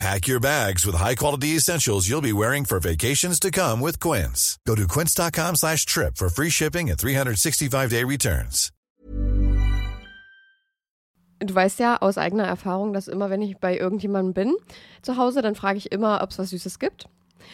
Pack 0.00 0.26
your 0.28 0.40
bags 0.40 0.84
with 0.84 0.96
high-quality 0.96 1.56
essentials 1.56 2.08
you'll 2.08 2.20
be 2.20 2.32
wearing 2.32 2.64
for 2.64 2.80
vacations 2.80 3.38
to 3.40 3.50
come 3.50 3.80
with 3.80 4.00
Quince. 4.00 4.58
Go 4.66 4.74
to 4.74 4.86
quince.com 4.86 5.54
slash 5.56 5.86
trip 5.86 6.16
for 6.16 6.28
free 6.28 6.50
shipping 6.50 6.90
and 6.90 6.98
365-day 6.98 8.04
returns. 8.04 8.70
Du 11.40 11.54
weißt 11.54 11.78
ja 11.78 12.00
aus 12.00 12.16
eigener 12.16 12.44
Erfahrung, 12.44 12.92
dass 12.92 13.06
immer, 13.08 13.28
wenn 13.28 13.42
ich 13.42 13.58
bei 13.58 13.76
irgendjemandem 13.76 14.32
bin 14.34 14.54
zu 15.02 15.16
Hause, 15.16 15.42
dann 15.42 15.54
frage 15.54 15.78
ich 15.78 15.92
immer, 15.92 16.22
ob 16.22 16.30
es 16.30 16.38
was 16.38 16.50
Süßes 16.50 16.78
gibt. 16.78 17.06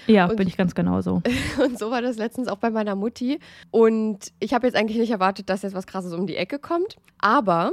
Ja, 0.06 0.26
Und- 0.26 0.36
bin 0.36 0.46
ich 0.48 0.56
ganz 0.56 0.74
genauso. 0.74 1.22
Und 1.62 1.78
so 1.78 1.90
war 1.90 2.00
das 2.00 2.16
letztens 2.16 2.48
auch 2.48 2.58
bei 2.58 2.70
meiner 2.70 2.94
Mutti. 2.94 3.38
Und 3.70 4.32
ich 4.38 4.54
habe 4.54 4.66
jetzt 4.66 4.76
eigentlich 4.76 4.98
nicht 4.98 5.10
erwartet, 5.10 5.48
dass 5.50 5.62
jetzt 5.62 5.74
was 5.74 5.86
Krasses 5.86 6.12
um 6.12 6.26
die 6.26 6.36
Ecke 6.36 6.58
kommt. 6.58 6.96
Aber 7.18 7.72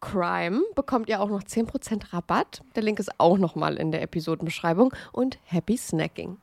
CRIME 0.00 0.62
bekommt 0.74 1.08
ihr 1.08 1.20
auch 1.20 1.28
noch 1.28 1.42
10% 1.42 2.12
Rabatt. 2.12 2.62
Der 2.74 2.82
Link 2.82 2.98
ist 2.98 3.10
auch 3.18 3.38
nochmal 3.38 3.76
in 3.76 3.92
der 3.92 4.02
Episodenbeschreibung. 4.02 4.92
Und 5.12 5.38
happy 5.44 5.76
snacking. 5.76 6.38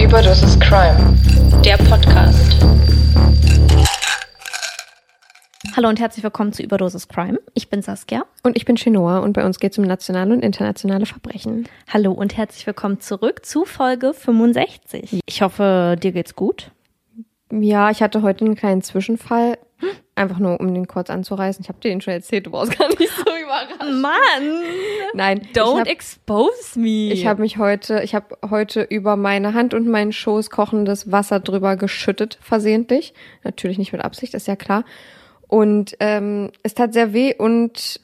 Überdosis 0.00 0.58
Crime, 0.60 1.18
der 1.64 1.76
Podcast. 1.78 2.64
Hallo 5.76 5.88
und 5.88 5.98
herzlich 5.98 6.22
willkommen 6.22 6.52
zu 6.52 6.62
Überdosis 6.62 7.08
Crime. 7.08 7.40
Ich 7.52 7.68
bin 7.68 7.82
Saskia. 7.82 8.26
Und 8.44 8.56
ich 8.56 8.64
bin 8.64 8.76
Chinoa 8.76 9.18
und 9.18 9.32
bei 9.32 9.44
uns 9.44 9.58
geht 9.58 9.72
es 9.72 9.78
um 9.78 9.84
nationale 9.84 10.32
und 10.32 10.40
internationale 10.44 11.04
Verbrechen. 11.04 11.68
Hallo 11.92 12.12
und 12.12 12.36
herzlich 12.36 12.64
willkommen 12.64 13.00
zurück 13.00 13.44
zu 13.44 13.64
Folge 13.64 14.14
65. 14.14 15.20
Ich 15.26 15.42
hoffe, 15.42 15.96
dir 16.00 16.12
geht's 16.12 16.36
gut. 16.36 16.70
Ja, 17.50 17.90
ich 17.90 18.02
hatte 18.02 18.22
heute 18.22 18.44
einen 18.44 18.54
kleinen 18.54 18.82
Zwischenfall. 18.82 19.58
Einfach 20.14 20.38
nur, 20.38 20.60
um 20.60 20.72
den 20.72 20.86
kurz 20.86 21.10
anzureißen. 21.10 21.62
Ich 21.64 21.68
habe 21.68 21.80
dir 21.80 21.88
den 21.88 22.00
schon 22.00 22.14
erzählt, 22.14 22.46
du 22.46 22.50
brauchst 22.52 22.78
gar 22.78 22.88
nicht 22.88 23.10
so 23.10 23.22
überraschen. 23.22 24.00
Mann! 24.00 24.62
Nein, 25.12 25.40
Don't 25.54 25.80
hab- 25.80 25.88
expose 25.88 26.78
me! 26.78 27.12
Ich 27.12 27.26
habe 27.26 27.42
mich 27.42 27.58
heute, 27.58 28.00
ich 28.04 28.14
habe 28.14 28.38
heute 28.48 28.82
über 28.82 29.16
meine 29.16 29.54
Hand 29.54 29.74
und 29.74 29.88
meinen 29.88 30.12
Schoß 30.12 30.50
kochendes 30.50 31.10
Wasser 31.10 31.40
drüber 31.40 31.74
geschüttet, 31.74 32.38
versehentlich. 32.40 33.12
Natürlich 33.42 33.76
nicht 33.76 33.92
mit 33.92 34.04
Absicht, 34.04 34.34
ist 34.34 34.46
ja 34.46 34.54
klar. 34.54 34.84
Und 35.48 35.96
ähm, 36.00 36.50
es 36.62 36.74
tat 36.74 36.92
sehr 36.92 37.12
weh 37.12 37.34
und 37.34 38.00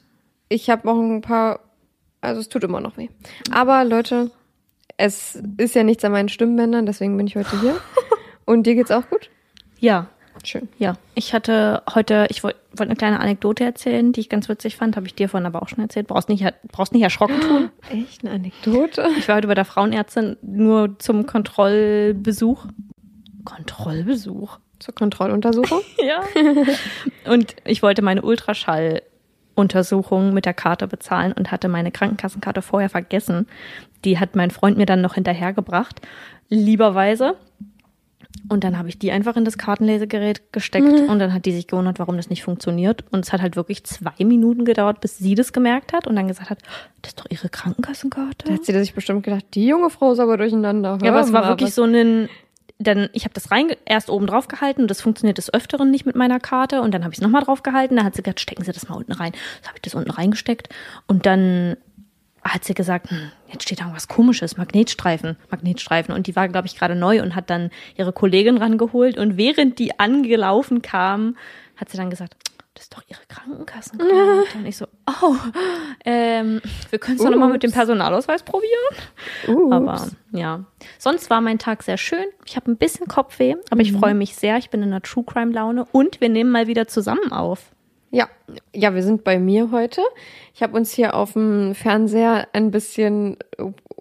ich 0.49 0.69
habe 0.69 0.89
auch 0.89 0.99
ein 0.99 1.21
paar, 1.21 1.59
also 2.21 2.41
es 2.41 2.49
tut 2.49 2.63
immer 2.63 2.81
noch 2.81 2.97
weh. 2.97 3.09
Aber 3.51 3.83
Leute, 3.83 4.31
es 4.97 5.41
ist 5.57 5.75
ja 5.75 5.83
nichts 5.83 6.03
an 6.05 6.11
meinen 6.11 6.29
Stimmbändern, 6.29 6.85
deswegen 6.85 7.17
bin 7.17 7.27
ich 7.27 7.35
heute 7.35 7.59
hier. 7.59 7.75
Und 8.45 8.63
dir 8.63 8.75
geht's 8.75 8.91
auch 8.91 9.07
gut? 9.09 9.29
Ja, 9.79 10.07
Schön. 10.43 10.67
ja. 10.77 10.95
Ich 11.15 11.33
hatte 11.33 11.83
heute, 11.93 12.27
ich 12.29 12.43
wollte 12.43 12.59
wollt 12.75 12.89
eine 12.89 12.95
kleine 12.95 13.19
Anekdote 13.19 13.63
erzählen, 13.63 14.13
die 14.13 14.21
ich 14.21 14.29
ganz 14.29 14.47
witzig 14.47 14.77
fand. 14.77 14.95
Habe 14.95 15.07
ich 15.07 15.15
dir 15.15 15.29
vorhin 15.29 15.45
aber 15.45 15.61
auch 15.61 15.67
schon 15.67 15.79
erzählt. 15.79 16.07
Brauchst 16.07 16.29
nicht, 16.29 16.45
brauchst 16.71 16.93
nicht 16.93 17.03
erschrocken 17.03 17.39
tun. 17.41 17.69
Echt 17.89 18.23
eine 18.23 18.35
Anekdote? 18.35 19.07
Ich 19.17 19.27
war 19.27 19.35
heute 19.37 19.47
bei 19.47 19.55
der 19.55 19.65
Frauenärztin 19.65 20.37
nur 20.41 20.97
zum 20.99 21.25
Kontrollbesuch. 21.25 22.65
Kontrollbesuch? 23.43 24.59
Zur 24.81 24.93
Kontrolluntersuchung? 24.95 25.81
Ja. 26.03 26.21
Und 27.31 27.55
ich 27.65 27.81
wollte 27.83 28.01
meine 28.01 28.21
Untersuchung 29.55 30.33
mit 30.33 30.45
der 30.45 30.53
Karte 30.53 30.87
bezahlen 30.87 31.33
und 31.33 31.51
hatte 31.51 31.67
meine 31.67 31.91
Krankenkassenkarte 31.91 32.61
vorher 32.61 32.89
vergessen. 32.89 33.47
Die 34.05 34.17
hat 34.19 34.35
mein 34.35 34.49
Freund 34.51 34.77
mir 34.77 34.85
dann 34.85 35.01
noch 35.01 35.13
hinterhergebracht, 35.15 36.01
lieberweise. 36.49 37.35
Und 38.49 38.63
dann 38.63 38.77
habe 38.77 38.87
ich 38.89 38.97
die 38.97 39.11
einfach 39.11 39.35
in 39.35 39.45
das 39.45 39.57
Kartenlesegerät 39.57 40.51
gesteckt 40.53 40.87
und 41.09 41.19
dann 41.19 41.33
hat 41.33 41.45
die 41.45 41.51
sich 41.51 41.67
gewundert, 41.67 41.99
warum 41.99 42.15
das 42.17 42.29
nicht 42.29 42.43
funktioniert. 42.43 43.03
Und 43.11 43.25
es 43.25 43.33
hat 43.33 43.41
halt 43.41 43.55
wirklich 43.55 43.83
zwei 43.83 44.23
Minuten 44.23 44.65
gedauert, 44.65 45.01
bis 45.01 45.17
sie 45.17 45.35
das 45.35 45.53
gemerkt 45.53 45.93
hat 45.93 46.07
und 46.07 46.15
dann 46.15 46.27
gesagt 46.27 46.49
hat, 46.49 46.59
das 47.01 47.11
ist 47.11 47.19
doch 47.19 47.25
ihre 47.29 47.49
Krankenkassenkarte. 47.49 48.47
Da 48.47 48.53
hat 48.53 48.65
sie 48.65 48.73
sich 48.79 48.93
bestimmt 48.95 49.23
gedacht, 49.23 49.45
die 49.53 49.67
junge 49.67 49.89
Frau 49.89 50.13
ist 50.13 50.19
aber 50.19 50.37
durcheinander. 50.37 50.97
Ja, 51.03 51.11
aber 51.11 51.21
es 51.21 51.31
war 51.33 51.47
wirklich 51.49 51.67
was- 51.67 51.75
so 51.75 51.83
ein, 51.83 52.29
dann, 52.83 53.09
ich 53.13 53.23
habe 53.23 53.33
das 53.33 53.51
rein, 53.51 53.67
erst 53.85 54.09
oben 54.09 54.27
drauf 54.27 54.47
gehalten 54.47 54.83
und 54.83 54.87
das 54.91 55.01
funktioniert 55.01 55.37
des 55.37 55.53
Öfteren 55.53 55.91
nicht 55.91 56.05
mit 56.05 56.15
meiner 56.15 56.39
Karte 56.39 56.81
und 56.81 56.93
dann 56.93 57.03
habe 57.03 57.13
ich 57.13 57.19
es 57.19 57.21
nochmal 57.21 57.43
drauf 57.43 57.63
gehalten, 57.63 57.95
da 57.95 58.03
hat 58.03 58.15
sie 58.15 58.23
gesagt, 58.23 58.39
stecken 58.39 58.63
Sie 58.63 58.71
das 58.71 58.89
mal 58.89 58.95
unten 58.95 59.11
rein. 59.11 59.33
So 59.61 59.67
habe 59.67 59.77
ich 59.77 59.81
das 59.81 59.95
unten 59.95 60.11
reingesteckt 60.11 60.69
und 61.07 61.25
dann 61.25 61.77
hat 62.43 62.63
sie 62.63 62.73
gesagt, 62.73 63.11
hm, 63.11 63.31
jetzt 63.51 63.63
steht 63.63 63.79
da 63.79 63.83
irgendwas 63.83 64.07
komisches, 64.07 64.57
Magnetstreifen, 64.57 65.37
Magnetstreifen 65.51 66.13
und 66.13 66.27
die 66.27 66.35
war, 66.35 66.47
glaube 66.47 66.67
ich, 66.67 66.75
gerade 66.75 66.95
neu 66.95 67.21
und 67.21 67.35
hat 67.35 67.49
dann 67.49 67.69
ihre 67.95 68.13
Kollegin 68.13 68.57
rangeholt 68.57 69.17
und 69.17 69.37
während 69.37 69.77
die 69.77 69.99
angelaufen 69.99 70.81
kam, 70.81 71.37
hat 71.75 71.89
sie 71.89 71.97
dann 71.97 72.09
gesagt, 72.09 72.35
ist 72.81 72.95
doch 72.95 73.03
ihre 73.07 73.21
Krankenkassenkarte. 73.27 74.45
Und 74.57 74.65
ich 74.65 74.77
so, 74.77 74.85
oh, 75.07 75.35
ähm, 76.03 76.61
wir 76.89 76.99
können 76.99 77.17
es 77.17 77.23
doch 77.23 77.29
nochmal 77.29 77.51
mit 77.51 77.63
dem. 77.63 77.71
Personalausweis 77.71 78.43
probieren. 78.43 78.95
Ups. 79.47 79.71
Aber 79.71 80.07
ja, 80.31 80.65
sonst 80.97 81.29
war 81.29 81.41
mein 81.41 81.59
Tag 81.59 81.83
sehr 81.83 81.97
schön. 81.97 82.25
Ich 82.45 82.55
habe 82.55 82.71
ein 82.71 82.77
bisschen 82.77 83.07
Kopfweh, 83.07 83.55
aber 83.69 83.81
ich 83.81 83.93
freue 83.93 84.13
mich 84.13 84.35
sehr. 84.35 84.57
Ich 84.57 84.69
bin 84.69 84.81
in 84.81 84.89
einer 84.89 85.01
True 85.01 85.23
Crime 85.23 85.53
Laune 85.53 85.85
und 85.91 86.19
wir 86.19 86.29
nehmen 86.29 86.51
mal 86.51 86.67
wieder 86.67 86.87
zusammen 86.87 87.31
auf. 87.31 87.71
Ja, 88.09 88.27
ja, 88.75 88.93
wir 88.93 89.03
sind 89.03 89.23
bei 89.23 89.39
mir 89.39 89.71
heute. 89.71 90.01
Ich 90.53 90.61
habe 90.61 90.75
uns 90.75 90.91
hier 90.91 91.13
auf 91.13 91.33
dem 91.33 91.73
Fernseher 91.75 92.47
ein 92.51 92.71
bisschen 92.71 93.37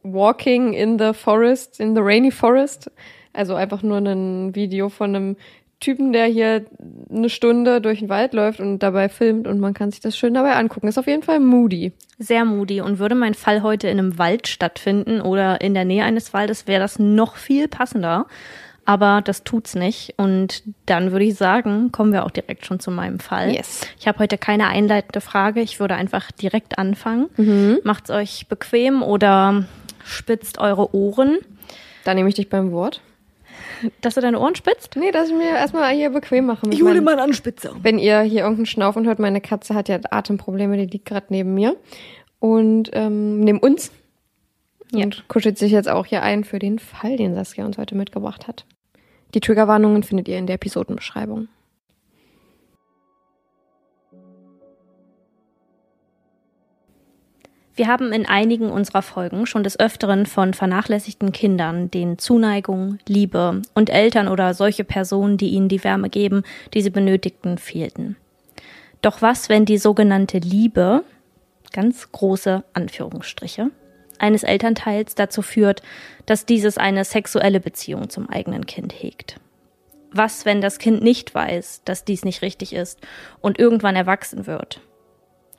Walking 0.02 0.72
in 0.72 0.98
the 0.98 1.12
Forest, 1.12 1.78
in 1.78 1.94
the 1.94 2.00
Rainy 2.02 2.32
Forest. 2.32 2.90
Also 3.32 3.54
einfach 3.54 3.84
nur 3.84 3.98
ein 3.98 4.54
Video 4.56 4.88
von 4.88 5.14
einem 5.14 5.36
Typen, 5.80 6.12
der 6.12 6.26
hier 6.26 6.66
eine 7.10 7.30
Stunde 7.30 7.80
durch 7.80 8.00
den 8.00 8.08
Wald 8.08 8.34
läuft 8.34 8.60
und 8.60 8.80
dabei 8.80 9.08
filmt 9.08 9.48
und 9.48 9.58
man 9.58 9.74
kann 9.74 9.90
sich 9.90 10.00
das 10.00 10.16
schön 10.16 10.34
dabei 10.34 10.54
angucken. 10.54 10.88
Ist 10.88 10.98
auf 10.98 11.06
jeden 11.06 11.22
Fall 11.22 11.40
moody. 11.40 11.92
Sehr 12.18 12.44
moody 12.44 12.80
und 12.82 12.98
würde 12.98 13.14
mein 13.14 13.34
Fall 13.34 13.62
heute 13.62 13.88
in 13.88 13.98
einem 13.98 14.18
Wald 14.18 14.46
stattfinden 14.46 15.20
oder 15.20 15.60
in 15.60 15.74
der 15.74 15.86
Nähe 15.86 16.04
eines 16.04 16.32
Waldes, 16.34 16.66
wäre 16.66 16.80
das 16.80 16.98
noch 16.98 17.36
viel 17.36 17.66
passender. 17.66 18.26
Aber 18.86 19.20
das 19.22 19.44
tut's 19.44 19.74
nicht. 19.74 20.14
Und 20.16 20.62
dann 20.86 21.12
würde 21.12 21.24
ich 21.24 21.36
sagen, 21.36 21.92
kommen 21.92 22.12
wir 22.12 22.24
auch 22.24 22.30
direkt 22.30 22.66
schon 22.66 22.80
zu 22.80 22.90
meinem 22.90 23.20
Fall. 23.20 23.52
Yes. 23.52 23.82
Ich 23.98 24.08
habe 24.08 24.18
heute 24.18 24.36
keine 24.36 24.68
einleitende 24.68 25.20
Frage. 25.20 25.60
Ich 25.60 25.78
würde 25.78 25.94
einfach 25.94 26.32
direkt 26.32 26.78
anfangen. 26.78 27.28
Macht's 27.84 28.10
euch 28.10 28.48
bequem 28.48 29.02
oder 29.02 29.64
spitzt 30.02 30.58
eure 30.58 30.94
Ohren. 30.94 31.38
Da 32.04 32.14
nehme 32.14 32.28
ich 32.30 32.34
dich 32.34 32.48
beim 32.48 32.72
Wort. 32.72 33.00
Dass 34.00 34.14
du 34.14 34.20
deine 34.20 34.38
Ohren 34.40 34.54
spitzt? 34.54 34.96
Nee, 34.96 35.10
dass 35.10 35.28
ich 35.28 35.34
mir 35.34 35.50
erstmal 35.50 35.92
hier 35.94 36.10
bequem 36.10 36.46
mache. 36.46 36.66
mit 36.68 36.80
meinen- 36.80 37.04
mal 37.04 37.18
Anspitzer. 37.18 37.74
Wenn 37.82 37.98
ihr 37.98 38.20
hier 38.22 38.40
irgendeinen 38.40 38.66
Schnaufen 38.66 39.06
hört, 39.06 39.18
meine 39.18 39.40
Katze 39.40 39.74
hat 39.74 39.88
ja 39.88 39.98
Atemprobleme, 40.10 40.76
die 40.76 40.86
liegt 40.86 41.06
gerade 41.06 41.26
neben 41.30 41.54
mir. 41.54 41.76
Und 42.38 42.90
ähm, 42.94 43.40
neben 43.40 43.58
uns. 43.58 43.92
Ja. 44.92 45.04
Und 45.04 45.28
kuschelt 45.28 45.58
sich 45.58 45.72
jetzt 45.72 45.88
auch 45.88 46.06
hier 46.06 46.22
ein 46.22 46.42
für 46.44 46.58
den 46.58 46.78
Fall, 46.78 47.16
den 47.16 47.34
Saskia 47.34 47.64
uns 47.64 47.78
heute 47.78 47.94
mitgebracht 47.94 48.48
hat. 48.48 48.64
Die 49.34 49.40
Triggerwarnungen 49.40 50.02
findet 50.02 50.26
ihr 50.28 50.38
in 50.38 50.46
der 50.46 50.56
Episodenbeschreibung. 50.56 51.48
Wir 57.76 57.86
haben 57.86 58.12
in 58.12 58.26
einigen 58.26 58.70
unserer 58.70 59.02
Folgen 59.02 59.46
schon 59.46 59.62
des 59.62 59.78
Öfteren 59.78 60.26
von 60.26 60.54
vernachlässigten 60.54 61.32
Kindern, 61.32 61.90
denen 61.90 62.18
Zuneigung, 62.18 62.98
Liebe 63.06 63.62
und 63.74 63.90
Eltern 63.90 64.28
oder 64.28 64.54
solche 64.54 64.84
Personen, 64.84 65.36
die 65.36 65.50
ihnen 65.50 65.68
die 65.68 65.82
Wärme 65.84 66.10
geben, 66.10 66.42
die 66.74 66.82
sie 66.82 66.90
benötigten, 66.90 67.58
fehlten. 67.58 68.16
Doch 69.02 69.22
was, 69.22 69.48
wenn 69.48 69.64
die 69.64 69.78
sogenannte 69.78 70.38
Liebe, 70.38 71.04
ganz 71.72 72.10
große 72.12 72.64
Anführungsstriche, 72.74 73.70
eines 74.18 74.42
Elternteils 74.42 75.14
dazu 75.14 75.40
führt, 75.40 75.82
dass 76.26 76.44
dieses 76.44 76.76
eine 76.76 77.04
sexuelle 77.04 77.60
Beziehung 77.60 78.10
zum 78.10 78.28
eigenen 78.28 78.66
Kind 78.66 78.92
hegt? 78.92 79.40
Was, 80.12 80.44
wenn 80.44 80.60
das 80.60 80.78
Kind 80.78 81.02
nicht 81.02 81.34
weiß, 81.34 81.82
dass 81.84 82.04
dies 82.04 82.24
nicht 82.24 82.42
richtig 82.42 82.74
ist 82.74 83.00
und 83.40 83.58
irgendwann 83.58 83.96
erwachsen 83.96 84.46
wird? 84.46 84.80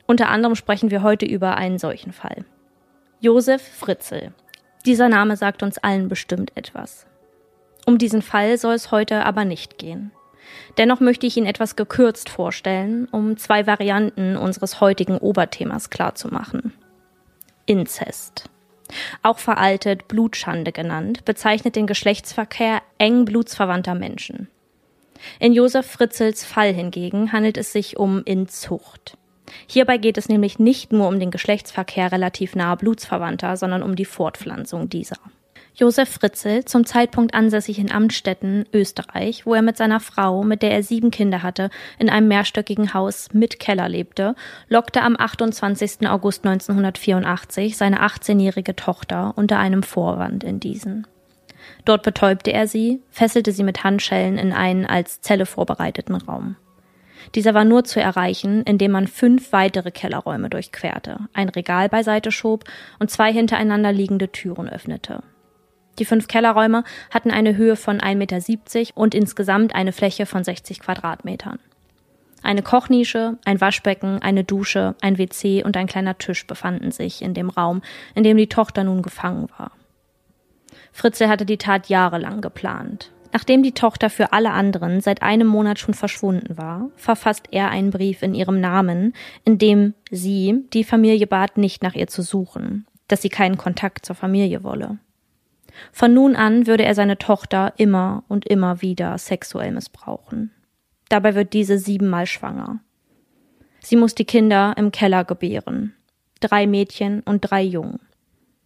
Unter 0.06 0.28
anderem 0.28 0.54
sprechen 0.54 0.90
wir 0.90 1.02
heute 1.02 1.26
über 1.26 1.56
einen 1.56 1.78
solchen 1.78 2.12
Fall. 2.12 2.44
Josef 3.20 3.62
Fritzl. 3.62 4.32
Dieser 4.84 5.08
Name 5.08 5.36
sagt 5.36 5.62
uns 5.62 5.78
allen 5.78 6.08
bestimmt 6.08 6.56
etwas. 6.56 7.06
Um 7.86 7.98
diesen 7.98 8.22
Fall 8.22 8.58
soll 8.58 8.74
es 8.74 8.90
heute 8.90 9.24
aber 9.24 9.44
nicht 9.44 9.78
gehen. 9.78 10.12
Dennoch 10.76 11.00
möchte 11.00 11.26
ich 11.26 11.36
ihn 11.36 11.46
etwas 11.46 11.76
gekürzt 11.76 12.28
vorstellen, 12.28 13.06
um 13.10 13.36
zwei 13.36 13.66
Varianten 13.66 14.36
unseres 14.36 14.80
heutigen 14.80 15.18
Oberthemas 15.18 15.90
klarzumachen. 15.90 16.72
Inzest. 17.66 18.50
Auch 19.22 19.38
veraltet 19.38 20.08
Blutschande 20.08 20.72
genannt, 20.72 21.24
bezeichnet 21.24 21.76
den 21.76 21.86
Geschlechtsverkehr 21.86 22.82
eng 22.98 23.24
blutsverwandter 23.24 23.94
Menschen. 23.94 24.48
In 25.38 25.52
Josef 25.52 25.86
Fritzels 25.86 26.44
Fall 26.44 26.72
hingegen 26.72 27.32
handelt 27.32 27.56
es 27.56 27.72
sich 27.72 27.96
um 27.96 28.22
Inzucht. 28.24 29.16
Hierbei 29.66 29.98
geht 29.98 30.18
es 30.18 30.28
nämlich 30.28 30.58
nicht 30.58 30.92
nur 30.92 31.08
um 31.08 31.18
den 31.18 31.30
Geschlechtsverkehr 31.30 32.12
relativ 32.12 32.54
nahe 32.54 32.76
Blutsverwandter, 32.76 33.56
sondern 33.56 33.82
um 33.82 33.96
die 33.96 34.04
Fortpflanzung 34.04 34.88
dieser. 34.88 35.18
Josef 35.74 36.10
Fritzl, 36.10 36.64
zum 36.66 36.84
Zeitpunkt 36.84 37.34
ansässig 37.34 37.78
in 37.78 37.90
Amstetten, 37.90 38.66
Österreich, 38.74 39.46
wo 39.46 39.54
er 39.54 39.62
mit 39.62 39.78
seiner 39.78 40.00
Frau, 40.00 40.42
mit 40.42 40.60
der 40.60 40.70
er 40.70 40.82
sieben 40.82 41.10
Kinder 41.10 41.42
hatte, 41.42 41.70
in 41.98 42.10
einem 42.10 42.28
mehrstöckigen 42.28 42.92
Haus 42.92 43.30
mit 43.32 43.58
Keller 43.58 43.88
lebte, 43.88 44.34
lockte 44.68 45.00
am 45.00 45.16
28. 45.18 46.06
August 46.08 46.44
1984 46.44 47.78
seine 47.78 48.02
18-jährige 48.02 48.76
Tochter 48.76 49.32
unter 49.36 49.58
einem 49.58 49.82
Vorwand 49.82 50.44
in 50.44 50.60
diesen. 50.60 51.06
Dort 51.86 52.02
betäubte 52.02 52.52
er 52.52 52.66
sie, 52.66 53.00
fesselte 53.10 53.52
sie 53.52 53.64
mit 53.64 53.82
Handschellen 53.82 54.36
in 54.36 54.52
einen 54.52 54.84
als 54.84 55.22
Zelle 55.22 55.46
vorbereiteten 55.46 56.16
Raum. 56.16 56.56
Dieser 57.34 57.54
war 57.54 57.64
nur 57.64 57.84
zu 57.84 58.00
erreichen, 58.00 58.62
indem 58.62 58.92
man 58.92 59.06
fünf 59.06 59.52
weitere 59.52 59.90
Kellerräume 59.90 60.50
durchquerte, 60.50 61.18
ein 61.32 61.48
Regal 61.48 61.88
beiseite 61.88 62.32
schob 62.32 62.64
und 62.98 63.10
zwei 63.10 63.32
hintereinander 63.32 63.92
liegende 63.92 64.30
Türen 64.30 64.68
öffnete. 64.68 65.22
Die 65.98 66.04
fünf 66.04 66.28
Kellerräume 66.28 66.84
hatten 67.10 67.30
eine 67.30 67.56
Höhe 67.56 67.76
von 67.76 68.00
1,70 68.00 68.16
Meter 68.16 68.96
und 68.96 69.14
insgesamt 69.14 69.74
eine 69.74 69.92
Fläche 69.92 70.26
von 70.26 70.42
60 70.42 70.80
Quadratmetern. 70.80 71.58
Eine 72.42 72.62
Kochnische, 72.62 73.38
ein 73.44 73.60
Waschbecken, 73.60 74.20
eine 74.20 74.42
Dusche, 74.42 74.96
ein 75.00 75.16
WC 75.16 75.62
und 75.62 75.76
ein 75.76 75.86
kleiner 75.86 76.18
Tisch 76.18 76.46
befanden 76.46 76.90
sich 76.90 77.22
in 77.22 77.34
dem 77.34 77.50
Raum, 77.50 77.82
in 78.14 78.24
dem 78.24 78.36
die 78.36 78.48
Tochter 78.48 78.82
nun 78.82 79.02
gefangen 79.02 79.48
war. 79.58 79.70
Fritzl 80.92 81.28
hatte 81.28 81.46
die 81.46 81.58
Tat 81.58 81.88
jahrelang 81.88 82.40
geplant. 82.40 83.10
Nachdem 83.32 83.62
die 83.62 83.72
Tochter 83.72 84.10
für 84.10 84.32
alle 84.32 84.50
anderen 84.50 85.00
seit 85.00 85.22
einem 85.22 85.46
Monat 85.46 85.78
schon 85.78 85.94
verschwunden 85.94 86.58
war, 86.58 86.90
verfasst 86.96 87.48
er 87.50 87.70
einen 87.70 87.90
Brief 87.90 88.22
in 88.22 88.34
ihrem 88.34 88.60
Namen, 88.60 89.14
in 89.44 89.56
dem 89.56 89.94
sie 90.10 90.64
die 90.74 90.84
Familie 90.84 91.26
bat, 91.26 91.56
nicht 91.56 91.82
nach 91.82 91.94
ihr 91.94 92.08
zu 92.08 92.22
suchen, 92.22 92.86
dass 93.08 93.22
sie 93.22 93.30
keinen 93.30 93.56
Kontakt 93.56 94.04
zur 94.04 94.16
Familie 94.16 94.62
wolle. 94.62 94.98
Von 95.92 96.12
nun 96.12 96.36
an 96.36 96.66
würde 96.66 96.84
er 96.84 96.94
seine 96.94 97.16
Tochter 97.16 97.72
immer 97.78 98.24
und 98.28 98.46
immer 98.46 98.82
wieder 98.82 99.16
sexuell 99.16 99.72
missbrauchen. 99.72 100.50
Dabei 101.08 101.34
wird 101.34 101.54
diese 101.54 101.78
siebenmal 101.78 102.26
schwanger. 102.26 102.80
Sie 103.80 103.96
muss 103.96 104.14
die 104.14 104.26
Kinder 104.26 104.74
im 104.76 104.92
Keller 104.92 105.24
gebären. 105.24 105.94
Drei 106.40 106.66
Mädchen 106.66 107.20
und 107.20 107.40
drei 107.40 107.62
Jungen. 107.62 108.00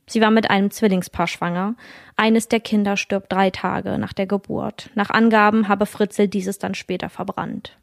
Sie 0.09 0.21
war 0.21 0.31
mit 0.31 0.51
einem 0.51 0.71
Zwillingspaar 0.71 1.27
schwanger. 1.27 1.75
Eines 2.17 2.49
der 2.49 2.61
Kinder 2.61 2.97
stirbt 2.97 3.33
drei 3.33 3.51
Tage 3.51 3.99
nach 3.99 4.13
der 4.13 4.27
Geburt. 4.27 4.91
Nach 4.95 5.11
Angaben 5.11 5.69
habe 5.69 5.87
Fritzl 5.87 6.29
dieses 6.29 6.59
dann 6.59 6.75
später 6.75 7.09
verbrannt. 7.09 7.77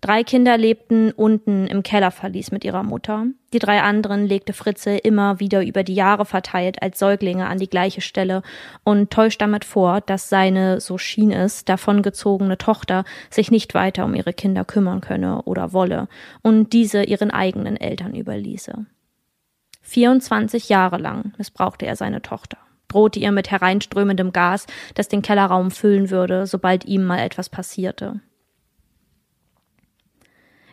Drei 0.00 0.24
Kinder 0.24 0.56
lebten 0.56 1.12
unten 1.12 1.66
im 1.66 1.82
Kellerverlies 1.82 2.52
mit 2.52 2.64
ihrer 2.64 2.82
Mutter. 2.82 3.26
Die 3.52 3.58
drei 3.58 3.82
anderen 3.82 4.26
legte 4.26 4.54
Fritzl 4.54 4.98
immer 5.02 5.40
wieder 5.40 5.62
über 5.62 5.82
die 5.82 5.94
Jahre 5.94 6.24
verteilt 6.24 6.82
als 6.82 6.98
Säuglinge 6.98 7.46
an 7.46 7.58
die 7.58 7.68
gleiche 7.68 8.00
Stelle 8.00 8.42
und 8.82 9.10
täuscht 9.10 9.42
damit 9.42 9.66
vor, 9.66 10.00
dass 10.00 10.30
seine, 10.30 10.80
so 10.80 10.96
schien 10.96 11.32
es, 11.32 11.66
davongezogene 11.66 12.56
Tochter 12.56 13.04
sich 13.28 13.50
nicht 13.50 13.74
weiter 13.74 14.06
um 14.06 14.14
ihre 14.14 14.32
Kinder 14.32 14.64
kümmern 14.64 15.02
könne 15.02 15.42
oder 15.42 15.74
wolle 15.74 16.08
und 16.40 16.72
diese 16.72 17.02
ihren 17.02 17.30
eigenen 17.30 17.76
Eltern 17.76 18.14
überließe. 18.14 18.86
24 19.82 20.68
Jahre 20.68 20.98
lang 20.98 21.32
missbrauchte 21.38 21.86
er 21.86 21.96
seine 21.96 22.22
Tochter, 22.22 22.58
drohte 22.88 23.18
ihr 23.18 23.32
mit 23.32 23.50
hereinströmendem 23.50 24.32
Gas, 24.32 24.66
das 24.94 25.08
den 25.08 25.22
Kellerraum 25.22 25.70
füllen 25.70 26.10
würde, 26.10 26.46
sobald 26.46 26.84
ihm 26.84 27.04
mal 27.04 27.18
etwas 27.18 27.48
passierte. 27.48 28.20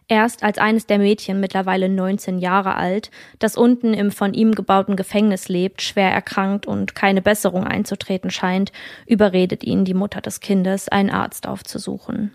Erst 0.10 0.44
als 0.44 0.58
eines 0.58 0.86
der 0.86 1.00
Mädchen, 1.00 1.42
mittlerweile 1.42 1.90
19 1.90 2.40
Jahre 2.40 2.76
alt, 2.76 3.12
das 3.40 3.58
unten 3.58 3.94
im 3.94 4.12
von 4.12 4.34
ihm 4.34 4.54
gebauten 4.56 4.96
Gefängnis 4.96 5.50
lebt, 5.50 5.82
schwer 5.82 6.12
erkrankt 6.12 6.66
und 6.66 6.96
keine 6.96 7.22
Besserung 7.22 7.66
einzutreten 7.66 8.30
scheint, 8.30 8.72
überredet 9.06 9.66
ihn 9.66 9.84
die 9.84 9.94
Mutter 9.94 10.22
des 10.22 10.40
Kindes, 10.40 10.88
einen 10.88 11.10
Arzt 11.10 11.46
aufzusuchen. 11.46 12.32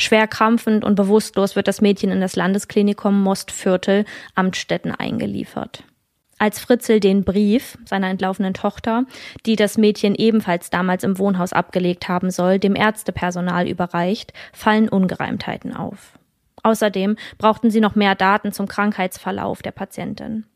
Schwer 0.00 0.26
krampfend 0.26 0.82
und 0.82 0.94
bewusstlos 0.94 1.56
wird 1.56 1.68
das 1.68 1.82
Mädchen 1.82 2.10
in 2.10 2.22
das 2.22 2.34
Landesklinikum 2.34 3.22
Mostviertel 3.22 4.06
Amtsstetten 4.34 4.94
eingeliefert. 4.94 5.84
Als 6.38 6.58
Fritzel 6.58 7.00
den 7.00 7.22
Brief 7.22 7.76
seiner 7.84 8.08
entlaufenen 8.08 8.54
Tochter, 8.54 9.04
die 9.44 9.56
das 9.56 9.76
Mädchen 9.76 10.14
ebenfalls 10.14 10.70
damals 10.70 11.04
im 11.04 11.18
Wohnhaus 11.18 11.52
abgelegt 11.52 12.08
haben 12.08 12.30
soll, 12.30 12.58
dem 12.58 12.76
Ärztepersonal 12.76 13.68
überreicht, 13.68 14.32
fallen 14.54 14.88
Ungereimtheiten 14.88 15.76
auf. 15.76 16.18
Außerdem 16.62 17.16
brauchten 17.36 17.70
sie 17.70 17.80
noch 17.80 17.94
mehr 17.94 18.14
Daten 18.14 18.52
zum 18.52 18.68
Krankheitsverlauf 18.68 19.60
der 19.60 19.72
Patientin. 19.72 20.46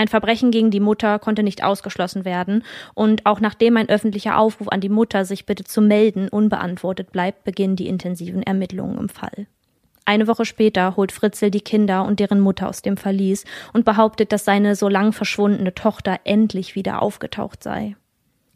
Ein 0.00 0.08
Verbrechen 0.08 0.50
gegen 0.50 0.70
die 0.70 0.80
Mutter 0.80 1.18
konnte 1.18 1.42
nicht 1.42 1.62
ausgeschlossen 1.62 2.24
werden, 2.24 2.64
und 2.94 3.26
auch 3.26 3.38
nachdem 3.38 3.76
ein 3.76 3.90
öffentlicher 3.90 4.38
Aufruf 4.38 4.68
an 4.68 4.80
die 4.80 4.88
Mutter, 4.88 5.26
sich 5.26 5.44
bitte 5.44 5.62
zu 5.62 5.82
melden, 5.82 6.30
unbeantwortet 6.30 7.12
bleibt, 7.12 7.44
beginnen 7.44 7.76
die 7.76 7.86
intensiven 7.86 8.42
Ermittlungen 8.42 8.96
im 8.96 9.10
Fall. 9.10 9.46
Eine 10.06 10.26
Woche 10.26 10.46
später 10.46 10.96
holt 10.96 11.12
Fritzel 11.12 11.50
die 11.50 11.60
Kinder 11.60 12.06
und 12.06 12.18
deren 12.18 12.40
Mutter 12.40 12.70
aus 12.70 12.80
dem 12.80 12.96
Verlies 12.96 13.44
und 13.74 13.84
behauptet, 13.84 14.32
dass 14.32 14.46
seine 14.46 14.74
so 14.74 14.88
lang 14.88 15.12
verschwundene 15.12 15.74
Tochter 15.74 16.20
endlich 16.24 16.74
wieder 16.74 17.02
aufgetaucht 17.02 17.62
sei. 17.62 17.94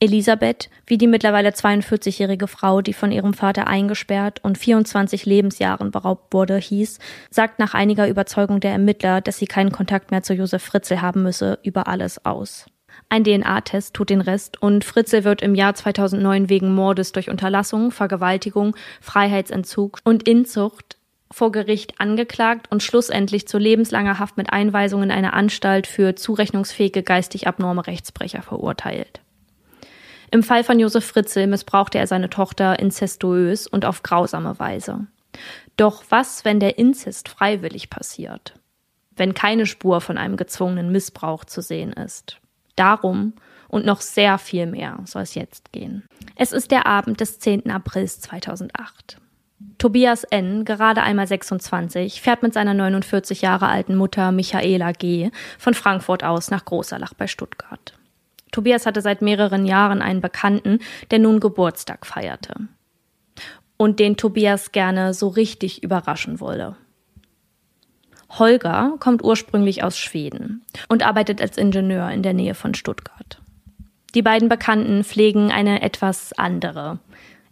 Elisabeth, 0.01 0.69
wie 0.87 0.99
die 0.99 1.07
mittlerweile 1.07 1.51
42-jährige 1.51 2.47
Frau, 2.47 2.81
die 2.83 2.93
von 2.93 3.13
ihrem 3.13 3.33
Vater 3.33 3.67
eingesperrt 3.67 4.43
und 4.43 4.59
24 4.59 5.25
Lebensjahren 5.25 5.91
beraubt 5.91 6.35
wurde, 6.35 6.57
hieß, 6.57 6.99
sagt 7.31 7.59
nach 7.59 7.75
einiger 7.75 8.09
Überzeugung 8.09 8.61
der 8.61 8.73
Ermittler, 8.73 9.21
dass 9.21 9.39
sie 9.39 9.47
keinen 9.47 9.73
Kontakt 9.73 10.11
mehr 10.11 10.23
zu 10.23 10.35
Josef 10.35 10.63
Fritzel 10.63 11.01
haben 11.01 11.23
müsse, 11.23 11.59
über 11.63 11.87
alles 11.87 12.25
aus. 12.25 12.67
Ein 13.09 13.25
DNA-Test 13.25 13.95
tut 13.95 14.11
den 14.11 14.21
Rest 14.21 14.61
und 14.61 14.85
Fritzel 14.85 15.25
wird 15.25 15.43
im 15.43 15.55
Jahr 15.55 15.75
2009 15.75 16.49
wegen 16.49 16.75
Mordes 16.75 17.13
durch 17.13 17.31
Unterlassung, 17.31 17.91
Vergewaltigung, 17.91 18.77
Freiheitsentzug 19.01 19.99
und 20.05 20.29
Inzucht 20.29 20.97
vor 21.31 21.53
Gericht 21.53 22.01
angeklagt 22.01 22.71
und 22.71 22.83
schlussendlich 22.83 23.49
zu 23.49 23.59
lebenslanger 23.59 24.19
Haft 24.19 24.37
mit 24.37 24.53
Einweisung 24.53 25.03
in 25.03 25.11
eine 25.11 25.33
Anstalt 25.33 25.87
für 25.87 26.15
zurechnungsfähige 26.15 27.03
geistig 27.03 27.49
abnorme 27.49 27.87
Rechtsbrecher 27.87 28.43
verurteilt. 28.43 29.21
Im 30.35 30.43
Fall 30.43 30.65
von 30.65 30.81
Josef 30.81 31.05
Fritzl 31.05 31.47
missbrauchte 31.47 31.97
er 31.97 32.09
seine 32.09 32.29
Tochter 32.29 32.81
inzestuös 32.81 33.69
und 33.69 33.85
auf 33.85 34.03
grausame 34.03 34.59
Weise. 34.59 35.07
Doch 35.77 36.03
was, 36.09 36.45
wenn 36.45 36.59
der 36.59 36.77
Inzest 36.77 37.29
freiwillig 37.29 37.89
passiert? 37.89 38.55
Wenn 39.15 39.35
keine 39.35 39.65
Spur 39.65 40.01
von 40.01 40.19
einem 40.19 40.37
gezwungenen 40.37 40.91
Missbrauch 40.91 41.45
zu 41.45 41.61
sehen 41.61 41.93
ist? 41.93 42.41
Darum 42.75 43.35
und 43.69 43.87
noch 43.87 44.01
sehr 44.01 44.39
viel 44.39 44.67
mehr 44.67 44.99
soll 45.05 45.23
es 45.23 45.37
jetzt 45.37 45.71
gehen. 45.71 46.03
Es 46.35 46.51
ist 46.51 46.73
der 46.73 46.87
Abend 46.87 47.21
des 47.21 47.39
10. 47.39 47.71
Aprils 47.71 48.21
2008. 48.23 49.19
Tobias 49.79 50.25
N., 50.25 50.65
gerade 50.65 51.05
einmal 51.05 51.29
26, 51.29 52.21
fährt 52.21 52.43
mit 52.43 52.55
seiner 52.55 52.75
49 52.75 53.41
Jahre 53.41 53.69
alten 53.69 53.95
Mutter 53.95 54.33
Michaela 54.33 54.91
G. 54.91 55.31
von 55.61 55.75
Frankfurt 55.75 56.25
aus 56.25 56.51
nach 56.51 56.65
Großerlach 56.65 57.15
bei 57.15 57.29
Stuttgart. 57.29 57.95
Tobias 58.55 58.87
hatte 58.87 59.01
seit 59.01 59.21
mehreren 59.21 59.67
Jahren 59.67 60.01
einen 60.01 60.21
Bekannten, 60.21 60.79
der 61.11 61.19
nun 61.19 61.41
Geburtstag 61.41 62.07
feierte. 62.07 62.55
Und 63.77 63.99
den 63.99 64.17
Tobias 64.17 64.71
gerne 64.71 65.13
so 65.13 65.27
richtig 65.27 65.83
überraschen 65.83 66.39
wolle. 66.39 66.77
Holger 68.31 68.95
kommt 69.01 69.25
ursprünglich 69.25 69.83
aus 69.83 69.99
Schweden 69.99 70.65
und 70.89 71.05
arbeitet 71.05 71.43
als 71.43 71.59
Ingenieur 71.59 72.09
in 72.11 72.23
der 72.23 72.33
Nähe 72.33 72.55
von 72.55 72.75
Stuttgart. 72.75 73.41
Die 74.15 74.23
beiden 74.23 74.49
Bekannten 74.49 75.03
pflegen 75.03 75.51
eine 75.51 75.83
etwas 75.83 76.33
andere, 76.35 77.01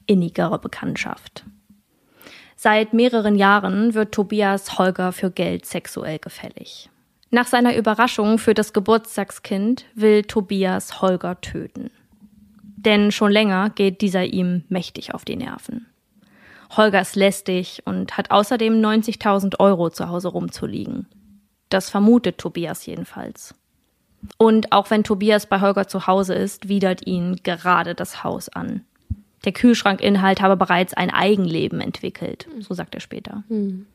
innigere 0.06 0.60
Bekanntschaft. 0.60 1.44
Seit 2.54 2.92
mehreren 2.92 3.34
Jahren 3.34 3.94
wird 3.94 4.14
Tobias 4.14 4.78
Holger 4.78 5.10
für 5.10 5.32
Geld 5.32 5.66
sexuell 5.66 6.20
gefällig. 6.20 6.91
Nach 7.34 7.46
seiner 7.46 7.74
Überraschung 7.74 8.36
für 8.36 8.52
das 8.52 8.74
Geburtstagskind 8.74 9.86
will 9.94 10.22
Tobias 10.22 11.00
Holger 11.00 11.40
töten. 11.40 11.90
Denn 12.76 13.10
schon 13.10 13.32
länger 13.32 13.70
geht 13.70 14.02
dieser 14.02 14.24
ihm 14.24 14.64
mächtig 14.68 15.14
auf 15.14 15.24
die 15.24 15.36
Nerven. 15.36 15.86
Holger 16.76 17.00
ist 17.00 17.16
lästig 17.16 17.82
und 17.86 18.18
hat 18.18 18.30
außerdem 18.30 18.74
90.000 18.74 19.60
Euro 19.60 19.88
zu 19.88 20.10
Hause 20.10 20.28
rumzuliegen. 20.28 21.06
Das 21.70 21.88
vermutet 21.88 22.36
Tobias 22.36 22.84
jedenfalls. 22.84 23.54
Und 24.36 24.70
auch 24.70 24.90
wenn 24.90 25.02
Tobias 25.02 25.46
bei 25.46 25.62
Holger 25.62 25.88
zu 25.88 26.06
Hause 26.06 26.34
ist, 26.34 26.68
widert 26.68 27.06
ihn 27.06 27.36
gerade 27.42 27.94
das 27.94 28.22
Haus 28.22 28.50
an. 28.50 28.84
Der 29.46 29.52
Kühlschrankinhalt 29.52 30.42
habe 30.42 30.58
bereits 30.58 30.92
ein 30.92 31.08
Eigenleben 31.08 31.80
entwickelt, 31.80 32.46
so 32.60 32.74
sagt 32.74 32.94
er 32.94 33.00
später. 33.00 33.42
Mhm. 33.48 33.86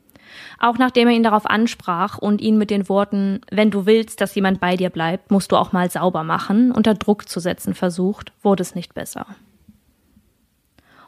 Auch 0.58 0.78
nachdem 0.78 1.08
er 1.08 1.14
ihn 1.14 1.22
darauf 1.22 1.46
ansprach 1.46 2.18
und 2.18 2.40
ihn 2.40 2.58
mit 2.58 2.70
den 2.70 2.88
Worten, 2.88 3.40
wenn 3.50 3.70
du 3.70 3.86
willst, 3.86 4.20
dass 4.20 4.34
jemand 4.34 4.60
bei 4.60 4.76
dir 4.76 4.90
bleibt, 4.90 5.30
musst 5.30 5.52
du 5.52 5.56
auch 5.56 5.72
mal 5.72 5.90
sauber 5.90 6.24
machen, 6.24 6.72
unter 6.72 6.94
Druck 6.94 7.28
zu 7.28 7.40
setzen 7.40 7.74
versucht, 7.74 8.32
wurde 8.42 8.62
es 8.62 8.74
nicht 8.74 8.94
besser. 8.94 9.26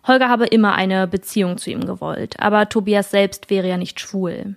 Holger 0.06 0.28
habe 0.28 0.46
immer 0.46 0.74
eine 0.74 1.06
Beziehung 1.06 1.58
zu 1.58 1.70
ihm 1.70 1.84
gewollt, 1.84 2.40
aber 2.40 2.68
Tobias 2.68 3.10
selbst 3.10 3.50
wäre 3.50 3.68
ja 3.68 3.76
nicht 3.76 4.00
schwul. 4.00 4.56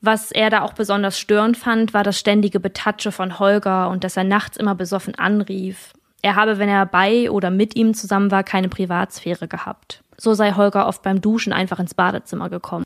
Was 0.00 0.30
er 0.30 0.50
da 0.50 0.62
auch 0.62 0.72
besonders 0.72 1.18
störend 1.18 1.56
fand, 1.56 1.92
war 1.92 2.04
das 2.04 2.18
ständige 2.18 2.60
Betatsche 2.60 3.12
von 3.12 3.38
Holger 3.38 3.90
und 3.90 4.04
dass 4.04 4.16
er 4.16 4.24
nachts 4.24 4.56
immer 4.56 4.74
besoffen 4.74 5.14
anrief. 5.16 5.94
Er 6.22 6.36
habe, 6.36 6.58
wenn 6.58 6.68
er 6.68 6.86
bei 6.86 7.30
oder 7.30 7.50
mit 7.50 7.76
ihm 7.76 7.94
zusammen 7.94 8.30
war, 8.30 8.44
keine 8.44 8.68
Privatsphäre 8.68 9.48
gehabt. 9.48 10.02
So 10.16 10.34
sei 10.34 10.52
Holger 10.52 10.86
oft 10.86 11.02
beim 11.02 11.20
Duschen 11.20 11.52
einfach 11.52 11.78
ins 11.78 11.94
Badezimmer 11.94 12.48
gekommen. 12.50 12.84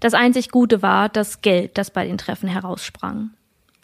Das 0.00 0.14
einzig 0.14 0.50
Gute 0.50 0.82
war 0.82 1.08
das 1.08 1.42
Geld, 1.42 1.78
das 1.78 1.90
bei 1.90 2.06
den 2.06 2.18
Treffen 2.18 2.48
heraussprang. 2.48 3.30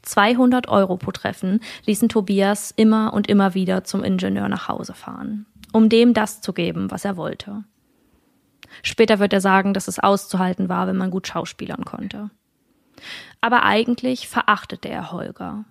200 0.02 0.68
Euro 0.68 0.96
pro 0.96 1.10
Treffen 1.10 1.60
ließen 1.84 2.08
Tobias 2.08 2.72
immer 2.76 3.12
und 3.12 3.28
immer 3.28 3.54
wieder 3.54 3.84
zum 3.84 4.04
Ingenieur 4.04 4.48
nach 4.48 4.68
Hause 4.68 4.94
fahren, 4.94 5.46
um 5.72 5.88
dem 5.88 6.14
das 6.14 6.40
zu 6.40 6.52
geben, 6.52 6.90
was 6.90 7.04
er 7.04 7.16
wollte. 7.16 7.64
Später 8.82 9.18
wird 9.18 9.32
er 9.32 9.40
sagen, 9.40 9.74
dass 9.74 9.88
es 9.88 9.98
auszuhalten 9.98 10.68
war, 10.68 10.86
wenn 10.86 10.96
man 10.96 11.10
gut 11.10 11.26
schauspielern 11.26 11.84
konnte. 11.84 12.30
Aber 13.40 13.64
eigentlich 13.64 14.28
verachtete 14.28 14.88
er 14.88 15.12
Holger. 15.12 15.64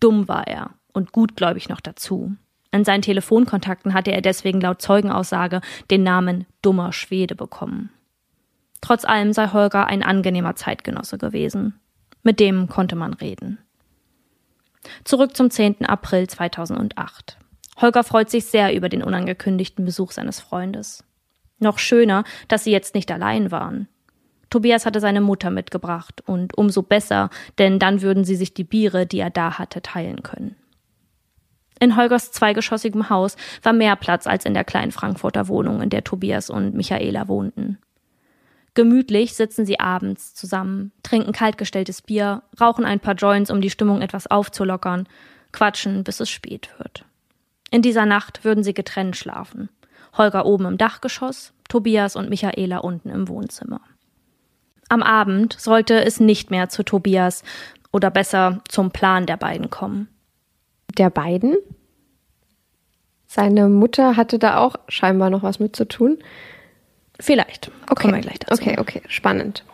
Dumm 0.00 0.28
war 0.28 0.46
er 0.46 0.70
und 0.92 1.12
gutgläubig 1.12 1.68
noch 1.68 1.80
dazu. 1.80 2.36
An 2.70 2.84
seinen 2.84 3.02
Telefonkontakten 3.02 3.94
hatte 3.94 4.12
er 4.12 4.20
deswegen 4.20 4.60
laut 4.60 4.82
Zeugenaussage 4.82 5.60
den 5.90 6.02
Namen 6.02 6.46
dummer 6.62 6.92
Schwede 6.92 7.34
bekommen. 7.34 7.90
Trotz 8.80 9.04
allem 9.04 9.32
sei 9.32 9.48
Holger 9.48 9.86
ein 9.86 10.02
angenehmer 10.02 10.54
Zeitgenosse 10.54 11.18
gewesen. 11.18 11.80
Mit 12.22 12.40
dem 12.40 12.68
konnte 12.68 12.96
man 12.96 13.14
reden. 13.14 13.58
Zurück 15.04 15.36
zum 15.36 15.50
10. 15.50 15.84
April 15.84 16.26
2008. 16.28 17.38
Holger 17.80 18.04
freut 18.04 18.30
sich 18.30 18.46
sehr 18.46 18.74
über 18.74 18.88
den 18.88 19.02
unangekündigten 19.02 19.84
Besuch 19.84 20.12
seines 20.12 20.40
Freundes. 20.40 21.04
Noch 21.58 21.78
schöner, 21.78 22.24
dass 22.48 22.64
sie 22.64 22.72
jetzt 22.72 22.94
nicht 22.94 23.10
allein 23.10 23.50
waren. 23.50 23.88
Tobias 24.50 24.86
hatte 24.86 25.00
seine 25.00 25.20
Mutter 25.20 25.50
mitgebracht 25.50 26.22
und 26.26 26.56
umso 26.56 26.82
besser, 26.82 27.30
denn 27.58 27.78
dann 27.78 28.00
würden 28.00 28.24
sie 28.24 28.36
sich 28.36 28.54
die 28.54 28.64
Biere, 28.64 29.06
die 29.06 29.18
er 29.18 29.30
da 29.30 29.58
hatte, 29.58 29.82
teilen 29.82 30.22
können. 30.22 30.56
In 31.80 31.96
Holgers 31.96 32.32
zweigeschossigem 32.32 33.10
Haus 33.10 33.36
war 33.62 33.72
mehr 33.72 33.94
Platz 33.96 34.26
als 34.26 34.44
in 34.44 34.54
der 34.54 34.64
kleinen 34.64 34.90
Frankfurter 34.90 35.48
Wohnung, 35.48 35.80
in 35.80 35.90
der 35.90 36.02
Tobias 36.02 36.50
und 36.50 36.74
Michaela 36.74 37.28
wohnten. 37.28 37.78
Gemütlich 38.78 39.34
sitzen 39.34 39.66
sie 39.66 39.80
abends 39.80 40.34
zusammen, 40.34 40.92
trinken 41.02 41.32
kaltgestelltes 41.32 42.00
Bier, 42.00 42.44
rauchen 42.60 42.84
ein 42.84 43.00
paar 43.00 43.14
Joints, 43.14 43.50
um 43.50 43.60
die 43.60 43.70
Stimmung 43.70 44.02
etwas 44.02 44.28
aufzulockern, 44.28 45.08
quatschen, 45.50 46.04
bis 46.04 46.20
es 46.20 46.30
spät 46.30 46.70
wird. 46.78 47.04
In 47.72 47.82
dieser 47.82 48.06
Nacht 48.06 48.44
würden 48.44 48.62
sie 48.62 48.74
getrennt 48.74 49.16
schlafen. 49.16 49.68
Holger 50.16 50.46
oben 50.46 50.66
im 50.66 50.78
Dachgeschoss, 50.78 51.52
Tobias 51.68 52.14
und 52.14 52.30
Michaela 52.30 52.78
unten 52.78 53.08
im 53.08 53.26
Wohnzimmer. 53.26 53.80
Am 54.88 55.02
Abend 55.02 55.56
sollte 55.58 56.04
es 56.04 56.20
nicht 56.20 56.52
mehr 56.52 56.68
zu 56.68 56.84
Tobias 56.84 57.42
oder 57.90 58.12
besser 58.12 58.60
zum 58.68 58.92
Plan 58.92 59.26
der 59.26 59.38
beiden 59.38 59.70
kommen 59.70 60.08
der 60.98 61.10
beiden. 61.10 61.56
Seine 63.26 63.68
Mutter 63.68 64.16
hatte 64.16 64.38
da 64.38 64.58
auch 64.58 64.76
scheinbar 64.88 65.30
noch 65.30 65.42
was 65.42 65.60
mit 65.60 65.76
zu 65.76 65.86
tun. 65.86 66.18
Vielleicht. 67.20 67.70
Okay. 67.90 68.02
Kommen 68.02 68.14
wir 68.14 68.20
gleich 68.20 68.38
dazu. 68.38 68.62
Okay, 68.62 68.76
okay, 68.78 69.02
spannend. 69.08 69.64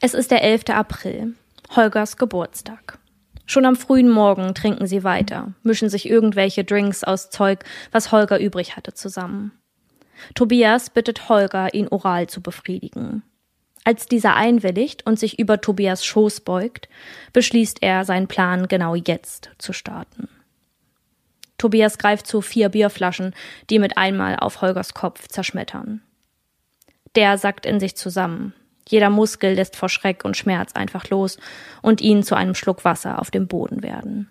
Es 0.00 0.14
ist 0.14 0.30
der 0.30 0.42
11. 0.42 0.70
April, 0.70 1.34
Holgers 1.74 2.16
Geburtstag. 2.16 2.98
Schon 3.44 3.64
am 3.64 3.76
frühen 3.76 4.08
Morgen 4.08 4.54
trinken 4.54 4.86
sie 4.86 5.04
weiter, 5.04 5.52
mischen 5.62 5.88
sich 5.88 6.08
irgendwelche 6.08 6.64
Drinks 6.64 7.04
aus 7.04 7.30
Zeug, 7.30 7.64
was 7.92 8.10
Holger 8.10 8.40
übrig 8.40 8.76
hatte, 8.76 8.94
zusammen. 8.94 9.52
Tobias 10.34 10.90
bittet 10.90 11.28
Holger, 11.28 11.72
ihn 11.74 11.88
oral 11.88 12.26
zu 12.26 12.40
befriedigen. 12.40 13.22
Als 13.84 14.06
dieser 14.06 14.34
einwilligt 14.34 15.06
und 15.06 15.18
sich 15.18 15.38
über 15.38 15.60
Tobias 15.60 16.04
Schoß 16.04 16.40
beugt, 16.40 16.88
beschließt 17.32 17.82
er, 17.82 18.04
seinen 18.04 18.26
Plan 18.26 18.66
genau 18.66 18.96
jetzt 18.96 19.50
zu 19.58 19.72
starten. 19.72 20.28
Tobias 21.56 21.96
greift 21.98 22.26
zu 22.26 22.40
vier 22.40 22.68
Bierflaschen, 22.68 23.32
die 23.70 23.78
mit 23.78 23.96
einmal 23.96 24.36
auf 24.36 24.60
Holgers 24.60 24.92
Kopf 24.92 25.28
zerschmettern. 25.28 26.02
Der 27.16 27.38
sackt 27.38 27.66
in 27.66 27.80
sich 27.80 27.96
zusammen. 27.96 28.54
Jeder 28.88 29.10
Muskel 29.10 29.54
lässt 29.54 29.74
vor 29.74 29.88
Schreck 29.88 30.24
und 30.24 30.36
Schmerz 30.36 30.72
einfach 30.74 31.10
los 31.10 31.38
und 31.82 32.00
ihn 32.00 32.22
zu 32.22 32.36
einem 32.36 32.54
Schluck 32.54 32.84
Wasser 32.84 33.20
auf 33.20 33.30
dem 33.30 33.48
Boden 33.48 33.82
werden. 33.82 34.30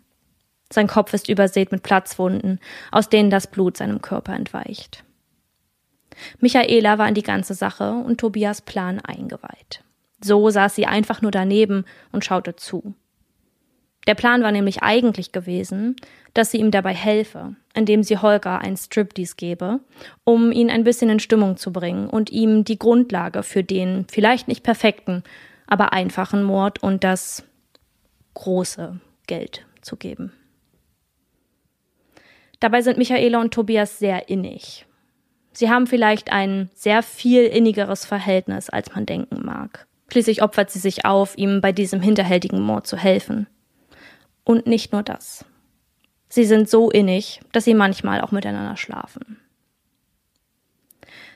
Sein 0.71 0.87
Kopf 0.87 1.13
ist 1.13 1.29
übersät 1.29 1.71
mit 1.71 1.83
Platzwunden, 1.83 2.59
aus 2.91 3.09
denen 3.09 3.29
das 3.29 3.47
Blut 3.47 3.77
seinem 3.77 4.01
Körper 4.01 4.33
entweicht. 4.33 5.03
Michaela 6.39 6.97
war 6.97 7.07
in 7.07 7.13
die 7.13 7.23
ganze 7.23 7.53
Sache 7.53 7.91
und 7.91 8.19
Tobias 8.19 8.61
Plan 8.61 9.01
eingeweiht. 9.01 9.83
So 10.23 10.49
saß 10.49 10.73
sie 10.73 10.85
einfach 10.85 11.21
nur 11.21 11.31
daneben 11.31 11.85
und 12.11 12.23
schaute 12.23 12.55
zu. 12.55 12.95
Der 14.07 14.15
Plan 14.15 14.43
war 14.43 14.51
nämlich 14.51 14.83
eigentlich 14.83 15.31
gewesen, 15.31 15.95
dass 16.33 16.51
sie 16.51 16.57
ihm 16.57 16.69
dabei 16.69 16.93
helfe, 16.93 17.55
indem 17.73 18.03
sie 18.03 18.17
Holger 18.17 18.59
ein 18.59 18.77
Striptease 18.77 19.35
gebe, 19.35 19.79
um 20.23 20.51
ihn 20.51 20.69
ein 20.69 20.83
bisschen 20.83 21.09
in 21.09 21.19
Stimmung 21.19 21.57
zu 21.57 21.71
bringen 21.71 22.07
und 22.07 22.29
ihm 22.29 22.63
die 22.63 22.77
Grundlage 22.77 23.41
für 23.41 23.63
den 23.63 24.05
vielleicht 24.09 24.47
nicht 24.47 24.63
perfekten, 24.63 25.23
aber 25.65 25.93
einfachen 25.93 26.43
Mord 26.43 26.83
und 26.83 27.03
das 27.03 27.43
große 28.35 28.99
Geld 29.27 29.65
zu 29.81 29.95
geben. 29.95 30.31
Dabei 32.59 32.81
sind 32.81 32.97
Michaela 32.97 33.39
und 33.39 33.53
Tobias 33.53 33.97
sehr 33.97 34.29
innig. 34.29 34.85
Sie 35.51 35.69
haben 35.69 35.87
vielleicht 35.87 36.31
ein 36.31 36.69
sehr 36.73 37.01
viel 37.01 37.43
innigeres 37.43 38.05
Verhältnis, 38.05 38.69
als 38.69 38.93
man 38.93 39.05
denken 39.05 39.45
mag. 39.45 39.87
Schließlich 40.11 40.43
opfert 40.43 40.69
sie 40.69 40.79
sich 40.79 41.05
auf, 41.05 41.37
ihm 41.37 41.61
bei 41.61 41.71
diesem 41.71 42.01
hinterhältigen 42.01 42.61
Mord 42.61 42.87
zu 42.87 42.97
helfen. 42.97 43.47
Und 44.45 44.67
nicht 44.67 44.93
nur 44.93 45.03
das. 45.03 45.43
Sie 46.29 46.45
sind 46.45 46.69
so 46.69 46.89
innig, 46.89 47.41
dass 47.51 47.65
sie 47.65 47.73
manchmal 47.73 48.21
auch 48.21 48.31
miteinander 48.31 48.77
schlafen. 48.77 49.41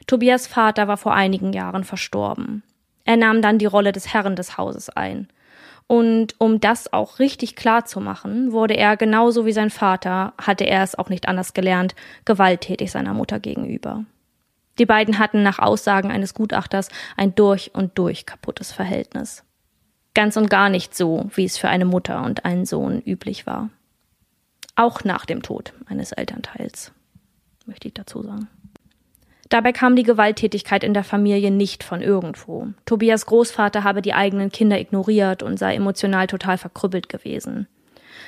Tobias 0.08 0.48
Vater 0.48 0.88
war 0.88 0.98
vor 0.98 1.14
einigen 1.14 1.52
Jahren 1.52 1.84
verstorben. 1.84 2.64
Er 3.06 3.18
nahm 3.18 3.42
dann 3.42 3.58
die 3.58 3.66
Rolle 3.66 3.92
des 3.92 4.14
Herren 4.14 4.36
des 4.36 4.58
Hauses 4.58 4.90
ein. 4.90 5.28
Und 5.88 6.36
um 6.38 6.60
das 6.60 6.94
auch 6.94 7.18
richtig 7.18 7.56
klar 7.56 7.86
zu 7.86 8.00
machen, 8.00 8.52
wurde 8.52 8.76
er 8.76 8.96
genauso 8.96 9.46
wie 9.48 9.52
sein 9.52 9.72
Vater, 9.72 10.34
hatte 10.40 10.64
er 10.66 10.84
es 10.84 10.94
auch 10.94 11.10
nicht 11.10 11.28
anders 11.28 11.54
gelernt, 11.54 11.96
gewalttätig 12.26 12.92
seiner 12.92 13.16
Mutter 13.16 13.40
gegenüber. 13.40 14.06
Die 14.78 14.86
beiden 14.86 15.18
hatten 15.18 15.42
nach 15.42 15.60
Aussagen 15.60 16.12
eines 16.12 16.36
Gutachters 16.36 16.90
ein 17.18 17.34
durch 17.34 17.72
und 17.74 17.98
durch 17.98 18.26
kaputtes 18.28 18.72
Verhältnis. 18.72 19.44
Ganz 20.20 20.36
und 20.36 20.50
gar 20.50 20.68
nicht 20.68 20.94
so, 20.94 21.30
wie 21.34 21.46
es 21.46 21.58
für 21.58 21.70
eine 21.70 21.86
Mutter 21.86 22.26
und 22.26 22.44
einen 22.44 22.66
Sohn 22.66 23.00
üblich 23.00 23.48
war. 23.48 23.70
Auch 24.76 25.06
nach 25.06 25.26
dem 25.26 25.42
Tod 25.42 25.72
eines 25.86 26.12
Elternteils, 26.12 26.92
möchte 27.66 27.88
ich 27.88 27.94
dazu 27.94 28.22
sagen. 28.22 28.50
Dabei 29.48 29.72
kam 29.72 29.96
die 29.96 30.04
Gewalttätigkeit 30.04 30.84
in 30.84 30.94
der 30.94 31.06
Familie 31.06 31.52
nicht 31.52 31.86
von 31.86 32.02
irgendwo. 32.02 32.68
Tobias 32.86 33.28
Großvater 33.28 33.86
habe 33.86 34.02
die 34.02 34.14
eigenen 34.14 34.52
Kinder 34.52 34.78
ignoriert 34.78 35.42
und 35.42 35.58
sei 35.58 35.76
emotional 35.76 36.28
total 36.28 36.58
verkrüppelt 36.58 37.08
gewesen. 37.08 37.70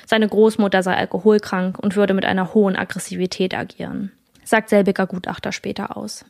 Seine 0.06 0.28
Großmutter 0.28 0.82
sei 0.82 0.96
alkoholkrank 0.96 1.78
und 1.78 1.94
würde 1.94 2.14
mit 2.14 2.24
einer 2.24 2.54
hohen 2.54 2.74
Aggressivität 2.74 3.52
agieren, 3.52 4.12
sagt 4.44 4.70
selbiger 4.70 5.06
Gutachter 5.06 5.52
später 5.52 5.94
aus. 5.94 6.24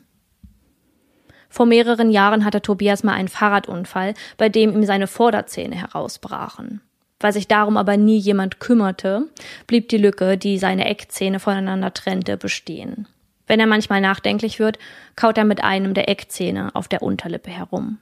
Vor 1.53 1.67
mehreren 1.67 2.09
Jahren 2.09 2.45
hatte 2.45 2.63
Tobias 2.63 3.03
mal 3.03 3.13
einen 3.13 3.27
Fahrradunfall, 3.27 4.15
bei 4.37 4.49
dem 4.49 4.73
ihm 4.73 4.85
seine 4.85 5.05
Vorderzähne 5.05 5.75
herausbrachen. 5.75 6.81
Weil 7.19 7.31
sich 7.31 7.47
darum 7.47 7.77
aber 7.77 7.95
nie 7.95 8.17
jemand 8.17 8.59
kümmerte, 8.59 9.27
blieb 9.67 9.87
die 9.89 9.99
Lücke, 9.99 10.35
die 10.35 10.57
seine 10.57 10.85
Eckzähne 10.85 11.39
voneinander 11.39 11.93
trennte, 11.93 12.37
bestehen. 12.37 13.07
Wenn 13.45 13.59
er 13.59 13.67
manchmal 13.67 14.01
nachdenklich 14.01 14.57
wird, 14.57 14.79
kaut 15.15 15.37
er 15.37 15.45
mit 15.45 15.63
einem 15.63 15.93
der 15.93 16.09
Eckzähne 16.09 16.73
auf 16.73 16.87
der 16.87 17.03
Unterlippe 17.03 17.51
herum. 17.51 17.99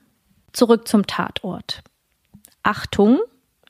Zurück 0.54 0.88
zum 0.88 1.06
Tatort. 1.06 1.82
Achtung, 2.64 3.20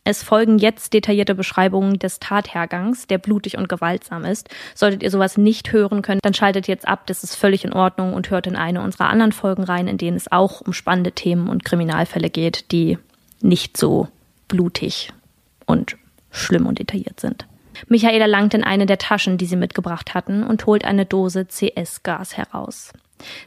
es 0.04 0.24
folgen 0.24 0.58
jetzt 0.58 0.94
detaillierte 0.94 1.36
Beschreibungen 1.36 2.00
des 2.00 2.20
Tathergangs, 2.20 3.06
der 3.06 3.20
blutig 3.20 3.58
und 3.58 3.70
gewaltsam 3.70 4.26
ist. 4.26 4.50
Solltet 4.74 5.04
ihr 5.04 5.12
sowas 5.12 5.38
nicht 5.38 5.72
hören 5.72 6.02
können, 6.02 6.20
dann 6.24 6.34
schaltet 6.34 6.68
jetzt 6.68 6.88
ab, 6.88 7.06
das 7.06 7.24
ist 7.24 7.36
völlig 7.36 7.66
in 7.66 7.74
Ordnung 7.74 8.14
und 8.14 8.30
hört 8.32 8.48
in 8.48 8.56
eine 8.56 8.82
unserer 8.82 9.10
anderen 9.10 9.32
Folgen 9.32 9.64
rein, 9.64 9.88
in 9.88 9.98
denen 9.98 10.18
es 10.18 10.32
auch 10.32 10.62
um 10.62 10.74
spannende 10.74 11.12
Themen 11.12 11.50
und 11.50 11.64
Kriminalfälle 11.64 12.32
geht, 12.32 12.72
die 12.72 12.98
nicht 13.42 13.78
so 13.78 14.08
blutig 14.48 15.14
und 15.66 15.98
schlimm 16.32 16.66
und 16.66 16.80
detailliert 16.80 17.20
sind. 17.20 17.46
Michaela 17.88 18.26
langt 18.26 18.54
in 18.54 18.64
eine 18.64 18.86
der 18.86 18.98
Taschen, 18.98 19.38
die 19.38 19.46
sie 19.46 19.56
mitgebracht 19.56 20.14
hatten, 20.14 20.44
und 20.44 20.66
holt 20.66 20.86
eine 20.86 21.06
Dose 21.06 21.48
CS-Gas 21.48 22.38
heraus. 22.38 22.92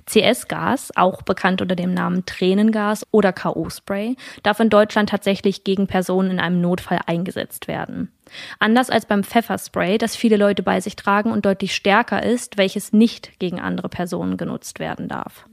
CS-Gas, 0.07 0.93
auch 0.97 1.23
bekannt 1.23 1.63
unter 1.63 1.77
dem 1.77 1.95
Namen 1.95 2.27
Tränengas 2.27 3.07
oder 3.11 3.33
K.O.-Spray, 3.33 4.17
darf 4.43 4.61
in 4.61 4.71
Deutschland 4.71 5.11
tatsächlich 5.11 5.65
gegen 5.65 5.87
Personen 5.87 6.33
in 6.33 6.41
einem 6.41 6.61
Notfall 6.61 7.01
eingesetzt 7.07 7.69
werden. 7.69 8.11
Anders 8.59 8.91
als 8.91 9.07
beim 9.07 9.25
Pfefferspray, 9.25 9.99
das 9.99 10.17
viele 10.17 10.37
Leute 10.37 10.63
bei 10.63 10.81
sich 10.81 10.97
tragen 10.97 11.31
und 11.31 11.45
deutlich 11.45 11.75
stärker 11.75 12.23
ist, 12.23 12.57
welches 12.59 12.93
nicht 12.93 13.39
gegen 13.39 13.61
andere 13.61 13.89
Personen 13.89 14.37
genutzt 14.37 14.79
werden 14.79 15.09
darf. 15.09 15.47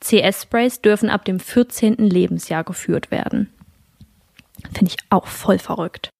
CS-Sprays 0.00 0.80
dürfen 0.80 1.10
ab 1.10 1.24
dem 1.24 1.40
14. 1.40 1.96
Lebensjahr 1.96 2.64
geführt 2.64 3.10
werden. 3.10 3.52
Finde 4.72 4.92
ich 4.92 4.96
auch 5.10 5.26
voll 5.26 5.58
verrückt. 5.58 6.10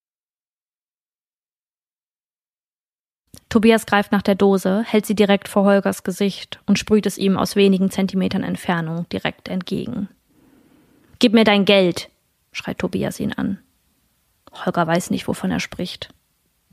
Tobias 3.48 3.86
greift 3.86 4.12
nach 4.12 4.22
der 4.22 4.34
Dose, 4.34 4.84
hält 4.86 5.06
sie 5.06 5.14
direkt 5.14 5.48
vor 5.48 5.64
Holgers 5.64 6.02
Gesicht 6.02 6.60
und 6.66 6.78
sprüht 6.78 7.06
es 7.06 7.16
ihm 7.16 7.38
aus 7.38 7.56
wenigen 7.56 7.90
Zentimetern 7.90 8.42
Entfernung 8.42 9.08
direkt 9.08 9.48
entgegen. 9.48 10.08
Gib 11.18 11.32
mir 11.32 11.44
dein 11.44 11.64
Geld, 11.64 12.10
schreit 12.52 12.78
Tobias 12.78 13.18
ihn 13.20 13.32
an. 13.32 13.58
Holger 14.52 14.86
weiß 14.86 15.10
nicht, 15.10 15.28
wovon 15.28 15.50
er 15.50 15.60
spricht. 15.60 16.10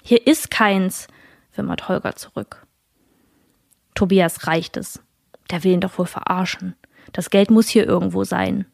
Hier 0.03 0.27
ist 0.27 0.51
keins, 0.51 1.07
wimmert 1.55 1.88
Holger 1.88 2.15
zurück. 2.15 2.65
Tobias 3.95 4.45
reicht 4.47 4.77
es. 4.77 5.01
Der 5.49 5.63
will 5.63 5.71
ihn 5.73 5.81
doch 5.81 5.97
wohl 5.97 6.05
verarschen. 6.05 6.75
Das 7.13 7.29
Geld 7.29 7.49
muss 7.51 7.69
hier 7.69 7.85
irgendwo 7.85 8.23
sein. 8.23 8.65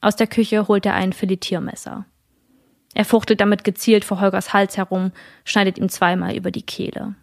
Aus 0.00 0.16
der 0.16 0.26
Küche 0.26 0.68
holt 0.68 0.86
er 0.86 0.94
ein 0.94 1.12
Filetiermesser. 1.12 2.04
Er 2.94 3.04
fuchtelt 3.04 3.40
damit 3.40 3.64
gezielt 3.64 4.04
vor 4.04 4.20
Holgers 4.20 4.52
Hals 4.52 4.76
herum, 4.76 5.12
schneidet 5.44 5.78
ihm 5.78 5.88
zweimal 5.88 6.34
über 6.36 6.50
die 6.50 6.62
Kehle. 6.62 7.14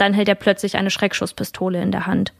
Dann 0.00 0.14
hält 0.14 0.28
er 0.28 0.34
plötzlich 0.34 0.76
eine 0.76 0.90
Schreckschusspistole 0.90 1.82
in 1.82 1.92
der 1.92 2.06
Hand. 2.06 2.32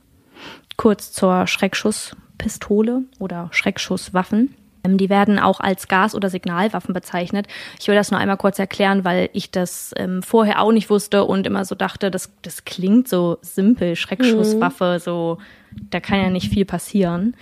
Kurz 0.79 1.13
zur 1.13 1.47
Schreckschusspistole 1.47 3.03
oder 3.19 3.49
Schreckschusswaffen. 3.53 4.55
Ähm, 4.83 4.97
die 4.97 5.11
werden 5.11 5.39
auch 5.39 5.61
als 5.61 5.87
Gas- 5.87 6.15
oder 6.15 6.31
Signalwaffen 6.31 6.95
bezeichnet. 6.95 7.49
Ich 7.79 7.87
will 7.87 7.95
das 7.95 8.11
nur 8.11 8.19
einmal 8.19 8.39
kurz 8.39 8.59
erklären, 8.59 9.05
weil 9.05 9.29
ich 9.35 9.51
das 9.51 9.93
ähm, 9.97 10.23
vorher 10.23 10.63
auch 10.63 10.73
nicht 10.73 10.89
wusste 10.89 11.25
und 11.25 11.47
immer 11.47 11.67
so 11.67 11.75
dachte, 11.75 12.11
das, 12.11 12.33
das 12.41 12.65
klingt 12.65 13.09
so 13.09 13.37
simpel, 13.43 13.95
Schreckschusswaffe, 13.95 14.95
mhm. 14.95 14.99
so 14.99 15.39
da 15.91 16.01
kann 16.01 16.19
ja 16.19 16.31
nicht 16.31 16.51
viel 16.51 16.65
passieren. 16.65 17.37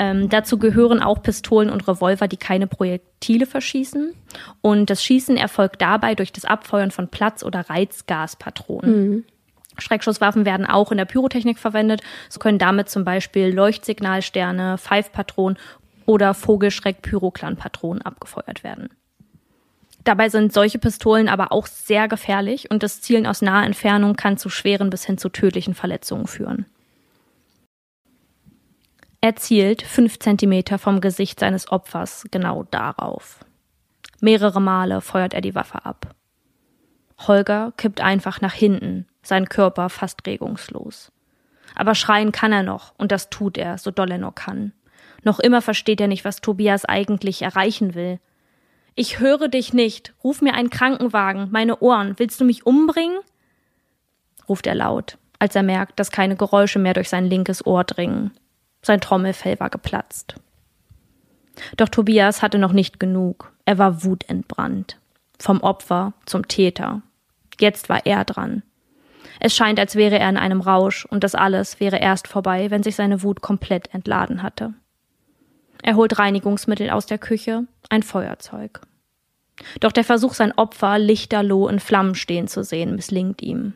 Ähm, 0.00 0.28
dazu 0.28 0.58
gehören 0.58 1.00
auch 1.00 1.22
Pistolen 1.22 1.70
und 1.70 1.86
Revolver, 1.86 2.26
die 2.26 2.36
keine 2.36 2.66
Projektile 2.66 3.46
verschießen. 3.46 4.14
Und 4.60 4.90
das 4.90 5.02
Schießen 5.04 5.36
erfolgt 5.36 5.80
dabei 5.80 6.16
durch 6.16 6.32
das 6.32 6.44
Abfeuern 6.44 6.90
von 6.90 7.08
Platz- 7.08 7.44
oder 7.44 7.70
Reizgaspatronen. 7.70 9.10
Mhm. 9.10 9.24
Schreckschusswaffen 9.80 10.44
werden 10.44 10.66
auch 10.66 10.90
in 10.90 10.98
der 10.98 11.04
Pyrotechnik 11.04 11.58
verwendet. 11.58 12.02
So 12.28 12.38
können 12.38 12.58
damit 12.58 12.88
zum 12.88 13.04
Beispiel 13.04 13.52
Leuchtsignalsterne, 13.52 14.78
Pfeifpatronen 14.78 15.58
oder 16.06 16.34
Vogelschreck-Pyroklan-Patronen 16.34 18.02
abgefeuert 18.02 18.64
werden. 18.64 18.90
Dabei 20.04 20.28
sind 20.28 20.52
solche 20.52 20.78
Pistolen 20.78 21.28
aber 21.28 21.52
auch 21.52 21.66
sehr 21.66 22.08
gefährlich 22.08 22.70
und 22.70 22.82
das 22.82 23.00
Zielen 23.02 23.26
aus 23.26 23.42
naher 23.42 23.66
Entfernung 23.66 24.16
kann 24.16 24.38
zu 24.38 24.48
schweren 24.48 24.90
bis 24.90 25.04
hin 25.04 25.18
zu 25.18 25.28
tödlichen 25.28 25.74
Verletzungen 25.74 26.26
führen. 26.26 26.66
Er 29.20 29.36
zielt 29.36 29.82
fünf 29.82 30.18
Zentimeter 30.18 30.78
vom 30.78 31.02
Gesicht 31.02 31.40
seines 31.40 31.70
Opfers 31.70 32.24
genau 32.30 32.64
darauf. 32.70 33.44
Mehrere 34.20 34.60
Male 34.60 35.02
feuert 35.02 35.34
er 35.34 35.42
die 35.42 35.54
Waffe 35.54 35.84
ab. 35.84 36.14
Holger 37.26 37.72
kippt 37.76 38.00
einfach 38.00 38.40
nach 38.40 38.54
hinten, 38.54 39.06
sein 39.22 39.48
Körper 39.48 39.88
fast 39.88 40.26
regungslos. 40.26 41.12
Aber 41.74 41.94
schreien 41.94 42.32
kann 42.32 42.52
er 42.52 42.62
noch, 42.62 42.94
und 42.98 43.12
das 43.12 43.30
tut 43.30 43.56
er, 43.56 43.78
so 43.78 43.90
doll 43.90 44.10
er 44.10 44.18
nur 44.18 44.34
kann. 44.34 44.72
Noch 45.22 45.38
immer 45.38 45.62
versteht 45.62 46.00
er 46.00 46.08
nicht, 46.08 46.24
was 46.24 46.40
Tobias 46.40 46.84
eigentlich 46.84 47.42
erreichen 47.42 47.94
will. 47.94 48.18
Ich 48.94 49.20
höre 49.20 49.48
dich 49.48 49.72
nicht. 49.72 50.14
Ruf 50.24 50.42
mir 50.42 50.54
einen 50.54 50.70
Krankenwagen. 50.70 51.48
Meine 51.50 51.78
Ohren. 51.80 52.18
Willst 52.18 52.40
du 52.40 52.44
mich 52.44 52.66
umbringen? 52.66 53.18
ruft 54.48 54.66
er 54.66 54.74
laut, 54.74 55.16
als 55.38 55.54
er 55.54 55.62
merkt, 55.62 56.00
dass 56.00 56.10
keine 56.10 56.36
Geräusche 56.36 56.80
mehr 56.80 56.94
durch 56.94 57.08
sein 57.08 57.24
linkes 57.24 57.64
Ohr 57.64 57.84
dringen. 57.84 58.32
Sein 58.82 59.00
Trommelfell 59.00 59.60
war 59.60 59.70
geplatzt. 59.70 60.34
Doch 61.76 61.88
Tobias 61.88 62.42
hatte 62.42 62.58
noch 62.58 62.72
nicht 62.72 62.98
genug. 62.98 63.52
Er 63.64 63.78
war 63.78 64.02
wutentbrannt. 64.02 64.98
Vom 65.38 65.60
Opfer 65.60 66.14
zum 66.26 66.48
Täter. 66.48 67.02
Jetzt 67.60 67.88
war 67.88 68.04
er 68.06 68.24
dran. 68.24 68.62
Es 69.40 69.56
scheint, 69.56 69.80
als 69.80 69.96
wäre 69.96 70.18
er 70.18 70.28
in 70.28 70.36
einem 70.36 70.60
Rausch, 70.60 71.06
und 71.06 71.24
das 71.24 71.34
alles 71.34 71.80
wäre 71.80 71.98
erst 71.98 72.28
vorbei, 72.28 72.70
wenn 72.70 72.82
sich 72.82 72.94
seine 72.94 73.22
Wut 73.22 73.40
komplett 73.40 73.92
entladen 73.94 74.42
hatte. 74.42 74.74
Er 75.82 75.96
holt 75.96 76.18
Reinigungsmittel 76.18 76.90
aus 76.90 77.06
der 77.06 77.18
Küche, 77.18 77.64
ein 77.88 78.02
Feuerzeug. 78.02 78.82
Doch 79.80 79.92
der 79.92 80.04
Versuch, 80.04 80.34
sein 80.34 80.52
Opfer 80.52 80.98
lichterloh 80.98 81.68
in 81.68 81.80
Flammen 81.80 82.14
stehen 82.14 82.48
zu 82.48 82.62
sehen, 82.62 82.94
misslingt 82.94 83.42
ihm. 83.42 83.74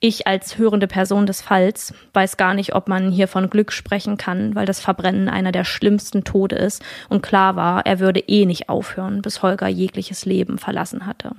Ich 0.00 0.26
als 0.26 0.58
hörende 0.58 0.86
Person 0.86 1.24
des 1.24 1.40
Falls 1.40 1.94
weiß 2.12 2.36
gar 2.36 2.52
nicht, 2.52 2.74
ob 2.74 2.88
man 2.88 3.10
hier 3.10 3.28
von 3.28 3.48
Glück 3.48 3.72
sprechen 3.72 4.18
kann, 4.18 4.54
weil 4.54 4.66
das 4.66 4.80
Verbrennen 4.80 5.30
einer 5.30 5.52
der 5.52 5.64
schlimmsten 5.64 6.24
Tode 6.24 6.56
ist 6.56 6.82
und 7.08 7.22
klar 7.22 7.56
war, 7.56 7.86
er 7.86 8.00
würde 8.00 8.20
eh 8.20 8.44
nicht 8.44 8.68
aufhören, 8.68 9.22
bis 9.22 9.42
Holger 9.42 9.68
jegliches 9.68 10.26
Leben 10.26 10.58
verlassen 10.58 11.06
hatte. 11.06 11.32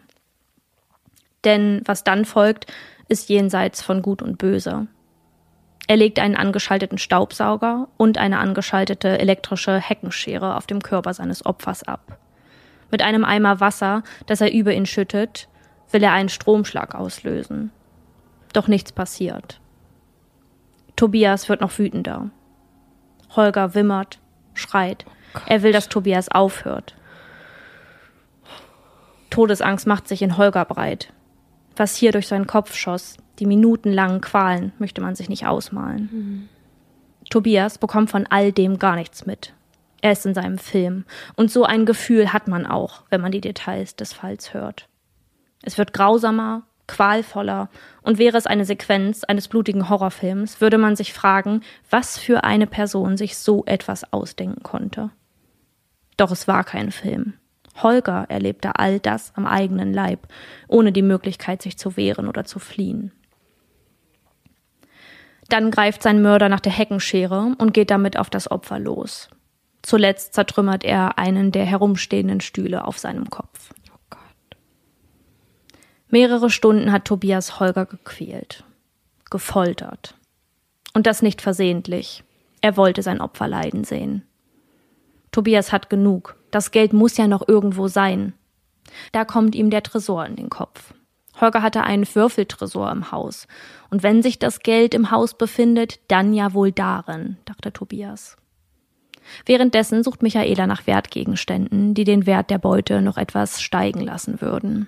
Denn 1.43 1.83
was 1.85 2.03
dann 2.03 2.25
folgt, 2.25 2.65
ist 3.07 3.29
jenseits 3.29 3.81
von 3.81 4.01
Gut 4.01 4.21
und 4.21 4.37
Böse. 4.37 4.87
Er 5.87 5.97
legt 5.97 6.19
einen 6.19 6.35
angeschalteten 6.35 6.97
Staubsauger 6.97 7.87
und 7.97 8.17
eine 8.17 8.39
angeschaltete 8.39 9.19
elektrische 9.19 9.79
Heckenschere 9.79 10.55
auf 10.55 10.65
dem 10.65 10.81
Körper 10.81 11.13
seines 11.13 11.45
Opfers 11.45 11.83
ab. 11.83 12.17
Mit 12.89 13.01
einem 13.01 13.23
Eimer 13.23 13.59
Wasser, 13.59 14.03
das 14.25 14.41
er 14.41 14.51
über 14.51 14.73
ihn 14.73 14.85
schüttet, 14.85 15.47
will 15.91 16.03
er 16.03 16.13
einen 16.13 16.29
Stromschlag 16.29 16.95
auslösen. 16.95 17.71
Doch 18.53 18.67
nichts 18.67 18.91
passiert. 18.91 19.59
Tobias 20.95 21.49
wird 21.49 21.61
noch 21.61 21.77
wütender. 21.77 22.29
Holger 23.35 23.75
wimmert, 23.75 24.19
schreit. 24.53 25.05
Er 25.45 25.61
will, 25.61 25.73
dass 25.73 25.89
Tobias 25.89 26.29
aufhört. 26.29 26.95
Todesangst 29.29 29.85
macht 29.85 30.07
sich 30.07 30.21
in 30.21 30.37
Holger 30.37 30.63
breit. 30.63 31.11
Was 31.75 31.95
hier 31.95 32.11
durch 32.11 32.27
seinen 32.27 32.47
Kopf 32.47 32.73
schoss, 32.75 33.17
die 33.39 33.45
minutenlangen 33.45 34.21
Qualen, 34.21 34.71
möchte 34.79 35.01
man 35.01 35.15
sich 35.15 35.29
nicht 35.29 35.45
ausmalen. 35.45 36.09
Mhm. 36.11 36.49
Tobias 37.29 37.77
bekommt 37.77 38.09
von 38.09 38.27
all 38.27 38.51
dem 38.51 38.79
gar 38.79 38.95
nichts 38.95 39.25
mit. 39.25 39.53
Er 40.01 40.11
ist 40.11 40.25
in 40.25 40.35
seinem 40.35 40.57
Film. 40.57 41.05
Und 41.35 41.51
so 41.51 41.63
ein 41.63 41.85
Gefühl 41.85 42.31
hat 42.31 42.47
man 42.47 42.65
auch, 42.65 43.03
wenn 43.09 43.21
man 43.21 43.31
die 43.31 43.41
Details 43.41 43.95
des 43.95 44.13
Falls 44.13 44.53
hört. 44.53 44.87
Es 45.63 45.77
wird 45.77 45.93
grausamer, 45.93 46.63
qualvoller, 46.87 47.69
und 48.03 48.19
wäre 48.19 48.37
es 48.37 48.45
eine 48.45 48.65
Sequenz 48.65 49.23
eines 49.23 49.47
blutigen 49.47 49.89
Horrorfilms, 49.89 50.61
würde 50.61 50.77
man 50.77 50.95
sich 50.95 51.13
fragen, 51.13 51.61
was 51.89 52.19
für 52.19 52.43
eine 52.43 52.67
Person 52.67 53.17
sich 53.17 53.37
so 53.37 53.65
etwas 53.65 54.13
ausdenken 54.13 54.61
konnte. 54.61 55.09
Doch 56.17 56.31
es 56.31 56.47
war 56.47 56.63
kein 56.63 56.91
Film. 56.91 57.33
Holger 57.81 58.25
erlebte 58.29 58.77
all 58.79 58.99
das 58.99 59.33
am 59.35 59.45
eigenen 59.45 59.93
Leib, 59.93 60.27
ohne 60.67 60.91
die 60.91 61.01
Möglichkeit, 61.01 61.61
sich 61.61 61.77
zu 61.77 61.97
wehren 61.97 62.27
oder 62.27 62.45
zu 62.45 62.59
fliehen. 62.59 63.11
Dann 65.49 65.71
greift 65.71 66.01
sein 66.01 66.21
Mörder 66.21 66.49
nach 66.49 66.59
der 66.59 66.71
Heckenschere 66.71 67.55
und 67.57 67.73
geht 67.73 67.91
damit 67.91 68.17
auf 68.17 68.29
das 68.29 68.49
Opfer 68.49 68.79
los. 68.79 69.29
Zuletzt 69.83 70.33
zertrümmert 70.33 70.83
er 70.83 71.19
einen 71.19 71.51
der 71.51 71.65
herumstehenden 71.65 72.41
Stühle 72.41 72.85
auf 72.85 72.97
seinem 72.97 73.29
Kopf. 73.29 73.71
Oh 73.93 74.17
Mehrere 76.09 76.49
Stunden 76.49 76.91
hat 76.91 77.05
Tobias 77.05 77.59
Holger 77.59 77.85
gequält, 77.85 78.63
gefoltert. 79.29 80.15
Und 80.93 81.05
das 81.05 81.21
nicht 81.21 81.41
versehentlich. 81.41 82.23
Er 82.61 82.77
wollte 82.77 83.03
sein 83.03 83.21
Opfer 83.21 83.47
leiden 83.47 83.83
sehen. 83.83 84.23
Tobias 85.35 85.73
hat 85.73 85.89
genug. 85.89 86.37
Das 86.49 86.71
Geld 86.71 86.93
muss 86.93 87.17
ja 87.17 87.27
noch 87.27 87.45
irgendwo 87.45 87.89
sein. 87.89 88.31
Da 89.11 89.25
kommt 89.25 89.53
ihm 89.53 89.69
der 89.69 89.83
Tresor 89.83 90.25
in 90.25 90.37
den 90.37 90.49
Kopf. 90.49 90.93
Holger 91.41 91.61
hatte 91.61 91.83
einen 91.83 92.07
Würfeltresor 92.15 92.89
im 92.89 93.11
Haus. 93.11 93.45
Und 93.89 94.01
wenn 94.01 94.23
sich 94.23 94.39
das 94.39 94.61
Geld 94.61 94.93
im 94.93 95.11
Haus 95.11 95.37
befindet, 95.37 95.99
dann 96.07 96.33
ja 96.33 96.53
wohl 96.53 96.71
darin, 96.71 97.35
dachte 97.43 97.73
Tobias. 97.73 98.37
Währenddessen 99.45 100.05
sucht 100.05 100.23
Michaela 100.23 100.67
nach 100.67 100.87
Wertgegenständen, 100.87 101.93
die 101.95 102.05
den 102.05 102.25
Wert 102.25 102.49
der 102.49 102.59
Beute 102.59 103.01
noch 103.01 103.17
etwas 103.17 103.61
steigen 103.61 103.99
lassen 103.99 104.39
würden. 104.39 104.87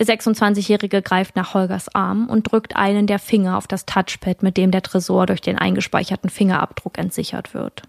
Der 0.00 0.06
26-Jährige 0.06 1.00
greift 1.00 1.36
nach 1.36 1.54
Holgers 1.54 1.94
Arm 1.94 2.28
und 2.28 2.50
drückt 2.50 2.74
einen 2.74 3.06
der 3.06 3.20
Finger 3.20 3.56
auf 3.56 3.68
das 3.68 3.86
Touchpad, 3.86 4.42
mit 4.42 4.56
dem 4.56 4.72
der 4.72 4.82
Tresor 4.82 5.26
durch 5.26 5.42
den 5.42 5.56
eingespeicherten 5.60 6.28
Fingerabdruck 6.28 6.98
entsichert 6.98 7.54
wird. 7.54 7.84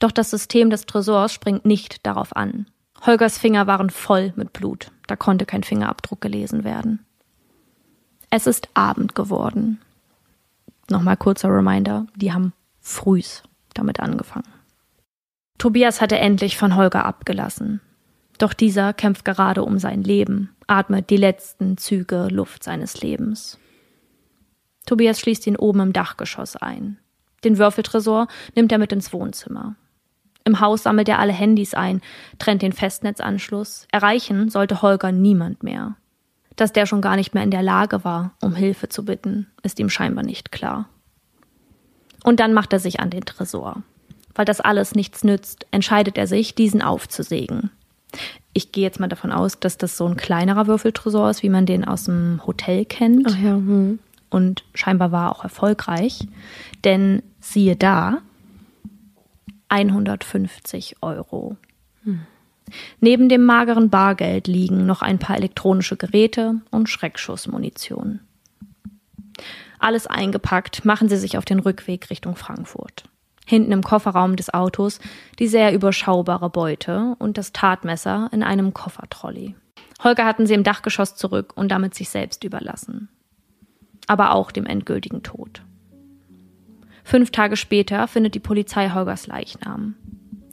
Doch 0.00 0.12
das 0.12 0.30
System 0.30 0.70
des 0.70 0.86
Tresors 0.86 1.32
springt 1.32 1.64
nicht 1.64 2.04
darauf 2.06 2.36
an. 2.36 2.66
Holgers 3.06 3.38
Finger 3.38 3.66
waren 3.66 3.90
voll 3.90 4.32
mit 4.36 4.52
Blut, 4.52 4.90
da 5.06 5.16
konnte 5.16 5.46
kein 5.46 5.62
Fingerabdruck 5.62 6.20
gelesen 6.20 6.64
werden. 6.64 7.04
Es 8.30 8.46
ist 8.46 8.68
Abend 8.74 9.14
geworden. 9.14 9.80
Nochmal 10.90 11.16
kurzer 11.16 11.48
Reminder, 11.50 12.06
die 12.16 12.32
haben 12.32 12.52
frühs 12.80 13.42
damit 13.74 14.00
angefangen. 14.00 14.48
Tobias 15.58 16.00
hatte 16.00 16.18
endlich 16.18 16.56
von 16.56 16.76
Holger 16.76 17.04
abgelassen. 17.04 17.80
Doch 18.38 18.52
dieser 18.52 18.92
kämpft 18.92 19.24
gerade 19.24 19.64
um 19.64 19.78
sein 19.78 20.02
Leben, 20.02 20.54
atmet 20.66 21.10
die 21.10 21.16
letzten 21.16 21.76
Züge 21.76 22.28
Luft 22.30 22.62
seines 22.62 23.00
Lebens. 23.00 23.58
Tobias 24.86 25.20
schließt 25.20 25.46
ihn 25.46 25.56
oben 25.56 25.80
im 25.80 25.92
Dachgeschoss 25.92 26.56
ein. 26.56 26.98
Den 27.44 27.58
Würfeltresor 27.58 28.28
nimmt 28.54 28.72
er 28.72 28.78
mit 28.78 28.92
ins 28.92 29.12
Wohnzimmer. 29.12 29.76
Im 30.44 30.60
Haus 30.60 30.84
sammelt 30.84 31.08
er 31.08 31.18
alle 31.18 31.32
Handys 31.32 31.74
ein, 31.74 32.00
trennt 32.38 32.62
den 32.62 32.72
Festnetzanschluss. 32.72 33.86
Erreichen 33.92 34.48
sollte 34.48 34.80
Holger 34.82 35.12
niemand 35.12 35.62
mehr. 35.62 35.96
Dass 36.56 36.72
der 36.72 36.86
schon 36.86 37.02
gar 37.02 37.16
nicht 37.16 37.34
mehr 37.34 37.42
in 37.42 37.50
der 37.50 37.62
Lage 37.62 38.02
war, 38.02 38.32
um 38.40 38.54
Hilfe 38.54 38.88
zu 38.88 39.04
bitten, 39.04 39.46
ist 39.62 39.78
ihm 39.78 39.90
scheinbar 39.90 40.24
nicht 40.24 40.50
klar. 40.50 40.88
Und 42.24 42.40
dann 42.40 42.54
macht 42.54 42.72
er 42.72 42.80
sich 42.80 42.98
an 42.98 43.10
den 43.10 43.26
Tresor. 43.26 43.82
Weil 44.34 44.44
das 44.44 44.60
alles 44.60 44.94
nichts 44.94 45.22
nützt, 45.22 45.66
entscheidet 45.70 46.16
er 46.16 46.26
sich, 46.26 46.54
diesen 46.54 46.82
aufzusägen. 46.82 47.70
Ich 48.54 48.72
gehe 48.72 48.84
jetzt 48.84 49.00
mal 49.00 49.08
davon 49.08 49.32
aus, 49.32 49.60
dass 49.60 49.76
das 49.76 49.96
so 49.96 50.06
ein 50.06 50.16
kleinerer 50.16 50.66
Würfeltresor 50.66 51.30
ist, 51.30 51.42
wie 51.42 51.50
man 51.50 51.66
den 51.66 51.84
aus 51.84 52.04
dem 52.04 52.40
Hotel 52.46 52.86
kennt. 52.86 53.26
Ach 53.28 53.36
ja, 53.36 53.52
hm 53.52 53.98
und 54.30 54.64
scheinbar 54.74 55.12
war 55.12 55.32
auch 55.32 55.44
erfolgreich, 55.44 56.26
denn 56.84 57.22
siehe 57.40 57.76
da, 57.76 58.18
150 59.68 60.96
Euro. 61.02 61.56
Hm. 62.04 62.20
Neben 63.00 63.28
dem 63.28 63.44
mageren 63.44 63.90
Bargeld 63.90 64.46
liegen 64.46 64.86
noch 64.86 65.02
ein 65.02 65.18
paar 65.18 65.36
elektronische 65.36 65.96
Geräte 65.96 66.60
und 66.70 66.88
Schreckschussmunition. 66.88 68.20
Alles 69.78 70.06
eingepackt, 70.06 70.84
machen 70.84 71.08
sie 71.08 71.16
sich 71.16 71.38
auf 71.38 71.44
den 71.44 71.60
Rückweg 71.60 72.10
Richtung 72.10 72.36
Frankfurt. 72.36 73.04
Hinten 73.46 73.72
im 73.72 73.82
Kofferraum 73.82 74.36
des 74.36 74.52
Autos 74.52 75.00
die 75.38 75.48
sehr 75.48 75.72
überschaubare 75.72 76.50
Beute 76.50 77.14
und 77.18 77.38
das 77.38 77.52
Tatmesser 77.52 78.28
in 78.32 78.42
einem 78.42 78.74
Koffertrolley. 78.74 79.54
Holger 80.02 80.26
hatten 80.26 80.46
sie 80.46 80.54
im 80.54 80.64
Dachgeschoss 80.64 81.16
zurück 81.16 81.52
und 81.56 81.70
damit 81.70 81.94
sich 81.94 82.10
selbst 82.10 82.44
überlassen 82.44 83.08
aber 84.08 84.32
auch 84.32 84.50
dem 84.50 84.66
endgültigen 84.66 85.22
Tod. 85.22 85.62
Fünf 87.04 87.30
Tage 87.30 87.56
später 87.56 88.06
findet 88.08 88.34
die 88.34 88.40
Polizei 88.40 88.90
Holgers 88.90 89.26
Leichnam. 89.26 89.94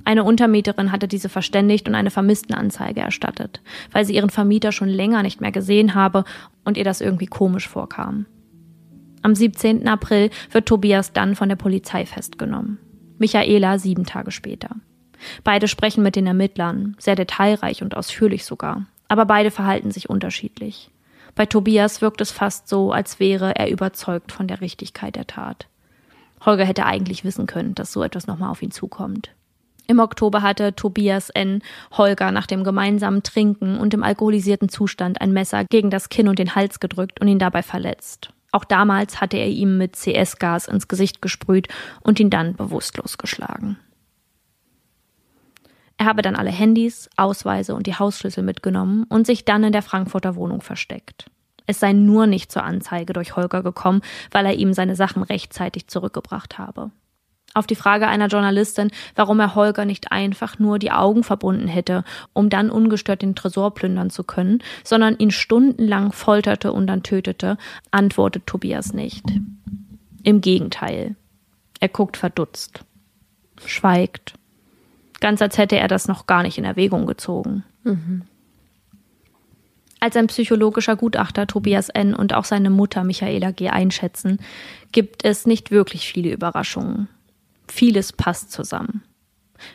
Eine 0.05 0.23
Untermieterin 0.23 0.91
hatte 0.91 1.07
diese 1.07 1.29
verständigt 1.29 1.87
und 1.87 1.95
eine 1.95 2.11
Vermisstenanzeige 2.11 3.01
erstattet, 3.01 3.61
weil 3.91 4.05
sie 4.05 4.13
ihren 4.13 4.29
Vermieter 4.29 4.71
schon 4.71 4.87
länger 4.87 5.23
nicht 5.23 5.41
mehr 5.41 5.51
gesehen 5.51 5.95
habe 5.95 6.23
und 6.63 6.77
ihr 6.77 6.83
das 6.83 7.01
irgendwie 7.01 7.25
komisch 7.25 7.67
vorkam. 7.67 8.27
Am 9.23 9.33
17. 9.33 9.87
April 9.87 10.29
wird 10.51 10.67
Tobias 10.67 11.11
dann 11.11 11.35
von 11.35 11.49
der 11.49 11.55
Polizei 11.55 12.05
festgenommen. 12.05 12.77
Michaela 13.17 13.79
sieben 13.79 14.05
Tage 14.05 14.29
später. 14.29 14.75
Beide 15.43 15.67
sprechen 15.67 16.03
mit 16.03 16.15
den 16.15 16.27
Ermittlern, 16.27 16.95
sehr 16.99 17.15
detailreich 17.15 17.81
und 17.81 17.97
ausführlich 17.97 18.45
sogar, 18.45 18.85
aber 19.07 19.25
beide 19.25 19.49
verhalten 19.49 19.89
sich 19.89 20.09
unterschiedlich. 20.09 20.91
Bei 21.35 21.45
Tobias 21.45 22.01
wirkt 22.01 22.21
es 22.21 22.31
fast 22.31 22.69
so, 22.69 22.91
als 22.91 23.19
wäre 23.19 23.55
er 23.55 23.69
überzeugt 23.69 24.31
von 24.31 24.47
der 24.47 24.61
Richtigkeit 24.61 25.17
der 25.17 25.27
Tat. 25.27 25.67
Holger 26.45 26.65
hätte 26.65 26.85
eigentlich 26.85 27.25
wissen 27.25 27.45
können, 27.45 27.75
dass 27.75 27.91
so 27.91 28.03
etwas 28.03 28.27
nochmal 28.27 28.49
auf 28.49 28.61
ihn 28.61 28.71
zukommt. 28.71 29.31
Im 29.87 29.99
Oktober 29.99 30.41
hatte 30.41 30.75
Tobias 30.75 31.29
N. 31.29 31.61
Holger 31.91 32.31
nach 32.31 32.47
dem 32.47 32.63
gemeinsamen 32.63 33.21
Trinken 33.21 33.77
und 33.77 33.93
im 33.93 34.03
alkoholisierten 34.03 34.69
Zustand 34.69 35.21
ein 35.21 35.31
Messer 35.31 35.65
gegen 35.65 35.89
das 35.89 36.09
Kinn 36.09 36.27
und 36.27 36.39
den 36.39 36.55
Hals 36.55 36.79
gedrückt 36.79 37.21
und 37.21 37.27
ihn 37.27 37.39
dabei 37.39 37.61
verletzt. 37.61 38.29
Auch 38.51 38.63
damals 38.63 39.19
hatte 39.21 39.37
er 39.37 39.49
ihm 39.49 39.77
mit 39.77 39.95
CS-Gas 39.95 40.67
ins 40.67 40.87
Gesicht 40.87 41.21
gesprüht 41.21 41.67
und 42.01 42.19
ihn 42.19 42.29
dann 42.29 42.55
bewusstlos 42.55 43.17
geschlagen. 43.17 43.77
Er 45.97 46.05
habe 46.07 46.21
dann 46.21 46.35
alle 46.35 46.51
Handys, 46.51 47.09
Ausweise 47.15 47.73
und 47.75 47.87
die 47.87 47.95
Hausschlüssel 47.95 48.43
mitgenommen 48.43 49.05
und 49.09 49.25
sich 49.25 49.45
dann 49.45 49.63
in 49.63 49.71
der 49.71 49.81
Frankfurter 49.81 50.35
Wohnung 50.35 50.61
versteckt. 50.61 51.25
Es 51.67 51.79
sei 51.79 51.93
nur 51.93 52.27
nicht 52.27 52.51
zur 52.51 52.63
Anzeige 52.63 53.13
durch 53.13 53.35
Holger 53.35 53.63
gekommen, 53.63 54.01
weil 54.31 54.45
er 54.45 54.55
ihm 54.55 54.73
seine 54.73 54.95
Sachen 54.95 55.23
rechtzeitig 55.23 55.87
zurückgebracht 55.87 56.57
habe. 56.57 56.91
Auf 57.53 57.67
die 57.67 57.75
Frage 57.75 58.07
einer 58.07 58.27
Journalistin, 58.27 58.91
warum 59.15 59.39
er 59.39 59.55
Holger 59.55 59.85
nicht 59.85 60.11
einfach 60.11 60.59
nur 60.59 60.77
die 60.77 60.91
Augen 60.91 61.23
verbunden 61.23 61.69
hätte, 61.69 62.03
um 62.33 62.49
dann 62.49 62.69
ungestört 62.69 63.21
den 63.21 63.33
Tresor 63.33 63.73
plündern 63.73 64.09
zu 64.09 64.25
können, 64.25 64.61
sondern 64.83 65.17
ihn 65.17 65.31
stundenlang 65.31 66.11
folterte 66.11 66.73
und 66.73 66.87
dann 66.87 67.01
tötete, 67.01 67.57
antwortet 67.91 68.45
Tobias 68.45 68.91
nicht. 68.91 69.23
Im 70.23 70.41
Gegenteil. 70.41 71.15
Er 71.79 71.87
guckt 71.87 72.17
verdutzt, 72.17 72.81
schweigt, 73.65 74.33
ganz 75.19 75.41
als 75.41 75.57
hätte 75.57 75.77
er 75.77 75.87
das 75.87 76.07
noch 76.07 76.27
gar 76.27 76.43
nicht 76.43 76.57
in 76.57 76.65
Erwägung 76.65 77.05
gezogen. 77.05 77.63
Mhm. 77.83 78.23
Als 79.99 80.15
ein 80.15 80.27
psychologischer 80.27 80.95
Gutachter 80.95 81.47
Tobias 81.47 81.89
N. 81.89 82.13
und 82.13 82.33
auch 82.33 82.45
seine 82.45 82.69
Mutter 82.69 83.03
Michaela 83.03 83.51
G. 83.51 83.69
einschätzen, 83.69 84.39
gibt 84.91 85.25
es 85.25 85.45
nicht 85.45 85.71
wirklich 85.71 86.07
viele 86.07 86.31
Überraschungen. 86.31 87.07
Vieles 87.67 88.13
passt 88.13 88.51
zusammen. 88.51 89.03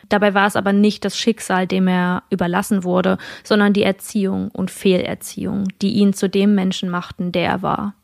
Dabei 0.09 0.33
war 0.33 0.47
es 0.47 0.55
aber 0.55 0.73
nicht 0.73 1.03
das 1.05 1.17
Schicksal, 1.17 1.67
dem 1.67 1.87
er 1.87 2.23
überlassen 2.29 2.83
wurde, 2.83 3.17
sondern 3.43 3.73
die 3.73 3.83
Erziehung 3.83 4.49
und 4.51 4.71
Fehlerziehung, 4.71 5.67
die 5.81 5.93
ihn 5.93 6.13
zu 6.13 6.29
dem 6.29 6.55
Menschen 6.55 6.89
machten, 6.89 7.31
der 7.31 7.47
er 7.47 7.61
war. 7.61 7.95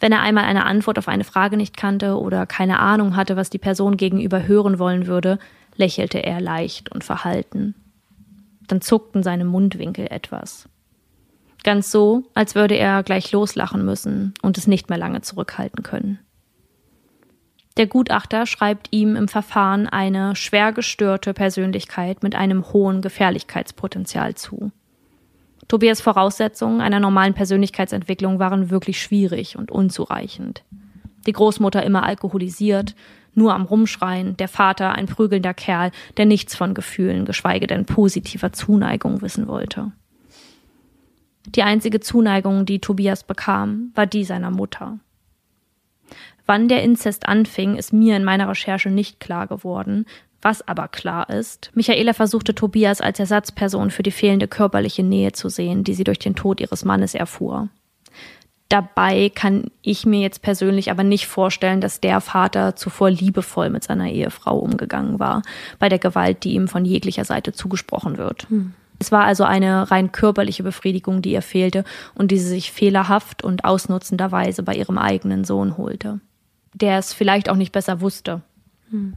Wenn 0.00 0.12
er 0.12 0.20
einmal 0.20 0.44
eine 0.44 0.66
Antwort 0.66 0.98
auf 0.98 1.08
eine 1.08 1.24
Frage 1.24 1.56
nicht 1.56 1.76
kannte 1.76 2.18
oder 2.18 2.46
keine 2.46 2.78
Ahnung 2.78 3.16
hatte, 3.16 3.36
was 3.36 3.50
die 3.50 3.58
Person 3.58 3.96
gegenüber 3.96 4.46
hören 4.46 4.78
wollen 4.78 5.06
würde, 5.06 5.38
lächelte 5.76 6.22
er 6.22 6.40
leicht 6.40 6.90
und 6.90 7.04
verhalten. 7.04 7.74
Dann 8.68 8.80
zuckten 8.80 9.22
seine 9.22 9.44
Mundwinkel 9.44 10.06
etwas. 10.10 10.68
Ganz 11.64 11.90
so, 11.90 12.24
als 12.34 12.54
würde 12.54 12.76
er 12.76 13.02
gleich 13.02 13.30
loslachen 13.32 13.84
müssen 13.84 14.34
und 14.42 14.58
es 14.58 14.66
nicht 14.66 14.88
mehr 14.88 14.98
lange 14.98 15.20
zurückhalten 15.20 15.82
können. 15.82 16.18
Der 17.76 17.86
Gutachter 17.86 18.44
schreibt 18.46 18.88
ihm 18.90 19.16
im 19.16 19.28
Verfahren 19.28 19.86
eine 19.86 20.36
schwer 20.36 20.72
gestörte 20.72 21.32
Persönlichkeit 21.32 22.22
mit 22.22 22.34
einem 22.34 22.72
hohen 22.72 23.00
Gefährlichkeitspotenzial 23.00 24.34
zu. 24.34 24.72
Tobias 25.68 26.02
Voraussetzungen 26.02 26.82
einer 26.82 27.00
normalen 27.00 27.32
Persönlichkeitsentwicklung 27.32 28.38
waren 28.38 28.68
wirklich 28.68 29.00
schwierig 29.00 29.56
und 29.56 29.70
unzureichend. 29.70 30.64
Die 31.26 31.32
Großmutter 31.32 31.82
immer 31.82 32.02
alkoholisiert, 32.02 32.94
nur 33.34 33.54
am 33.54 33.64
Rumschreien, 33.64 34.36
der 34.36 34.48
Vater 34.48 34.92
ein 34.92 35.06
prügelnder 35.06 35.54
Kerl, 35.54 35.90
der 36.16 36.26
nichts 36.26 36.54
von 36.54 36.74
Gefühlen, 36.74 37.24
geschweige 37.24 37.66
denn 37.66 37.86
positiver 37.86 38.52
Zuneigung 38.52 39.22
wissen 39.22 39.48
wollte. 39.48 39.92
Die 41.46 41.62
einzige 41.62 42.00
Zuneigung, 42.00 42.66
die 42.66 42.80
Tobias 42.80 43.24
bekam, 43.24 43.90
war 43.94 44.06
die 44.06 44.24
seiner 44.24 44.50
Mutter. 44.50 44.98
Wann 46.46 46.68
der 46.68 46.82
Inzest 46.82 47.28
anfing, 47.28 47.76
ist 47.76 47.92
mir 47.92 48.16
in 48.16 48.24
meiner 48.24 48.48
Recherche 48.48 48.90
nicht 48.90 49.20
klar 49.20 49.46
geworden. 49.46 50.06
Was 50.40 50.66
aber 50.66 50.88
klar 50.88 51.30
ist, 51.30 51.70
Michaela 51.74 52.14
versuchte 52.14 52.54
Tobias 52.54 53.00
als 53.00 53.20
Ersatzperson 53.20 53.90
für 53.90 54.02
die 54.02 54.10
fehlende 54.10 54.48
körperliche 54.48 55.04
Nähe 55.04 55.32
zu 55.32 55.48
sehen, 55.48 55.84
die 55.84 55.94
sie 55.94 56.04
durch 56.04 56.18
den 56.18 56.34
Tod 56.34 56.60
ihres 56.60 56.84
Mannes 56.84 57.14
erfuhr. 57.14 57.68
Dabei 58.72 59.30
kann 59.34 59.66
ich 59.82 60.06
mir 60.06 60.20
jetzt 60.20 60.42
persönlich 60.42 60.90
aber 60.90 61.04
nicht 61.04 61.26
vorstellen, 61.26 61.80
dass 61.80 62.00
der 62.00 62.20
Vater 62.20 62.74
zuvor 62.74 63.10
liebevoll 63.10 63.68
mit 63.68 63.84
seiner 63.84 64.10
Ehefrau 64.10 64.58
umgegangen 64.58 65.18
war, 65.18 65.42
bei 65.78 65.88
der 65.88 65.98
Gewalt, 65.98 66.44
die 66.44 66.54
ihm 66.54 66.68
von 66.68 66.84
jeglicher 66.84 67.24
Seite 67.24 67.52
zugesprochen 67.52 68.16
wird. 68.16 68.48
Hm. 68.48 68.72
Es 68.98 69.12
war 69.12 69.24
also 69.24 69.44
eine 69.44 69.90
rein 69.90 70.12
körperliche 70.12 70.62
Befriedigung, 70.62 71.22
die 71.22 71.32
ihr 71.32 71.42
fehlte 71.42 71.84
und 72.14 72.30
die 72.30 72.38
sie 72.38 72.48
sich 72.48 72.72
fehlerhaft 72.72 73.42
und 73.42 73.64
ausnutzenderweise 73.64 74.62
bei 74.62 74.74
ihrem 74.74 74.96
eigenen 74.96 75.44
Sohn 75.44 75.76
holte 75.76 76.20
der 76.74 76.98
es 76.98 77.12
vielleicht 77.12 77.48
auch 77.48 77.56
nicht 77.56 77.72
besser 77.72 78.00
wusste. 78.00 78.42
Hm. 78.90 79.14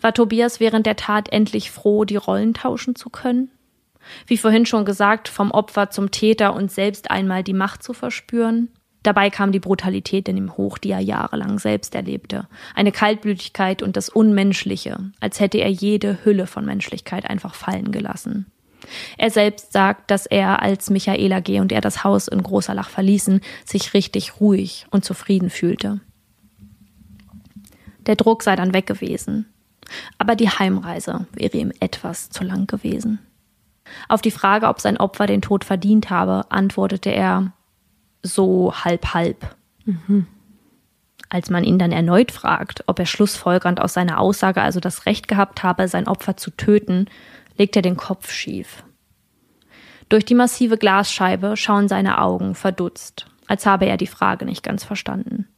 War 0.00 0.14
Tobias 0.14 0.60
während 0.60 0.86
der 0.86 0.96
Tat 0.96 1.32
endlich 1.32 1.70
froh, 1.70 2.04
die 2.04 2.16
Rollen 2.16 2.54
tauschen 2.54 2.94
zu 2.94 3.10
können? 3.10 3.50
Wie 4.26 4.36
vorhin 4.36 4.66
schon 4.66 4.84
gesagt, 4.84 5.28
vom 5.28 5.50
Opfer 5.50 5.90
zum 5.90 6.10
Täter 6.10 6.54
und 6.54 6.70
selbst 6.70 7.10
einmal 7.10 7.42
die 7.42 7.52
Macht 7.52 7.82
zu 7.82 7.92
verspüren? 7.92 8.68
Dabei 9.02 9.30
kam 9.30 9.50
die 9.50 9.60
Brutalität 9.60 10.28
in 10.28 10.36
ihm 10.36 10.56
hoch, 10.56 10.78
die 10.78 10.90
er 10.90 11.00
jahrelang 11.00 11.58
selbst 11.58 11.94
erlebte. 11.94 12.46
Eine 12.74 12.92
Kaltblütigkeit 12.92 13.82
und 13.82 13.96
das 13.96 14.08
Unmenschliche, 14.08 15.10
als 15.20 15.40
hätte 15.40 15.58
er 15.58 15.70
jede 15.70 16.24
Hülle 16.24 16.46
von 16.46 16.64
Menschlichkeit 16.64 17.28
einfach 17.28 17.54
fallen 17.54 17.90
gelassen. 17.90 18.46
Er 19.16 19.30
selbst 19.30 19.72
sagt, 19.72 20.10
dass 20.10 20.26
er, 20.26 20.62
als 20.62 20.90
Michaela 20.90 21.40
G. 21.40 21.60
und 21.60 21.72
er 21.72 21.80
das 21.80 22.04
Haus 22.04 22.28
in 22.28 22.42
Großer 22.42 22.74
Lach 22.74 22.88
verließen, 22.88 23.40
sich 23.64 23.94
richtig 23.94 24.40
ruhig 24.40 24.86
und 24.90 25.04
zufrieden 25.04 25.50
fühlte. 25.50 26.00
Der 28.06 28.16
Druck 28.16 28.42
sei 28.42 28.56
dann 28.56 28.74
weg 28.74 28.86
gewesen. 28.86 29.46
Aber 30.18 30.36
die 30.36 30.48
Heimreise 30.48 31.26
wäre 31.32 31.56
ihm 31.56 31.72
etwas 31.80 32.30
zu 32.30 32.44
lang 32.44 32.66
gewesen. 32.66 33.20
Auf 34.08 34.22
die 34.22 34.30
Frage, 34.30 34.68
ob 34.68 34.80
sein 34.80 34.96
Opfer 34.96 35.26
den 35.26 35.42
Tod 35.42 35.64
verdient 35.64 36.10
habe, 36.10 36.50
antwortete 36.50 37.10
er 37.10 37.52
so 38.22 38.72
halb 38.74 39.14
halb. 39.14 39.56
Mhm. 39.84 40.26
Als 41.28 41.50
man 41.50 41.64
ihn 41.64 41.78
dann 41.78 41.92
erneut 41.92 42.30
fragt, 42.30 42.84
ob 42.86 42.98
er 42.98 43.06
schlussfolgernd 43.06 43.80
aus 43.80 43.94
seiner 43.94 44.20
Aussage 44.20 44.60
also 44.60 44.80
das 44.80 45.06
Recht 45.06 45.28
gehabt 45.28 45.62
habe, 45.62 45.88
sein 45.88 46.06
Opfer 46.06 46.36
zu 46.36 46.50
töten, 46.50 47.06
legt 47.56 47.74
er 47.74 47.82
den 47.82 47.96
Kopf 47.96 48.30
schief. 48.30 48.84
Durch 50.08 50.26
die 50.26 50.34
massive 50.34 50.76
Glasscheibe 50.76 51.56
schauen 51.56 51.88
seine 51.88 52.20
Augen 52.20 52.54
verdutzt, 52.54 53.26
als 53.46 53.64
habe 53.64 53.86
er 53.86 53.96
die 53.96 54.06
Frage 54.06 54.44
nicht 54.44 54.62
ganz 54.62 54.84
verstanden. 54.84 55.48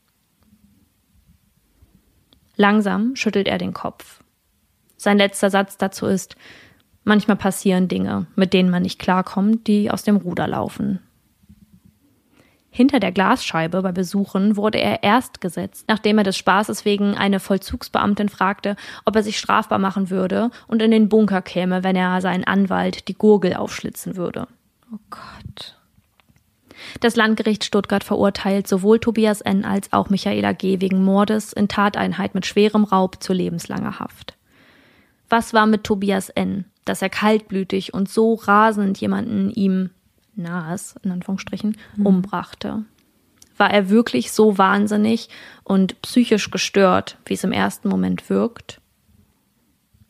Langsam 2.56 3.16
schüttelt 3.16 3.48
er 3.48 3.58
den 3.58 3.72
Kopf. 3.72 4.22
Sein 4.96 5.18
letzter 5.18 5.50
Satz 5.50 5.76
dazu 5.76 6.06
ist, 6.06 6.36
manchmal 7.02 7.36
passieren 7.36 7.88
Dinge, 7.88 8.26
mit 8.36 8.52
denen 8.52 8.70
man 8.70 8.82
nicht 8.82 9.00
klarkommt, 9.00 9.66
die 9.66 9.90
aus 9.90 10.04
dem 10.04 10.16
Ruder 10.16 10.46
laufen. 10.46 11.00
Hinter 12.76 12.98
der 12.98 13.12
Glasscheibe 13.12 13.82
bei 13.82 13.92
Besuchen 13.92 14.56
wurde 14.56 14.80
er 14.80 15.04
erst 15.04 15.40
gesetzt, 15.40 15.84
nachdem 15.86 16.18
er 16.18 16.24
des 16.24 16.36
Spaßes 16.36 16.84
wegen 16.84 17.14
eine 17.14 17.38
Vollzugsbeamtin 17.38 18.28
fragte, 18.28 18.74
ob 19.04 19.14
er 19.14 19.22
sich 19.22 19.38
strafbar 19.38 19.78
machen 19.78 20.10
würde 20.10 20.50
und 20.66 20.82
in 20.82 20.90
den 20.90 21.08
Bunker 21.08 21.40
käme, 21.40 21.84
wenn 21.84 21.94
er 21.94 22.20
seinen 22.20 22.42
Anwalt 22.42 23.06
die 23.06 23.14
Gurgel 23.14 23.54
aufschlitzen 23.54 24.16
würde. 24.16 24.48
Oh 24.92 24.98
Gott. 25.08 25.76
Das 26.98 27.14
Landgericht 27.14 27.62
Stuttgart 27.62 28.02
verurteilt 28.02 28.66
sowohl 28.66 28.98
Tobias 28.98 29.40
N. 29.40 29.64
als 29.64 29.92
auch 29.92 30.10
Michaela 30.10 30.50
G. 30.50 30.80
wegen 30.80 31.00
Mordes 31.00 31.52
in 31.52 31.68
Tateinheit 31.68 32.34
mit 32.34 32.44
schwerem 32.44 32.82
Raub 32.82 33.22
zu 33.22 33.32
lebenslanger 33.32 34.00
Haft. 34.00 34.34
Was 35.28 35.54
war 35.54 35.66
mit 35.66 35.84
Tobias 35.84 36.28
N., 36.28 36.64
dass 36.84 37.02
er 37.02 37.08
kaltblütig 37.08 37.94
und 37.94 38.08
so 38.08 38.34
rasend 38.34 39.00
jemanden 39.00 39.50
ihm 39.50 39.90
nahes, 40.36 40.96
in 41.02 41.10
Anführungsstrichen, 41.10 41.76
mhm. 41.96 42.06
umbrachte? 42.06 42.84
War 43.56 43.70
er 43.70 43.88
wirklich 43.88 44.32
so 44.32 44.58
wahnsinnig 44.58 45.28
und 45.62 46.00
psychisch 46.02 46.50
gestört, 46.50 47.18
wie 47.24 47.34
es 47.34 47.44
im 47.44 47.52
ersten 47.52 47.88
Moment 47.88 48.28
wirkt? 48.28 48.80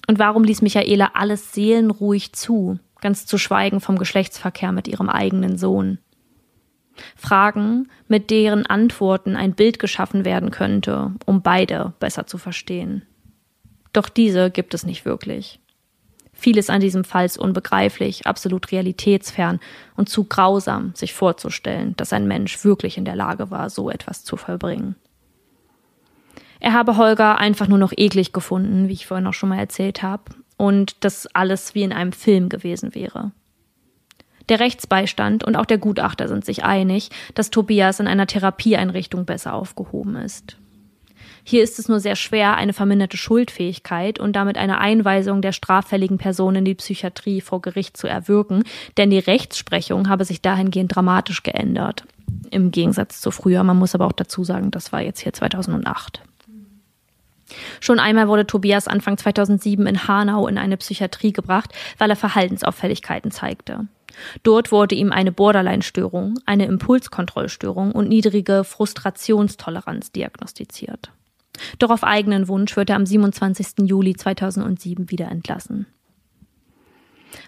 Und 0.07 0.19
warum 0.19 0.45
ließ 0.45 0.63
Michaela 0.63 1.11
alles 1.15 1.53
seelenruhig 1.53 2.33
zu, 2.33 2.79
ganz 3.01 3.27
zu 3.27 3.39
schweigen 3.39 3.81
vom 3.81 3.99
Geschlechtsverkehr 3.99 4.73
mit 4.73 4.89
ihrem 4.89 5.09
eigenen 5.09 5.59
Sohn? 5.59 5.99
Fragen, 7.17 7.89
mit 8.09 8.31
deren 8.31 8.67
Antworten 8.67 9.37
ein 9.37 9.55
Bild 9.55 9.79
geschaffen 9.79 10.25
werden 10.25 10.51
könnte, 10.51 11.13
um 11.27 11.43
beide 11.43 11.93
besser 11.99 12.27
zu 12.27 12.39
verstehen. 12.39 13.03
Doch 13.93 14.09
diese 14.09 14.51
gibt 14.51 14.75
es 14.75 14.85
nicht 14.85 15.05
wirklich. 15.05 15.61
Vieles 16.45 16.69
an 16.69 16.83
diesem 16.83 17.05
Fall 17.05 17.25
ist 17.25 17.39
unbegreiflich, 17.39 18.27
absolut 18.27 18.71
realitätsfern 18.71 19.61
und 19.97 20.11
zu 20.11 20.25
grausam, 20.25 20.93
sich 20.95 21.15
vorzustellen, 21.15 21.97
dass 21.97 22.13
ein 22.13 22.29
Mensch 22.29 22.67
wirklich 22.67 22.99
in 22.99 23.07
der 23.07 23.17
Lage 23.17 23.51
war, 23.51 23.71
so 23.71 23.89
etwas 23.89 24.25
zu 24.25 24.37
vollbringen. 24.37 24.95
Er 26.61 26.75
habe 26.75 26.99
Holger 26.99 27.39
einfach 27.39 27.67
nur 27.67 27.79
noch 27.79 27.95
eklig 27.97 28.35
gefunden, 28.35 28.89
wie 28.89 28.93
ich 28.93 29.07
vorhin 29.07 29.27
auch 29.27 29.33
schon 29.33 29.49
mal 29.49 29.59
erzählt 29.59 30.03
habe, 30.03 30.25
und 30.59 31.03
dass 31.03 31.27
alles 31.29 31.75
wie 31.75 31.83
in 31.83 31.95
einem 31.95 32.13
Film 32.13 32.51
gewesen 32.51 32.95
wäre. 32.95 33.33
Der 34.51 34.61
Rechtsbeistand 34.61 35.45
und 35.45 35.57
auch 35.57 35.65
der 35.65 35.79
Gutachter 35.79 36.29
sind 36.29 36.45
sich 36.45 36.63
einig, 36.63 37.09
dass 37.35 37.49
Tobias 37.49 38.01
in 38.01 38.07
einer 38.07 38.27
Therapieeinrichtung 38.27 39.25
besser 39.25 39.55
aufgehoben 39.55 40.17
ist. 40.17 40.59
Hier 41.47 41.63
ist 41.63 41.79
es 41.79 41.89
nur 41.89 42.01
sehr 42.01 42.17
schwer, 42.17 42.57
eine 42.57 42.73
verminderte 42.73 43.19
Schuldfähigkeit 43.19 44.19
und 44.19 44.35
damit 44.35 44.57
eine 44.57 44.79
Einweisung 44.79 45.43
der 45.43 45.53
straffälligen 45.53 46.17
Person 46.17 46.57
in 46.57 46.65
die 46.65 46.75
Psychiatrie 46.75 47.43
vor 47.43 47.61
Gericht 47.61 47.99
zu 47.99 48.07
erwirken, 48.07 48.65
denn 48.97 49.11
die 49.11 49.19
Rechtsprechung 49.19 50.09
habe 50.09 50.25
sich 50.25 50.41
dahingehend 50.41 50.97
dramatisch 50.97 51.43
geändert. 51.43 52.05
Im 52.51 52.71
Gegensatz 52.71 53.21
zu 53.21 53.31
früher. 53.31 53.63
Man 53.63 53.79
muss 53.79 53.95
aber 53.95 54.07
auch 54.07 54.13
dazu 54.13 54.43
sagen, 54.43 54.71
das 54.71 54.91
war 54.91 55.03
jetzt 55.03 55.21
hier 55.21 55.35
2008. 55.35 56.23
Schon 57.81 57.99
einmal 57.99 58.27
wurde 58.27 58.47
Tobias 58.47 58.89
Anfang 58.89 59.19
2007 59.19 59.87
in 59.87 60.09
Hanau 60.09 60.49
in 60.49 60.57
eine 60.57 60.79
Psychiatrie 60.79 61.33
gebracht, 61.33 61.73
weil 61.99 62.09
er 62.09 62.17
Verhaltensauffälligkeiten 62.17 63.31
zeigte. 63.31 63.87
Dort 64.43 64.73
wurde 64.73 64.95
ihm 64.95 65.13
eine 65.13 65.33
Borderline-Störung, 65.33 66.39
eine 66.47 66.67
Impulskontrollstörung 66.67 67.93
und 67.93 68.09
niedrige 68.09 68.65
Frustrationstoleranz 68.65 70.13
diagnostiziert. 70.13 71.11
Doch 71.79 71.91
auf 71.91 72.05
eigenen 72.05 72.49
Wunsch 72.49 72.77
wird 72.77 72.91
er 72.91 72.97
am 72.97 73.07
27. 73.07 73.89
Juli 73.89 74.15
2007 74.15 75.11
wieder 75.11 75.31
entlassen. 75.31 75.87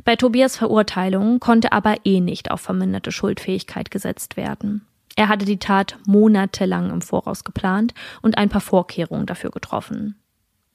Bei 0.04 0.16
Tobias 0.16 0.56
Verurteilung 0.56 1.40
konnte 1.40 1.72
aber 1.72 1.96
eh 2.04 2.20
nicht 2.20 2.50
auf 2.50 2.60
verminderte 2.60 3.12
Schuldfähigkeit 3.12 3.90
gesetzt 3.90 4.36
werden. 4.36 4.86
Er 5.16 5.28
hatte 5.28 5.46
die 5.46 5.58
Tat 5.58 5.96
monatelang 6.06 6.90
im 6.90 7.00
Voraus 7.00 7.44
geplant 7.44 7.94
und 8.20 8.36
ein 8.36 8.48
paar 8.48 8.60
Vorkehrungen 8.60 9.26
dafür 9.26 9.50
getroffen. 9.50 10.16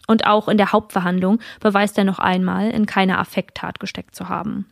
Und 0.07 0.25
auch 0.25 0.47
in 0.47 0.57
der 0.57 0.71
Hauptverhandlung 0.71 1.39
beweist 1.59 1.97
er 1.97 2.03
noch 2.03 2.19
einmal, 2.19 2.71
in 2.71 2.87
keiner 2.87 3.19
Affekttat 3.19 3.79
gesteckt 3.79 4.15
zu 4.15 4.29
haben. 4.29 4.65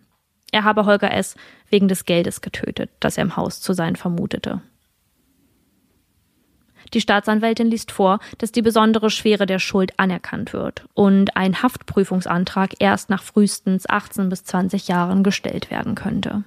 Er 0.51 0.63
habe 0.63 0.85
Holger 0.85 1.11
S. 1.11 1.35
wegen 1.69 1.87
des 1.87 2.05
Geldes 2.05 2.41
getötet, 2.41 2.89
das 2.99 3.17
er 3.17 3.23
im 3.23 3.35
Haus 3.35 3.61
zu 3.61 3.73
sein 3.73 3.95
vermutete. 3.95 4.61
Die 6.93 7.01
Staatsanwältin 7.01 7.67
liest 7.67 7.91
vor, 7.91 8.19
dass 8.37 8.51
die 8.51 8.61
besondere 8.61 9.09
Schwere 9.09 9.45
der 9.45 9.59
Schuld 9.59 9.91
anerkannt 9.97 10.53
wird 10.53 10.85
und 10.93 11.35
ein 11.35 11.61
Haftprüfungsantrag 11.61 12.75
erst 12.79 13.09
nach 13.09 13.23
frühestens 13.23 13.87
18 13.87 14.29
bis 14.29 14.43
20 14.43 14.87
Jahren 14.87 15.23
gestellt 15.23 15.69
werden 15.71 15.95
könnte. 15.95 16.43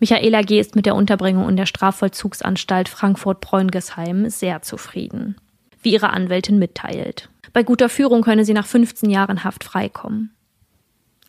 Michaela 0.00 0.42
G. 0.42 0.58
ist 0.58 0.74
mit 0.76 0.86
der 0.86 0.96
Unterbringung 0.96 1.48
in 1.48 1.56
der 1.56 1.66
Strafvollzugsanstalt 1.66 2.88
Frankfurt-Bräungesheim 2.88 4.28
sehr 4.28 4.62
zufrieden, 4.62 5.36
wie 5.82 5.92
ihre 5.92 6.10
Anwältin 6.10 6.58
mitteilt. 6.58 7.28
Bei 7.52 7.62
guter 7.62 7.88
Führung 7.88 8.22
könne 8.22 8.44
sie 8.44 8.54
nach 8.54 8.66
15 8.66 9.08
Jahren 9.08 9.44
Haft 9.44 9.62
freikommen. 9.62 10.34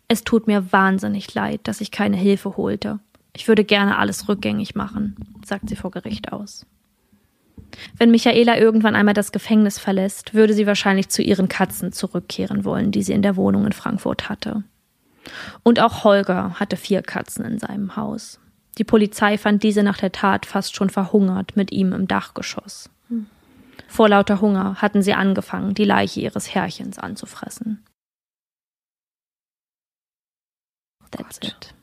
Es 0.08 0.24
tut 0.24 0.46
mir 0.46 0.72
wahnsinnig 0.72 1.32
leid, 1.34 1.60
dass 1.64 1.80
ich 1.80 1.90
keine 1.90 2.16
Hilfe 2.16 2.56
holte. 2.56 2.98
Ich 3.32 3.48
würde 3.48 3.64
gerne 3.64 3.98
alles 3.98 4.28
rückgängig 4.28 4.74
machen, 4.74 5.16
sagt 5.44 5.68
sie 5.68 5.76
vor 5.76 5.90
Gericht 5.90 6.32
aus. 6.32 6.66
Wenn 7.96 8.10
Michaela 8.10 8.58
irgendwann 8.58 8.96
einmal 8.96 9.14
das 9.14 9.32
Gefängnis 9.32 9.78
verlässt, 9.78 10.34
würde 10.34 10.54
sie 10.54 10.66
wahrscheinlich 10.66 11.08
zu 11.08 11.22
ihren 11.22 11.48
Katzen 11.48 11.92
zurückkehren 11.92 12.64
wollen, 12.64 12.92
die 12.92 13.02
sie 13.02 13.12
in 13.12 13.22
der 13.22 13.36
Wohnung 13.36 13.66
in 13.66 13.72
Frankfurt 13.72 14.28
hatte. 14.28 14.64
Und 15.62 15.80
auch 15.80 16.04
Holger 16.04 16.54
hatte 16.58 16.76
vier 16.76 17.02
Katzen 17.02 17.44
in 17.44 17.58
seinem 17.58 17.96
Haus. 17.96 18.38
Die 18.78 18.84
Polizei 18.84 19.38
fand 19.38 19.62
diese 19.62 19.82
nach 19.82 19.98
der 19.98 20.12
Tat 20.12 20.46
fast 20.46 20.76
schon 20.76 20.90
verhungert 20.90 21.56
mit 21.56 21.72
ihm 21.72 21.92
im 21.92 22.06
Dachgeschoss. 22.06 22.90
Vor 23.88 24.08
lauter 24.08 24.40
Hunger 24.40 24.76
hatten 24.76 25.02
sie 25.02 25.14
angefangen, 25.14 25.74
die 25.74 25.84
Leiche 25.84 26.20
ihres 26.20 26.54
Herrchens 26.54 26.98
anzufressen. 26.98 27.84
That's 31.10 31.38
it. 31.38 31.74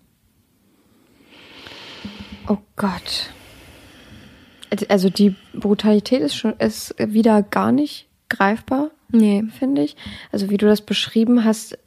Oh 2.47 2.57
Gott. 2.75 3.33
Also 4.89 5.09
die 5.09 5.35
Brutalität 5.53 6.21
ist 6.21 6.35
schon 6.35 6.53
ist 6.59 6.95
wieder 6.97 7.41
gar 7.43 7.71
nicht 7.71 8.07
greifbar, 8.29 8.91
Nee. 9.11 9.43
finde 9.57 9.83
ich. 9.83 9.95
Also 10.31 10.49
wie 10.49 10.57
du 10.57 10.65
das 10.65 10.81
beschrieben 10.81 11.43
hast, 11.43 11.77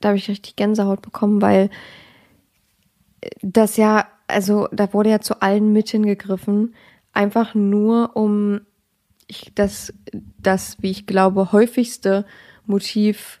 da 0.00 0.08
habe 0.08 0.18
ich 0.18 0.28
richtig 0.28 0.56
Gänsehaut 0.56 1.02
bekommen, 1.02 1.42
weil 1.42 1.70
das 3.42 3.76
ja, 3.76 4.06
also 4.26 4.68
da 4.72 4.92
wurde 4.92 5.10
ja 5.10 5.20
zu 5.20 5.40
allen 5.42 5.72
Mitteln 5.72 6.04
gegriffen, 6.06 6.74
einfach 7.12 7.54
nur 7.54 8.16
um 8.16 8.60
ich, 9.26 9.52
das, 9.54 9.92
das, 10.38 10.76
wie 10.80 10.90
ich 10.90 11.06
glaube, 11.06 11.52
häufigste 11.52 12.26
Motiv 12.66 13.40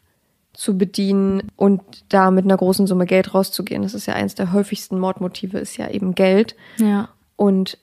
zu 0.54 0.78
bedienen 0.78 1.50
und 1.56 1.82
da 2.08 2.30
mit 2.30 2.44
einer 2.44 2.56
großen 2.56 2.86
Summe 2.86 3.06
Geld 3.06 3.34
rauszugehen. 3.34 3.82
Das 3.82 3.92
ist 3.92 4.06
ja 4.06 4.14
eins 4.14 4.34
der 4.34 4.52
häufigsten 4.52 4.98
Mordmotive, 4.98 5.58
ist 5.58 5.76
ja 5.76 5.90
eben 5.90 6.14
Geld. 6.14 6.56
Ja. 6.78 7.08
Und 7.36 7.78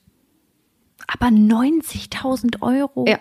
Aber 1.07 1.27
90.000 1.27 2.61
Euro? 2.61 3.05
ja, 3.07 3.19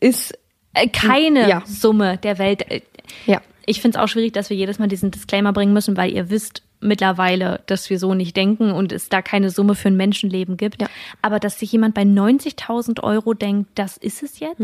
ist, 0.00 0.38
Äh, 0.74 0.88
Keine 0.88 1.48
Ja. 1.48 1.62
Summe 1.66 2.18
der 2.18 2.38
Welt. 2.38 2.70
Äh, 2.70 2.82
ja, 3.26 3.40
Ich 3.64 3.80
finde 3.80 3.98
es 3.98 4.04
auch 4.04 4.08
schwierig, 4.08 4.32
dass 4.32 4.50
wir 4.50 4.56
jedes 4.56 4.78
Mal 4.78 4.88
diesen 4.88 5.10
Disclaimer 5.10 5.52
bringen 5.52 5.72
müssen, 5.72 5.96
weil 5.96 6.12
ihr 6.12 6.28
wisst 6.30 6.62
mittlerweile, 6.80 7.62
dass 7.66 7.88
wir 7.88 7.98
so 7.98 8.12
nicht 8.14 8.36
denken 8.36 8.70
und 8.70 8.92
es 8.92 9.08
da 9.08 9.22
keine 9.22 9.50
Summe 9.50 9.74
für 9.74 9.88
ein 9.88 9.96
Menschenleben 9.96 10.56
gibt. 10.56 10.82
Ja. 10.82 10.88
Aber 11.22 11.40
dass 11.40 11.58
sich 11.58 11.72
jemand 11.72 11.94
bei 11.94 12.02
90.000 12.02 13.02
Euro 13.02 13.32
denkt, 13.34 13.70
das 13.74 13.96
ist 13.96 14.22
es 14.22 14.38
jetzt? 14.38 14.60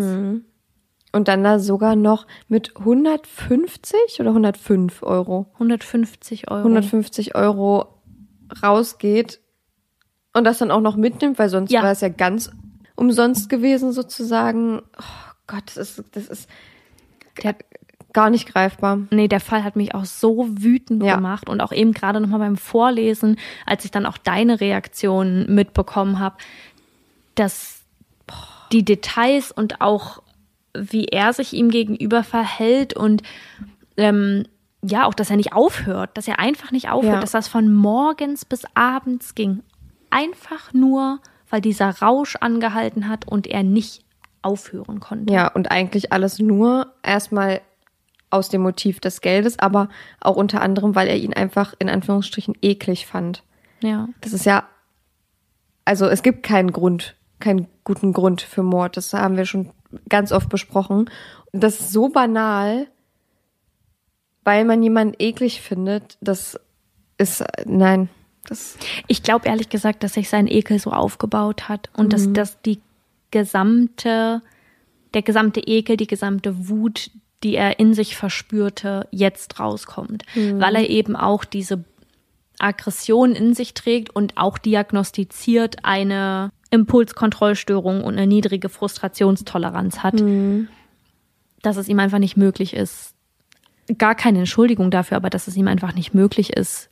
und 1.14 1.28
dann 1.28 1.44
da 1.44 1.58
sogar 1.58 1.94
noch 1.94 2.26
mit 2.48 2.76
150 2.78 4.20
oder 4.20 4.30
105 4.30 5.02
Euro, 5.02 5.46
150 5.54 6.50
Euro. 6.50 6.58
150 6.60 7.34
Euro 7.34 7.86
rausgeht 8.62 9.40
und 10.34 10.44
das 10.44 10.58
dann 10.58 10.70
auch 10.70 10.80
noch 10.80 10.96
mitnimmt, 10.96 11.38
weil 11.38 11.48
sonst 11.48 11.70
Ja. 11.70 11.82
wäre 11.82 11.92
es 11.92 12.00
ja 12.00 12.08
ganz 12.08 12.50
umsonst 12.96 13.48
gewesen 13.48 13.92
sozusagen. 13.92 14.80
Oh 14.98 15.32
Gott, 15.46 15.64
das 15.74 15.76
ist, 15.98 16.04
das 16.12 16.26
ist 16.28 16.50
Der- 17.42 17.56
gar 18.12 18.28
nicht 18.30 18.46
greifbar. 18.52 18.98
Nee, 19.10 19.28
der 19.28 19.40
Fall 19.40 19.64
hat 19.64 19.74
mich 19.76 19.94
auch 19.94 20.04
so 20.04 20.46
wütend 20.50 21.02
Ja. 21.02 21.16
gemacht 21.16 21.48
und 21.48 21.60
auch 21.62 21.72
eben 21.72 21.92
gerade 21.92 22.20
nochmal 22.20 22.40
beim 22.40 22.56
Vorlesen, 22.56 23.38
als 23.66 23.84
ich 23.86 23.90
dann 23.90 24.04
auch 24.06 24.18
deine 24.18 24.60
Reaktion 24.60 25.46
mitbekommen 25.54 26.18
habe, 26.18 26.36
dass 27.34 27.80
die 28.70 28.84
Details 28.84 29.50
und 29.52 29.80
auch 29.80 30.22
wie 30.74 31.06
er 31.06 31.32
sich 31.32 31.52
ihm 31.52 31.70
gegenüber 31.70 32.22
verhält 32.24 32.94
und 32.94 33.22
ähm, 33.98 34.44
ja, 34.82 35.04
auch, 35.06 35.14
dass 35.14 35.30
er 35.30 35.36
nicht 35.36 35.52
aufhört, 35.52 36.10
dass 36.16 36.26
er 36.28 36.38
einfach 36.38 36.70
nicht 36.72 36.88
aufhört, 36.90 37.14
Ja. 37.14 37.20
dass 37.20 37.32
das 37.32 37.48
von 37.48 37.72
morgens 37.72 38.44
bis 38.44 38.64
abends 38.74 39.34
ging. 39.34 39.62
Einfach 40.12 40.75
nur, 40.75 41.20
weil 41.48 41.62
dieser 41.62 41.88
Rausch 41.88 42.37
angehalten 42.37 43.09
hat 43.09 43.27
und 43.27 43.46
er 43.46 43.62
nicht 43.62 44.05
aufhören 44.42 45.01
konnte. 45.01 45.33
Ja, 45.33 45.48
und 45.48 45.70
eigentlich 45.70 46.12
alles 46.12 46.38
nur 46.38 46.92
erstmal 47.03 47.62
aus 48.29 48.51
dem 48.51 48.61
Motiv 48.61 49.01
des 49.01 49.22
Geldes, 49.22 49.59
aber 49.59 49.88
auch 50.20 50.37
unter 50.37 50.61
anderem, 50.61 50.94
weil 50.94 51.09
er 51.09 51.16
ihn 51.16 51.33
einfach 51.33 51.75
in 51.79 51.88
Anführungsstrichen 51.88 52.57
eklig 52.61 53.07
fand. 53.07 53.42
ja. 53.81 54.09
Das 54.20 54.35
ist 54.35 54.44
ja, 54.44 54.64
also 55.87 56.07
es 56.07 56.22
gibt 56.22 56.42
keinen 56.42 56.72
Grund, 56.72 57.16
keinen 57.40 57.66
guten 57.85 58.12
Grund 58.12 58.42
für 58.42 58.62
Mord. 58.62 58.98
Das 58.98 59.14
haben 59.14 59.37
wir 59.38 59.46
schon 59.46 59.70
ganz 60.11 60.31
oft 60.31 60.51
besprochen. 60.51 61.11
Und 61.53 61.62
das 61.62 61.81
ist 61.81 61.92
so 61.92 62.11
banal, 62.11 62.87
weil 64.44 64.66
man 64.66 64.83
jemanden 64.83 65.14
eklig 65.18 65.62
findet, 65.62 66.18
das 66.20 66.61
ist, 67.16 67.44
nein, 67.64 68.11
das, 68.46 68.76
Ich 69.07 69.22
glaube 69.22 69.48
ehrlich 69.48 69.68
gesagt, 69.68 70.02
dass 70.02 70.14
sich 70.14 70.28
sein 70.28 70.46
Ekel 70.46 70.78
so 70.78 70.90
aufgebaut 70.90 71.68
hat 71.68 71.90
und 71.94 72.12
dass, 72.12 72.33
dass 72.33 72.61
die 72.62 72.81
gesamte, 73.31 74.42
der 75.14 75.22
gesamte 75.22 75.61
Ekel, 75.61 75.96
die 75.96 76.07
gesamte 76.07 76.68
Wut, 76.68 77.11
die 77.42 77.57
er 77.57 77.78
in 77.78 77.94
sich 77.94 78.16
verspürte, 78.16 79.09
jetzt 79.11 79.59
rauskommt. 79.59 80.24
Weil 80.61 80.76
er 80.76 80.88
eben 80.88 81.16
auch 81.16 81.44
diese 81.44 81.85
Aggression 82.59 83.33
in 83.33 83.55
sich 83.55 83.74
trägt 83.74 84.11
und 84.14 84.37
auch 84.37 84.59
diagnostiziert 84.59 85.85
eine 85.85 86.50
Impulskontrollstörung 86.70 88.02
und 88.05 88.14
eine 88.14 88.26
niedrige 88.26 88.68
Frustrationstoleranz 88.68 90.00
hat. 90.00 90.20
Dass 91.62 91.76
es 91.76 91.88
ihm 91.88 91.98
einfach 92.00 92.18
nicht 92.18 92.37
möglich 92.37 92.74
ist, 92.74 93.14
gar 93.98 94.14
keine 94.14 94.38
Entschuldigung 94.38 94.90
dafür, 94.90 95.16
aber 95.16 95.31
dass 95.31 95.48
es 95.48 95.57
ihm 95.57 95.68
einfach 95.68 95.94
nicht 95.94 96.14
möglich 96.14 96.52
ist, 96.57 96.88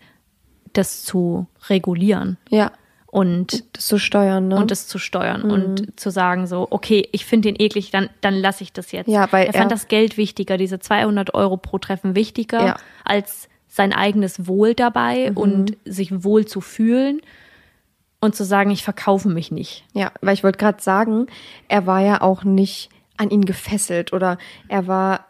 das 0.72 1.02
zu 1.02 1.46
regulieren 1.68 2.36
ja, 2.48 2.72
und 3.06 3.64
das 3.76 3.86
zu 3.86 3.98
steuern, 3.98 4.48
ne? 4.48 4.56
und 4.56 4.70
es 4.70 4.86
zu 4.86 4.98
steuern 4.98 5.42
und 5.42 5.98
zu 5.98 6.10
sagen 6.10 6.46
so, 6.46 6.68
okay, 6.70 7.08
ich 7.12 7.24
finde 7.24 7.48
den 7.52 7.56
eklig, 7.60 7.90
dann, 7.90 8.08
dann 8.20 8.34
lasse 8.34 8.62
ich 8.62 8.72
das 8.72 8.92
jetzt. 8.92 9.08
Ja, 9.08 9.30
weil 9.32 9.46
er 9.46 9.52
fand 9.52 9.72
das 9.72 9.88
Geld 9.88 10.16
wichtiger, 10.16 10.56
diese 10.56 10.78
200 10.78 11.34
Euro 11.34 11.56
pro 11.56 11.78
Treffen 11.78 12.14
wichtiger 12.14 12.64
Ja. 12.64 12.76
als 13.04 13.48
sein 13.68 13.92
eigenes 13.92 14.46
Wohl 14.46 14.74
dabei 14.74 15.32
und 15.32 15.76
sich 15.84 16.24
wohl 16.24 16.44
zu 16.44 16.60
fühlen 16.60 17.20
und 18.20 18.34
zu 18.34 18.44
sagen, 18.44 18.70
ich 18.70 18.84
verkaufe 18.84 19.28
mich 19.28 19.50
nicht. 19.50 19.84
Ja, 19.92 20.12
weil 20.20 20.34
ich 20.34 20.44
wollte 20.44 20.58
gerade 20.58 20.82
sagen, 20.82 21.26
er 21.68 21.86
war 21.86 22.00
ja 22.00 22.20
auch 22.20 22.44
nicht 22.44 22.90
an 23.16 23.30
ihn 23.30 23.44
gefesselt 23.44 24.12
oder 24.12 24.38
er 24.68 24.86
war 24.86 25.26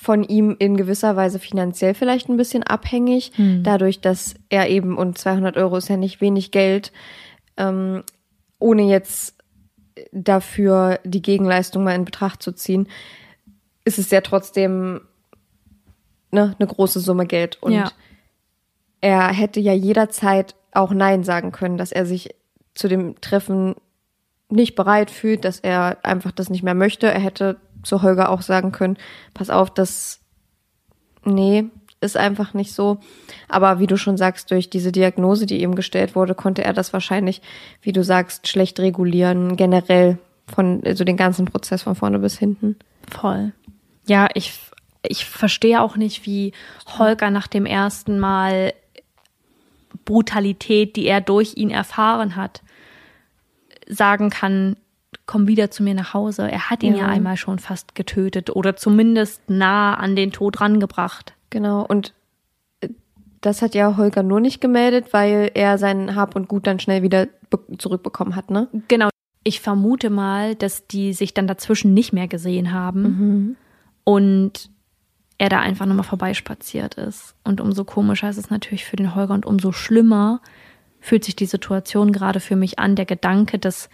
von 0.00 0.22
ihm 0.22 0.54
in 0.60 0.76
gewisser 0.76 1.16
Weise 1.16 1.40
finanziell 1.40 1.92
vielleicht 1.92 2.28
ein 2.28 2.36
bisschen 2.36 2.62
abhängig, 2.62 3.32
dadurch, 3.64 4.00
dass 4.00 4.36
er 4.48 4.68
eben, 4.70 4.96
und 4.96 5.18
200 5.18 5.56
Euro 5.56 5.76
ist 5.76 5.88
ja 5.88 5.96
nicht 5.96 6.20
wenig 6.20 6.52
Geld, 6.52 6.92
ähm, 7.56 8.04
ohne 8.60 8.82
jetzt 8.82 9.34
dafür 10.12 11.00
die 11.04 11.20
Gegenleistung 11.20 11.82
mal 11.82 11.96
in 11.96 12.04
Betracht 12.04 12.42
zu 12.44 12.52
ziehen, 12.52 12.88
ist 13.84 13.98
es 13.98 14.10
ja 14.12 14.20
trotzdem 14.20 15.00
ne, 16.30 16.54
eine 16.58 16.68
große 16.68 17.00
Summe 17.00 17.26
Geld. 17.26 17.58
Und 17.60 17.72
Ja. 17.72 17.90
er 19.00 19.28
hätte 19.32 19.58
ja 19.58 19.72
jederzeit 19.72 20.54
auch 20.72 20.92
Nein 20.92 21.24
sagen 21.24 21.50
können, 21.50 21.76
dass 21.76 21.90
er 21.90 22.06
sich 22.06 22.34
zu 22.74 22.86
dem 22.86 23.20
Treffen 23.20 23.74
nicht 24.48 24.76
bereit 24.76 25.10
fühlt, 25.10 25.44
dass 25.44 25.58
er 25.58 25.98
einfach 26.04 26.30
das 26.30 26.50
nicht 26.50 26.62
mehr 26.62 26.74
möchte. 26.74 27.08
Er 27.08 27.20
hätte 27.20 27.56
zu 27.88 28.02
Holger 28.02 28.30
auch 28.30 28.42
sagen 28.42 28.72
können, 28.72 28.96
pass 29.34 29.50
auf, 29.50 29.70
das, 29.70 30.20
nee, 31.24 31.64
ist 32.00 32.16
einfach 32.16 32.54
nicht 32.54 32.72
so. 32.72 32.98
Aber 33.48 33.80
wie 33.80 33.86
du 33.86 33.96
schon 33.96 34.16
sagst, 34.16 34.50
durch 34.50 34.70
diese 34.70 34.92
Diagnose, 34.92 35.46
die 35.46 35.62
ihm 35.62 35.74
gestellt 35.74 36.14
wurde, 36.14 36.34
konnte 36.34 36.62
er 36.62 36.72
das 36.72 36.92
wahrscheinlich, 36.92 37.42
wie 37.82 37.92
du 37.92 38.04
sagst, 38.04 38.46
schlecht 38.46 38.78
regulieren, 38.78 39.56
generell 39.56 40.18
von 40.46 40.82
also 40.84 41.04
den 41.04 41.16
ganzen 41.16 41.46
Prozess 41.46 41.82
von 41.82 41.94
vorne 41.94 42.18
bis 42.20 42.38
hinten. 42.38 42.76
Voll. 43.10 43.52
Ja, 44.06 44.28
ich, 44.34 44.52
ich 45.02 45.24
verstehe 45.24 45.82
auch 45.82 45.96
nicht, 45.96 46.24
wie 46.24 46.52
Holger 46.98 47.30
nach 47.30 47.48
dem 47.48 47.66
ersten 47.66 48.18
Mal 48.18 48.72
Brutalität, 50.04 50.96
die 50.96 51.06
er 51.06 51.20
durch 51.20 51.56
ihn 51.56 51.70
erfahren 51.70 52.36
hat, 52.36 52.62
sagen 53.86 54.30
kann, 54.30 54.76
komm 55.28 55.46
wieder 55.46 55.70
zu 55.70 55.82
mir 55.84 55.94
nach 55.94 56.14
Hause. 56.14 56.50
Er 56.50 56.70
hat 56.70 56.82
ihn 56.82 56.94
ja, 56.94 57.02
Ja. 57.02 57.06
einmal 57.06 57.36
schon 57.36 57.60
fast 57.60 57.94
getötet 57.94 58.50
oder 58.50 58.74
zumindest 58.74 59.48
nah 59.48 59.94
an 59.94 60.16
den 60.16 60.32
Tod 60.32 60.60
rangebracht. 60.60 61.34
Genau, 61.50 61.84
und 61.86 62.14
äh, 62.80 62.88
das 63.42 63.62
hat 63.62 63.74
ja 63.76 63.96
Holger 63.96 64.22
nur 64.24 64.40
nicht 64.40 64.60
gemeldet, 64.60 65.12
weil 65.12 65.50
er 65.54 65.78
sein 65.78 66.16
Hab 66.16 66.34
und 66.34 66.48
Gut 66.48 66.66
dann 66.66 66.80
schnell 66.80 67.02
wieder 67.02 67.26
be- 67.50 67.76
zurückbekommen 67.78 68.34
hat, 68.34 68.50
ne? 68.50 68.68
Genau. 68.88 69.10
Ich 69.44 69.60
vermute 69.60 70.10
mal, 70.10 70.54
dass 70.56 70.86
die 70.88 71.12
sich 71.12 71.34
dann 71.34 71.46
dazwischen 71.46 71.94
nicht 71.94 72.12
mehr 72.12 72.26
gesehen 72.26 72.72
haben 72.72 73.56
und 74.04 74.70
er 75.38 75.48
da 75.48 75.60
einfach 75.60 75.86
nochmal 75.86 76.04
vorbeispaziert 76.04 76.94
ist. 76.96 77.34
Und 77.44 77.60
umso 77.60 77.84
komischer 77.84 78.28
ist 78.28 78.38
es 78.38 78.50
natürlich 78.50 78.84
für 78.84 78.96
den 78.96 79.14
Holger 79.14 79.34
und 79.34 79.46
umso 79.46 79.72
schlimmer 79.72 80.40
fühlt 81.00 81.24
sich 81.24 81.36
die 81.36 81.46
Situation 81.46 82.12
gerade 82.12 82.40
für 82.40 82.56
mich 82.56 82.78
an. 82.78 82.96
Der 82.96 83.06
Gedanke, 83.06 83.58
dass 83.58 83.88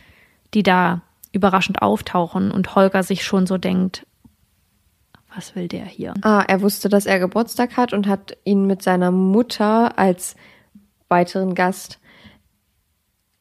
die 0.55 0.63
da 0.63 1.03
überraschend 1.35 1.83
auftauchen 1.83 2.51
und 2.51 2.75
Holger 2.75 3.03
sich 3.03 3.25
schon 3.25 3.47
so 3.47 3.59
denkt, 3.59 4.07
was 5.35 5.57
will 5.57 5.69
der 5.69 5.85
hier? 5.85 6.15
Ah, 6.23 6.45
er 6.47 6.63
wusste, 6.63 6.89
dass 6.89 7.07
er 7.07 7.19
Geburtstag 7.19 7.77
hat 7.77 7.93
und 7.93 8.07
hat 8.07 8.37
ihn 8.45 8.67
mit 8.67 8.83
seiner 8.83 9.11
Mutter 9.11 9.99
als 9.99 10.37
weiteren 11.09 11.55
Gast 11.55 11.99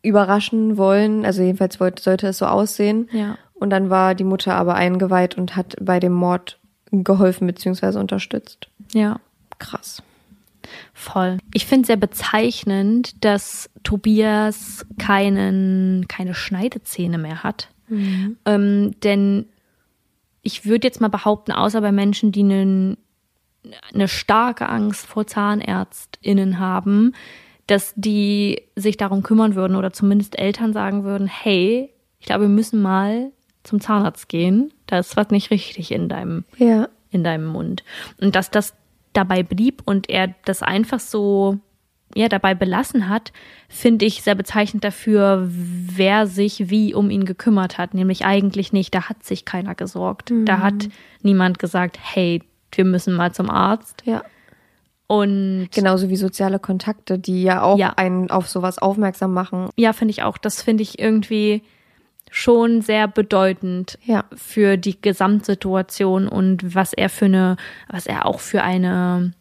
überraschen 0.02 0.78
wollen. 0.78 1.24
Also 1.24 1.44
jedenfalls 1.44 1.80
wollte, 1.80 2.02
sollte 2.02 2.28
es 2.28 2.40
so 2.40 2.48
aussehen. 2.48 3.10
Ja. 3.12 3.38
Und 3.54 3.70
dann 3.70 3.90
war 3.90 4.16
die 4.16 4.24
Mutter 4.24 4.56
aber 4.56 4.76
eingeweiht 4.76 5.38
und 5.38 5.56
hat 5.56 5.76
bei 5.80 6.00
dem 6.00 6.14
Mord 6.14 6.60
geholfen 6.92 7.48
bzw. 7.48 8.00
unterstützt. 8.00 8.68
Ja. 8.94 9.20
Krass. 9.60 10.02
Voll. 10.94 11.38
Ich 11.54 11.66
finde 11.66 11.88
sehr 11.88 11.98
bezeichnend, 11.98 13.24
dass 13.24 13.70
Tobias 13.84 14.86
keinen, 14.98 16.08
keine 16.08 16.34
Schneidezähne 16.34 17.18
mehr 17.18 17.44
hat. 17.44 17.70
Ähm, 17.90 18.96
denn 19.04 19.46
ich 20.42 20.66
würde 20.66 20.88
jetzt 20.88 21.02
mal 21.02 21.10
behaupten, 21.10 21.52
außer 21.52 21.82
bei 21.82 21.92
Menschen, 21.92 22.32
die 22.32 22.42
einen, 22.42 22.98
eine 23.94 24.08
starke 24.08 24.68
Angst 24.68 25.06
vor 25.06 25.26
ZahnärztInnen 25.28 26.60
haben, 26.60 27.14
dass 27.68 27.94
die 27.96 28.62
sich 28.76 28.98
darum 28.98 29.24
kümmern 29.24 29.56
würden 29.56 29.76
oder 29.78 29.94
zumindest 29.94 30.38
Eltern 30.38 30.74
sagen 30.74 31.04
würden, 31.04 31.28
hey, 31.28 31.90
ich 32.20 32.26
glaube, 32.26 32.44
wir 32.44 32.50
müssen 32.50 32.82
mal 32.82 33.32
zum 33.64 33.80
Zahnarzt 33.80 34.28
gehen. 34.28 34.74
Da 34.88 35.00
ist 35.00 35.16
was 35.16 35.30
nicht 35.30 35.50
richtig 35.52 35.92
in 35.92 36.10
deinem 36.10 36.44
Ja. 36.58 36.90
in 37.12 37.24
deinem 37.24 37.46
Mund. 37.46 37.84
Und 38.20 38.36
dass 38.36 38.50
das 38.52 38.74
dabei 39.14 39.44
blieb 39.44 39.82
und 39.86 40.10
er 40.10 40.34
das 40.46 40.62
einfach 40.62 41.00
so 41.00 41.60
ja, 42.16 42.30
dabei 42.30 42.54
belassen 42.56 43.10
hat, 43.10 43.32
finde 43.70 44.06
ich 44.06 44.22
sehr 44.22 44.36
bezeichnend 44.36 44.84
dafür, 44.84 45.48
wer 45.50 46.28
sich 46.28 46.70
wie 46.70 46.94
um 46.94 47.10
ihn 47.10 47.26
gekümmert 47.26 47.78
hat. 47.78 47.94
Nämlich 47.94 48.26
eigentlich 48.26 48.72
nicht, 48.74 48.94
da 48.96 49.10
hat 49.10 49.24
sich 49.24 49.46
keiner 49.46 49.76
gesorgt. 49.76 50.32
Da 50.46 50.60
hat 50.60 50.90
niemand 51.22 51.60
gesagt, 51.60 51.98
hey, 52.02 52.42
wir 52.72 52.86
müssen 52.86 53.14
mal 53.16 53.32
zum 53.34 53.50
Arzt. 53.50 54.04
Ja. 54.06 54.24
Und 55.08 55.70
Genauso 55.74 56.10
wie 56.10 56.16
soziale 56.16 56.60
Kontakte, 56.60 57.20
die 57.20 57.44
ja 57.44 57.62
auch 57.62 57.78
Ja. 57.78 57.94
einen 57.98 58.32
auf 58.32 58.48
sowas 58.48 58.78
aufmerksam 58.80 59.34
machen. 59.34 59.70
ja, 59.76 59.94
finde 59.94 60.12
ich 60.12 60.24
auch, 60.24 60.38
das 60.38 60.62
finde 60.62 60.84
ich 60.84 60.98
irgendwie 61.00 61.62
schon 62.32 62.82
sehr 62.82 63.08
bedeutend 63.08 64.00
Ja. 64.06 64.24
für 64.34 64.78
die 64.78 65.00
Gesamtsituation 65.00 66.28
und 66.28 66.74
was 66.74 66.94
er 66.94 67.10
für 67.10 67.26
eine, 67.26 67.58
was 67.90 68.08
er 68.08 68.26
auch 68.26 68.40
für 68.40 68.64
eine, 68.64 69.34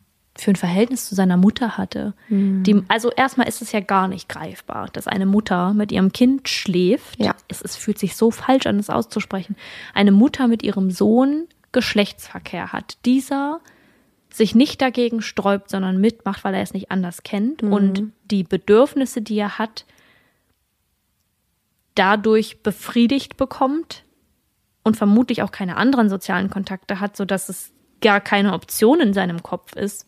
für 0.43 0.51
ein 0.51 0.57
Verhältnis 0.57 1.09
zu 1.09 1.14
seiner 1.14 1.36
Mutter 1.36 1.76
hatte. 1.76 2.14
Die, 2.28 2.82
also 2.88 3.11
erstmal 3.11 3.49
ist 3.49 3.62
es 3.62 3.72
ja 3.72 3.80
gar 3.80 4.09
nicht 4.09 4.28
greifbar, 4.28 4.88
dass 4.93 5.07
eine 5.07 5.26
Mutter 5.26 5.74
mit 5.74 5.93
ihrem 5.93 6.12
Kind 6.12 6.49
schläft. 6.49 7.18
Ja. 7.20 7.34
Es, 7.49 7.62
es 7.62 7.76
fühlt 7.76 7.99
sich 7.99 8.16
so 8.16 8.30
falsch 8.30 8.66
an, 8.66 8.78
es 8.78 8.90
auszusprechen. 8.90 9.57
Eine 9.95 10.12
Mutter 10.12 10.49
mit 10.49 10.62
ihrem 10.62 10.90
Sohn 10.90 11.47
Geschlechtsverkehr 11.72 12.72
hat. 12.72 12.99
Dieser 13.05 13.61
sich 14.30 14.55
nicht 14.55 14.80
dagegen 14.80 15.20
sträubt, 15.20 15.70
sondern 15.70 16.01
mitmacht, 16.01 16.45
weil 16.45 16.55
er 16.55 16.62
es 16.62 16.72
nicht 16.72 16.90
anders 16.90 17.22
kennt 17.22 17.62
und 17.62 18.12
die 18.30 18.45
Bedürfnisse, 18.45 19.20
die 19.20 19.36
er 19.36 19.59
hat, 19.59 19.84
dadurch 21.95 22.62
befriedigt 22.62 23.36
bekommt 23.36 24.05
und 24.82 24.97
vermutlich 24.97 25.43
auch 25.43 25.51
keine 25.51 25.76
anderen 25.76 26.09
sozialen 26.09 26.49
Kontakte 26.49 26.99
hat, 26.99 27.16
sodass 27.16 27.51
es 27.51 27.72
gar 28.01 28.20
keine 28.20 28.55
Option 28.55 29.01
in 29.01 29.12
seinem 29.12 29.43
Kopf 29.43 29.76
ist, 29.76 30.07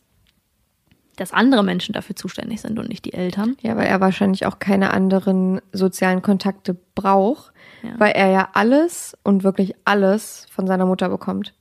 dass 1.17 1.33
andere 1.33 1.62
Menschen 1.62 1.93
dafür 1.93 2.17
zuständig 2.17 2.61
sind 2.61 2.79
und 2.79 2.89
nicht 2.89 3.05
die 3.05 3.12
Eltern. 3.15 3.57
Ja, 3.62 3.77
weil 3.77 3.87
er 3.87 4.01
wahrscheinlich 4.01 4.47
auch 4.47 4.59
keine 4.59 4.93
anderen 4.93 5.61
sozialen 5.73 6.23
Kontakte 6.23 6.77
braucht, 6.95 7.53
Ja. 7.83 7.91
weil 7.99 8.12
er 8.12 8.29
ja 8.31 8.49
alles 8.55 9.17
und 9.23 9.45
wirklich 9.45 9.75
alles 9.85 10.47
von 10.51 10.67
seiner 10.67 10.87
Mutter 10.87 11.09
bekommt. 11.09 11.55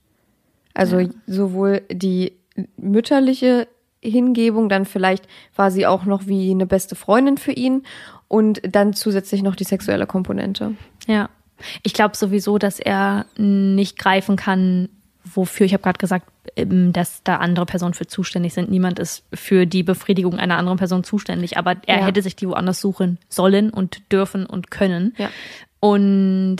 Also 0.74 0.98
Ja. 0.98 1.08
sowohl 1.26 1.82
die 1.90 2.32
mütterliche 2.76 3.68
Hingebung, 4.02 4.68
dann 4.68 4.84
vielleicht 4.84 5.26
war 5.56 5.70
sie 5.70 5.86
auch 5.86 6.04
noch 6.04 6.26
wie 6.26 6.50
eine 6.50 6.66
beste 6.66 6.94
Freundin 6.94 7.38
für 7.38 7.52
ihn 7.52 7.82
und 8.28 8.60
dann 8.68 8.92
zusätzlich 8.92 9.42
noch 9.42 9.56
die 9.56 9.64
sexuelle 9.64 10.06
Komponente. 10.06 10.74
Ja. 11.06 11.30
Ich 11.82 11.94
glaube 11.94 12.16
sowieso, 12.16 12.58
dass 12.58 12.80
er 12.80 13.26
nicht 13.36 13.98
greifen 13.98 14.36
kann, 14.36 14.88
wofür, 15.24 15.64
ich 15.64 15.72
habe 15.72 15.82
gerade 15.82 15.98
gesagt, 15.98 16.26
dass 16.56 17.22
da 17.22 17.36
andere 17.36 17.66
Personen 17.66 17.94
für 17.94 18.06
zuständig 18.06 18.54
sind. 18.54 18.70
Niemand 18.70 18.98
ist 18.98 19.24
für 19.32 19.66
die 19.66 19.82
Befriedigung 19.82 20.38
einer 20.38 20.58
anderen 20.58 20.78
Person 20.78 21.04
zuständig, 21.04 21.56
aber 21.58 21.76
er 21.86 22.00
Ja. 22.00 22.06
hätte 22.06 22.22
sich 22.22 22.36
die 22.36 22.48
woanders 22.48 22.80
suchen 22.80 23.18
sollen 23.28 23.70
und 23.70 24.02
dürfen 24.12 24.46
und 24.46 24.70
können. 24.70 25.14
Ja. 25.16 25.30
Und 25.80 26.56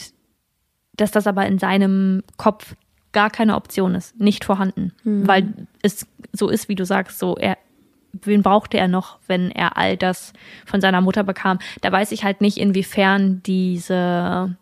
dass 0.96 1.10
das 1.10 1.26
aber 1.26 1.46
in 1.46 1.58
seinem 1.58 2.22
Kopf 2.36 2.74
gar 3.12 3.30
keine 3.30 3.54
Option 3.56 3.94
ist, 3.94 4.18
nicht 4.20 4.44
vorhanden, 4.44 4.92
weil 5.04 5.52
es 5.82 6.06
so 6.32 6.48
ist, 6.48 6.68
wie 6.68 6.74
du 6.74 6.84
sagst, 6.84 7.18
so 7.18 7.36
er 7.36 7.56
wen 8.22 8.42
brauchte 8.42 8.78
er 8.78 8.86
noch, 8.86 9.18
wenn 9.26 9.50
er 9.50 9.76
all 9.76 9.96
das 9.96 10.32
von 10.66 10.80
seiner 10.80 11.00
Mutter 11.00 11.24
bekam? 11.24 11.58
Da 11.80 11.90
weiß 11.90 12.12
ich 12.12 12.22
halt 12.22 12.40
nicht, 12.40 12.58
inwiefern 12.58 13.42
diese 13.44 14.56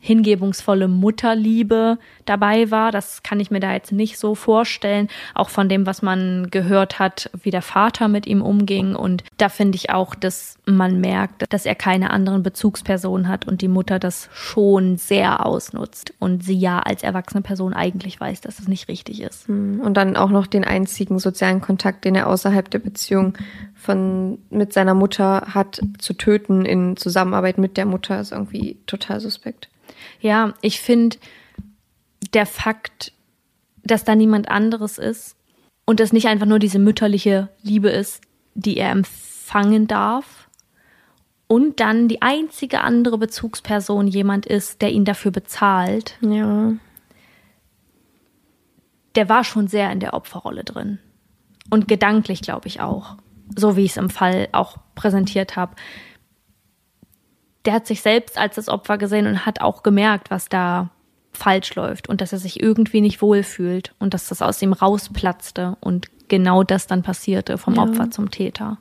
hingebungsvolle 0.00 0.88
Mutterliebe 0.88 1.98
dabei 2.24 2.70
war. 2.70 2.92
Das 2.92 3.22
kann 3.22 3.40
ich 3.40 3.50
mir 3.50 3.60
da 3.60 3.72
jetzt 3.72 3.92
nicht 3.92 4.18
so 4.18 4.34
vorstellen. 4.34 5.08
Auch 5.34 5.48
von 5.48 5.68
dem, 5.68 5.86
was 5.86 6.02
man 6.02 6.48
gehört 6.50 6.98
hat, 6.98 7.30
wie 7.42 7.50
der 7.50 7.62
Vater 7.62 8.08
mit 8.08 8.26
ihm 8.26 8.42
umging. 8.42 8.94
Und 8.94 9.24
da 9.36 9.48
finde 9.48 9.76
ich 9.76 9.90
auch, 9.90 10.14
dass 10.14 10.58
man 10.66 11.00
merkt, 11.00 11.52
dass 11.52 11.66
er 11.66 11.74
keine 11.74 12.10
anderen 12.10 12.42
Bezugspersonen 12.42 13.28
hat 13.28 13.46
und 13.46 13.62
die 13.62 13.68
Mutter 13.68 13.98
das 13.98 14.28
schon 14.32 14.96
sehr 14.96 15.44
ausnutzt. 15.44 16.12
Und 16.18 16.44
sie 16.44 16.58
ja 16.58 16.78
als 16.80 17.02
erwachsene 17.02 17.42
Person 17.42 17.74
eigentlich 17.74 18.20
weiß, 18.20 18.40
dass 18.40 18.58
es 18.58 18.68
nicht 18.68 18.88
richtig 18.88 19.22
ist. 19.22 19.48
Und 19.48 19.94
dann 19.94 20.16
auch 20.16 20.30
noch 20.30 20.46
den 20.46 20.64
einzigen 20.64 21.18
sozialen 21.18 21.60
Kontakt, 21.60 22.04
den 22.04 22.14
er 22.14 22.28
außerhalb 22.28 22.70
der 22.70 22.78
Beziehung 22.78 23.34
von 23.74 24.38
mit 24.50 24.72
seiner 24.72 24.94
Mutter 24.94 25.48
hat, 25.54 25.80
zu 25.98 26.12
töten 26.14 26.64
in 26.64 26.96
Zusammenarbeit 26.96 27.58
mit 27.58 27.76
der 27.76 27.86
Mutter, 27.86 28.20
ist 28.20 28.32
irgendwie 28.32 28.76
total 28.86 29.20
suspekt. 29.20 29.68
Ja, 30.20 30.54
ich 30.60 30.80
finde, 30.80 31.16
der 32.34 32.46
Fakt, 32.46 33.12
dass 33.84 34.04
da 34.04 34.14
niemand 34.14 34.50
anderes 34.50 34.98
ist 34.98 35.36
und 35.86 36.00
dass 36.00 36.12
nicht 36.12 36.26
einfach 36.26 36.46
nur 36.46 36.58
diese 36.58 36.78
mütterliche 36.78 37.48
Liebe 37.62 37.88
ist, 37.88 38.20
die 38.54 38.76
er 38.76 38.90
empfangen 38.90 39.86
darf 39.86 40.48
und 41.46 41.80
dann 41.80 42.08
die 42.08 42.20
einzige 42.20 42.82
andere 42.82 43.16
Bezugsperson 43.18 44.06
jemand 44.06 44.44
ist, 44.46 44.82
der 44.82 44.90
ihn 44.92 45.04
dafür 45.04 45.30
bezahlt, 45.30 46.18
Ja. 46.20 46.72
der 49.14 49.28
war 49.28 49.44
schon 49.44 49.68
sehr 49.68 49.90
in 49.90 50.00
der 50.00 50.14
Opferrolle 50.14 50.64
drin. 50.64 50.98
Und 51.70 51.88
gedanklich, 51.88 52.40
glaube 52.42 52.68
ich, 52.68 52.80
auch. 52.80 53.16
So 53.56 53.76
wie 53.76 53.84
ich 53.84 53.92
es 53.92 53.96
im 53.96 54.10
Fall 54.10 54.48
auch 54.52 54.76
präsentiert 54.94 55.56
habe. 55.56 55.74
Der 57.68 57.74
hat 57.74 57.86
sich 57.86 58.00
selbst 58.00 58.38
als 58.38 58.54
das 58.54 58.70
Opfer 58.70 58.96
gesehen 58.96 59.26
und 59.26 59.44
hat 59.44 59.60
auch 59.60 59.82
gemerkt, 59.82 60.30
was 60.30 60.48
da 60.48 60.88
falsch 61.32 61.74
läuft 61.74 62.08
und 62.08 62.22
dass 62.22 62.32
er 62.32 62.38
sich 62.38 62.62
irgendwie 62.62 63.02
nicht 63.02 63.20
wohlfühlt 63.20 63.94
und 63.98 64.14
dass 64.14 64.28
das 64.28 64.40
aus 64.40 64.62
ihm 64.62 64.72
rausplatzte 64.72 65.76
und 65.80 66.06
genau 66.28 66.62
das 66.62 66.86
dann 66.86 67.02
passierte, 67.02 67.58
vom 67.58 67.74
Ja. 67.74 67.82
Opfer 67.82 68.10
zum 68.10 68.30
Täter. 68.30 68.78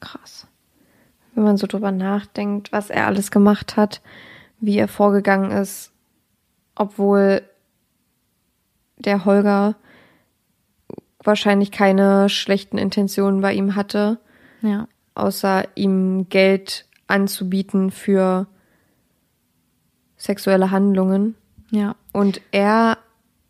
Krass. 0.00 0.46
Wenn 1.34 1.44
man 1.44 1.56
so 1.56 1.66
drüber 1.66 1.90
nachdenkt, 1.90 2.70
was 2.70 2.90
er 2.90 3.06
alles 3.06 3.30
gemacht 3.30 3.78
hat, 3.78 4.02
wie 4.60 4.76
er 4.76 4.86
vorgegangen 4.86 5.52
ist, 5.52 5.92
obwohl 6.74 7.40
der 8.98 9.24
Holger 9.24 9.74
wahrscheinlich 11.24 11.72
keine 11.72 12.28
schlechten 12.28 12.76
Intentionen 12.76 13.40
bei 13.40 13.54
ihm 13.54 13.74
hatte, 13.74 14.18
Ja. 14.60 14.86
außer 15.14 15.66
ihm 15.76 16.28
Geld 16.28 16.84
anzubieten 17.10 17.90
für 17.90 18.46
sexuelle 20.16 20.70
Handlungen. 20.70 21.34
Ja. 21.70 21.96
Und 22.12 22.40
er 22.52 22.98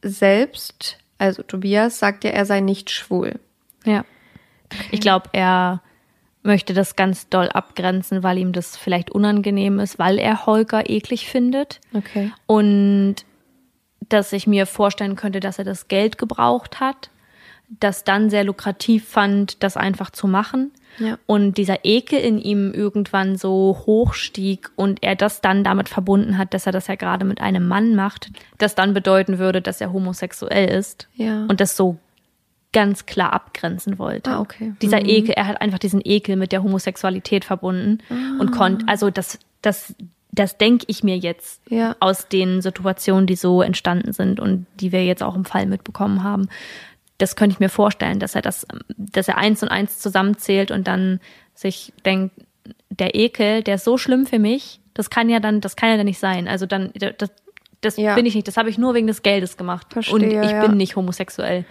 selbst, 0.02 0.98
also 1.18 1.42
Tobias, 1.42 1.98
sagt 1.98 2.24
ja, 2.24 2.30
er 2.30 2.46
sei 2.46 2.60
nicht 2.60 2.90
schwul. 2.90 3.38
Ja. 3.84 4.04
Ich 4.90 5.00
glaube, 5.00 5.30
er 5.32 5.82
möchte 6.42 6.72
das 6.72 6.96
ganz 6.96 7.28
doll 7.28 7.48
abgrenzen, 7.48 8.22
weil 8.22 8.38
ihm 8.38 8.52
das 8.52 8.76
vielleicht 8.76 9.10
unangenehm 9.10 9.78
ist, 9.78 9.98
weil 9.98 10.18
er 10.18 10.46
Holger 10.46 10.88
eklig 10.88 11.28
findet. 11.28 11.80
Okay. 11.92 12.32
Und 12.46 13.16
dass 14.08 14.32
ich 14.32 14.46
mir 14.46 14.66
vorstellen 14.66 15.16
könnte, 15.16 15.40
dass 15.40 15.58
er 15.58 15.64
das 15.64 15.88
Geld 15.88 16.18
gebraucht 16.18 16.80
hat, 16.80 17.10
das 17.78 18.02
dann 18.04 18.30
sehr 18.30 18.44
lukrativ 18.44 19.06
fand, 19.08 19.62
das 19.62 19.76
einfach 19.76 20.10
zu 20.10 20.26
machen. 20.26 20.72
Ja. 20.98 21.18
Und 21.26 21.56
dieser 21.56 21.84
Ekel 21.84 22.18
in 22.18 22.38
ihm 22.38 22.72
irgendwann 22.72 23.36
so 23.36 23.80
hochstieg 23.86 24.70
und 24.74 25.02
er 25.02 25.14
das 25.14 25.40
dann 25.40 25.62
damit 25.62 25.88
verbunden 25.88 26.36
hat, 26.36 26.52
dass 26.52 26.66
er 26.66 26.72
das 26.72 26.88
ja 26.88 26.96
gerade 26.96 27.24
mit 27.24 27.40
einem 27.40 27.68
Mann 27.68 27.94
macht, 27.94 28.30
das 28.58 28.74
dann 28.74 28.92
bedeuten 28.92 29.38
würde, 29.38 29.62
dass 29.62 29.80
er 29.80 29.92
homosexuell 29.92 30.68
ist. 30.68 31.08
Ja. 31.14 31.44
Und 31.46 31.60
das 31.60 31.76
so 31.76 31.98
ganz 32.72 33.06
klar 33.06 33.32
abgrenzen 33.32 33.98
wollte. 33.98 34.30
Ah, 34.30 34.40
okay. 34.40 34.74
Dieser 34.82 35.00
Mhm. 35.00 35.08
Ekel, 35.08 35.34
er 35.36 35.46
hat 35.46 35.60
einfach 35.60 35.78
diesen 35.78 36.00
Ekel 36.04 36.36
mit 36.36 36.52
der 36.52 36.62
Homosexualität 36.62 37.44
verbunden 37.44 37.98
Ah. 38.10 38.40
und 38.40 38.50
konnte, 38.52 38.86
also 38.88 39.10
das, 39.10 39.38
das, 39.62 39.94
das 40.32 40.56
denke 40.58 40.84
ich 40.88 41.02
mir 41.02 41.16
jetzt 41.18 41.62
Ja. 41.68 41.96
aus 42.00 42.28
den 42.28 42.62
Situationen, 42.62 43.26
die 43.26 43.34
so 43.36 43.62
entstanden 43.62 44.12
sind 44.12 44.38
und 44.38 44.66
die 44.78 44.92
wir 44.92 45.04
jetzt 45.04 45.22
auch 45.22 45.34
im 45.34 45.44
Fall 45.44 45.66
mitbekommen 45.66 46.22
haben. 46.22 46.48
Das 47.20 47.36
könnte 47.36 47.54
ich 47.54 47.60
mir 47.60 47.68
vorstellen, 47.68 48.18
dass 48.18 48.34
er 48.34 48.42
das, 48.42 48.66
dass 48.96 49.28
er 49.28 49.36
eins 49.38 49.62
und 49.62 49.68
eins 49.68 49.98
zusammenzählt 49.98 50.70
und 50.70 50.88
dann 50.88 51.20
sich 51.54 51.92
denkt, 52.04 52.34
der 52.88 53.14
Ekel, 53.14 53.62
der 53.62 53.76
ist 53.76 53.84
so 53.84 53.98
schlimm 53.98 54.26
für 54.26 54.38
mich, 54.38 54.80
das 54.94 55.10
kann 55.10 55.28
ja 55.28 55.38
dann, 55.38 55.60
das 55.60 55.76
kann 55.76 55.90
ja 55.90 55.96
dann 55.96 56.06
nicht 56.06 56.18
sein. 56.18 56.48
Also 56.48 56.66
dann, 56.66 56.92
das, 57.18 57.30
das 57.80 57.96
Ja. 57.96 58.14
bin 58.14 58.26
ich 58.26 58.34
nicht. 58.34 58.48
Das 58.48 58.56
habe 58.56 58.70
ich 58.70 58.78
nur 58.78 58.94
wegen 58.94 59.06
des 59.06 59.22
Geldes 59.22 59.56
gemacht. 59.56 59.86
Verstehe, 59.92 60.14
und 60.14 60.22
ich 60.22 60.32
ja. 60.50 60.66
bin 60.66 60.76
nicht 60.76 60.96
homosexuell. 60.96 61.64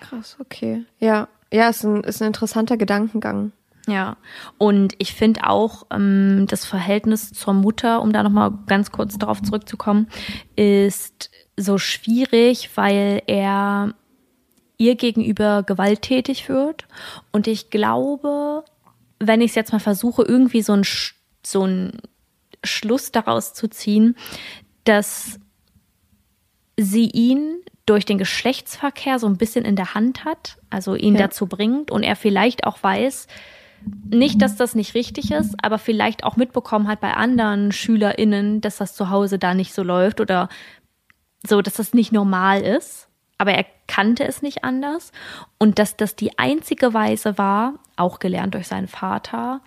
Krass, 0.00 0.36
okay. 0.40 0.84
Ja. 0.98 1.28
Ja, 1.52 1.68
ist 1.68 1.84
ein, 1.84 2.02
ist 2.02 2.20
ein 2.20 2.26
interessanter 2.28 2.76
Gedankengang. 2.76 3.52
Ja, 3.86 4.16
und 4.58 4.94
ich 4.98 5.14
finde 5.14 5.48
auch 5.48 5.86
ähm, 5.92 6.46
das 6.48 6.64
Verhältnis 6.64 7.32
zur 7.32 7.54
Mutter, 7.54 8.02
um 8.02 8.12
da 8.12 8.24
nochmal 8.24 8.52
ganz 8.66 8.90
kurz 8.90 9.16
darauf 9.16 9.40
zurückzukommen, 9.42 10.08
ist 10.56 11.30
so 11.56 11.78
schwierig, 11.78 12.70
weil 12.74 13.22
er 13.28 13.94
ihr 14.78 14.96
gegenüber 14.96 15.62
gewalttätig 15.62 16.48
wird. 16.48 16.86
Und 17.32 17.46
ich 17.46 17.70
glaube, 17.70 18.64
wenn 19.18 19.40
ich 19.40 19.50
es 19.50 19.54
jetzt 19.54 19.72
mal 19.72 19.78
versuche, 19.78 20.22
irgendwie 20.22 20.62
so 20.62 20.72
ein 20.74 20.84
so 21.44 21.64
ein 21.64 21.92
Schluss 22.64 23.12
daraus 23.12 23.54
zu 23.54 23.68
ziehen, 23.68 24.16
dass 24.84 25.38
sie 26.76 27.06
ihn 27.10 27.58
durch 27.86 28.04
den 28.04 28.18
Geschlechtsverkehr 28.18 29.18
so 29.18 29.26
ein 29.28 29.36
bisschen 29.36 29.64
in 29.64 29.76
der 29.76 29.94
Hand 29.94 30.24
hat, 30.24 30.58
also 30.70 30.94
ihn 30.96 31.14
Ja. 31.14 31.22
dazu 31.22 31.46
bringt 31.46 31.90
und 31.90 32.02
er 32.02 32.16
vielleicht 32.16 32.64
auch 32.64 32.82
weiß, 32.82 33.28
nicht, 34.10 34.42
dass 34.42 34.56
das 34.56 34.74
nicht 34.74 34.94
richtig 34.94 35.30
ist, 35.30 35.54
aber 35.62 35.78
vielleicht 35.78 36.24
auch 36.24 36.36
mitbekommen 36.36 36.88
hat 36.88 37.00
bei 37.00 37.14
anderen 37.14 37.70
SchülerInnen, 37.70 38.60
dass 38.60 38.78
das 38.78 38.94
zu 38.96 39.10
Hause 39.10 39.38
da 39.38 39.54
nicht 39.54 39.72
so 39.72 39.84
läuft 39.84 40.20
oder 40.20 40.48
so, 41.46 41.62
dass 41.62 41.74
das 41.74 41.94
nicht 41.94 42.10
normal 42.10 42.62
ist. 42.62 43.05
Aber 43.38 43.52
er 43.52 43.66
kannte 43.86 44.24
es 44.24 44.42
nicht 44.42 44.64
anders. 44.64 45.12
Und 45.58 45.78
dass 45.78 45.96
das 45.96 46.16
die 46.16 46.38
einzige 46.38 46.94
Weise 46.94 47.38
war, 47.38 47.74
auch 47.96 48.18
gelernt 48.18 48.54
durch 48.54 48.68
seinen 48.68 48.88
Vater, 48.88 49.60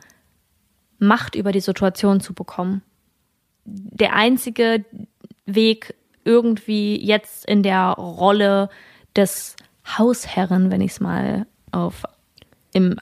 Macht 1.02 1.36
über 1.36 1.54
die 1.54 1.62
Situation 1.62 2.20
zu 2.20 2.34
bekommen. 2.34 2.82
Der 3.64 4.14
einzige 4.16 4.84
Weg, 5.46 5.96
irgendwie 6.26 7.02
jetzt 7.02 7.46
in 7.46 7.64
der 7.64 7.92
Rolle 7.92 8.70
des 9.16 9.56
Hausherren, 9.98 10.72
wenn 10.72 10.82
ich 10.82 10.92
es 10.92 11.00
mal 11.00 11.46
auf 11.72 12.04
im 12.74 12.98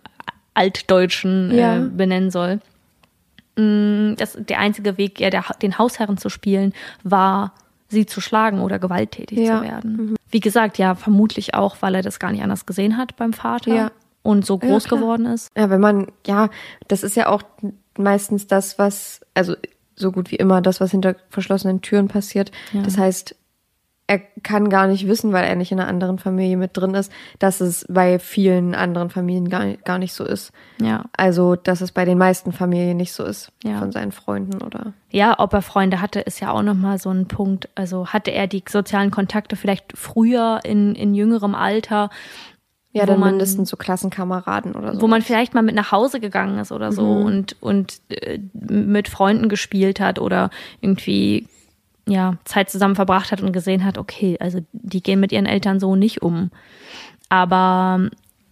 Altdeutschen 0.53 1.51
Ja. 1.57 1.77
äh, 1.77 1.79
benennen 1.89 2.29
soll. 2.31 2.59
Mm, 3.57 4.13
Das, 4.17 4.37
der 4.39 4.59
einzige 4.59 4.97
Weg, 4.97 5.19
ja, 5.19 5.29
der, 5.29 5.43
den 5.61 5.77
Hausherren 5.77 6.17
zu 6.17 6.29
spielen, 6.29 6.73
war, 7.03 7.53
sie 7.89 8.05
zu 8.05 8.21
schlagen 8.21 8.59
oder 8.61 8.79
gewalttätig 8.79 9.37
Ja. 9.39 9.57
zu 9.59 9.63
werden. 9.63 10.15
Wie 10.29 10.39
gesagt, 10.39 10.77
ja, 10.77 10.95
vermutlich 10.95 11.53
auch, 11.53 11.77
weil 11.81 11.95
er 11.95 12.01
das 12.01 12.19
gar 12.19 12.31
nicht 12.31 12.43
anders 12.43 12.65
gesehen 12.65 12.97
hat 12.97 13.15
beim 13.15 13.33
Vater 13.33 13.73
Ja. 13.73 13.91
und 14.23 14.45
so 14.45 14.59
Ja, 14.61 14.67
groß 14.69 14.85
klar. 14.85 14.99
geworden 14.99 15.25
ist. 15.25 15.49
Ja, 15.57 15.69
wenn 15.69 15.79
man, 15.81 16.07
ja, 16.25 16.49
das 16.87 17.03
ist 17.03 17.15
ja 17.15 17.29
auch 17.29 17.43
meistens 17.97 18.47
das, 18.47 18.77
was, 18.77 19.21
also 19.33 19.55
so 19.95 20.11
gut 20.11 20.29
wie 20.31 20.35
immer 20.35 20.61
das, 20.61 20.79
was 20.81 20.91
hinter 20.91 21.15
verschlossenen 21.29 21.81
Türen 21.81 22.07
passiert. 22.07 22.51
Ja. 22.73 22.81
Das 22.83 22.97
heißt, 22.97 23.35
er 24.09 24.19
kann 24.41 24.69
gar 24.69 24.87
nicht 24.87 25.05
wissen, 25.05 25.33
weil 25.33 25.43
er 25.43 25.55
nicht 25.55 25.71
in 25.73 25.79
einer 25.81 25.89
anderen 25.89 26.17
Familie 26.17 26.55
mit 26.55 26.77
drin 26.77 26.93
ist, 26.93 27.11
dass 27.39 27.59
es 27.59 27.85
bei 27.89 28.19
vielen 28.19 28.73
anderen 28.73 29.09
Familien 29.09 29.49
gar, 29.49 29.65
gar 29.83 29.97
nicht 29.99 30.13
so 30.13 30.23
ist. 30.23 30.53
Ja. 30.81 31.03
Also, 31.17 31.55
dass 31.57 31.81
es 31.81 31.91
bei 31.91 32.05
den 32.05 32.17
meisten 32.17 32.53
Familien 32.53 32.95
nicht 32.95 33.11
so 33.11 33.25
ist 33.25 33.51
Ja. 33.65 33.79
von 33.79 33.91
seinen 33.91 34.13
Freunden 34.13 34.61
oder. 34.61 34.93
Ja, 35.09 35.35
ob 35.39 35.51
er 35.53 35.61
Freunde 35.61 35.99
hatte, 36.01 36.21
ist 36.21 36.39
ja 36.39 36.51
auch 36.51 36.63
nochmal 36.63 36.99
so 36.99 37.09
ein 37.09 37.27
Punkt. 37.27 37.67
Also 37.75 38.07
hatte 38.07 38.31
er 38.31 38.47
die 38.47 38.63
sozialen 38.67 39.11
Kontakte 39.11 39.57
vielleicht 39.57 39.97
früher 39.97 40.61
in, 40.63 40.95
in 40.95 41.13
jüngerem 41.13 41.53
Alter, 41.53 42.09
Ja, 42.93 43.05
dann 43.05 43.19
man- 43.19 43.31
mindestens 43.31 43.69
so 43.69 43.75
Klassenkameraden 43.75 44.73
oder 44.75 44.95
so. 44.95 45.01
wo 45.01 45.07
man 45.07 45.21
vielleicht 45.21 45.53
mal 45.53 45.63
mit 45.63 45.75
nach 45.75 45.91
Hause 45.91 46.21
gegangen 46.21 46.59
ist 46.59 46.71
oder 46.71 46.93
so 46.93 47.03
und, 47.11 47.57
und 47.61 47.99
äh, 48.09 48.39
mit 48.53 49.09
Freunden 49.09 49.49
gespielt 49.49 49.99
hat 49.99 50.17
oder 50.19 50.49
irgendwie 50.79 51.47
ja, 52.07 52.35
Zeit 52.45 52.69
zusammen 52.69 52.95
verbracht 52.95 53.31
hat 53.31 53.41
und 53.41 53.51
gesehen 53.51 53.83
hat, 53.83 53.97
okay, 53.97 54.37
also 54.39 54.59
die 54.71 55.03
gehen 55.03 55.19
mit 55.19 55.31
ihren 55.31 55.45
Eltern 55.45 55.79
so 55.79 55.95
nicht 55.95 56.21
um. 56.21 56.51
Aber 57.29 58.09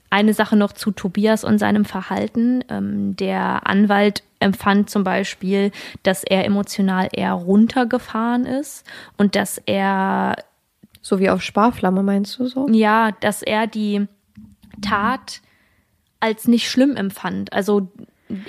eine 0.10 0.34
Sache 0.34 0.56
noch 0.56 0.74
zu 0.74 0.91
Tobias 0.91 1.43
und 1.43 1.58
seinem 1.58 1.86
Verhalten. 1.86 2.64
Ähm, 2.70 3.16
der 3.16 3.68
Anwalt 3.68 4.24
empfand 4.39 4.89
zum 4.89 5.03
Beispiel, 5.03 5.72
dass 6.03 6.24
er 6.24 6.45
emotional 6.45 7.10
eher 7.12 7.34
runtergefahren 7.34 8.45
ist 8.45 8.86
und 9.18 9.36
dass 9.36 9.58
er 9.66 10.36
so 11.01 11.20
wie 11.20 11.30
auf 11.30 11.41
Sparflamme 11.41 12.03
meinst 12.03 12.39
du 12.39 12.47
so? 12.47 12.68
ja, 12.70 13.12
dass 13.20 13.41
er 13.41 13.68
die 13.68 14.08
Tat 14.82 15.41
als 16.20 16.47
nicht 16.47 16.70
schlimm 16.70 16.95
empfand. 16.95 17.53
Also 17.53 17.88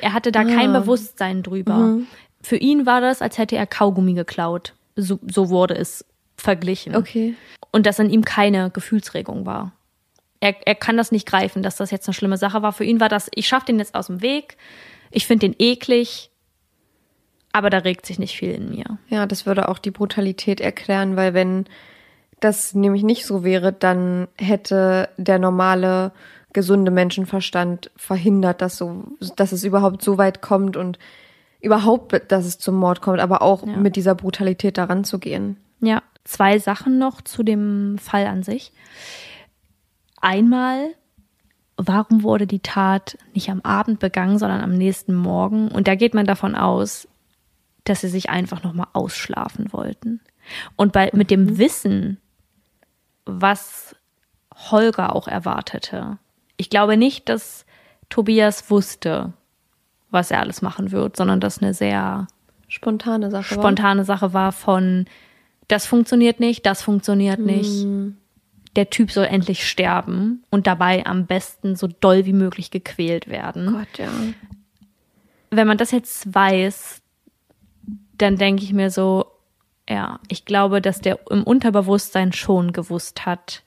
er 0.00 0.12
hatte 0.12 0.32
da 0.32 0.44
kein 0.44 0.74
Ah. 0.74 0.80
Bewusstsein 0.80 1.42
drüber. 1.42 1.98
Für 2.42 2.56
ihn 2.56 2.86
war 2.86 3.00
das, 3.00 3.22
als 3.22 3.38
hätte 3.38 3.56
er 3.56 3.66
Kaugummi 3.66 4.14
geklaut. 4.14 4.72
So, 4.96 5.18
so 5.26 5.50
wurde 5.50 5.76
es 5.76 6.04
verglichen. 6.36 6.96
Okay. 6.96 7.34
Und 7.72 7.86
dass 7.86 7.98
in 7.98 8.10
ihm 8.10 8.24
keine 8.24 8.70
Gefühlsregung 8.70 9.46
war. 9.46 9.72
Er, 10.40 10.54
er 10.66 10.74
kann 10.74 10.96
das 10.96 11.12
nicht 11.12 11.26
greifen, 11.26 11.62
dass 11.62 11.76
das 11.76 11.90
jetzt 11.90 12.08
eine 12.08 12.14
schlimme 12.14 12.36
Sache 12.36 12.62
war. 12.62 12.72
Für 12.72 12.84
ihn 12.84 13.00
war 13.00 13.08
das, 13.08 13.30
ich 13.34 13.48
schaffe 13.48 13.66
den 13.66 13.78
jetzt 13.78 13.94
aus 13.94 14.08
dem 14.08 14.22
Weg, 14.22 14.56
ich 15.10 15.26
finde 15.26 15.48
den 15.48 15.56
eklig, 15.58 16.30
aber 17.52 17.70
da 17.70 17.78
regt 17.78 18.04
sich 18.04 18.18
nicht 18.18 18.36
viel 18.36 18.50
in 18.50 18.70
mir. 18.70 18.98
Ja, 19.08 19.26
das 19.26 19.46
würde 19.46 19.68
auch 19.68 19.78
die 19.78 19.90
Brutalität 19.90 20.60
erklären, 20.60 21.16
weil 21.16 21.32
wenn 21.32 21.64
das 22.40 22.74
nämlich 22.74 23.02
nicht 23.02 23.24
so 23.24 23.44
wäre, 23.44 23.72
dann 23.72 24.28
hätte 24.36 25.08
der 25.16 25.38
normale, 25.38 26.12
gesunde 26.56 26.90
Menschenverstand 26.90 27.90
verhindert, 27.96 28.62
dass 28.62 28.78
so, 28.78 29.04
dass 29.36 29.52
es 29.52 29.62
überhaupt 29.62 30.00
so 30.00 30.16
weit 30.16 30.40
kommt 30.40 30.78
und 30.78 30.98
überhaupt, 31.60 32.20
dass 32.30 32.44
es 32.44 32.58
zum 32.58 32.76
Mord 32.76 33.00
kommt, 33.00 33.20
aber 33.20 33.42
auch 33.42 33.66
Ja. 33.66 33.76
mit 33.76 33.96
dieser 33.96 34.14
Brutalität 34.14 34.78
daran 34.78 35.04
zu 35.04 35.18
gehen. 35.18 35.56
Ja, 35.80 36.02
zwei 36.24 36.58
Sachen 36.58 36.98
noch 36.98 37.20
zu 37.20 37.42
dem 37.42 37.98
Fall 37.98 38.26
an 38.26 38.42
sich. 38.42 38.72
Einmal, 40.20 40.88
warum 41.76 42.22
wurde 42.22 42.46
die 42.46 42.60
Tat 42.60 43.18
nicht 43.34 43.50
am 43.50 43.60
Abend 43.62 43.98
begangen, 44.00 44.38
sondern 44.38 44.60
am 44.62 44.72
nächsten 44.72 45.14
Morgen? 45.14 45.68
Und 45.68 45.88
da 45.88 45.94
geht 45.94 46.14
man 46.14 46.26
davon 46.26 46.54
aus, 46.54 47.08
dass 47.84 48.00
sie 48.00 48.08
sich 48.08 48.30
einfach 48.30 48.62
noch 48.62 48.72
mal 48.72 48.88
ausschlafen 48.92 49.72
wollten. 49.72 50.20
Und 50.76 50.92
bei, 50.92 51.10
mit 51.12 51.30
dem 51.30 51.58
Wissen, 51.58 52.18
was 53.24 53.94
Holger 54.54 55.14
auch 55.14 55.28
erwartete. 55.28 56.18
Ich 56.56 56.70
glaube 56.70 56.96
nicht, 56.96 57.28
dass 57.28 57.66
Tobias 58.08 58.70
wusste, 58.70 59.34
was 60.16 60.30
er 60.32 60.40
alles 60.40 60.62
machen 60.62 60.90
wird, 60.90 61.14
sondern 61.16 61.38
dass 61.38 61.62
eine 61.62 61.74
sehr 61.74 62.26
Spontane 62.66 63.30
Sache. 63.30 63.54
war. 63.54 63.62
spontane 63.62 64.04
Sache 64.04 64.32
war 64.32 64.50
von, 64.50 65.04
das 65.68 65.86
funktioniert 65.86 66.40
nicht, 66.40 66.66
das 66.66 66.82
funktioniert 66.82 67.38
nicht. 67.38 67.86
Der 68.74 68.90
Typ 68.90 69.10
soll 69.12 69.26
endlich 69.26 69.68
sterben 69.68 70.42
und 70.50 70.66
dabei 70.66 71.06
am 71.06 71.26
besten 71.26 71.76
so 71.76 71.86
doll 71.86 72.26
wie 72.26 72.32
möglich 72.32 72.70
gequält 72.70 73.28
werden. 73.28 73.72
Gott, 73.72 73.98
ja. 73.98 74.08
Wenn 75.50 75.66
man 75.66 75.78
das 75.78 75.92
jetzt 75.92 76.34
weiß, 76.34 77.00
dann 78.18 78.36
denke 78.36 78.64
ich 78.64 78.72
mir 78.72 78.90
so, 78.90 79.26
ja, 79.88 80.18
ich 80.28 80.44
glaube, 80.44 80.80
dass 80.80 81.00
der 81.00 81.20
im 81.30 81.44
Unterbewusstsein 81.44 82.32
schon 82.32 82.72
gewusst 82.72 83.24
hat, 83.24 83.62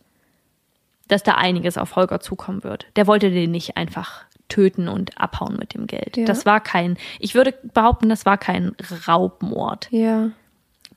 dass 1.07 1.23
da 1.23 1.35
einiges 1.35 1.77
auf 1.77 1.95
Holger 1.95 2.19
zukommen 2.19 2.63
wird. 2.63 2.87
Der 2.95 3.07
wollte 3.07 3.31
den 3.31 3.51
nicht 3.51 3.77
einfach 3.77 4.25
töten 4.49 4.87
und 4.87 5.17
abhauen 5.19 5.55
mit 5.57 5.73
dem 5.73 5.87
Geld. 5.87 6.17
Ja. 6.17 6.25
Das 6.25 6.45
war 6.45 6.59
kein, 6.59 6.97
ich 7.19 7.35
würde 7.35 7.53
behaupten, 7.73 8.09
das 8.09 8.25
war 8.25 8.37
kein 8.37 8.75
Raubmord. 9.07 9.87
Ja. 9.91 10.31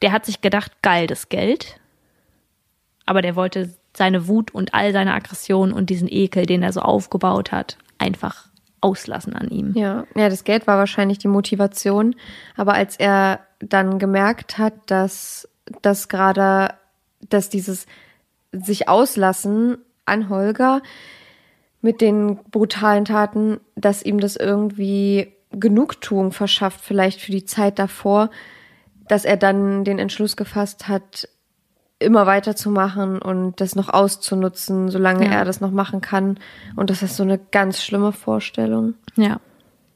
der 0.00 0.12
hat 0.12 0.26
sich 0.26 0.40
gedacht, 0.40 0.72
geil, 0.82 1.06
das 1.06 1.28
Geld. 1.28 1.78
Aber 3.06 3.22
der 3.22 3.36
wollte 3.36 3.74
seine 3.94 4.26
Wut 4.26 4.52
und 4.52 4.74
all 4.74 4.92
seine 4.92 5.14
Aggression 5.14 5.72
und 5.72 5.90
diesen 5.90 6.08
Ekel, 6.10 6.46
den 6.46 6.62
er 6.62 6.72
so 6.72 6.80
aufgebaut 6.80 7.52
hat, 7.52 7.76
einfach 7.98 8.48
auslassen 8.80 9.34
an 9.34 9.48
ihm. 9.48 9.72
Ja, 9.76 10.04
ja, 10.16 10.28
das 10.28 10.44
Geld 10.44 10.66
war 10.66 10.76
wahrscheinlich 10.78 11.18
die 11.18 11.28
Motivation. 11.28 12.16
Aber 12.56 12.74
als 12.74 12.96
er 12.96 13.40
dann 13.60 13.98
gemerkt 13.98 14.58
hat, 14.58 14.74
dass 14.86 15.48
das 15.82 16.08
gerade, 16.08 16.74
dass 17.28 17.48
dieses 17.48 17.86
sich 18.50 18.88
auslassen 18.88 19.78
an 20.04 20.28
Holger 20.28 20.82
mit 21.82 22.00
den 22.00 22.36
brutalen 22.50 23.04
Taten, 23.04 23.60
dass 23.74 24.02
ihm 24.02 24.20
das 24.20 24.36
irgendwie 24.36 25.32
Genugtuung 25.50 26.32
verschafft, 26.32 26.80
vielleicht 26.80 27.20
für 27.20 27.32
die 27.32 27.44
Zeit 27.44 27.78
davor, 27.78 28.30
dass 29.08 29.24
er 29.24 29.36
dann 29.36 29.84
den 29.84 29.98
Entschluss 29.98 30.36
gefasst 30.36 30.88
hat, 30.88 31.28
immer 31.98 32.26
weiterzumachen 32.26 33.20
und 33.20 33.60
das 33.60 33.74
noch 33.76 33.88
auszunutzen, 33.88 34.88
solange 34.90 35.26
Ja. 35.26 35.32
er 35.32 35.44
das 35.44 35.60
noch 35.60 35.70
machen 35.70 36.00
kann. 36.00 36.38
Und 36.76 36.88
das 36.90 37.02
ist 37.02 37.16
so 37.16 37.22
eine 37.22 37.38
ganz 37.38 37.82
schlimme 37.82 38.12
Vorstellung. 38.12 38.94
Ja, 39.16 39.38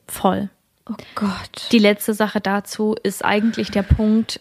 voll. 0.06 0.50
Oh 0.88 0.94
Gott. 1.14 1.68
Die 1.72 1.78
letzte 1.78 2.14
Sache 2.14 2.40
dazu 2.40 2.94
ist 3.02 3.24
eigentlich 3.24 3.70
der 3.70 3.82
Punkt, 3.82 4.40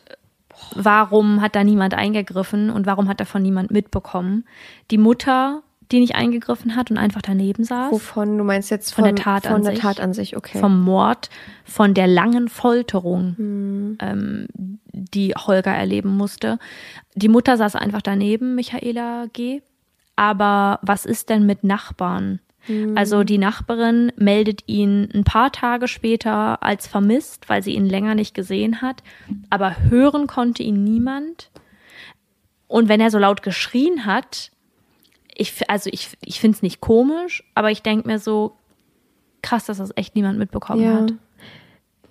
warum 0.75 1.41
hat 1.41 1.55
da 1.55 1.63
niemand 1.63 1.93
eingegriffen 1.95 2.69
und 2.69 2.85
warum 2.85 3.07
hat 3.07 3.19
davon 3.19 3.41
niemand 3.41 3.71
mitbekommen? 3.71 4.45
Die 4.91 4.97
Mutter, 4.99 5.63
die 5.91 5.99
nicht 5.99 6.15
eingegriffen 6.15 6.75
hat 6.75 6.91
und 6.91 6.97
einfach 6.97 7.21
daneben 7.21 7.63
saß. 7.63 7.91
Wovon 7.91 8.37
du 8.37 8.43
meinst 8.43 8.71
jetzt 8.71 8.93
Von 8.93 9.05
von, 9.05 9.15
der 9.15 9.23
Tat 9.23 9.43
von 9.45 9.55
an 9.55 9.63
der 9.63 9.71
sich. 9.73 9.81
Tat 9.81 9.99
an 9.99 10.13
sich, 10.13 10.37
okay. 10.37 10.59
vom 10.59 10.81
Mord, 10.81 11.29
von 11.63 11.93
der 11.93 12.07
langen 12.07 12.47
Folterung, 12.49 13.35
Hm. 13.37 13.97
ähm, 14.01 14.47
die 14.91 15.33
Holger 15.35 15.71
erleben 15.71 16.15
musste. 16.15 16.57
Die 17.15 17.29
Mutter 17.29 17.57
saß 17.57 17.75
einfach 17.75 18.01
daneben, 18.01 18.55
Michaela 18.55 19.27
G. 19.33 19.61
Aber 20.15 20.79
was 20.81 21.05
ist 21.05 21.29
denn 21.29 21.45
mit 21.45 21.63
Nachbarn? 21.63 22.39
Hm. 22.61 22.97
Also 22.97 23.23
die 23.23 23.37
Nachbarin 23.37 24.11
meldet 24.15 24.63
ihn 24.67 25.09
ein 25.13 25.23
paar 25.23 25.51
Tage 25.51 25.87
später 25.87 26.63
als 26.63 26.87
vermisst, 26.87 27.49
weil 27.49 27.61
sie 27.61 27.75
ihn 27.75 27.85
länger 27.85 28.15
nicht 28.15 28.33
gesehen 28.33 28.81
hat. 28.81 29.03
Aber 29.49 29.75
hören 29.89 30.27
konnte 30.27 30.63
ihn 30.63 30.83
niemand. 30.83 31.51
Und 32.67 32.89
wenn 32.89 33.01
er 33.01 33.11
so 33.11 33.19
laut 33.19 33.43
geschrien 33.43 34.05
hat, 34.05 34.51
ich, 35.35 35.69
also 35.69 35.89
ich, 35.93 36.17
ich 36.23 36.39
finde 36.39 36.55
es 36.55 36.61
nicht 36.63 36.81
komisch, 36.81 37.43
aber 37.53 37.69
ich 37.71 37.81
denke 37.83 38.07
mir 38.07 38.19
so, 38.19 38.55
krass, 39.41 39.65
dass 39.65 39.77
das 39.77 39.91
echt 39.95 40.15
niemand 40.15 40.39
mitbekommen 40.39 40.81
ja. 40.81 40.93
hat. 41.01 41.13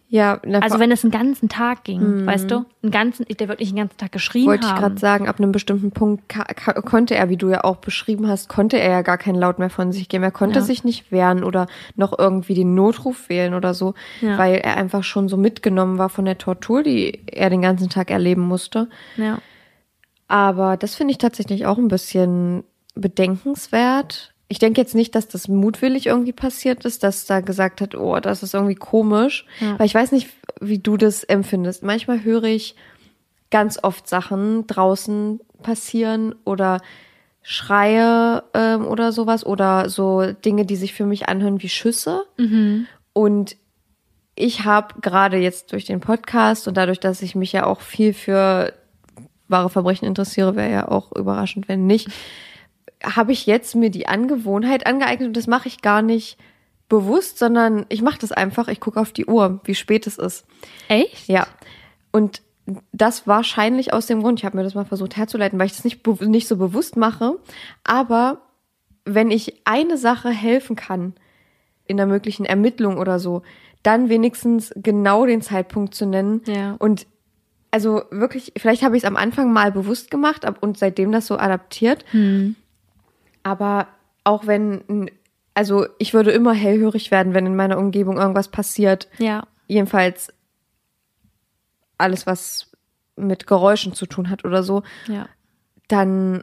Ja, 0.06 0.38
na, 0.44 0.60
Also 0.60 0.78
wenn 0.78 0.92
es 0.92 1.02
einen 1.02 1.10
ganzen 1.10 1.48
Tag 1.48 1.82
ging, 1.82 2.24
weißt 2.24 2.48
du, 2.48 2.64
einen 2.82 2.92
ganzen, 2.92 3.24
der 3.26 3.48
wirklich 3.48 3.70
einen 3.70 3.78
ganzen 3.78 3.96
Tag 3.96 4.12
geschrien 4.12 4.46
wollte 4.46 4.64
ich 4.66 4.70
haben. 4.72 4.78
gerade 4.80 4.98
sagen, 4.98 5.26
ab 5.28 5.40
einem 5.40 5.50
bestimmten 5.50 5.90
Punkt 5.90 6.22
konnte 6.84 7.16
er, 7.16 7.30
wie 7.30 7.36
du 7.36 7.48
ja 7.48 7.64
auch 7.64 7.76
beschrieben 7.78 8.28
hast, 8.28 8.48
konnte 8.48 8.78
er 8.78 8.90
ja 8.92 9.02
gar 9.02 9.18
keinen 9.18 9.34
Laut 9.34 9.58
mehr 9.58 9.70
von 9.70 9.90
sich 9.90 10.08
geben. 10.08 10.22
Er 10.22 10.30
konnte 10.30 10.60
Ja. 10.60 10.64
sich 10.64 10.84
nicht 10.84 11.10
wehren 11.10 11.42
oder 11.42 11.66
noch 11.96 12.16
irgendwie 12.16 12.54
den 12.54 12.74
Notruf 12.76 13.28
wählen 13.28 13.54
oder 13.54 13.74
so, 13.74 13.94
Ja. 14.20 14.38
weil 14.38 14.56
er 14.56 14.76
einfach 14.76 15.02
schon 15.02 15.28
so 15.28 15.36
mitgenommen 15.36 15.98
war 15.98 16.10
von 16.10 16.26
der 16.26 16.38
Tortur, 16.38 16.84
die 16.84 17.22
er 17.26 17.50
den 17.50 17.62
ganzen 17.62 17.88
Tag 17.88 18.10
erleben 18.12 18.42
musste. 18.42 18.88
ja. 19.16 19.38
Aber 20.28 20.76
das 20.78 20.94
finde 20.94 21.12
ich 21.12 21.18
tatsächlich 21.18 21.66
auch 21.66 21.76
ein 21.76 21.88
bisschen 21.88 22.64
bedenkenswert. 22.94 24.32
Ich 24.48 24.58
denke 24.58 24.80
jetzt 24.80 24.94
nicht, 24.94 25.14
dass 25.14 25.26
das 25.28 25.48
mutwillig 25.48 26.06
irgendwie 26.06 26.32
passiert 26.32 26.84
ist, 26.84 27.02
dass 27.02 27.26
da 27.26 27.40
gesagt 27.40 27.80
hat, 27.80 27.94
oh, 27.94 28.18
das 28.20 28.42
ist 28.42 28.54
irgendwie 28.54 28.74
komisch. 28.74 29.46
Ja. 29.60 29.78
Weil 29.78 29.86
ich 29.86 29.94
weiß 29.94 30.12
nicht, 30.12 30.28
wie 30.60 30.78
du 30.78 30.96
das 30.96 31.24
empfindest. 31.24 31.82
Manchmal 31.82 32.22
höre 32.22 32.44
ich 32.44 32.76
ganz 33.50 33.78
oft 33.82 34.08
Sachen 34.08 34.66
draußen 34.66 35.40
passieren 35.62 36.34
oder 36.44 36.80
Schreie 37.42 38.42
ähm, 38.54 38.86
oder 38.86 39.12
sowas 39.12 39.44
oder 39.44 39.88
so 39.88 40.32
Dinge, 40.32 40.64
die 40.64 40.76
sich 40.76 40.94
für 40.94 41.04
mich 41.04 41.28
anhören 41.28 41.62
wie 41.62 41.68
Schüsse. 41.68 42.24
Und 43.12 43.56
ich 44.34 44.64
habe 44.64 45.00
gerade 45.00 45.36
jetzt 45.36 45.72
durch 45.72 45.84
den 45.84 46.00
Podcast 46.00 46.66
und 46.68 46.76
dadurch, 46.76 47.00
dass 47.00 47.22
ich 47.22 47.34
mich 47.34 47.52
ja 47.52 47.66
auch 47.66 47.80
viel 47.80 48.12
für 48.12 48.72
wahre 49.48 49.70
Verbrechen 49.70 50.06
interessiere, 50.06 50.56
wäre 50.56 50.72
ja 50.72 50.88
auch 50.88 51.12
überraschend, 51.12 51.68
wenn 51.68 51.86
nicht, 51.86 52.08
habe 53.04 53.32
ich 53.32 53.46
jetzt 53.46 53.74
mir 53.74 53.90
die 53.90 54.06
Angewohnheit 54.06 54.86
angeeignet 54.86 55.28
und 55.28 55.36
das 55.36 55.46
mache 55.46 55.68
ich 55.68 55.82
gar 55.82 56.02
nicht 56.02 56.38
bewusst, 56.88 57.38
sondern 57.38 57.86
ich 57.88 58.02
mache 58.02 58.18
das 58.18 58.32
einfach, 58.32 58.68
ich 58.68 58.80
gucke 58.80 59.00
auf 59.00 59.12
die 59.12 59.26
Uhr, 59.26 59.60
wie 59.64 59.74
spät 59.74 60.06
es 60.06 60.18
ist. 60.18 60.44
Echt? 60.88 61.28
Ja. 61.28 61.46
Und 62.12 62.42
das 62.92 63.26
wahrscheinlich 63.26 63.92
aus 63.92 64.06
dem 64.06 64.22
Grund, 64.22 64.40
ich 64.40 64.44
habe 64.44 64.56
mir 64.56 64.62
das 64.62 64.74
mal 64.74 64.84
versucht 64.84 65.16
herzuleiten, 65.16 65.58
weil 65.58 65.66
ich 65.66 65.74
das 65.74 65.84
nicht, 65.84 66.06
nicht 66.22 66.48
so 66.48 66.56
bewusst 66.56 66.96
mache. 66.96 67.38
Aber 67.82 68.42
wenn 69.04 69.30
ich 69.30 69.60
eine 69.64 69.98
Sache 69.98 70.30
helfen 70.30 70.76
kann 70.76 71.14
in 71.86 71.96
der 71.96 72.06
möglichen 72.06 72.46
Ermittlung 72.46 72.96
oder 72.96 73.18
so, 73.18 73.42
dann 73.82 74.08
wenigstens 74.08 74.72
genau 74.76 75.26
den 75.26 75.42
Zeitpunkt 75.42 75.94
zu 75.94 76.06
nennen. 76.06 76.42
Ja. 76.46 76.76
Und 76.78 77.06
also 77.70 78.02
wirklich, 78.10 78.52
vielleicht 78.56 78.82
habe 78.82 78.96
ich 78.96 79.02
es 79.02 79.08
am 79.08 79.16
Anfang 79.16 79.52
mal 79.52 79.72
bewusst 79.72 80.10
gemacht 80.10 80.46
und 80.60 80.78
seitdem 80.78 81.12
das 81.12 81.26
so 81.26 81.36
adaptiert. 81.36 82.04
Aber 83.44 83.86
auch 84.24 84.46
wenn, 84.48 85.10
also 85.54 85.86
ich 85.98 86.12
würde 86.14 86.32
immer 86.32 86.52
hellhörig 86.54 87.10
werden, 87.12 87.32
wenn 87.34 87.46
in 87.46 87.54
meiner 87.56 87.78
Umgebung 87.78 88.16
irgendwas 88.18 88.48
passiert 88.48 89.08
Ja. 89.18 89.46
jedenfalls 89.68 90.32
alles, 91.98 92.26
was 92.26 92.72
mit 93.16 93.46
Geräuschen 93.46 93.94
zu 93.94 94.06
tun 94.06 94.28
hat 94.30 94.44
oder 94.44 94.62
so, 94.62 94.82
Ja. 95.06 95.28
dann 95.88 96.42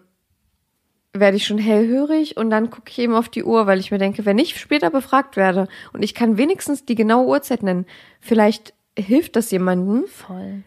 werde 1.14 1.36
ich 1.36 1.46
schon 1.46 1.58
hellhörig 1.58 2.38
und 2.38 2.50
dann 2.50 2.70
gucke 2.70 2.90
ich 2.90 3.00
eben 3.00 3.16
auf 3.16 3.28
die 3.28 3.44
Uhr, 3.44 3.68
weil 3.68 3.80
ich 3.80 3.92
mir 3.92 3.98
denke, 3.98 4.26
wenn 4.26 4.38
ich 4.38 4.58
später 4.58 4.90
befragt 4.90 5.36
werde 5.36 5.68
und 5.92 6.04
ich 6.04 6.14
kann 6.16 6.38
wenigstens 6.38 6.86
die 6.86 6.96
genaue 6.96 7.28
Uhrzeit 7.28 7.64
nennen, 7.64 7.86
vielleicht 8.22 8.74
hilft 8.98 9.36
das 9.36 9.52
jemandem. 9.52 10.06
Voll. 10.08 10.64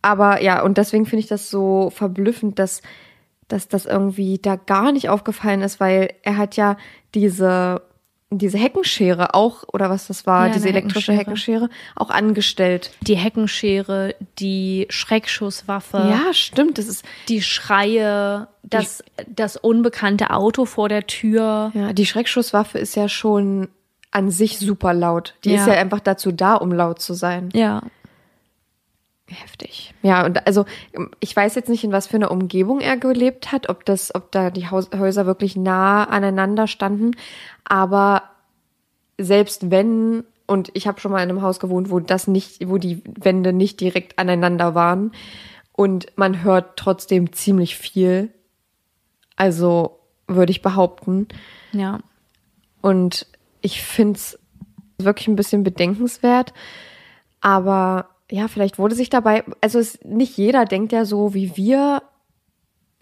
Aber 0.00 0.40
ja, 0.40 0.62
und 0.62 0.78
deswegen 0.78 1.04
finde 1.04 1.20
ich 1.20 1.26
das 1.26 1.50
so 1.50 1.90
verblüffend, 1.90 2.58
dass, 2.58 2.80
dass 3.48 3.68
das 3.68 3.86
irgendwie 3.86 4.38
da 4.38 4.56
gar 4.56 4.92
nicht 4.92 5.08
aufgefallen 5.08 5.62
ist, 5.62 5.78
weil 5.80 6.12
er 6.22 6.36
hat 6.36 6.56
ja 6.56 6.76
diese, 7.14 7.82
diese 8.30 8.58
Heckenschere 8.58 9.34
auch, 9.34 9.62
oder 9.72 9.88
was 9.88 10.08
das 10.08 10.26
war, 10.26 10.48
Ja, 10.48 10.52
diese 10.52 10.68
elektrische 10.68 11.12
Heckenschere. 11.12 11.66
Heckenschere, 11.66 11.80
auch 11.94 12.10
angestellt. 12.10 12.90
Die 13.02 13.16
Heckenschere, 13.16 14.14
die 14.38 14.86
Schreckschusswaffe, 14.90 15.98
Ja, 15.98 16.32
stimmt. 16.32 16.78
Das 16.78 16.86
ist 16.88 17.04
die 17.28 17.40
Schreie, 17.40 18.48
das, 18.62 19.04
das 19.28 19.56
unbekannte 19.56 20.30
Auto 20.30 20.64
vor 20.64 20.88
der 20.88 21.06
Tür. 21.06 21.70
ja 21.74 21.92
die 21.92 22.06
Schreckschusswaffe 22.06 22.78
ist 22.78 22.96
ja 22.96 23.08
schon 23.08 23.68
an 24.10 24.30
sich 24.30 24.58
super 24.58 24.92
laut. 24.94 25.34
Die 25.44 25.50
Ja. 25.52 25.60
ist 25.60 25.66
ja 25.68 25.74
einfach 25.74 26.00
dazu 26.00 26.32
da, 26.32 26.54
um 26.54 26.72
laut 26.72 27.00
zu 27.00 27.14
sein. 27.14 27.50
Ja. 27.54 27.82
Heftig. 29.28 29.92
Ja, 30.02 30.24
und 30.24 30.46
also 30.46 30.66
ich 31.18 31.34
weiß 31.34 31.56
jetzt 31.56 31.68
nicht, 31.68 31.82
in 31.82 31.90
was 31.90 32.06
für 32.06 32.16
einer 32.16 32.30
Umgebung 32.30 32.80
er 32.80 32.96
gelebt 32.96 33.50
hat, 33.50 33.68
ob 33.68 33.84
das, 33.84 34.14
ob 34.14 34.30
da 34.30 34.50
die 34.50 34.68
Haus 34.68 34.90
Häuser 34.96 35.26
wirklich 35.26 35.56
nah 35.56 36.04
aneinander 36.04 36.68
standen. 36.68 37.10
Aber 37.64 38.22
selbst 39.18 39.70
wenn, 39.72 40.22
und 40.46 40.70
ich 40.74 40.86
habe 40.86 41.00
schon 41.00 41.10
mal 41.10 41.22
in 41.24 41.28
einem 41.28 41.42
Haus 41.42 41.58
gewohnt, 41.58 41.90
wo 41.90 41.98
das 41.98 42.28
nicht, 42.28 42.68
wo 42.68 42.78
die 42.78 43.02
Wände 43.04 43.52
nicht 43.52 43.80
direkt 43.80 44.16
aneinander 44.16 44.76
waren 44.76 45.10
und 45.72 46.06
man 46.16 46.44
hört 46.44 46.76
trotzdem 46.76 47.32
ziemlich 47.32 47.76
viel. 47.76 48.32
Also 49.34 49.98
würde 50.28 50.52
ich 50.52 50.62
behaupten. 50.62 51.26
Ja. 51.72 51.98
Und 52.80 53.26
ich 53.60 53.82
find's 53.82 54.38
wirklich 54.98 55.26
ein 55.26 55.36
bisschen 55.36 55.64
bedenkenswert. 55.64 56.54
Aber 57.40 58.08
ja, 58.30 58.48
vielleicht 58.48 58.78
wurde 58.78 58.94
sich 58.94 59.10
dabei, 59.10 59.44
also 59.60 59.78
es, 59.78 60.00
nicht 60.04 60.36
jeder 60.36 60.64
denkt 60.64 60.92
ja 60.92 61.04
so 61.04 61.34
wie 61.34 61.56
wir, 61.56 62.02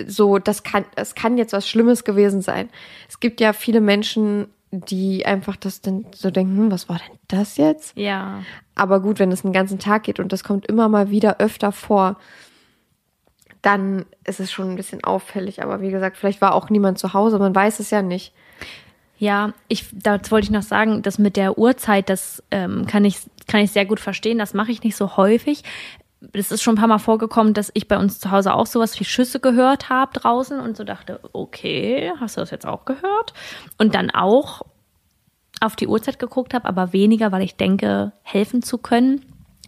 so, 0.07 0.39
das 0.39 0.63
kann, 0.63 0.85
es 0.97 1.15
kann 1.15 1.39
jetzt 1.39 1.53
was 1.53 1.69
Schlimmes 1.69 2.05
gewesen 2.05 2.43
sein. 2.43 2.69
Es 3.09 3.21
gibt 3.21 3.41
ja 3.41 3.53
viele 3.53 3.81
Menschen, 3.81 4.49
die 4.73 5.25
einfach 5.25 5.57
das 5.57 5.81
dann 5.81 6.07
so 6.15 6.31
denken, 6.31 6.57
hm, 6.57 6.71
was 6.71 6.89
war 6.89 6.99
denn 6.99 7.19
das 7.29 7.57
jetzt? 7.57 7.97
Ja. 7.97 8.43
Aber 8.75 9.01
gut, 9.01 9.19
wenn 9.19 9.31
es 9.31 9.45
einen 9.45 9.53
ganzen 9.53 9.79
Tag 9.79 10.03
geht 10.03 10.19
und 10.19 10.33
das 10.33 10.43
kommt 10.43 10.67
immer 10.67 10.89
mal 10.89 11.11
wieder 11.11 11.39
öfter 11.39 11.71
vor, 11.71 12.17
dann 13.63 14.05
ist 14.25 14.41
es 14.41 14.53
schon 14.53 14.71
ein 14.71 14.77
bisschen 14.77 15.05
auffällig. 15.05 15.63
Aber 15.63 15.81
wie 15.81 15.91
gesagt, 15.91 16.17
vielleicht 16.17 16.41
war 16.41 16.55
auch 16.55 16.71
niemand 16.71 16.99
zu 16.99 17.15
Hause, 17.15 17.39
man 17.39 17.55
weiß 17.55 17.81
es 17.81 17.91
ja 17.91 18.03
nicht. 18.03 18.35
Ja, 19.17 19.53
ich, 19.69 19.87
das 19.93 20.31
wollte 20.31 20.47
ich 20.47 20.51
noch 20.51 20.63
sagen, 20.63 21.03
das 21.03 21.19
mit 21.19 21.37
der 21.37 21.57
Uhrzeit, 21.57 22.11
das 22.11 22.43
ähm, 22.51 22.87
kann, 22.87 23.05
ich, 23.05 23.21
kann 23.47 23.61
ich 23.61 23.71
sehr 23.71 23.87
gut 23.87 24.01
verstehen. 24.01 24.39
Das 24.39 24.55
mache 24.55 24.73
ich 24.73 24.83
nicht 24.83 24.97
so 24.97 25.17
häufig. 25.17 25.63
Es 26.33 26.51
ist 26.51 26.63
schon 26.63 26.75
ein 26.75 26.79
paar 26.79 26.89
Mal 26.89 26.99
vorgekommen, 26.99 27.53
dass 27.53 27.71
ich 27.75 27.87
bei 27.87 27.99
uns 27.99 28.19
zu 28.19 28.31
Hause 28.31 28.55
auch 28.55 28.67
sowas 28.67 28.99
wie 28.99 29.05
Schüsse 29.05 29.41
gehört 29.41 29.91
habe 29.91 30.19
draußen 30.19 30.59
und 30.59 30.77
so 30.77 30.85
dachte, 30.85 31.21
okay, 31.33 32.13
hast 32.19 32.37
du 32.37 32.41
das 32.41 32.51
jetzt 32.51 32.67
auch 32.67 32.87
gehört? 32.87 33.35
Und 33.77 33.95
dann 33.95 34.11
auch 34.11 34.63
auf 35.61 35.77
die 35.77 35.87
Uhrzeit 35.87 36.19
geguckt 36.19 36.55
habe, 36.55 36.67
aber 36.67 36.93
weniger, 36.93 37.33
weil 37.33 37.43
ich 37.43 37.57
denke, 37.57 38.13
helfen 38.23 38.63
zu 38.63 38.79
können. 38.79 39.25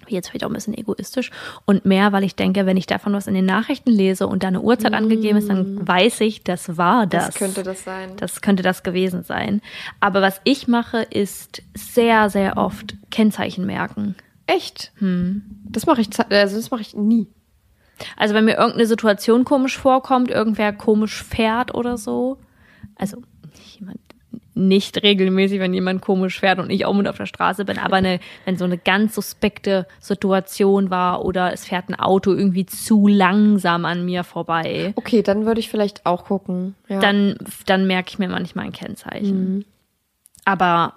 Jetzt 0.09 0.29
vielleicht 0.29 0.45
auch 0.45 0.51
ein 0.51 0.55
bisschen 0.55 0.77
egoistisch 0.77 1.31
und 1.65 1.85
mehr, 1.85 2.13
weil 2.13 2.25
ich 2.25 2.37
denke, 2.37 2.67
wenn 2.67 2.77
ich 2.77 2.87
davon 2.87 3.13
was 3.13 3.27
in 3.27 3.35
den 3.35 3.47
Nachrichten 3.47 3.91
lese 3.91 4.27
und 4.27 4.43
da 4.43 4.49
eine 4.49 4.61
Uhrzeit 4.61 4.95
angegeben 4.95 5.39
ist, 5.39 5.49
dann 5.49 5.87
weiß 5.87 6.21
ich, 6.21 6.45
das 6.45 6.77
war 6.77 7.07
das. 7.07 7.27
Das 7.27 7.35
könnte 7.35 7.63
das 7.63 7.85
sein. 7.85 8.11
Das 8.17 8.41
könnte 8.41 8.63
das 8.63 8.83
gewesen 8.83 9.23
sein. 9.23 9.61
Aber 10.01 10.23
was 10.23 10.41
ich 10.45 10.69
mache, 10.69 11.03
ist 11.03 11.63
sehr, 11.75 12.31
sehr 12.31 12.57
oft 12.57 12.95
Kennzeichen 13.11 13.67
merken. 13.67 14.15
Echt? 14.47 14.93
Das 15.01 15.87
mache 15.87 16.01
ich, 16.01 16.09
also 16.31 16.57
das 16.57 16.71
mache 16.71 16.83
ich 16.83 16.95
nie. 16.95 17.27
Also 18.17 18.35
wenn 18.35 18.45
mir 18.45 18.57
irgendeine 18.57 18.87
Situation 18.87 19.45
komisch 19.45 19.79
vorkommt, 19.79 20.31
irgendwer 20.31 20.73
komisch 20.73 21.23
fährt 21.23 21.75
oder 21.75 21.97
so. 21.97 22.39
Also 22.95 23.23
jemand 23.79 23.99
nicht 24.55 25.03
regelmäßig, 25.03 25.61
wenn 25.61 25.75
jemand 25.75 26.03
komisch 26.03 26.41
fährt 26.41 26.59
und 26.59 26.71
ich 26.71 26.85
auch 26.87 26.95
mit 26.95 27.09
auf 27.09 27.17
der 27.17 27.27
Straße 27.27 27.65
bin, 27.65 27.79
aber 27.79 27.97
eine, 27.97 28.21
wenn 28.45 28.57
so 28.57 28.65
eine 28.65 28.79
ganz 28.79 29.15
suspekte 29.15 29.87
Situation 30.01 30.91
war 30.91 31.25
oder 31.25 31.53
es 31.53 31.65
fährt 31.65 31.89
ein 31.89 31.95
Auto 31.95 32.33
irgendwie 32.33 32.67
zu 32.67 33.07
langsam 33.07 33.85
an 33.85 34.05
mir 34.05 34.25
vorbei, 34.25 34.93
Okay, 34.97 35.23
dann 35.23 35.47
würde 35.47 35.61
ich 35.61 35.69
vielleicht 35.69 36.07
auch 36.07 36.25
gucken. 36.25 36.75
Ja. 36.89 37.01
dann, 37.01 37.37
dann 37.67 37.87
merke 37.87 38.11
ich 38.11 38.19
mir 38.19 38.29
manchmal 38.29 38.67
ein 38.67 38.73
Kennzeichen. 38.73 39.65
Aber 40.45 40.95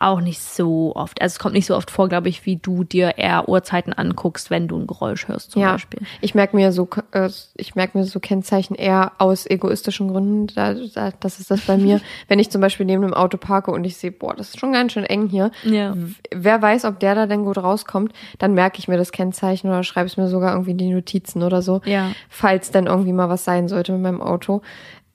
auch 0.00 0.20
nicht 0.20 0.40
so 0.40 0.94
oft. 0.94 1.20
Also 1.20 1.34
es 1.34 1.38
kommt 1.40 1.54
nicht 1.54 1.66
so 1.66 1.76
oft 1.76 1.90
vor, 1.90 2.08
glaube 2.08 2.28
ich, 2.28 2.46
wie 2.46 2.56
du 2.56 2.84
dir 2.84 3.18
eher 3.18 3.48
Uhrzeiten 3.48 3.92
anguckst, 3.92 4.48
wenn 4.48 4.68
du 4.68 4.78
ein 4.78 4.86
Geräusch 4.86 5.26
hörst 5.26 5.50
zum 5.52 5.62
ja, 5.62 5.72
Beispiel. 5.72 6.00
ich 6.20 6.36
merke 6.36 6.54
mir 6.54 6.70
so, 6.70 6.88
äh, 7.10 7.28
ich 7.56 7.74
merke 7.74 7.98
mir 7.98 8.04
so 8.04 8.20
Kennzeichen 8.20 8.76
eher 8.76 9.12
aus 9.18 9.44
egoistischen 9.46 10.08
Gründen. 10.08 10.46
Da, 10.54 10.74
da, 10.74 11.10
das 11.18 11.40
ist 11.40 11.50
das 11.50 11.62
bei 11.62 11.76
mir. 11.76 12.00
Wenn 12.28 12.38
ich 12.38 12.50
zum 12.50 12.60
Beispiel 12.60 12.86
neben 12.86 13.02
einem 13.02 13.14
Auto 13.14 13.38
parke 13.38 13.72
und 13.72 13.82
ich 13.84 13.96
sehe, 13.96 14.12
boah, 14.12 14.34
das 14.34 14.50
ist 14.50 14.60
schon 14.60 14.72
ganz 14.72 14.92
schön 14.92 15.04
eng 15.04 15.26
hier. 15.28 15.50
Ja. 15.64 15.94
Wer 16.32 16.62
weiß, 16.62 16.84
ob 16.84 17.00
der 17.00 17.16
da 17.16 17.26
denn 17.26 17.44
gut 17.44 17.58
rauskommt, 17.58 18.12
dann 18.38 18.54
merke 18.54 18.78
ich 18.78 18.86
mir 18.86 18.98
das 18.98 19.10
Kennzeichen 19.10 19.68
oder 19.68 19.82
schreibe 19.82 20.06
es 20.06 20.16
mir 20.16 20.28
sogar 20.28 20.52
irgendwie 20.52 20.72
in 20.72 20.78
die 20.78 20.90
Notizen 20.90 21.42
oder 21.42 21.60
so. 21.60 21.80
Ja. 21.84 22.12
Falls 22.28 22.70
dann 22.70 22.86
irgendwie 22.86 23.12
mal 23.12 23.28
was 23.28 23.44
sein 23.44 23.66
sollte 23.66 23.92
mit 23.92 24.02
meinem 24.02 24.22
Auto. 24.22 24.62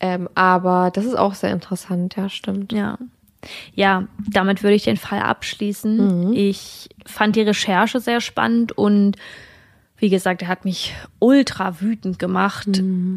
Ähm, 0.02 0.28
aber 0.36 0.92
das 0.94 1.06
ist 1.06 1.18
auch 1.18 1.34
sehr 1.34 1.52
interessant, 1.52 2.18
ja, 2.18 2.28
stimmt. 2.28 2.74
Ja. 2.74 2.98
Ja, 3.76 4.08
damit 4.30 4.64
würde 4.64 4.76
ich 4.76 4.84
den 4.84 4.98
Fall 4.98 5.20
abschließen. 5.20 6.34
Ich 6.34 6.90
fand 7.06 7.36
die 7.36 7.42
Recherche 7.42 8.00
sehr 8.00 8.22
spannend 8.22 8.72
und 8.78 9.18
wie 9.98 10.10
gesagt, 10.10 10.42
er 10.42 10.50
hat 10.50 10.66
mich 10.66 10.94
ultra 11.20 11.80
wütend 11.80 12.20
gemacht, 12.20 12.68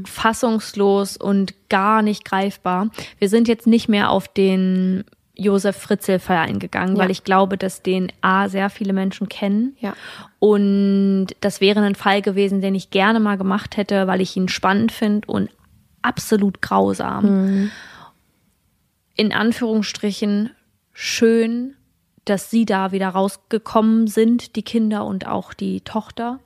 fassungslos 0.05 1.16
und 1.16 1.55
gar 1.68 2.03
nicht 2.03 2.24
greifbar. 2.24 2.91
Wir 3.18 3.29
sind 3.29 3.49
jetzt 3.49 3.66
nicht 3.66 3.89
mehr 3.89 4.11
auf 4.11 4.29
den 4.29 5.05
Josef 5.35 5.77
Fritzl-Fall 5.77 6.39
eingegangen, 6.39 6.97
Ja. 6.97 7.03
weil 7.03 7.11
ich 7.11 7.24
glaube, 7.24 7.59
dass 7.59 7.83
den 7.83 8.11
A 8.22 8.49
sehr 8.49 8.70
viele 8.70 8.93
Menschen 8.93 9.29
kennen. 9.29 9.77
Ja. 9.81 9.95
Und 10.39 11.29
das 11.41 11.61
wäre 11.61 11.81
ein 11.83 11.95
Fall 11.95 12.22
gewesen, 12.22 12.61
den 12.61 12.74
ich 12.74 12.91
gerne 12.91 13.20
mal 13.20 13.37
gemacht 13.37 13.77
hätte, 13.77 14.07
weil 14.07 14.20
ich 14.20 14.37
ihn 14.37 14.49
spannend 14.49 14.93
finde 14.93 15.27
und 15.29 15.51
absolut 16.03 16.62
grausam. 16.62 17.70
In 19.17 19.33
Anführungsstrichen 19.33 20.51
schön, 20.93 21.75
dass 22.25 22.51
sie 22.51 22.64
da 22.64 22.93
wieder 22.93 23.09
rausgekommen 23.09 24.07
sind, 24.07 24.57
die 24.57 24.62
Kinder 24.62 25.05
und 25.05 25.27
auch 25.27 25.55
die 25.55 25.81
Tochter. 25.81 26.41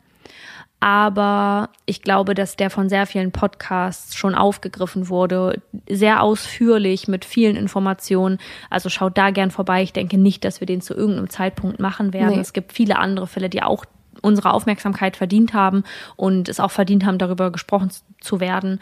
Aber 0.81 1.69
ich 1.85 2.01
glaube, 2.01 2.35
dass 2.35 2.57
der 2.57 2.71
von 2.71 2.89
sehr 2.89 3.07
vielen 3.07 3.33
Podcasts 3.33 4.17
schon 4.17 4.35
aufgegriffen 4.35 5.11
wurde, 5.11 5.61
sehr 5.89 6.23
ausführlich 6.23 7.07
mit 7.07 7.27
vielen 7.27 7.55
Informationen. 7.55 8.39
Also 8.71 8.89
schaut 8.89 9.19
da 9.19 9.31
gern 9.31 9.51
vorbei. 9.51 9.83
Ich 9.83 9.93
denke 9.93 10.17
nicht, 10.17 10.43
dass 10.43 10.61
wir 10.61 10.67
den 10.67 10.81
zu 10.81 10.95
irgendeinem 10.95 11.29
Zeitpunkt 11.29 11.81
machen 11.81 12.15
werden. 12.15 12.37
Nee. 12.37 12.41
Es 12.41 12.55
gibt 12.55 12.73
viele 12.73 12.99
andere 12.99 13.27
Fälle, 13.27 13.51
die 13.51 13.63
auch 13.63 13.85
unsere 14.23 14.53
Aufmerksamkeit 14.53 15.17
verdient 15.17 15.53
haben 15.53 15.85
und 16.17 16.49
es 16.49 16.61
auch 16.61 16.71
verdient 16.71 17.05
haben, 17.05 17.19
darüber 17.19 17.53
gesprochen 17.53 17.91
zu 18.21 18.41
werden. 18.41 18.81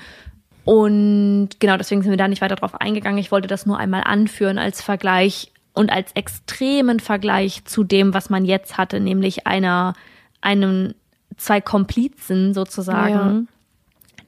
Und 0.69 1.49
genau 1.61 1.79
deswegen 1.79 2.03
sind 2.03 2.11
wir 2.11 2.19
da 2.19 2.29
nicht 2.29 2.43
weiter 2.43 2.57
drauf 2.57 2.79
eingegangen. 2.79 3.19
Ich 3.19 3.33
wollte 3.33 3.49
das 3.49 3.65
nur 3.65 3.79
einmal 3.79 4.03
anführen 4.05 4.59
als 4.59 4.83
Vergleich 4.83 5.51
und 5.73 5.91
als 5.91 6.13
extremen 6.13 7.01
Vergleich 7.01 7.65
zu 7.65 7.85
dem, 7.85 8.13
was 8.13 8.29
man 8.29 8.45
jetzt 8.45 8.77
hatte, 8.77 9.01
nämlich 9.01 9.47
einer, 9.47 9.95
einem, 10.43 10.93
zwei 11.39 11.63
Komplizen 11.63 12.53
sozusagen, 12.53 13.49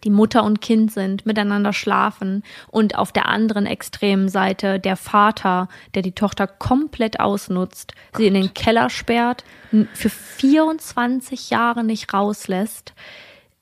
die 0.03 0.09
Mutter 0.09 0.43
und 0.43 0.63
Kind 0.63 0.91
sind, 0.91 1.27
miteinander 1.27 1.75
schlafen 1.75 2.43
und 2.69 2.97
auf 2.97 3.13
der 3.13 3.29
anderen 3.29 3.67
extremen 3.67 4.31
Seite 4.31 4.81
der 4.81 4.97
Vater, 4.97 5.69
der 5.95 6.01
die 6.01 6.13
Tochter 6.13 6.47
komplett 6.47 7.21
ausnutzt, 7.21 7.93
sie 8.17 8.29
in 8.29 8.33
den 8.33 8.55
Keller 8.55 8.89
sperrt, 8.89 9.45
für 9.93 10.09
24 10.09 11.51
Jahre 11.51 11.85
nicht 11.85 12.15
rauslässt. 12.15 12.95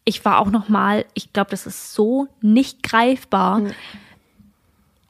Ich 0.09 0.24
war 0.24 0.38
auch 0.38 0.50
noch 0.50 0.70
mal, 0.70 1.04
ich 1.12 1.34
glaube, 1.34 1.50
das 1.50 1.66
ist 1.66 1.92
so 1.92 2.28
nicht 2.40 2.82
greifbar, 2.82 3.61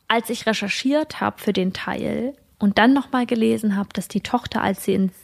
als 0.08 0.28
ich 0.28 0.44
recherchiert 0.44 1.20
habe 1.20 1.38
für 1.38 1.52
den 1.52 1.72
Teil 1.72 2.34
und 2.58 2.78
dann 2.78 2.94
noch 2.94 3.12
mal 3.12 3.24
gelesen 3.24 3.76
habe, 3.76 3.90
dass 3.92 4.08
die 4.08 4.22
Tochter, 4.22 4.60
als 4.60 4.82
sie 4.82 4.94
ins 4.94 5.14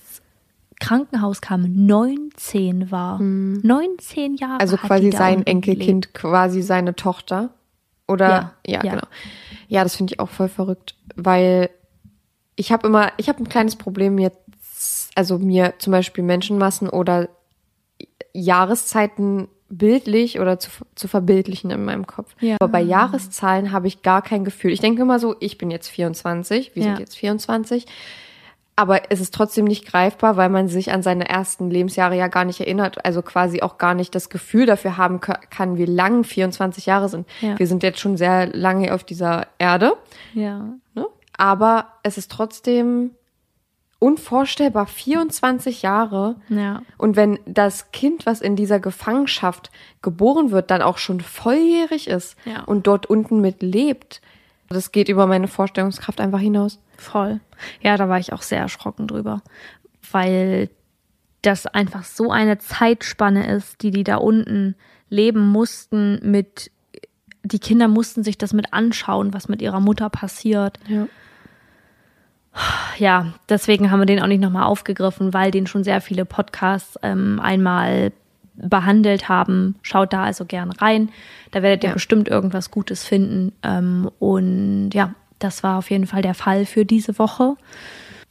Krankenhaus 0.79 1.41
kam, 1.41 1.63
19 1.87 2.93
war. 2.93 3.19
19 3.21 4.37
Jahre. 4.37 4.55
Mhm. 4.55 4.61
Also 4.61 4.77
quasi 4.77 5.11
sein 5.11 5.45
Enkelkind, 5.45 6.15
quasi 6.15 6.63
seine 6.63 6.95
Tochter. 6.95 7.51
Oder 8.07 8.29
Ja, 8.29 8.55
ja, 8.65 8.85
ja. 8.85 8.91
genau. 8.93 9.07
Ja, 9.67 9.83
das 9.83 9.97
finde 9.97 10.15
ich 10.15 10.21
auch 10.21 10.31
voll 10.31 10.49
verrückt, 10.49 10.95
weil 11.17 11.69
ich 12.55 12.71
habe 12.71 12.87
immer, 12.87 13.11
ich 13.17 13.29
habe 13.29 13.43
ein 13.43 13.49
kleines 13.49 13.75
Problem 13.75 14.19
jetzt, 14.19 15.11
also 15.17 15.41
mir 15.41 15.75
zum 15.79 15.91
Beispiel 15.91 16.23
Menschenmassen 16.23 16.89
oder 16.89 17.29
Jahreszeiten 18.33 19.49
bildlich 19.79 20.41
oder 20.41 20.59
zu, 20.59 20.71
zu 20.95 21.09
verbildlichen 21.09 21.71
in 21.71 21.85
meinem 21.85 22.07
Kopf. 22.07 22.35
Ja. 22.41 22.57
Aber 22.61 22.71
bei 22.71 22.81
Jahreszahlen 22.81 23.73
habe 23.73 23.87
ich 23.89 24.03
gar 24.03 24.23
kein 24.23 24.45
Gefühl. 24.45 24.73
Ich 24.73 24.81
denke 24.81 25.03
immer 25.03 25.19
so, 25.19 25.37
ich 25.41 25.59
bin 25.59 25.71
jetzt 25.71 25.89
24, 25.89 26.75
wir 26.75 26.83
Ja. 26.83 26.89
sind 26.91 27.01
jetzt 27.01 27.17
24. 27.17 27.87
Aber 28.77 29.03
es 29.13 29.21
ist 29.21 29.33
trotzdem 29.33 29.67
nicht 29.67 29.87
greifbar, 29.87 30.37
weil 30.37 30.49
man 30.49 30.67
sich 30.67 30.91
an 30.91 31.01
seine 31.03 31.29
ersten 31.29 31.71
Lebensjahre 31.71 32.17
ja 32.17 32.27
gar 32.27 32.45
nicht 32.45 32.59
erinnert, 32.59 33.05
also 33.05 33.23
quasi 33.23 33.63
auch 33.63 33.79
gar 33.79 33.95
nicht 33.95 34.15
das 34.17 34.31
Gefühl 34.31 34.67
dafür 34.67 34.97
haben 34.97 35.21
ka- 35.21 35.39
kann, 35.49 35.79
wie 35.79 35.85
lang 35.85 36.25
24 36.25 36.87
Jahre 36.87 37.09
sind. 37.09 37.29
Ja. 37.41 37.57
Wir 37.57 37.69
sind 37.69 37.85
jetzt 37.85 38.01
schon 38.01 38.17
sehr 38.17 38.49
lange 38.49 38.93
auf 38.93 39.05
dieser 39.05 39.47
Erde, 39.59 39.93
Ja. 40.33 40.75
ne? 40.95 41.07
aber 41.39 41.87
es 42.03 42.19
ist 42.19 42.33
trotzdem 42.33 43.13
unvorstellbar, 43.99 44.87
24 44.87 45.83
Jahre. 45.83 46.37
Ja. 46.49 46.83
Und 46.99 47.17
wenn 47.17 47.39
das 47.47 47.91
Kind, 47.93 48.27
was 48.27 48.41
in 48.41 48.57
dieser 48.57 48.81
Gefangenschaft 48.81 49.71
geboren 50.03 50.51
wird, 50.51 50.71
dann 50.71 50.83
auch 50.83 50.99
schon 50.99 51.21
volljährig 51.21 52.09
ist 52.09 52.37
Ja. 52.45 52.63
und 52.65 52.87
dort 52.87 53.07
unten 53.07 53.41
mit 53.41 53.63
lebt, 53.63 54.21
das 54.69 54.93
geht 54.93 55.09
über 55.09 55.27
meine 55.27 55.49
Vorstellungskraft 55.49 56.21
einfach 56.21 56.41
hinaus. 56.41 56.81
Voll. 56.97 57.41
Ja, 57.81 57.97
da 57.97 58.09
war 58.09 58.19
ich 58.19 58.33
auch 58.33 58.43
sehr 58.43 58.61
erschrocken 58.61 59.07
drüber, 59.07 59.43
weil 60.11 60.71
das 61.43 61.67
einfach 61.67 62.05
so 62.05 62.31
eine 62.31 62.59
Zeitspanne 62.59 63.47
ist, 63.55 63.83
die 63.83 63.91
die 63.91 64.05
da 64.05 64.17
unten 64.17 64.75
leben 65.11 65.47
mussten 65.49 66.19
mit, 66.23 66.71
die 67.43 67.59
Kinder 67.59 67.89
mussten 67.89 68.25
sich 68.25 68.39
das 68.39 68.53
mit 68.53 68.73
anschauen, 68.73 69.35
was 69.35 69.49
mit 69.49 69.61
ihrer 69.61 69.81
Mutter 69.81 70.09
passiert. 70.09 70.79
Ja. 70.89 71.07
Ja, 72.99 73.33
deswegen 73.49 73.91
haben 73.91 73.99
wir 74.01 74.07
den 74.07 74.21
auch 74.23 74.27
nicht 74.29 74.41
nochmal 74.41 74.65
aufgegriffen, 74.65 75.35
weil 75.35 75.51
den 75.51 75.67
schon 75.67 75.83
sehr 75.85 76.01
viele 76.01 76.25
Podcasts 76.25 76.99
ähm, 77.03 77.41
einmal 77.43 78.13
behandelt 78.57 79.29
haben. 79.29 79.75
Schaut 79.83 80.13
da 80.13 80.23
also 80.23 80.45
gern 80.45 80.71
rein. 80.71 81.09
Da 81.51 81.63
werdet 81.63 81.83
ihr 81.83 81.89
Ja. 81.91 81.95
bestimmt 81.95 82.29
irgendwas 82.29 82.71
Gutes 82.71 83.05
finden. 83.05 83.53
Ähm, 83.65 84.09
und 84.21 84.91
ja, 84.95 85.15
das 85.41 85.65
war 85.65 85.79
auf 85.79 85.91
jeden 85.91 86.07
Fall 86.07 86.23
der 86.23 86.35
Fall 86.35 86.65
für 86.65 86.85
diese 86.85 87.19
Woche. 87.19 87.57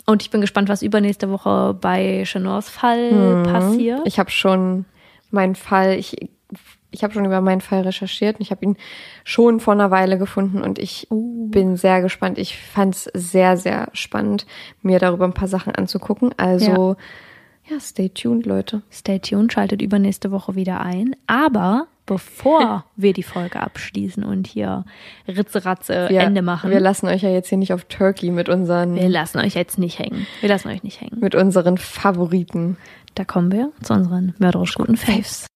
Und 0.06 0.22
ich 0.22 0.30
bin 0.32 0.40
gespannt, 0.42 0.70
was 0.70 0.82
übernächste 0.82 1.30
Woche 1.30 1.78
bei 1.80 2.24
Chanors 2.26 2.70
Fall 2.70 3.44
passiert. 3.46 4.02
Ich 4.06 4.20
habe 4.20 4.32
schon 4.32 4.86
meinen 5.32 5.56
Fall, 5.56 5.98
ich, 5.98 6.30
ich 6.94 7.04
habe 7.04 7.14
schon 7.14 7.26
über 7.26 7.42
meinen 7.42 7.62
Fall 7.62 7.82
recherchiert 7.82 8.38
und 8.38 8.42
ich 8.42 8.52
habe 8.52 8.64
ihn 8.64 8.78
schon 9.24 9.60
vor 9.60 9.74
einer 9.74 9.92
Weile 9.92 10.18
gefunden 10.18 10.62
und 10.62 10.80
ich 10.80 11.08
bin 11.10 11.76
sehr 11.76 12.02
gespannt. 12.02 12.38
Ich 12.38 12.58
fand 12.58 12.96
es 12.96 13.04
sehr, 13.14 13.58
sehr 13.58 13.90
spannend, 13.94 14.46
mir 14.82 15.00
darüber 15.00 15.26
ein 15.26 15.34
paar 15.34 15.48
Sachen 15.48 15.74
anzugucken. 15.76 16.32
Also 16.38 16.96
ja, 17.70 17.80
stay 17.80 18.10
tuned, 18.10 18.46
Leute. 18.46 18.82
Stay 18.92 19.20
tuned, 19.20 19.54
schaltet 19.54 19.82
übernächste 19.82 20.32
Woche 20.32 20.56
wieder 20.56 20.82
ein. 20.82 21.16
Aber 21.28 21.88
bevor 22.06 22.86
wir 22.96 23.14
die 23.14 23.24
Folge 23.24 23.62
abschließen 23.62 24.24
und 24.24 24.48
hier 24.48 24.86
Ritzeratze 25.28 26.08
Wir, 26.10 26.22
Ende 26.22 26.42
machen, 26.42 26.72
Wir 26.72 26.82
lassen 26.82 27.08
euch 27.08 27.22
ja 27.22 27.30
jetzt 27.30 27.50
hier 27.50 27.58
nicht 27.58 27.74
auf 27.74 27.86
Turkey 27.86 28.32
mit 28.32 28.50
unseren, 28.50 28.96
wir 28.96 29.10
lassen 29.10 29.40
euch 29.40 29.56
jetzt 29.56 29.78
nicht 29.78 30.00
hängen. 30.00 30.28
Wir 30.42 30.50
lassen 30.50 30.68
euch 30.68 30.84
nicht 30.84 31.00
hängen. 31.00 31.20
mit 31.20 31.36
unseren 31.36 31.78
Favoriten. 31.78 32.78
Da 33.16 33.24
kommen 33.24 33.52
wir 33.52 33.72
zu 33.82 33.94
unseren 33.94 34.34
mörderisch 34.40 34.76
guten 34.76 34.98
Faves. 34.98 35.48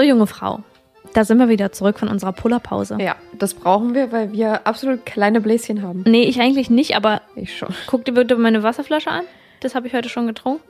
So, 0.00 0.06
junge 0.06 0.26
Frau, 0.26 0.60
Da 1.12 1.24
sind 1.26 1.36
wir 1.36 1.50
wieder 1.50 1.72
zurück 1.72 1.98
von 1.98 2.08
unserer 2.08 2.32
Pullerpause. 2.32 2.96
Ja, 2.98 3.16
das 3.34 3.52
brauchen 3.52 3.92
wir, 3.92 4.10
weil 4.12 4.32
wir 4.32 4.66
absolut 4.66 5.04
kleine 5.04 5.42
Bläschen 5.42 5.82
haben. 5.82 6.04
Nee, 6.06 6.22
ich 6.22 6.40
eigentlich 6.40 6.70
nicht, 6.70 6.96
aber 6.96 7.20
Ich 7.36 7.58
schon. 7.58 7.74
guck 7.86 8.06
dir 8.06 8.12
bitte 8.12 8.36
meine 8.36 8.62
Wasserflasche 8.62 9.10
an. 9.10 9.24
Das 9.60 9.74
habe 9.74 9.88
ich 9.88 9.92
heute 9.92 10.08
schon 10.08 10.26
getrunken. 10.26 10.62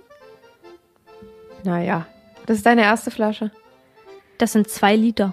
Naja, 1.63 2.09
das 2.47 2.57
ist 2.57 2.67
deine 2.67 2.83
erste 2.83 3.13
Flasche. 3.13 3.53
Das 4.39 4.51
sind 4.51 4.69
zwei 4.69 4.97
Liter. 4.97 5.33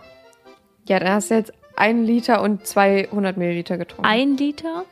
Ja, 0.87 0.99
dann 0.99 1.13
hast 1.13 1.31
du 1.31 1.35
jetzt 1.35 1.53
ein 1.75 2.03
Liter 2.03 2.43
und 2.43 2.67
200 2.67 3.35
Milliliter 3.35 3.79
getrunken. 3.79 4.05
Ein 4.05 4.37
Liter? 4.37 4.83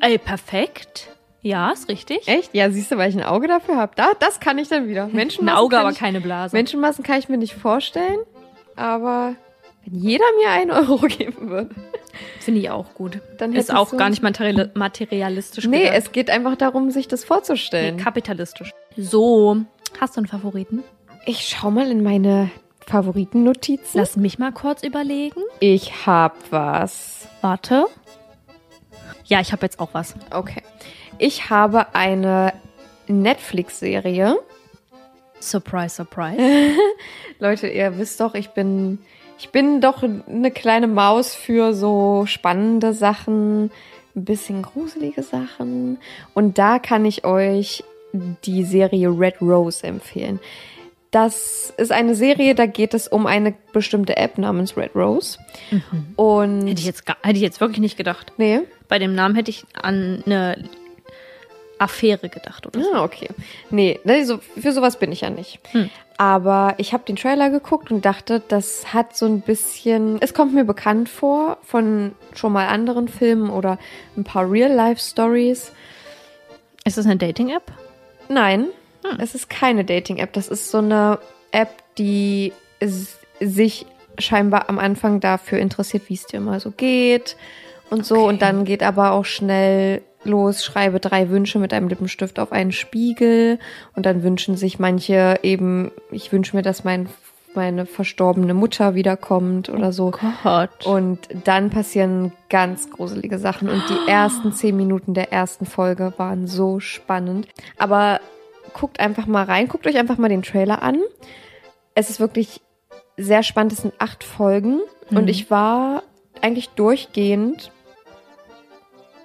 Ey, 0.00 0.18
perfekt. 0.18 1.08
Ja, 1.42 1.70
ist 1.72 1.88
richtig. 1.88 2.28
Echt? 2.28 2.54
Ja, 2.54 2.70
siehst 2.70 2.92
du, 2.92 2.96
weil 2.96 3.10
ich 3.10 3.16
ein 3.16 3.24
Auge 3.24 3.48
dafür 3.48 3.76
habe. 3.76 3.92
Da, 3.96 4.12
das 4.20 4.38
kann 4.40 4.58
ich 4.58 4.68
dann 4.68 4.88
wieder. 4.88 5.04
Ein 5.06 5.12
Menschenmassen 5.12 5.58
Auge, 5.58 5.74
kann 5.76 5.80
aber 5.84 5.92
ich, 5.92 5.98
keine 5.98 6.20
Blase. 6.20 6.54
Menschenmassen 6.56 7.02
kann 7.04 7.18
ich 7.18 7.28
mir 7.28 7.36
nicht 7.38 7.54
vorstellen. 7.54 8.20
Aber 8.76 9.34
wenn 9.84 9.98
jeder 9.98 10.24
mir 10.40 10.50
einen 10.50 10.70
Euro 10.70 10.96
geben 11.08 11.48
würde, 11.50 11.74
Finde 12.38 12.60
ich 12.60 12.70
auch 12.70 12.94
gut. 12.94 13.20
dann 13.38 13.54
Ist 13.54 13.74
auch 13.74 13.88
so 13.88 13.96
gar 13.96 14.10
nicht 14.10 14.22
materiali 14.22 14.68
materialistisch 14.74 15.66
Nee, 15.66 15.80
gedacht. 15.84 15.96
es 15.98 16.12
geht 16.12 16.30
einfach 16.30 16.56
darum, 16.56 16.90
sich 16.90 17.08
das 17.08 17.24
vorzustellen. 17.24 17.96
Nee, 17.96 18.02
kapitalistisch. 18.02 18.70
So, 18.96 19.56
hast 20.00 20.16
du 20.16 20.20
einen 20.20 20.28
Favoriten? 20.28 20.82
ich 21.24 21.46
schau 21.48 21.70
mal 21.70 21.88
in 21.90 22.02
meine 22.02 22.50
Favoritennotizen. 22.86 23.98
Lass 23.98 24.16
mich 24.16 24.38
mal 24.38 24.52
kurz 24.52 24.82
überlegen. 24.82 25.40
Ich 25.60 26.06
hab 26.06 26.34
was. 26.50 27.28
Warte. 27.40 27.86
Ja, 29.26 29.40
ich 29.40 29.52
habe 29.52 29.62
jetzt 29.62 29.78
auch 29.80 29.90
was. 29.92 30.14
Okay. 30.30 30.62
Ich 31.22 31.50
habe 31.50 31.94
eine 31.94 32.52
Netflix-Serie. 33.06 34.40
Surprise, 35.38 35.94
surprise. 35.94 36.36
Leute, 37.38 37.68
ihr 37.68 37.96
wisst 37.96 38.20
doch, 38.20 38.34
ich 38.34 38.48
bin, 38.48 38.98
ich 39.38 39.50
bin 39.50 39.80
doch 39.80 40.02
eine 40.02 40.50
kleine 40.50 40.88
Maus 40.88 41.32
für 41.32 41.74
so 41.74 42.24
spannende 42.26 42.92
Sachen, 42.92 43.70
ein 44.16 44.24
bisschen 44.24 44.62
gruselige 44.62 45.22
Sachen. 45.22 45.98
Und 46.34 46.58
da 46.58 46.80
kann 46.80 47.04
ich 47.04 47.24
euch 47.24 47.84
die 48.12 48.64
Serie 48.64 49.08
Red 49.08 49.40
Rose 49.40 49.86
empfehlen. 49.86 50.40
Das 51.12 51.72
ist 51.76 51.92
eine 51.92 52.16
Serie, 52.16 52.56
da 52.56 52.66
geht 52.66 52.94
es 52.94 53.06
um 53.06 53.26
eine 53.28 53.54
bestimmte 53.72 54.16
App 54.16 54.38
namens 54.38 54.76
Red 54.76 54.96
Rose. 54.96 55.38
Und 56.16 56.66
hätte, 56.66 56.80
ich 56.80 56.86
jetzt 56.86 57.04
hätte 57.06 57.36
ich 57.36 57.42
jetzt 57.42 57.60
wirklich 57.60 57.78
nicht 57.78 57.96
gedacht. 57.96 58.32
nee, 58.38 58.62
Bei 58.88 58.98
dem 58.98 59.14
Namen 59.14 59.36
hätte 59.36 59.50
ich 59.52 59.64
an 59.80 60.24
eine 60.26 60.64
Affäre 61.82 62.28
gedacht, 62.28 62.66
oder? 62.66 62.82
so. 62.82 62.92
Ah, 62.94 63.04
okay. 63.04 63.28
Nee, 63.70 64.00
ne, 64.04 64.24
so, 64.24 64.38
für 64.38 64.72
sowas 64.72 64.98
bin 64.98 65.12
ich 65.12 65.22
ja 65.22 65.30
nicht. 65.30 65.58
Hm. 65.72 65.90
Aber 66.16 66.74
ich 66.78 66.92
habe 66.92 67.04
den 67.04 67.16
Trailer 67.16 67.50
geguckt 67.50 67.90
und 67.90 68.04
dachte, 68.04 68.42
das 68.46 68.92
hat 68.94 69.16
so 69.16 69.26
ein 69.26 69.40
bisschen, 69.40 70.18
es 70.20 70.34
kommt 70.34 70.54
mir 70.54 70.64
bekannt 70.64 71.08
vor 71.08 71.58
von 71.64 72.12
schon 72.34 72.52
mal 72.52 72.68
anderen 72.68 73.08
Filmen 73.08 73.50
oder 73.50 73.78
ein 74.16 74.24
paar 74.24 74.50
Real-Life-Stories. 74.50 75.72
Ist 76.84 76.98
das 76.98 77.06
eine 77.06 77.16
Dating-App? 77.16 77.64
Nein, 78.28 78.66
Hm. 79.04 79.18
es 79.18 79.34
ist 79.34 79.50
keine 79.50 79.84
Dating-App. 79.84 80.32
Das 80.32 80.48
ist 80.48 80.70
so 80.70 80.78
eine 80.78 81.18
App, 81.50 81.70
die 81.98 82.52
sich 83.40 83.86
scheinbar 84.18 84.68
am 84.68 84.78
Anfang 84.78 85.20
dafür 85.20 85.58
interessiert, 85.58 86.04
wie 86.08 86.14
es 86.14 86.26
dir 86.26 86.40
mal 86.40 86.60
so 86.60 86.70
geht 86.70 87.36
und 87.90 88.06
so. 88.06 88.16
Okay. 88.16 88.28
Und 88.28 88.42
dann 88.42 88.64
geht 88.64 88.82
aber 88.82 89.12
auch 89.12 89.24
schnell 89.24 90.02
los, 90.24 90.64
schreibe 90.64 91.00
drei 91.00 91.28
Wünsche 91.30 91.58
mit 91.58 91.72
einem 91.72 91.88
Lippenstift 91.88 92.38
auf 92.38 92.52
einen 92.52 92.72
Spiegel. 92.72 93.58
Und 93.94 94.06
dann 94.06 94.22
wünschen 94.22 94.56
sich 94.56 94.78
manche 94.78 95.38
eben, 95.42 95.90
ich 96.10 96.32
wünsche 96.32 96.56
mir, 96.56 96.62
dass 96.62 96.84
mein, 96.84 97.08
meine 97.54 97.86
verstorbene 97.86 98.54
Mutter 98.54 98.94
wiederkommt 98.94 99.68
oder 99.68 99.92
so. 99.92 100.12
Gott. 100.42 100.86
Und 100.86 101.20
dann 101.44 101.70
passieren 101.70 102.32
ganz 102.48 102.90
gruselige 102.90 103.38
Sachen. 103.38 103.68
Und 103.68 103.82
die 103.88 104.10
ersten 104.10 104.52
zehn 104.52 104.76
Minuten 104.76 105.14
der 105.14 105.32
ersten 105.32 105.66
Folge 105.66 106.12
waren 106.16 106.46
so 106.46 106.80
spannend. 106.80 107.48
Aber 107.78 108.20
guckt 108.74 109.00
einfach 109.00 109.26
mal 109.26 109.44
rein, 109.44 109.68
guckt 109.68 109.86
euch 109.86 109.98
einfach 109.98 110.18
mal 110.18 110.28
den 110.28 110.42
Trailer 110.42 110.82
an. 110.82 110.98
Es 111.94 112.08
ist 112.08 112.20
wirklich 112.20 112.62
sehr 113.18 113.42
spannend. 113.42 113.72
Es 113.72 113.82
sind 113.82 113.94
acht 113.98 114.24
Folgen. 114.24 114.80
Und 115.10 115.22
Mhm. 115.22 115.28
ich 115.28 115.50
war 115.50 116.02
eigentlich 116.40 116.70
durchgehend 116.70 117.70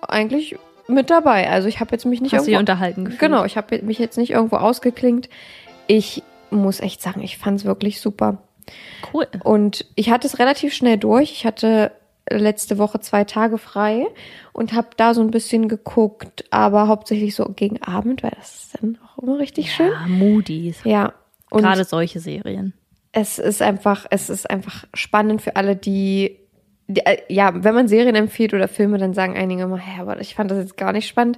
eigentlich 0.01 0.57
mit 0.87 1.09
dabei. 1.09 1.49
Also 1.49 1.67
ich 1.67 1.79
habe 1.79 1.91
jetzt 1.91 2.05
mich 2.05 2.21
nicht 2.21 2.33
Hast 2.33 2.47
irgendwo 2.47 2.59
unterhalten 2.59 3.05
gefühlt? 3.05 3.19
Genau, 3.19 3.45
ich 3.45 3.57
habe 3.57 3.81
mich 3.81 3.99
jetzt 3.99 4.17
nicht 4.17 4.31
irgendwo 4.31 4.57
ausgeklingt. 4.57 5.29
Ich 5.87 6.23
muss 6.49 6.79
echt 6.79 7.01
sagen, 7.01 7.21
ich 7.21 7.37
fand 7.37 7.59
es 7.59 7.65
wirklich 7.65 7.99
super. 8.01 8.37
Cool. 9.13 9.27
Und 9.43 9.85
ich 9.95 10.09
hatte 10.09 10.27
es 10.27 10.39
relativ 10.39 10.73
schnell 10.73 10.97
durch. 10.97 11.31
Ich 11.31 11.45
hatte 11.45 11.91
letzte 12.29 12.77
Woche 12.77 12.99
zwei 12.99 13.23
Tage 13.23 13.57
frei 13.57 14.05
und 14.53 14.73
habe 14.73 14.89
da 14.97 15.13
so 15.13 15.21
ein 15.21 15.31
bisschen 15.31 15.69
geguckt, 15.69 16.45
aber 16.49 16.87
hauptsächlich 16.87 17.35
so 17.35 17.45
gegen 17.45 17.81
Abend, 17.81 18.23
weil 18.23 18.33
das 18.37 18.63
ist 18.63 18.81
dann 18.81 18.97
auch 19.05 19.23
immer 19.23 19.39
richtig 19.39 19.71
schön. 19.73 19.91
Ja, 19.91 20.07
Moody's. 20.07 20.79
Ja. 20.83 21.13
Und 21.49 21.61
Gerade 21.61 21.85
solche 21.85 22.19
Serien. 22.19 22.73
es 23.13 23.39
ist 23.39 23.61
einfach, 23.61 24.05
es 24.09 24.29
ist 24.29 24.49
einfach 24.49 24.83
spannend 24.93 25.41
für 25.41 25.55
alle, 25.55 25.77
die, 25.77 26.37
ja, 27.27 27.63
wenn 27.63 27.75
man 27.75 27.87
Serien 27.87 28.15
empfiehlt 28.15 28.53
oder 28.53 28.67
Filme, 28.67 28.97
dann 28.97 29.13
sagen 29.13 29.35
einige 29.35 29.63
immer, 29.63 29.77
hä, 29.77 30.01
aber 30.01 30.19
ich 30.21 30.35
fand 30.35 30.51
das 30.51 30.59
jetzt 30.59 30.77
gar 30.77 30.93
nicht 30.93 31.07
spannend. 31.07 31.37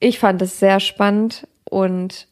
Ich 0.00 0.18
fand 0.18 0.40
es 0.42 0.58
sehr 0.58 0.80
spannend 0.80 1.46
und 1.68 2.26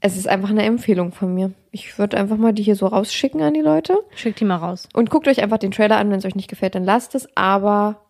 es 0.00 0.16
ist 0.16 0.28
einfach 0.28 0.50
eine 0.50 0.64
Empfehlung 0.64 1.12
von 1.12 1.34
mir. 1.34 1.52
Ich 1.70 1.98
würde 1.98 2.16
einfach 2.16 2.36
mal 2.36 2.52
die 2.52 2.62
hier 2.62 2.74
so 2.74 2.86
rausschicken 2.86 3.42
an 3.42 3.54
die 3.54 3.60
Leute. 3.60 3.98
Schick 4.14 4.36
die 4.36 4.44
mal 4.44 4.56
raus. 4.56 4.88
Und 4.94 5.10
guckt 5.10 5.28
euch 5.28 5.42
einfach 5.42 5.58
den 5.58 5.70
Trailer 5.70 5.98
an, 5.98 6.10
wenn 6.10 6.18
es 6.18 6.24
euch 6.24 6.34
nicht 6.34 6.48
gefällt, 6.48 6.74
dann 6.74 6.84
lasst 6.84 7.14
es. 7.14 7.28
Aber 7.36 8.00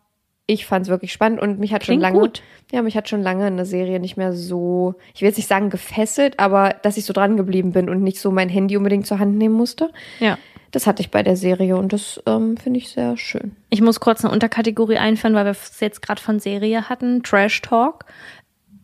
ich 0.47 0.65
fand 0.65 0.85
es 0.85 0.89
wirklich 0.89 1.13
spannend 1.13 1.39
und 1.41 1.59
mich 1.59 1.73
hat 1.73 1.83
Klingt 1.83 2.01
schon 2.01 2.13
lange, 2.13 2.19
gut. 2.19 2.41
ja, 2.71 2.81
mich 2.81 2.97
hat 2.97 3.07
schon 3.07 3.21
lange 3.21 3.45
eine 3.45 3.65
Serie 3.65 3.99
nicht 3.99 4.17
mehr 4.17 4.33
so, 4.33 4.95
ich 5.13 5.21
will 5.21 5.27
jetzt 5.27 5.37
nicht 5.37 5.47
sagen 5.47 5.69
gefesselt, 5.69 6.39
aber 6.39 6.75
dass 6.81 6.97
ich 6.97 7.05
so 7.05 7.13
dran 7.13 7.37
geblieben 7.37 7.71
bin 7.71 7.89
und 7.89 8.01
nicht 8.01 8.19
so 8.19 8.31
mein 8.31 8.49
Handy 8.49 8.75
unbedingt 8.75 9.05
zur 9.05 9.19
Hand 9.19 9.37
nehmen 9.37 9.55
musste. 9.55 9.91
Ja. 10.19 10.37
Das 10.71 10.87
hatte 10.87 11.01
ich 11.01 11.11
bei 11.11 11.21
der 11.21 11.35
Serie 11.35 11.75
und 11.75 11.91
das 11.91 12.21
ähm, 12.25 12.55
finde 12.57 12.79
ich 12.79 12.89
sehr 12.89 13.17
schön. 13.17 13.55
Ich 13.69 13.81
muss 13.81 13.99
kurz 13.99 14.23
eine 14.23 14.33
Unterkategorie 14.33 14.97
einführen, 14.97 15.35
weil 15.35 15.43
wir 15.45 15.51
es 15.51 15.79
jetzt 15.81 16.01
gerade 16.01 16.21
von 16.21 16.39
Serie 16.39 16.87
hatten. 16.89 17.23
Trash 17.23 17.61
Talk. 17.61 18.05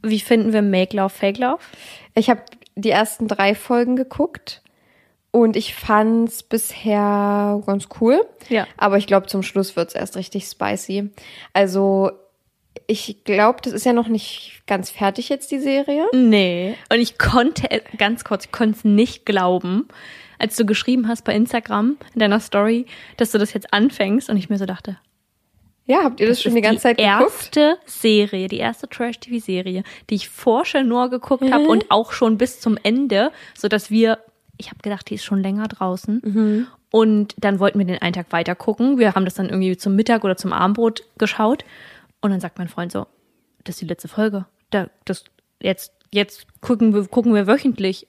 Wie 0.03 0.19
finden 0.19 0.51
wir 0.53 0.61
Make 0.61 0.95
Love, 0.97 1.09
Fake 1.09 1.37
Love? 1.37 1.59
Ich 2.13 2.29
habe 2.29 2.41
die 2.75 2.89
ersten 2.89 3.27
drei 3.27 3.55
Folgen 3.55 3.95
geguckt 3.95 4.61
und 5.31 5.55
ich 5.55 5.75
fand's 5.75 6.43
bisher 6.43 7.61
ganz 7.65 7.87
cool. 8.01 8.21
Ja. 8.49 8.67
Aber 8.77 8.97
ich 8.97 9.07
glaube, 9.07 9.27
zum 9.27 9.41
Schluss 9.43 9.75
wird's 9.75 9.95
erst 9.95 10.15
richtig 10.17 10.45
spicy. 10.45 11.09
Also, 11.53 12.11
ich 12.85 13.23
glaube, 13.23 13.59
das 13.63 13.73
ist 13.73 13.85
ja 13.85 13.93
noch 13.93 14.07
nicht 14.07 14.61
ganz 14.67 14.89
fertig 14.91 15.29
jetzt, 15.29 15.51
die 15.51 15.59
Serie. 15.59 16.05
Nee. 16.13 16.75
Und 16.91 16.99
ich 16.99 17.17
konnte, 17.17 17.69
es- 17.71 17.81
ganz 17.97 18.23
kurz, 18.23 18.45
ich 18.45 18.51
konnte 18.51 18.77
es 18.77 18.83
nicht 18.85 19.25
glauben, 19.25 19.87
als 20.39 20.55
du 20.55 20.65
geschrieben 20.65 21.07
hast 21.07 21.23
bei 21.23 21.33
Instagram 21.35 21.97
in 22.13 22.19
deiner 22.19 22.39
Story, 22.39 22.85
dass 23.17 23.31
du 23.31 23.37
das 23.37 23.53
jetzt 23.53 23.73
anfängst 23.73 24.29
und 24.29 24.37
ich 24.37 24.49
mir 24.49 24.57
so 24.57 24.65
dachte, 24.65 24.97
Ja, 25.85 26.03
habt 26.03 26.19
ihr 26.19 26.27
das, 26.27 26.41
schon 26.41 26.51
ist 26.51 26.55
die 26.55 26.61
ganze 26.61 26.81
Zeit 26.83 26.99
die 26.99 27.03
geguckt? 27.03 27.57
erste 27.57 27.77
Serie, 27.85 28.47
die 28.49 28.57
erste 28.57 28.87
Trash-TV-Serie, 28.89 29.83
die 30.09 30.15
ich 30.15 30.29
vor 30.29 30.65
Chanur 30.65 31.09
geguckt 31.09 31.43
Mhm. 31.43 31.53
habe 31.53 31.67
und 31.67 31.89
auch 31.91 32.11
schon 32.11 32.37
bis 32.37 32.59
zum 32.59 32.77
Ende, 32.83 33.31
so 33.57 33.67
dass 33.67 33.89
wir, 33.89 34.19
ich 34.57 34.67
habe 34.69 34.79
gedacht, 34.81 35.09
die 35.09 35.15
ist 35.15 35.23
schon 35.25 35.41
länger 35.41 35.67
draußen. 35.67 36.21
Mhm. 36.23 36.67
Und 36.91 37.35
dann 37.37 37.59
wollten 37.59 37.79
wir 37.79 37.85
den 37.85 38.01
einen 38.01 38.13
Tag 38.13 38.31
weiter 38.31 38.55
gucken. 38.55 38.97
Wir 38.97 39.13
haben 39.15 39.25
das 39.25 39.35
dann 39.35 39.49
irgendwie 39.49 39.75
zum 39.77 39.95
Mittag 39.95 40.23
oder 40.23 40.37
zum 40.37 40.53
Abendbrot 40.53 41.03
geschaut. 41.17 41.65
Und 42.21 42.31
dann 42.31 42.39
sagt 42.39 42.57
mein 42.57 42.69
Freund 42.69 42.91
so, 42.91 43.07
das 43.65 43.75
ist 43.75 43.81
die 43.81 43.85
letzte 43.87 44.07
Folge. 44.07 44.45
Da, 44.69 44.87
das, 45.05 45.25
jetzt, 45.61 45.91
jetzt 46.13 46.47
gucken 46.61 46.93
wir, 46.93 47.05
gucken 47.07 47.33
wir 47.33 47.45
wöchentlich. 47.45 48.07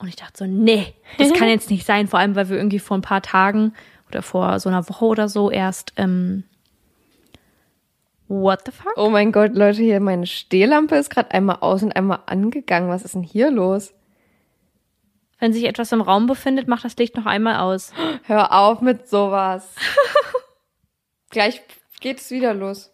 Und 0.00 0.08
ich 0.08 0.16
dachte 0.16 0.38
so, 0.38 0.46
nee, 0.46 0.94
das 1.18 1.32
kann 1.34 1.48
jetzt 1.48 1.70
nicht 1.70 1.86
sein. 1.86 2.08
Vor 2.08 2.18
allem, 2.18 2.34
weil 2.34 2.48
wir 2.48 2.56
irgendwie 2.56 2.78
vor 2.78 2.96
ein 2.96 3.02
paar 3.02 3.20
Tagen 3.22 3.74
oder 4.08 4.22
vor 4.22 4.58
so 4.58 4.68
einer 4.68 4.88
Woche 4.88 5.04
oder 5.04 5.28
so 5.28 5.50
erst, 5.50 5.92
ähm, 5.96 6.44
what 8.26 8.62
the 8.64 8.72
fuck? 8.72 8.92
Oh 8.96 9.10
mein 9.10 9.30
Gott, 9.30 9.54
Leute, 9.54 9.82
hier 9.82 10.00
meine 10.00 10.26
Stehlampe 10.26 10.96
ist 10.96 11.10
gerade 11.10 11.30
einmal 11.32 11.58
aus 11.60 11.82
und 11.82 11.92
einmal 11.92 12.20
angegangen. 12.26 12.88
Was 12.88 13.02
ist 13.02 13.14
denn 13.14 13.22
hier 13.22 13.50
los? 13.50 13.92
Wenn 15.38 15.52
sich 15.52 15.64
etwas 15.64 15.92
im 15.92 16.00
Raum 16.00 16.26
befindet, 16.26 16.66
macht 16.66 16.84
das 16.84 16.96
Licht 16.96 17.16
noch 17.16 17.26
einmal 17.26 17.56
aus. 17.56 17.92
Hör 18.24 18.52
auf 18.52 18.80
mit 18.80 19.06
sowas. 19.06 19.74
Gleich 21.30 21.60
geht 22.00 22.20
es 22.20 22.30
wieder 22.30 22.54
los. 22.54 22.90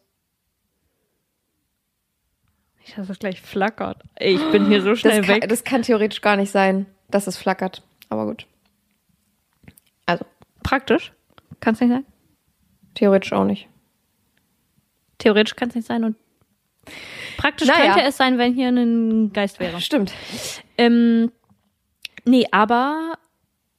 Ich 2.85 2.95
dass 2.95 3.09
es 3.09 3.19
gleich 3.19 3.41
flackert. 3.41 4.03
Ich 4.19 4.41
bin 4.53 4.67
hier 4.67 4.81
so 4.81 4.95
schnell 4.97 5.19
Das 5.19 5.27
kann, 5.27 5.43
weg. 5.43 5.49
das 5.49 5.65
kann 5.65 5.83
theoretisch 5.83 6.21
gar 6.21 6.37
nicht 6.37 6.53
sein, 6.53 6.87
dass 7.11 7.27
es 7.27 7.37
flackert. 7.37 7.83
Aber 8.09 8.27
gut. 8.27 8.47
Also, 10.07 10.25
Praktisch 10.63 11.13
kann 11.61 11.75
es 11.75 11.81
nicht 11.81 11.91
sein. 11.91 12.05
theoretisch 12.95 13.33
auch 13.33 13.45
nicht. 13.45 13.69
Theoretisch 15.19 15.57
kann 15.57 15.69
es 15.71 15.75
nicht 15.75 15.87
sein 15.87 16.05
und 16.05 16.17
praktisch 17.37 17.69
Naja. 17.69 17.93
könnte 17.95 18.09
es 18.09 18.17
sein, 18.17 18.39
wenn 18.39 18.55
hier 18.55 18.69
ein 18.69 19.33
Geist 19.33 19.59
wäre. 19.61 19.81
Stimmt. 19.81 20.13
Ähm, 20.79 21.33
nee, 22.25 22.47
aber 22.51 23.15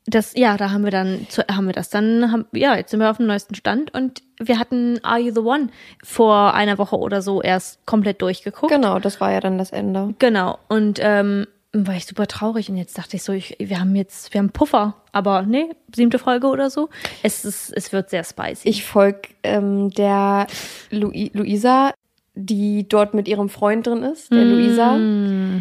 das, 0.06 0.34
ja, 0.36 0.58
da 0.58 0.72
haben 0.72 0.84
wir 0.84 0.92
dann, 0.92 1.28
haben 1.52 1.68
wir 1.68 1.74
das 1.74 1.90
dann, 1.90 2.32
haben, 2.32 2.46
ja, 2.54 2.76
jetzt 2.76 2.92
sind 2.92 3.00
wir 3.02 3.10
auf 3.12 3.18
dem 3.18 3.28
neuesten 3.28 3.56
Stand 3.56 3.94
und 3.94 4.24
wir 4.40 4.58
hatten 4.60 5.04
Are 5.04 5.20
You 5.20 5.34
the 5.34 5.42
One 5.42 5.68
vor 6.04 6.54
einer 6.54 6.78
Woche 6.78 6.98
oder 6.98 7.22
so 7.22 7.42
erst 7.42 7.86
komplett 7.86 8.22
durchgeguckt. 8.22 8.72
Genau, 8.72 9.00
das 9.00 9.20
war 9.22 9.32
ja 9.32 9.42
dann 9.42 9.58
das 9.58 9.72
Ende. 9.72 10.16
Genau. 10.20 10.58
Und 10.70 11.00
ähm, 11.02 11.46
war 11.74 11.96
ich 11.96 12.06
super 12.06 12.28
traurig 12.28 12.70
und 12.70 12.78
jetzt 12.78 12.98
dachte 12.98 13.18
ich 13.18 13.24
so, 13.24 13.34
ich, 13.34 13.56
wir 13.60 13.80
haben 13.80 13.96
jetzt, 13.96 14.34
wir 14.34 14.40
haben 14.40 14.50
Puffer, 14.52 14.96
aber 15.12 15.44
nee, 15.44 15.70
siebte 15.94 16.20
Folge 16.20 16.48
oder 16.48 16.70
so. 16.70 16.90
Es 17.24 17.46
ist, 17.46 17.72
es 17.76 17.92
wird 17.92 18.10
sehr 18.10 18.24
spicy. 18.24 18.68
Ich 18.68 18.84
folge 18.86 19.30
ähm, 19.44 19.90
der 19.92 20.48
Lu 20.92 21.12
Luisa, 21.34 21.94
die 22.36 22.88
dort 22.88 23.14
mit 23.14 23.28
ihrem 23.28 23.50
Freund 23.50 23.88
drin 23.88 24.04
ist, 24.04 24.32
der 24.32 24.46
Luisa. 24.46 24.96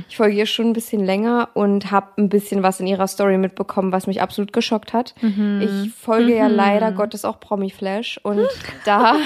Ich 0.08 0.16
folge 0.16 0.36
ihr 0.36 0.46
schon 0.46 0.68
ein 0.68 0.72
bisschen 0.74 1.04
länger 1.04 1.48
und 1.54 1.90
habe 1.90 2.08
ein 2.18 2.28
bisschen 2.28 2.62
was 2.62 2.80
in 2.80 2.86
ihrer 2.86 3.08
Story 3.08 3.38
mitbekommen, 3.38 3.92
was 3.92 4.06
mich 4.06 4.20
absolut 4.20 4.52
geschockt 4.52 4.92
hat. 4.92 5.14
Ich 5.62 5.94
folge 5.94 6.36
ja 6.36 6.48
leider 6.48 6.92
Gottes 6.92 7.24
auch 7.24 7.40
Promi 7.40 7.70
Flash 7.70 8.20
und 8.22 8.46
da 8.84 9.16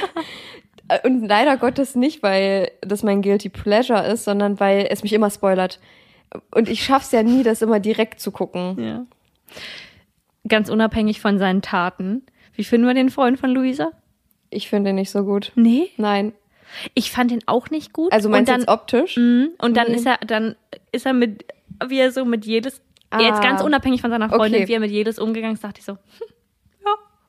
und 1.04 1.26
leider 1.26 1.56
Gottes 1.56 1.94
nicht, 1.94 2.22
weil 2.22 2.70
das 2.82 3.02
mein 3.02 3.22
guilty 3.22 3.48
pleasure 3.48 4.06
ist, 4.06 4.24
sondern 4.24 4.60
weil 4.60 4.86
es 4.88 5.02
mich 5.02 5.12
immer 5.12 5.30
spoilert. 5.30 5.80
Und 6.54 6.68
ich 6.68 6.84
schaff's 6.84 7.12
ja 7.12 7.22
nie, 7.22 7.42
das 7.42 7.62
immer 7.62 7.80
direkt 7.80 8.20
zu 8.20 8.30
gucken. 8.30 8.76
ja. 8.82 9.06
Ganz 10.48 10.70
unabhängig 10.70 11.20
von 11.20 11.38
seinen 11.38 11.60
Taten. 11.60 12.22
Wie 12.54 12.64
finden 12.64 12.86
wir 12.86 12.94
den 12.94 13.10
Freund 13.10 13.38
von 13.38 13.50
Luisa? 13.50 13.90
Ich 14.48 14.68
finde 14.68 14.90
ihn 14.90 14.96
nicht 14.96 15.10
so 15.10 15.22
gut. 15.24 15.52
Nee. 15.54 15.90
Nein. 15.96 16.32
Ich 16.94 17.10
fand 17.10 17.30
ihn 17.30 17.40
auch 17.46 17.68
nicht 17.70 17.92
gut. 17.92 18.12
Also 18.12 18.28
meinst 18.28 18.48
du 18.48 18.54
und 18.54 18.60
dann, 18.60 18.60
jetzt 18.60 18.68
optisch? 18.70 19.16
Mhm. 19.16 19.50
Und 19.58 19.76
dann 19.76 19.88
Nee. 19.88 19.96
ist 19.96 20.06
er, 20.06 20.18
dann 20.26 20.56
ist 20.92 21.04
er 21.04 21.12
mit, 21.12 21.44
wie 21.86 21.98
er 21.98 22.10
so 22.10 22.24
mit 22.24 22.46
jedes, 22.46 22.80
jetzt 23.18 23.38
Ah. 23.38 23.40
ganz 23.42 23.60
unabhängig 23.62 24.00
von 24.00 24.10
seiner 24.10 24.28
Freundin, 24.30 24.62
Okay. 24.62 24.68
wie 24.68 24.74
er 24.74 24.80
mit 24.80 24.90
jedes 24.90 25.18
umgegangen 25.18 25.54
ist, 25.54 25.64
dachte 25.64 25.80
ich 25.80 25.84
so, 25.84 25.98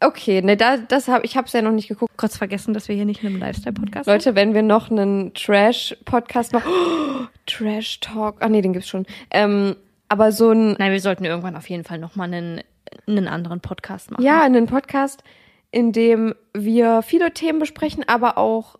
Okay, 0.03 0.41
ne, 0.41 0.57
da, 0.57 0.77
das 0.77 1.07
hab, 1.07 1.23
ich 1.23 1.37
hab's 1.37 1.53
ja 1.53 1.61
noch 1.61 1.71
nicht 1.71 1.87
geguckt. 1.87 2.11
kurz 2.17 2.35
vergessen, 2.37 2.73
dass 2.73 2.87
wir 2.87 2.95
hier 2.95 3.05
nicht 3.05 3.21
in 3.21 3.27
einem 3.29 3.39
Lifestyle-Podcast 3.39 4.05
sind. 4.05 4.13
Leute, 4.13 4.35
wenn 4.35 4.53
wir 4.53 4.63
noch 4.63 4.89
einen 4.89 5.33
Trash-Podcast 5.33 6.53
machen. 6.53 6.71
Oh, 6.71 7.25
Trash-Talk. 7.45 8.37
Ah, 8.39 8.49
nee, 8.49 8.61
den 8.61 8.73
gibt's 8.73 8.89
schon. 8.89 9.05
Ähm, 9.29 9.75
aber 10.09 10.31
so 10.31 10.51
ein, 10.51 10.73
Nein, 10.79 10.91
wir 10.91 10.99
sollten 10.99 11.23
irgendwann 11.25 11.55
auf 11.55 11.69
jeden 11.69 11.83
Fall 11.83 11.99
nochmal 11.99 12.27
einen, 12.33 12.61
einen 13.07 13.27
anderen 13.27 13.61
Podcast 13.61 14.11
machen. 14.11 14.23
ja, 14.23 14.41
einen 14.41 14.65
Podcast, 14.65 15.23
in 15.71 15.91
dem 15.91 16.35
wir 16.53 17.01
viele 17.01 17.31
Themen 17.33 17.59
besprechen, 17.59 18.03
aber 18.07 18.37
auch 18.37 18.75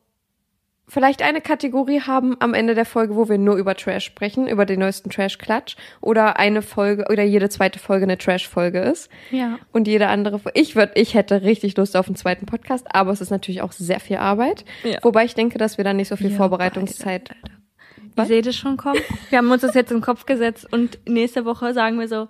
vielleicht 0.88 1.22
eine 1.22 1.42
Kategorie 1.42 2.02
haben 2.02 2.36
am 2.40 2.54
Ende 2.54 2.76
der 2.76 2.86
Folge, 2.86 3.16
wo 3.16 3.30
wir 3.30 3.38
nur 3.38 3.56
über 3.56 3.76
Trash 3.76 4.06
sprechen, 4.06 4.48
über 4.48 4.66
den 4.66 4.80
neuesten 4.80 5.10
Trash-Klatsch. 5.10 5.76
Oder 6.02 6.38
eine 6.38 6.62
Folge, 6.62 7.06
oder 7.10 7.24
jede 7.24 7.50
zweite 7.50 7.80
Folge 7.80 8.04
eine 8.04 8.18
Trash-Folge 8.18 8.80
ist. 8.80 9.10
Ja. 9.30 9.60
Und 9.72 9.88
jede 9.88 10.08
andere, 10.08 10.42
ich 10.54 10.76
würde, 10.76 10.94
ich 10.96 11.14
hätte 11.14 11.44
richtig 11.44 11.78
Lust 11.78 11.96
auf 11.96 12.08
einen 12.08 12.16
zweiten 12.16 12.46
Podcast, 12.46 12.88
aber 12.94 13.12
es 13.12 13.22
ist 13.22 13.30
natürlich 13.30 13.62
auch 13.62 13.72
sehr 13.72 14.00
viel 14.00 14.18
Arbeit. 14.18 14.66
Ja. 14.84 15.00
Wobei 15.02 15.26
ich 15.26 15.36
denke, 15.36 15.58
dass 15.58 15.78
wir 15.78 15.86
dann 15.86 15.98
nicht 15.98 16.10
so 16.10 16.16
viel 16.16 16.32
Wir 16.32 16.38
Vorbereitungszeit. 16.38 17.32
Ich 18.18 18.24
sehe 18.26 18.42
das 18.42 18.56
schon 18.56 18.78
kommen. 18.78 19.00
Wir 19.30 19.38
haben 19.38 19.50
uns 19.50 19.62
das 19.62 19.74
jetzt 19.74 19.92
im 19.92 20.02
Kopf 20.02 20.26
gesetzt 20.26 20.72
und 20.72 21.00
nächste 21.08 21.46
Woche 21.46 21.74
sagen 21.74 21.98
wir 22.00 22.08
so, 22.08 22.28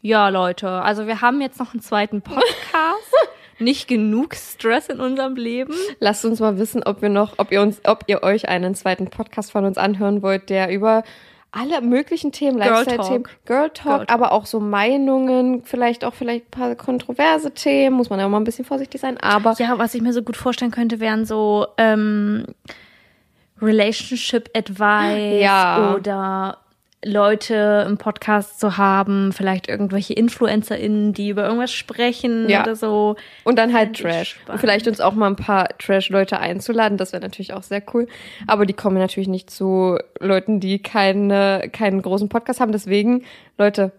ja 0.00 0.28
Leute, 0.28 0.68
also 0.68 1.06
wir 1.06 1.20
haben 1.20 1.40
jetzt 1.40 1.58
noch 1.58 1.72
einen 1.72 1.82
zweiten 1.82 2.22
Podcast. 2.22 3.14
Nicht 3.58 3.88
genug 3.88 4.34
Stress 4.34 4.88
in 4.88 5.00
unserem 5.00 5.34
Leben. 5.36 5.74
Lasst 6.00 6.24
uns 6.24 6.40
mal 6.40 6.58
wissen, 6.58 6.82
ob 6.84 7.02
wir 7.02 7.08
noch, 7.08 7.34
ob 7.38 7.50
ihr 7.52 7.60
uns, 7.62 7.80
ob 7.84 8.04
ihr 8.06 8.22
euch 8.22 8.48
einen 8.48 8.74
zweiten 8.74 9.08
Podcast 9.10 9.50
von 9.52 9.64
uns 9.64 9.78
anhören 9.78 10.22
wollt, 10.22 10.48
der 10.50 10.70
über 10.72 11.02
alle 11.50 11.80
möglichen 11.80 12.30
Themen, 12.30 12.58
Lifestyle-Themen. 12.58 13.24
Girl 13.46 13.70
Talk, 13.70 13.74
Girl 13.74 13.98
Talk. 14.00 14.12
aber 14.12 14.32
auch 14.32 14.44
so 14.44 14.60
Meinungen, 14.60 15.62
vielleicht 15.64 16.04
auch 16.04 16.12
vielleicht 16.14 16.46
ein 16.46 16.50
paar 16.50 16.74
kontroverse 16.74 17.52
Themen, 17.52 17.96
muss 17.96 18.10
man 18.10 18.20
ja 18.20 18.26
auch 18.26 18.30
mal 18.30 18.36
ein 18.38 18.44
bisschen 18.44 18.66
vorsichtig 18.66 19.00
sein, 19.00 19.16
aber 19.18 19.54
Ja, 19.58 19.78
was 19.78 19.94
ich 19.94 20.02
mir 20.02 20.12
so 20.12 20.22
gut 20.22 20.36
vorstellen 20.36 20.70
könnte, 20.70 21.00
wären 21.00 21.24
so 21.24 21.66
ähm, 21.78 22.44
Relationship 23.60 24.50
Advice 24.56 25.42
Ja. 25.42 25.94
oder 25.94 26.58
Leute 27.04 27.86
im 27.88 27.96
Podcast 27.96 28.58
zu 28.58 28.76
haben, 28.76 29.32
vielleicht 29.32 29.68
irgendwelche 29.68 30.14
InfluencerInnen, 30.14 31.12
die 31.12 31.28
über 31.28 31.44
irgendwas 31.44 31.72
sprechen 31.72 32.48
Ja. 32.48 32.62
oder 32.62 32.74
so. 32.74 33.14
Und 33.44 33.56
dann 33.58 33.72
halt 33.72 34.00
Trash. 34.00 34.36
Und 34.48 34.58
vielleicht 34.58 34.88
uns 34.88 35.00
auch 35.00 35.14
mal 35.14 35.28
ein 35.28 35.36
paar 35.36 35.68
Trash-Leute 35.78 36.40
einzuladen. 36.40 36.98
Das 36.98 37.12
wäre 37.12 37.22
natürlich 37.22 37.52
auch 37.52 37.62
sehr 37.62 37.82
cool. 37.94 38.08
Aber 38.48 38.66
die 38.66 38.72
kommen 38.72 38.98
natürlich 38.98 39.28
nicht 39.28 39.48
zu 39.50 39.96
Leuten, 40.18 40.58
die 40.58 40.80
keine, 40.82 41.70
keinen 41.72 42.02
großen 42.02 42.28
Podcast 42.28 42.60
haben. 42.60 42.72
Deswegen, 42.72 43.24
Leute, 43.58 43.92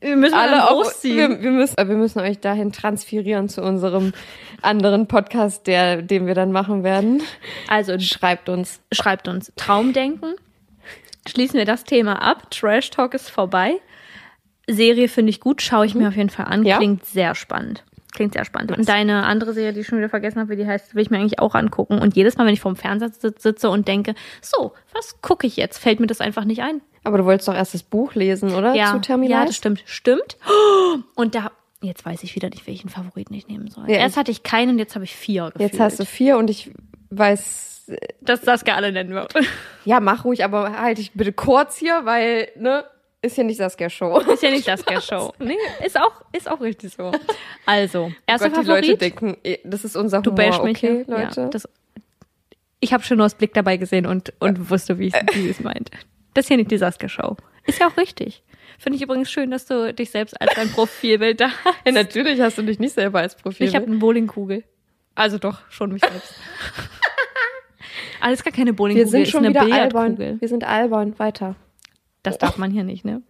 Wir 0.00 0.14
müssen 0.14 0.34
alle 0.34 0.64
auch, 0.70 0.82
ausziehen. 0.86 1.16
wir, 1.30 1.42
wir, 1.42 1.50
müssen, 1.50 1.76
wir 1.76 1.96
müssen 1.96 2.20
euch 2.20 2.38
dahin 2.38 2.70
transferieren 2.70 3.48
zu 3.48 3.62
unserem 3.62 4.12
anderen 4.62 5.08
Podcast, 5.08 5.66
der, 5.66 6.02
den 6.02 6.28
wir 6.28 6.34
dann 6.34 6.52
machen 6.52 6.84
werden. 6.84 7.20
Also 7.66 7.98
Schreibt 7.98 8.48
uns. 8.48 8.80
schreibt 8.92 9.26
uns 9.26 9.52
Traumdenken. 9.56 10.34
Schließen 11.28 11.58
wir 11.58 11.64
das 11.64 11.84
Thema 11.84 12.20
ab. 12.22 12.50
Trash 12.50 12.90
Talk 12.90 13.14
ist 13.14 13.30
vorbei. 13.30 13.74
Serie 14.68 15.08
finde 15.08 15.30
ich 15.30 15.40
gut, 15.40 15.62
schaue 15.62 15.86
ich 15.86 15.94
mir 15.94 16.08
auf 16.08 16.16
jeden 16.16 16.30
Fall 16.30 16.46
an. 16.46 16.64
Ja. 16.64 16.76
Klingt 16.76 17.04
sehr 17.04 17.34
spannend. 17.34 17.84
Klingt 18.12 18.34
sehr 18.34 18.44
spannend. 18.44 18.72
Und 18.76 18.88
deine 18.88 19.24
andere 19.24 19.52
Serie, 19.52 19.72
die 19.72 19.80
ich 19.80 19.86
schon 19.86 19.98
wieder 19.98 20.08
vergessen 20.08 20.40
habe, 20.40 20.50
wie 20.50 20.56
die 20.56 20.66
heißt, 20.66 20.94
will 20.94 21.02
ich 21.02 21.10
mir 21.10 21.18
eigentlich 21.18 21.38
auch 21.38 21.54
angucken. 21.54 21.98
Und 21.98 22.16
jedes 22.16 22.36
Mal, 22.36 22.46
wenn 22.46 22.52
ich 22.54 22.60
vorm 22.60 22.76
Fernseher 22.76 23.10
sit- 23.10 23.40
sitze 23.40 23.70
und 23.70 23.86
denke, 23.88 24.14
so, 24.42 24.72
was 24.92 25.20
gucke 25.22 25.46
ich 25.46 25.56
jetzt, 25.56 25.78
fällt 25.78 26.00
mir 26.00 26.06
das 26.06 26.20
einfach 26.20 26.44
nicht 26.44 26.62
ein. 26.62 26.80
Aber 27.04 27.18
du 27.18 27.24
wolltest 27.24 27.48
doch 27.48 27.54
erst 27.54 27.74
das 27.74 27.82
Buch 27.82 28.14
lesen, 28.14 28.54
oder? 28.54 28.74
Ja, 28.74 28.92
Zu 28.92 29.00
Terminal. 29.00 29.40
ja, 29.40 29.46
das 29.46 29.56
stimmt. 29.56 29.82
Stimmt. 29.86 30.36
Und 31.14 31.34
da, 31.34 31.52
jetzt 31.80 32.04
weiß 32.04 32.22
ich 32.24 32.34
wieder 32.34 32.50
nicht, 32.50 32.66
welchen 32.66 32.88
Favoriten 32.88 33.34
ich 33.34 33.46
nehmen 33.46 33.68
soll. 33.70 33.84
Ja, 33.88 33.98
Erst 33.98 34.16
hatte 34.16 34.30
ich 34.30 34.42
keinen 34.42 34.70
und 34.70 34.78
jetzt 34.78 34.94
habe 34.94 35.04
ich 35.04 35.14
vier 35.14 35.44
gefühlt. 35.52 35.60
Jetzt 35.72 35.80
hast 35.80 36.00
du 36.00 36.04
vier 36.04 36.36
und 36.38 36.50
ich 36.50 36.70
weiß, 37.10 37.77
dass 38.20 38.42
Saskia 38.42 38.74
alle 38.74 38.92
nennen 38.92 39.10
wird. 39.10 39.34
ja, 39.84 40.00
mach 40.00 40.24
ruhig, 40.24 40.44
aber 40.44 40.80
halt 40.80 40.98
dich 40.98 41.12
bitte 41.12 41.32
kurz 41.32 41.76
hier, 41.76 42.04
weil, 42.04 42.48
ne, 42.56 42.84
ist 43.20 43.36
ja 43.36 43.44
nicht 43.44 43.56
Saskia 43.56 43.90
Show. 43.90 44.18
Ist 44.20 44.42
ja 44.42 44.50
nicht 44.50 44.64
Saskia 44.64 45.00
Show. 45.02 45.32
Nee, 45.38 45.56
ist 45.84 45.98
auch, 45.98 46.22
ist 46.32 46.48
auch 46.48 46.60
richtig 46.60 46.94
so. 46.94 47.10
Also, 47.66 48.12
erster 48.26 48.46
Oh 48.46 48.50
Gott, 48.50 48.58
die 48.60 48.66
Favorit. 48.66 48.86
Leute 48.86 48.98
denken, 48.98 49.36
eh, 49.42 49.58
das 49.64 49.84
ist 49.84 49.96
unser 49.96 50.22
du 50.22 50.30
Humor, 50.30 50.64
mich 50.64 50.78
okay, 50.78 51.04
ja. 51.08 51.24
Leute? 51.24 51.40
Ja, 51.42 51.48
das, 51.48 51.68
ich 52.80 52.92
habe 52.92 53.02
schon 53.02 53.16
nur 53.16 53.26
das 53.26 53.34
Blick 53.34 53.54
dabei 53.54 53.76
gesehen 53.76 54.06
und, 54.06 54.32
und 54.38 54.70
wusste, 54.70 54.98
wie 54.98 55.08
ich 55.08 55.50
es 55.50 55.60
meint. 55.60 55.90
Das 56.34 56.44
ist 56.44 56.48
hier 56.48 56.58
nicht 56.58 56.70
die 56.70 56.78
Saskia 56.78 57.08
Show. 57.08 57.36
Ist 57.66 57.80
ja 57.80 57.88
auch 57.88 57.96
richtig. 57.96 58.44
Finde 58.78 58.96
ich 58.96 59.02
übrigens 59.02 59.30
schön, 59.30 59.50
dass 59.50 59.66
du 59.66 59.92
dich 59.92 60.10
selbst 60.10 60.40
als 60.40 60.54
dein 60.54 60.70
Profilbild 60.70 61.40
da 61.40 61.50
hast. 61.64 61.74
Ja, 61.84 61.92
natürlich 61.92 62.40
hast 62.40 62.58
du 62.58 62.62
dich 62.62 62.78
nicht 62.78 62.94
selber 62.94 63.18
als 63.18 63.34
Profil. 63.34 63.66
Ich 63.66 63.74
habe 63.74 63.86
eine 63.86 63.96
Bowlingkugel. 63.96 64.62
Also 65.16 65.38
doch, 65.38 65.58
schon 65.68 65.92
mich 65.92 66.02
selbst. 66.02 66.34
Alles 68.20 68.42
gar 68.44 68.52
keine 68.52 68.70
wir 68.70 68.76
Bowlingkugel, 68.76 69.10
sind 69.10 69.22
ist 69.22 69.30
schon 69.30 69.44
eine 69.44 69.50
wieder 69.50 69.74
albern. 69.74 70.18
Wir 70.18 70.48
sind 70.48 70.64
albern. 70.64 71.18
Weiter. 71.18 71.54
Das 72.22 72.38
darf 72.38 72.58
man 72.58 72.70
hier 72.70 72.84
nicht, 72.84 73.04
ne? 73.04 73.22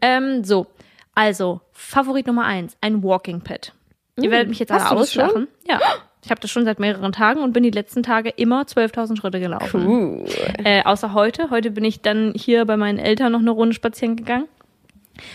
Ähm, 0.00 0.44
so, 0.44 0.66
also, 1.14 1.60
Favorit 1.72 2.26
Nummer 2.26 2.44
eins, 2.44 2.76
ein 2.80 3.02
Walking 3.02 3.40
Pad. 3.40 3.72
Ihr 4.20 4.30
werdet 4.30 4.48
mich 4.48 4.58
jetzt 4.58 4.72
Hast 4.72 4.90
alle 4.90 5.00
auslachen. 5.00 5.48
Ja. 5.68 5.80
Ich 6.24 6.30
habe 6.30 6.40
das 6.40 6.50
schon 6.50 6.64
seit 6.64 6.78
mehreren 6.78 7.12
Tagen 7.12 7.42
und 7.42 7.52
bin 7.52 7.62
die 7.62 7.70
letzten 7.70 8.02
Tage 8.02 8.30
immer 8.30 8.62
12.000 8.62 9.18
Schritte 9.18 9.40
gelaufen. 9.40 9.86
Uh. 9.86 10.24
Äh, 10.64 10.82
außer 10.84 11.12
heute. 11.12 11.50
Heute 11.50 11.70
bin 11.70 11.84
ich 11.84 12.00
dann 12.00 12.32
hier 12.34 12.64
bei 12.64 12.78
meinen 12.78 12.98
Eltern 12.98 13.32
noch 13.32 13.40
eine 13.40 13.50
Runde 13.50 13.74
spazieren 13.74 14.16
gegangen. 14.16 14.46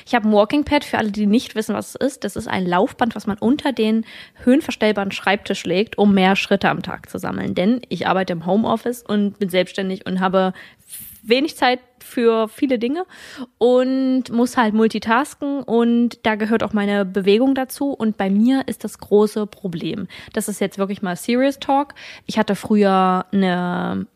Ich 0.06 0.16
habe 0.16 0.28
ein 0.28 0.32
Walking 0.32 0.64
Pad, 0.64 0.84
für 0.84 0.98
alle, 0.98 1.12
die 1.12 1.26
nicht 1.26 1.56
wissen, 1.56 1.76
was 1.76 1.90
es 1.90 1.96
ist. 1.96 2.24
Das 2.24 2.36
ist 2.36 2.48
ein 2.48 2.66
Laufband, 2.66 3.16
was 3.16 3.28
man 3.28 3.38
unter 3.38 3.72
den 3.72 4.06
höhenverstellbaren 4.44 5.12
Schreibtisch 5.12 5.66
legt, 5.66 5.98
um 5.98 6.14
mehr 6.14 6.36
Schritte 6.36 6.70
am 6.70 6.82
Tag 6.82 7.10
zu 7.10 7.18
sammeln. 7.18 7.56
Denn 7.56 7.82
ich 7.90 8.08
arbeite 8.08 8.34
im 8.34 8.46
Homeoffice 8.46 9.04
und 9.04 9.40
bin 9.40 9.50
selbstständig 9.50 10.06
und 10.06 10.20
habe 10.20 10.54
wenig 11.24 11.56
Zeit 11.56 11.80
für 12.00 12.48
viele 12.48 12.80
Dinge 12.80 13.06
und 13.58 14.32
muss 14.32 14.58
halt 14.58 14.74
multitasken 14.74 15.64
und 15.64 16.26
da 16.26 16.36
gehört 16.36 16.64
auch 16.64 16.74
meine 16.74 17.06
Bewegung 17.06 17.56
dazu 17.56 17.92
und 17.92 18.18
bei 18.18 18.30
mir 18.30 18.64
ist 18.68 18.84
das 18.84 18.98
große 18.98 19.46
Problem. 19.46 20.08
Das 20.34 20.48
ist 20.48 20.62
jetzt 20.62 20.78
wirklich 20.78 21.02
mal 21.02 21.16
Serious 21.16 21.60
Talk. 21.60 21.94
Ich 22.26 22.38
hatte 22.38 22.56
früher 22.56 23.26
eine 23.32 24.08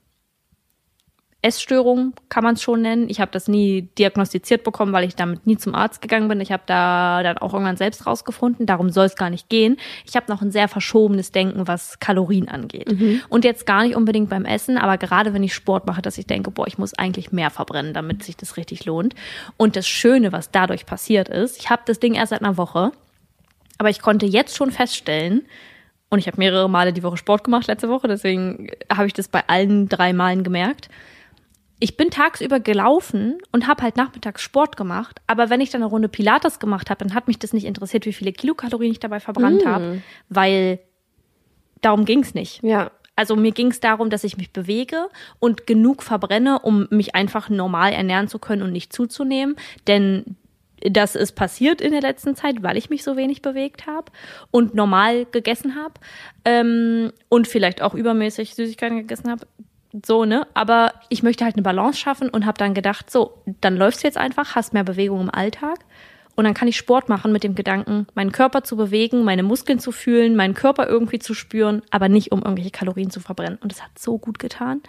Essstörung, 1.43 2.13
kann 2.29 2.43
man 2.43 2.55
es 2.55 2.61
schon 2.61 2.81
nennen. 2.81 3.09
Ich 3.09 3.19
habe 3.19 3.29
das 3.31 3.49
nie 3.49 3.89
diagnostiziert 3.97 4.63
bekommen, 4.63 4.93
weil 4.93 5.03
ich 5.03 5.15
damit 5.15 5.45
nie 5.45 5.57
zum 5.57 5.75
Arzt 5.75 6.01
gegangen 6.01 6.29
bin. 6.29 6.39
Ich 6.39 6.53
habe 6.53 6.63
da 6.65 7.21
dann 7.21 7.37
auch 7.37 7.53
irgendwann 7.53 7.75
selbst 7.75 8.07
rausgefunden. 8.07 8.65
Darum 8.65 8.89
soll 8.89 9.05
es 9.05 9.17
gar 9.17 9.29
nicht 9.29 9.49
gehen. 9.49 9.75
Ich 10.07 10.15
habe 10.15 10.31
noch 10.31 10.41
ein 10.41 10.51
sehr 10.51 10.69
verschobenes 10.69 11.33
Denken, 11.33 11.67
was 11.67 11.99
Kalorien 11.99 12.47
angeht. 12.47 12.89
Und 13.27 13.43
jetzt 13.43 13.65
gar 13.65 13.83
nicht 13.83 13.95
unbedingt 13.95 14.29
beim 14.29 14.45
Essen, 14.45 14.77
aber 14.77 14.97
gerade 14.97 15.33
wenn 15.33 15.43
ich 15.43 15.53
Sport 15.53 15.85
mache, 15.85 16.01
dass 16.01 16.17
ich 16.17 16.27
denke, 16.27 16.49
boah, 16.49 16.65
ich 16.65 16.77
muss 16.77 16.97
eigentlich 16.97 17.33
mehr 17.33 17.49
verbrennen, 17.49 17.93
damit 17.93 18.23
sich 18.23 18.37
das 18.37 18.55
richtig 18.55 18.85
lohnt. 18.85 19.13
Und 19.57 19.75
das 19.75 19.85
Schöne, 19.85 20.31
was 20.31 20.49
dadurch 20.49 20.85
passiert 20.85 21.27
ist, 21.27 21.59
ich 21.59 21.69
habe 21.69 21.81
das 21.85 21.99
Ding 21.99 22.15
erst 22.15 22.29
seit 22.29 22.41
einer 22.41 22.57
Woche, 22.57 22.93
aber 23.77 23.89
ich 23.89 24.01
konnte 24.01 24.25
jetzt 24.25 24.55
schon 24.55 24.71
feststellen, 24.71 25.43
und 26.09 26.19
ich 26.19 26.27
habe 26.27 26.37
mehrere 26.37 26.69
Male 26.69 26.93
die 26.93 27.01
Woche 27.01 27.17
Sport 27.17 27.43
gemacht 27.43 27.65
letzte 27.65 27.89
Woche, 27.89 28.07
deswegen 28.07 28.69
habe 28.87 29.07
ich 29.07 29.13
das 29.13 29.27
bei 29.27 29.43
allen 29.47 29.89
drei 29.89 30.13
Malen 30.13 30.43
gemerkt. 30.43 30.87
Ich 31.83 31.97
bin 31.97 32.09
tagsüber 32.09 32.61
gelaufen 32.61 33.39
und 33.51 33.67
habe 33.67 33.83
halt 33.83 33.97
nachmittags 33.97 34.41
Sport 34.41 34.77
gemacht, 34.77 35.19
aber 35.27 35.49
wenn 35.49 35.59
ich 35.59 35.69
dann 35.69 35.81
eine 35.81 35.89
Runde 35.89 36.07
Pilates 36.07 36.59
gemacht 36.59 36.89
habe, 36.89 37.03
dann 37.03 37.13
hat 37.13 37.27
mich 37.27 37.39
das 37.39 37.51
nicht 37.51 37.65
interessiert, 37.65 38.05
wie 38.05 38.13
viele 38.13 38.31
Kilokalorien 38.31 38.93
ich 38.93 39.01
dabei 39.01 39.19
verbrannt 39.19 39.65
Mm. 39.65 39.67
habe, 39.67 40.01
weil 40.29 40.79
darum 41.81 42.05
ging's 42.05 42.33
nicht. 42.33 42.63
Ja. 42.63 42.91
Also 43.17 43.35
mir 43.35 43.51
ging 43.51 43.67
es 43.67 43.81
darum, 43.81 44.09
dass 44.09 44.23
ich 44.23 44.37
mich 44.37 44.51
bewege 44.53 45.09
und 45.39 45.67
genug 45.67 46.03
verbrenne, 46.03 46.59
um 46.59 46.87
mich 46.89 47.15
einfach 47.15 47.49
normal 47.49 47.91
ernähren 47.91 48.29
zu 48.29 48.39
können 48.39 48.61
und 48.61 48.71
nicht 48.71 48.93
zuzunehmen. 48.93 49.57
Denn 49.85 50.37
das 50.89 51.15
ist 51.15 51.33
passiert 51.33 51.81
in 51.81 51.91
der 51.91 52.01
letzten 52.01 52.37
Zeit, 52.37 52.63
weil 52.63 52.77
ich 52.77 52.89
mich 52.89 53.03
so 53.03 53.17
wenig 53.17 53.41
bewegt 53.41 53.87
habe 53.87 54.09
und 54.51 54.73
normal 54.73 55.25
gegessen 55.25 55.75
habe 55.75 55.95
ähm, 56.45 57.11
und 57.27 57.45
vielleicht 57.45 57.81
auch 57.81 57.93
übermäßig 57.93 58.55
Süßigkeiten 58.55 58.99
gegessen 58.99 59.29
habe. 59.29 59.45
So, 60.03 60.25
ne? 60.25 60.47
Aber 60.53 60.93
ich 61.09 61.21
möchte 61.21 61.45
halt 61.45 61.55
eine 61.55 61.61
Balance 61.61 61.99
schaffen 61.99 62.29
und 62.29 62.45
habe 62.45 62.57
dann 62.57 62.73
gedacht, 62.73 63.11
so, 63.11 63.37
dann 63.61 63.77
läufst 63.77 64.03
du 64.03 64.07
jetzt 64.07 64.17
einfach, 64.17 64.55
hast 64.55 64.73
mehr 64.73 64.83
Bewegung 64.83 65.21
im 65.21 65.29
Alltag 65.29 65.79
und 66.35 66.45
dann 66.45 66.55
kann 66.55 66.67
ich 66.67 66.77
Sport 66.77 67.09
machen 67.09 67.31
mit 67.31 67.43
dem 67.43 67.53
Gedanken, 67.53 68.07
meinen 68.15 68.31
Körper 68.31 68.63
zu 68.63 68.75
bewegen, 68.75 69.23
meine 69.23 69.43
Muskeln 69.43 69.77
zu 69.77 69.91
fühlen, 69.91 70.35
meinen 70.35 70.55
Körper 70.55 70.87
irgendwie 70.87 71.19
zu 71.19 71.35
spüren, 71.35 71.83
aber 71.91 72.09
nicht 72.09 72.31
um 72.31 72.39
irgendwelche 72.39 72.71
Kalorien 72.71 73.11
zu 73.11 73.19
verbrennen. 73.19 73.59
Und 73.61 73.71
das 73.71 73.83
hat 73.83 73.99
so 73.99 74.17
gut 74.17 74.39
getan. 74.39 74.81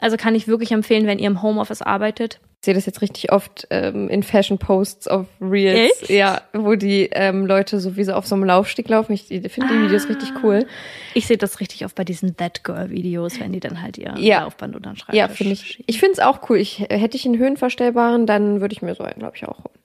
Also 0.00 0.16
kann 0.16 0.34
ich 0.34 0.48
wirklich 0.48 0.72
empfehlen, 0.72 1.06
wenn 1.06 1.20
ihr 1.20 1.28
im 1.28 1.42
Homeoffice 1.42 1.82
arbeitet. 1.82 2.40
Ich 2.60 2.64
sehe 2.64 2.74
das 2.74 2.86
jetzt 2.86 3.02
richtig 3.02 3.30
oft 3.30 3.68
ähm, 3.70 4.08
in 4.08 4.24
Fashion-Posts 4.24 5.06
auf 5.06 5.26
Reels. 5.40 6.00
Echt? 6.02 6.10
Ja, 6.10 6.42
wo 6.52 6.74
die 6.74 7.08
ähm, 7.12 7.46
Leute 7.46 7.78
so 7.78 7.96
wie 7.96 8.02
so 8.02 8.14
auf 8.14 8.26
so 8.26 8.34
einem 8.34 8.42
Laufsteg 8.44 8.88
laufen. 8.88 9.12
Ich 9.12 9.26
finde 9.26 9.68
die 9.72 9.82
Videos 9.84 10.08
richtig 10.08 10.32
cool. 10.42 10.66
Ich 11.14 11.28
sehe 11.28 11.36
das 11.38 11.60
richtig 11.60 11.84
oft 11.84 11.94
bei 11.94 12.02
diesen 12.02 12.36
That 12.36 12.64
Girl 12.64 12.90
Videos, 12.90 13.38
wenn 13.38 13.52
die 13.52 13.60
dann 13.60 13.80
halt 13.80 13.96
ihr 13.96 14.12
Ja. 14.18 14.40
Laufband 14.42 14.74
unter 14.74 14.90
den 14.90 14.96
Schreibtisch 14.96 15.16
Ja, 15.18 15.28
finde 15.28 15.52
ich. 15.52 15.84
Ich 15.86 16.00
finde 16.00 16.14
es 16.14 16.18
auch 16.18 16.50
cool. 16.50 16.56
Ich, 16.58 16.80
hätte 16.80 17.16
ich 17.16 17.24
einen 17.26 17.38
höhenverstellbaren, 17.38 18.26
dann 18.26 18.60
würde 18.60 18.72
ich 18.72 18.82
mir 18.82 18.96
so 18.96 19.04
einen, 19.04 19.20
glaube 19.20 19.36
ich, 19.36 19.46
auch 19.46 19.58
holen. 19.58 19.78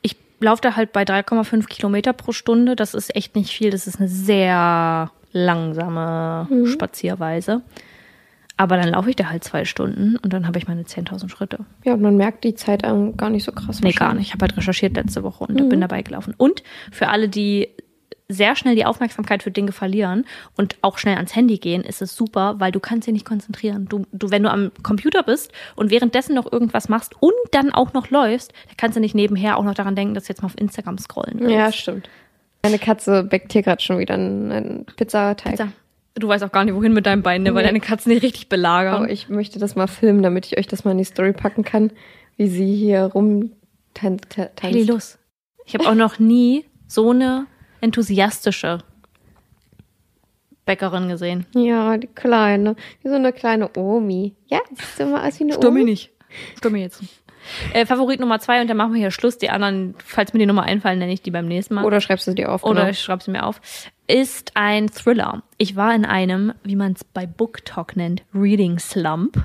Ich 0.00 0.16
laufe 0.40 0.62
da 0.62 0.76
halt 0.76 0.92
bei 0.94 1.02
3,5 1.02 1.66
Kilometer 1.66 2.14
pro 2.14 2.32
Stunde. 2.32 2.74
Das 2.74 2.94
ist 2.94 3.14
echt 3.14 3.36
nicht 3.36 3.50
viel. 3.50 3.68
Das 3.68 3.86
ist 3.86 3.98
eine 4.00 4.08
sehr 4.08 5.10
langsame 5.32 6.46
Mhm. 6.48 6.66
Spazierweise. 6.68 7.60
Aber 8.56 8.76
dann 8.76 8.90
laufe 8.90 9.10
ich 9.10 9.16
da 9.16 9.30
halt 9.30 9.42
zwei 9.42 9.64
Stunden 9.64 10.16
und 10.16 10.32
dann 10.32 10.46
habe 10.46 10.58
ich 10.58 10.68
meine 10.68 10.82
10.000 10.82 11.28
Schritte. 11.28 11.58
Ja, 11.84 11.94
und 11.94 12.02
man 12.02 12.16
merkt 12.16 12.44
die 12.44 12.54
Zeit 12.54 12.82
gar 12.82 13.30
nicht 13.30 13.44
so 13.44 13.50
krass. 13.50 13.80
Nee, 13.80 13.92
gar 13.92 14.14
nicht. 14.14 14.28
Ich 14.28 14.32
habe 14.32 14.44
halt 14.44 14.56
recherchiert 14.56 14.94
letzte 14.94 15.24
Woche 15.24 15.44
und 15.44 15.68
bin 15.68 15.80
dabei 15.80 16.02
gelaufen. 16.02 16.34
Und 16.36 16.62
für 16.92 17.08
alle, 17.08 17.28
die 17.28 17.68
sehr 18.28 18.56
schnell 18.56 18.74
die 18.74 18.86
Aufmerksamkeit 18.86 19.42
für 19.42 19.50
Dinge 19.50 19.72
verlieren 19.72 20.24
und 20.56 20.76
auch 20.82 20.98
schnell 20.98 21.16
ans 21.16 21.36
Handy 21.36 21.58
gehen, 21.58 21.82
ist 21.82 22.00
es 22.00 22.16
super, 22.16 22.56
weil 22.58 22.72
du 22.72 22.80
kannst 22.80 23.06
dich 23.06 23.12
nicht 23.12 23.26
konzentrieren. 23.26 23.86
Du, 23.88 24.06
du, 24.12 24.30
wenn 24.30 24.42
du 24.42 24.50
am 24.50 24.72
Computer 24.82 25.22
bist 25.22 25.52
und 25.76 25.90
währenddessen 25.90 26.34
noch 26.34 26.50
irgendwas 26.50 26.88
machst 26.88 27.14
und 27.20 27.32
dann 27.50 27.72
auch 27.72 27.92
noch 27.92 28.10
läufst, 28.10 28.52
dann 28.68 28.76
kannst 28.76 28.96
du 28.96 29.00
nicht 29.00 29.14
nebenher 29.14 29.58
auch 29.58 29.64
noch 29.64 29.74
daran 29.74 29.94
denken, 29.94 30.14
dass 30.14 30.24
du 30.24 30.30
jetzt 30.30 30.42
mal 30.42 30.46
auf 30.46 30.58
Instagram 30.58 30.98
scrollen 30.98 31.40
willst. 31.40 31.54
Ja, 31.54 31.72
stimmt. 31.72 32.08
Meine 32.62 32.78
Katze 32.78 33.24
bäckt 33.24 33.52
hier 33.52 33.62
gerade 33.62 33.82
schon 33.82 33.98
wieder 33.98 34.14
einen, 34.14 34.50
einen 34.50 34.86
Pizzateig. 34.96 35.52
Pizza. 35.52 35.68
Du 36.16 36.28
weißt 36.28 36.44
auch 36.44 36.52
gar 36.52 36.64
nicht, 36.64 36.74
wohin 36.74 36.92
mit 36.92 37.06
deinem 37.06 37.22
Bein, 37.22 37.42
ne? 37.42 37.54
weil 37.54 37.62
Nee. 37.62 37.68
deine 37.68 37.80
Katzen 37.80 38.10
dich 38.12 38.22
richtig 38.22 38.48
belagern. 38.48 38.94
Aber 38.94 39.10
ich 39.10 39.28
möchte 39.28 39.58
das 39.58 39.74
mal 39.74 39.88
filmen, 39.88 40.22
damit 40.22 40.46
ich 40.46 40.56
euch 40.58 40.68
das 40.68 40.84
mal 40.84 40.92
in 40.92 40.98
die 40.98 41.04
Story 41.04 41.32
packen 41.32 41.64
kann, 41.64 41.90
wie 42.36 42.48
sie 42.48 42.76
hier 42.76 43.02
rum 43.06 43.50
tan 43.94 44.18
ta 44.28 44.44
tanzt. 44.54 44.62
Hey, 44.62 44.84
los. 44.84 45.18
Ich 45.66 45.74
habe 45.74 45.88
auch 45.88 45.94
noch 45.94 46.18
nie 46.20 46.64
so 46.86 47.10
eine 47.10 47.46
enthusiastische 47.80 48.78
Bäckerin 50.66 51.08
gesehen. 51.08 51.46
Ja, 51.54 51.96
die 51.96 52.06
kleine. 52.06 52.76
Wie 53.02 53.08
so 53.08 53.14
eine 53.16 53.32
kleine 53.32 53.70
Omi. 53.76 54.34
Ja, 54.46 54.60
siehst 54.74 55.00
du 55.00 55.06
mal 55.06 55.26
aus 55.28 55.38
wie 55.40 55.44
eine 55.44 55.58
Omi? 55.58 55.84
nicht. 55.84 56.10
Stimmi 56.58 56.80
jetzt. 56.80 57.02
Äh, 57.72 57.86
Favorit 57.86 58.20
Nummer 58.20 58.38
zwei 58.40 58.60
und 58.60 58.68
dann 58.68 58.76
machen 58.76 58.92
wir 58.92 59.00
hier 59.00 59.10
Schluss. 59.10 59.38
Die 59.38 59.50
anderen, 59.50 59.94
falls 60.04 60.32
mir 60.32 60.38
die 60.38 60.46
Nummer 60.46 60.62
einfallen, 60.64 60.98
nenne 60.98 61.12
ich 61.12 61.22
die 61.22 61.30
beim 61.30 61.46
nächsten 61.46 61.74
Mal. 61.74 61.84
Oder 61.84 62.00
schreibst 62.00 62.26
du 62.26 62.32
sie 62.32 62.36
dir 62.36 62.52
auf? 62.52 62.64
Oder 62.64 62.80
genau. 62.80 62.90
ich 62.90 63.00
schreibe 63.00 63.22
sie 63.22 63.30
mir 63.30 63.44
auf. 63.44 63.60
Ist 64.06 64.52
ein 64.54 64.90
Thriller. 64.90 65.42
Ich 65.56 65.76
war 65.76 65.94
in 65.94 66.04
einem, 66.04 66.52
wie 66.62 66.76
man 66.76 66.92
es 66.92 67.04
bei 67.04 67.26
BookTok 67.26 67.96
nennt, 67.96 68.22
Reading 68.34 68.78
Slump. 68.78 69.36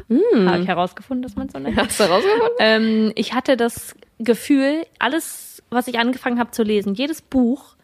Habe 0.46 0.62
ich 0.62 0.68
herausgefunden, 0.68 1.24
dass 1.24 1.36
man 1.36 1.48
es 1.48 1.54
so 1.54 1.60
nennt. 1.60 1.78
Hast 1.78 2.00
du 2.00 2.04
rausgefunden? 2.04 2.50
Ähm, 2.60 3.12
ich 3.16 3.34
hatte 3.34 3.56
das 3.56 3.96
Gefühl, 4.20 4.86
alles, 5.00 5.64
was 5.70 5.88
ich 5.88 5.98
angefangen 5.98 6.40
habe 6.40 6.52
zu 6.52 6.64
lesen, 6.64 6.94
jedes 6.94 7.22
Buch 7.22 7.76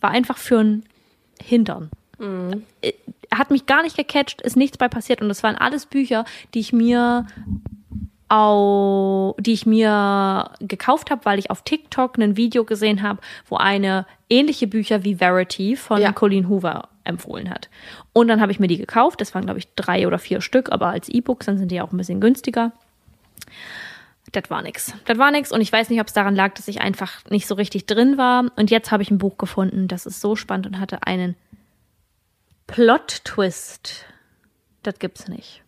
war 0.00 0.10
einfach 0.10 0.38
für 0.38 0.60
ein 0.60 0.84
Hintern. 1.42 1.90
Äh, 2.82 2.92
Hat 3.34 3.50
mich 3.50 3.66
gar 3.66 3.82
nicht 3.82 3.96
gecatcht, 3.96 4.42
ist 4.42 4.56
nichts 4.56 4.78
bei 4.78 4.88
passiert. 4.88 5.20
Und 5.20 5.28
das 5.28 5.42
waren 5.42 5.56
alles 5.56 5.86
Bücher, 5.86 6.24
die 6.54 6.60
ich 6.60 6.72
mir 6.72 7.26
au, 8.32 9.36
die 9.38 9.52
ich 9.52 9.66
mir 9.66 10.50
gekauft 10.60 11.10
habe, 11.10 11.24
weil 11.26 11.38
ich 11.38 11.50
auf 11.50 11.62
TikTok 11.62 12.16
ein 12.16 12.36
Video 12.36 12.64
gesehen 12.64 13.02
habe, 13.02 13.20
wo 13.46 13.56
eine 13.56 14.06
ähnliche 14.30 14.66
Bücher 14.66 15.04
wie 15.04 15.16
Verity 15.16 15.76
von 15.76 16.00
Ja. 16.00 16.12
Colleen 16.12 16.48
Hoover 16.48 16.88
empfohlen 17.04 17.50
hat. 17.50 17.68
Und 18.14 18.28
dann 18.28 18.40
habe 18.40 18.50
ich 18.50 18.58
mir 18.58 18.68
die 18.68 18.78
gekauft. 18.78 19.20
Das 19.20 19.34
waren, 19.34 19.44
glaube 19.44 19.58
ich, 19.58 19.68
drei 19.74 20.06
oder 20.06 20.18
vier 20.18 20.40
Stück, 20.40 20.72
aber 20.72 20.86
als 20.86 21.10
E-Books, 21.10 21.46
dann 21.46 21.58
sind 21.58 21.70
die 21.70 21.80
auch 21.82 21.92
ein 21.92 21.98
bisschen 21.98 22.20
günstiger. 22.20 22.72
Das 24.30 24.48
war 24.48 24.62
nix. 24.62 24.94
Das 25.04 25.18
war 25.18 25.30
nix 25.30 25.52
und 25.52 25.60
ich 25.60 25.70
weiß 25.70 25.90
nicht, 25.90 26.00
ob 26.00 26.06
es 26.06 26.14
daran 26.14 26.34
lag, 26.34 26.54
dass 26.54 26.68
ich 26.68 26.80
einfach 26.80 27.24
nicht 27.28 27.46
so 27.46 27.54
richtig 27.54 27.84
drin 27.84 28.16
war. 28.16 28.50
Und 28.56 28.70
jetzt 28.70 28.90
habe 28.90 29.02
ich 29.02 29.10
ein 29.10 29.18
Buch 29.18 29.36
gefunden, 29.36 29.88
das 29.88 30.06
ist 30.06 30.22
so 30.22 30.36
spannend 30.36 30.66
und 30.66 30.80
hatte 30.80 31.02
einen 31.06 31.36
Plot-Twist. 32.66 34.06
Das 34.82 34.98
gibt's 34.98 35.28
nicht. 35.28 35.62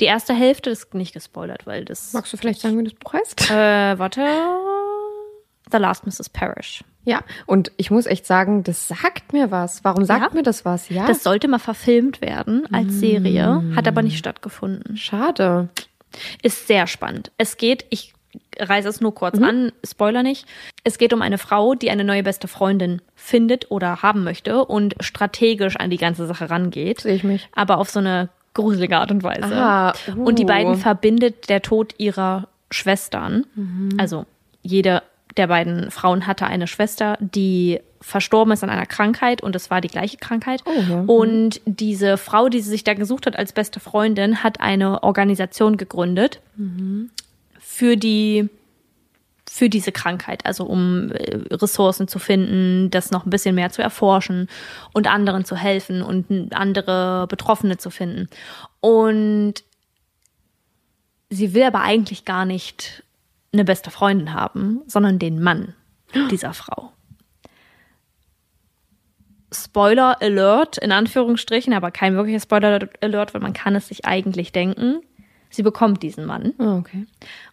Die 0.00 0.04
erste 0.04 0.32
Hälfte 0.34 0.70
ist 0.70 0.94
nicht 0.94 1.12
gespoilert, 1.12 1.66
weil 1.66 1.84
das. 1.84 2.12
Magst 2.12 2.32
du 2.32 2.36
vielleicht 2.36 2.60
sagen, 2.60 2.78
wie 2.78 2.84
das 2.84 2.94
Buch 2.94 3.12
heißt? 3.14 3.50
Äh, 3.50 3.98
warte. 3.98 4.20
The 5.70 5.78
Last 5.78 6.06
Mrs. 6.06 6.28
Parrish. 6.30 6.82
Ja, 7.04 7.20
und 7.46 7.72
ich 7.76 7.90
muss 7.90 8.06
echt 8.06 8.26
sagen, 8.26 8.62
das 8.64 8.88
sagt 8.88 9.32
mir 9.32 9.50
was. 9.50 9.82
Warum 9.84 10.04
sagt 10.04 10.22
Ja? 10.22 10.34
mir 10.34 10.42
das 10.42 10.64
was? 10.64 10.88
Ja, 10.88 11.06
Das 11.06 11.22
sollte 11.22 11.48
mal 11.48 11.58
verfilmt 11.58 12.20
werden 12.20 12.66
als 12.72 12.94
Serie, 13.00 13.62
hat 13.74 13.88
aber 13.88 14.02
nicht 14.02 14.18
stattgefunden. 14.18 14.96
schade. 14.96 15.68
Ist 16.42 16.66
sehr 16.66 16.86
spannend. 16.86 17.30
Es 17.38 17.56
geht, 17.58 17.84
ich 17.90 18.14
reiße 18.58 18.88
es 18.88 19.00
nur 19.00 19.14
kurz 19.14 19.38
an, 19.40 19.72
Spoiler 19.86 20.22
nicht. 20.22 20.46
Es 20.84 20.96
geht 20.98 21.12
um 21.12 21.20
eine 21.22 21.38
Frau, 21.38 21.74
die 21.74 21.90
eine 21.90 22.04
neue 22.04 22.22
beste 22.22 22.48
Freundin 22.48 23.00
findet 23.14 23.70
oder 23.70 24.02
haben 24.02 24.24
möchte 24.24 24.64
und 24.64 24.94
strategisch 25.00 25.76
an 25.76 25.90
die 25.90 25.96
ganze 25.98 26.26
Sache 26.26 26.48
rangeht. 26.50 27.00
Sehe 27.02 27.14
ich 27.14 27.24
mich. 27.24 27.48
Aber 27.54 27.78
auf 27.78 27.90
so 27.90 27.98
eine 28.00 28.28
gruselige 28.58 28.98
Art 28.98 29.10
und 29.10 29.22
Weise. 29.22 29.54
Aha, 29.54 29.92
Und 30.16 30.38
die 30.38 30.44
uh. 30.44 30.48
beiden 30.48 30.74
verbindet 30.74 31.48
der 31.48 31.62
Tod 31.62 31.94
ihrer 31.98 32.48
Schwestern. 32.70 33.46
Also 33.98 34.26
jede 34.62 35.02
der 35.36 35.46
beiden 35.46 35.90
Frauen 35.90 36.26
hatte 36.26 36.46
eine 36.46 36.66
Schwester, 36.66 37.16
die 37.20 37.80
verstorben 38.00 38.52
ist 38.52 38.64
an 38.64 38.70
einer 38.70 38.86
Krankheit 38.86 39.42
und 39.42 39.54
es 39.54 39.70
war 39.70 39.80
die 39.80 39.88
gleiche 39.88 40.16
Krankheit. 40.16 40.62
Oh, 40.64 40.82
ja. 40.88 41.00
Und 41.06 41.60
diese 41.64 42.16
Frau, 42.16 42.48
die 42.48 42.60
sie 42.60 42.70
sich 42.70 42.84
da 42.84 42.94
gesucht 42.94 43.26
hat 43.26 43.36
als 43.36 43.52
beste 43.52 43.80
Freundin, 43.80 44.42
hat 44.42 44.60
eine 44.60 45.02
Organisation 45.02 45.76
gegründet 45.76 46.40
für 47.60 47.96
die 47.96 48.48
für 49.58 49.68
diese 49.68 49.90
Krankheit, 49.90 50.46
also 50.46 50.64
um 50.64 51.10
äh, 51.10 51.36
Ressourcen 51.50 52.06
zu 52.06 52.20
finden, 52.20 52.90
das 52.92 53.10
noch 53.10 53.26
ein 53.26 53.30
bisschen 53.30 53.56
mehr 53.56 53.70
zu 53.70 53.82
erforschen 53.82 54.48
und 54.92 55.08
anderen 55.08 55.44
zu 55.44 55.56
helfen 55.56 56.00
und 56.00 56.54
andere 56.54 57.26
Betroffene 57.26 57.76
zu 57.76 57.90
finden. 57.90 58.28
Und 58.80 59.54
sie 61.28 61.54
will 61.54 61.64
aber 61.64 61.80
eigentlich 61.80 62.24
gar 62.24 62.44
nicht 62.44 63.02
eine 63.52 63.64
beste 63.64 63.90
Freundin 63.90 64.32
haben, 64.32 64.82
sondern 64.86 65.18
den 65.18 65.42
Mann 65.42 65.74
dieser 66.30 66.54
Frau. 66.54 66.92
Spoiler 69.52 70.22
Alert, 70.22 70.78
in 70.78 70.92
Anführungsstrichen, 70.92 71.72
aber 71.72 71.90
kein 71.90 72.14
wirklicher 72.14 72.40
Spoiler 72.40 72.88
Alert, 73.00 73.34
weil 73.34 73.40
man 73.40 73.54
kann 73.54 73.74
es 73.74 73.88
sich 73.88 74.04
eigentlich 74.04 74.52
denken. 74.52 75.00
Sie 75.50 75.62
bekommt 75.62 76.02
diesen 76.02 76.26
Mann. 76.26 76.52
Oh, 76.58 76.78
okay. 76.78 77.06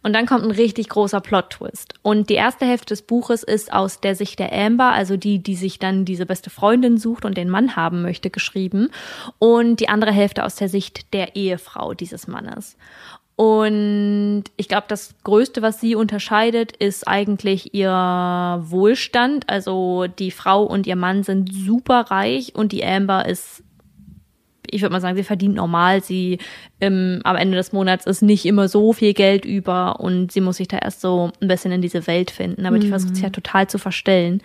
Und 0.03 0.13
dann 0.13 0.25
kommt 0.25 0.43
ein 0.43 0.51
richtig 0.51 0.89
großer 0.89 1.21
Plot-Twist. 1.21 1.93
Und 2.01 2.29
die 2.29 2.35
erste 2.35 2.65
Hälfte 2.65 2.93
des 2.93 3.01
Buches 3.01 3.43
ist 3.43 3.71
aus 3.71 4.01
der 4.01 4.15
Sicht 4.15 4.39
der 4.39 4.51
Amber, 4.51 4.91
also 4.91 5.17
die, 5.17 5.39
die 5.39 5.55
sich 5.55 5.79
dann 5.79 6.05
diese 6.05 6.25
beste 6.25 6.49
Freundin 6.49 6.97
sucht 6.97 7.25
und 7.25 7.37
den 7.37 7.49
Mann 7.49 7.75
haben 7.75 8.01
möchte, 8.01 8.29
geschrieben. 8.29 8.89
Und 9.39 9.79
die 9.79 9.89
andere 9.89 10.11
Hälfte 10.11 10.43
aus 10.43 10.55
der 10.55 10.69
Sicht 10.69 11.13
der 11.13 11.35
Ehefrau 11.35 11.93
dieses 11.93 12.27
Mannes. 12.27 12.75
Und 13.37 14.45
ich 14.55 14.69
glaube, 14.69 14.85
das 14.87 15.13
Größte, 15.23 15.61
was 15.61 15.81
sie 15.81 15.95
unterscheidet, 15.95 16.75
ist 16.77 17.05
eigentlich 17.05 17.73
ihr 17.73 17.89
Wohlstand. 17.89 19.49
Also 19.49 20.05
die 20.07 20.31
Frau 20.31 20.63
und 20.63 20.87
ihr 20.87 20.95
Mann 20.95 21.23
sind 21.23 21.53
super 21.53 22.11
reich 22.11 22.55
und 22.55 22.71
die 22.71 22.85
Amber 22.85 23.25
ist 23.25 23.64
ich 24.75 24.81
würde 24.81 24.93
mal 24.93 25.01
sagen, 25.01 25.15
sie 25.15 25.23
verdient 25.23 25.55
normal. 25.55 26.03
Sie 26.03 26.39
ähm, 26.81 27.21
am 27.23 27.35
Ende 27.35 27.57
des 27.57 27.71
Monats 27.71 28.05
ist 28.05 28.21
nicht 28.21 28.45
immer 28.45 28.67
so 28.67 28.93
viel 28.93 29.13
Geld 29.13 29.45
über 29.45 29.99
und 29.99 30.31
sie 30.31 30.41
muss 30.41 30.57
sich 30.57 30.67
da 30.67 30.77
erst 30.77 31.01
so 31.01 31.31
ein 31.41 31.47
bisschen 31.47 31.71
in 31.71 31.81
diese 31.81 32.05
Welt 32.07 32.31
finden. 32.31 32.65
Aber 32.65 32.77
die 32.77 32.89
versucht 32.89 33.15
sich 33.15 33.23
ja 33.23 33.29
total 33.29 33.67
zu 33.67 33.77
verstellen. 33.77 34.41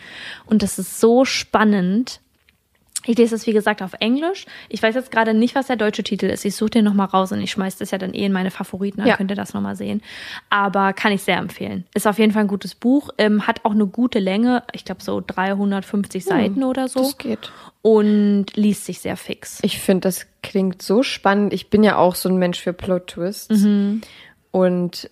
Und 0.47 0.63
das 0.63 0.79
ist 0.79 1.01
so 1.01 1.25
spannend, 1.25 2.21
Ich 3.07 3.17
lese 3.17 3.35
es, 3.35 3.47
wie 3.47 3.53
gesagt, 3.53 3.81
auf 3.83 3.93
Englisch. 4.01 4.45
Ich 4.69 4.83
weiß 4.83 4.95
jetzt 4.95 5.11
gerade 5.11 5.33
nicht, 5.33 5.55
was 5.55 5.69
der 5.69 5.77
deutsche 5.77 6.03
Titel 6.03 6.27
ist. 6.27 6.45
Ich 6.45 6.55
suche 6.55 6.71
den 6.71 6.85
nochmal 6.85 7.07
raus 7.07 7.33
und 7.33 7.41
ich 7.41 7.51
schmeiß 7.51 7.77
das 7.79 7.91
ja 7.91 7.99
dann 7.99 8.13
eh 8.13 8.27
in 8.27 8.33
meine 8.33 8.51
Favoriten. 8.51 8.99
Dann 8.99 9.07
Ja. 9.09 9.17
könnt 9.17 9.31
ihr 9.31 9.37
das 9.37 9.55
nochmal 9.55 9.75
sehen. 9.77 10.03
Aber 10.51 10.93
kann 10.93 11.11
ich 11.13 11.23
sehr 11.23 11.39
empfehlen. 11.39 11.85
Ist 11.95 12.07
auf 12.07 12.19
jeden 12.19 12.33
Fall 12.33 12.43
ein 12.43 12.49
gutes 12.49 12.75
Buch. 12.75 13.11
Ähm, 13.17 13.47
hat 13.47 13.65
auch 13.65 13.71
eine 13.73 13.87
gute 13.87 14.19
Länge. 14.19 14.63
Ich 14.73 14.85
glaube 14.85 15.03
so 15.03 15.23
350 15.27 16.25
Seiten 16.25 16.63
oder 16.63 16.89
so. 16.89 17.01
Das 17.01 17.17
geht. 17.19 17.51
Und 17.83 18.47
liest 18.57 18.85
sich 18.85 19.01
sehr 19.01 19.17
fix. 19.17 19.59
Ich 19.63 19.79
finde, 19.79 20.03
das 20.03 20.27
klingt 20.43 20.83
so 20.83 21.03
spannend. 21.03 21.55
Ich 21.55 21.71
bin 21.71 21.83
ja 21.83 21.97
auch 21.97 22.15
so 22.15 22.29
ein 22.29 22.37
Mensch 22.37 22.61
für 22.61 22.75
Plot-Twists. 22.75 23.65
Und 24.53 25.11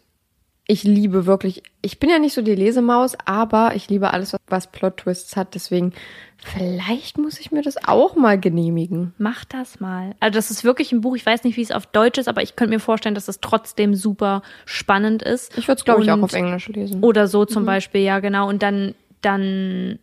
ich 0.71 0.85
liebe 0.85 1.25
wirklich, 1.25 1.63
ich 1.81 1.99
bin 1.99 2.11
ja 2.11 2.19
nicht 2.19 2.35
so 2.35 2.43
die 2.43 2.55
Lesemaus, 2.55 3.17
aber 3.25 3.75
ich 3.75 3.89
liebe 3.89 4.13
alles, 4.13 4.35
was, 4.35 4.41
was 4.49 4.67
Plot-Twists 4.67 5.35
hat. 5.35 5.55
Deswegen, 5.55 5.95
vielleicht 6.37 7.17
muss 7.17 7.41
ich 7.41 7.51
mir 7.51 7.63
das 7.63 7.79
auch 7.89 8.17
mal 8.17 8.39
genehmigen. 8.39 9.15
Mach 9.17 9.47
das 9.47 9.81
mal. 9.81 10.15
Also 10.21 10.37
das 10.37 10.51
ist 10.51 10.65
wirklich 10.65 10.93
ein 10.93 11.01
Buch. 11.01 11.17
Ich 11.17 11.25
weiß 11.25 11.45
nicht, 11.45 11.57
wie 11.57 11.63
es 11.63 11.73
auf 11.73 11.87
Deutsch 11.87 12.19
ist, 12.19 12.29
aber 12.29 12.43
ich 12.43 12.55
könnte 12.55 12.75
mir 12.75 12.81
vorstellen, 12.81 13.15
dass 13.15 13.29
es 13.29 13.41
trotzdem 13.41 13.95
super 13.95 14.43
spannend 14.67 15.23
ist. 15.23 15.57
Ich 15.57 15.69
würde 15.69 15.79
es, 15.79 15.87
glaube 15.87 16.03
ich, 16.03 16.11
auch 16.11 16.21
auf 16.21 16.35
Englisch 16.35 16.69
lesen. 16.69 17.03
Oder 17.03 17.29
so 17.29 17.47
zum 17.47 17.65
Beispiel, 17.65 18.03
ja, 18.03 18.21
genau. 18.21 18.47
Und 18.47 18.63
dann, 18.63 18.95
dann, 19.23 19.99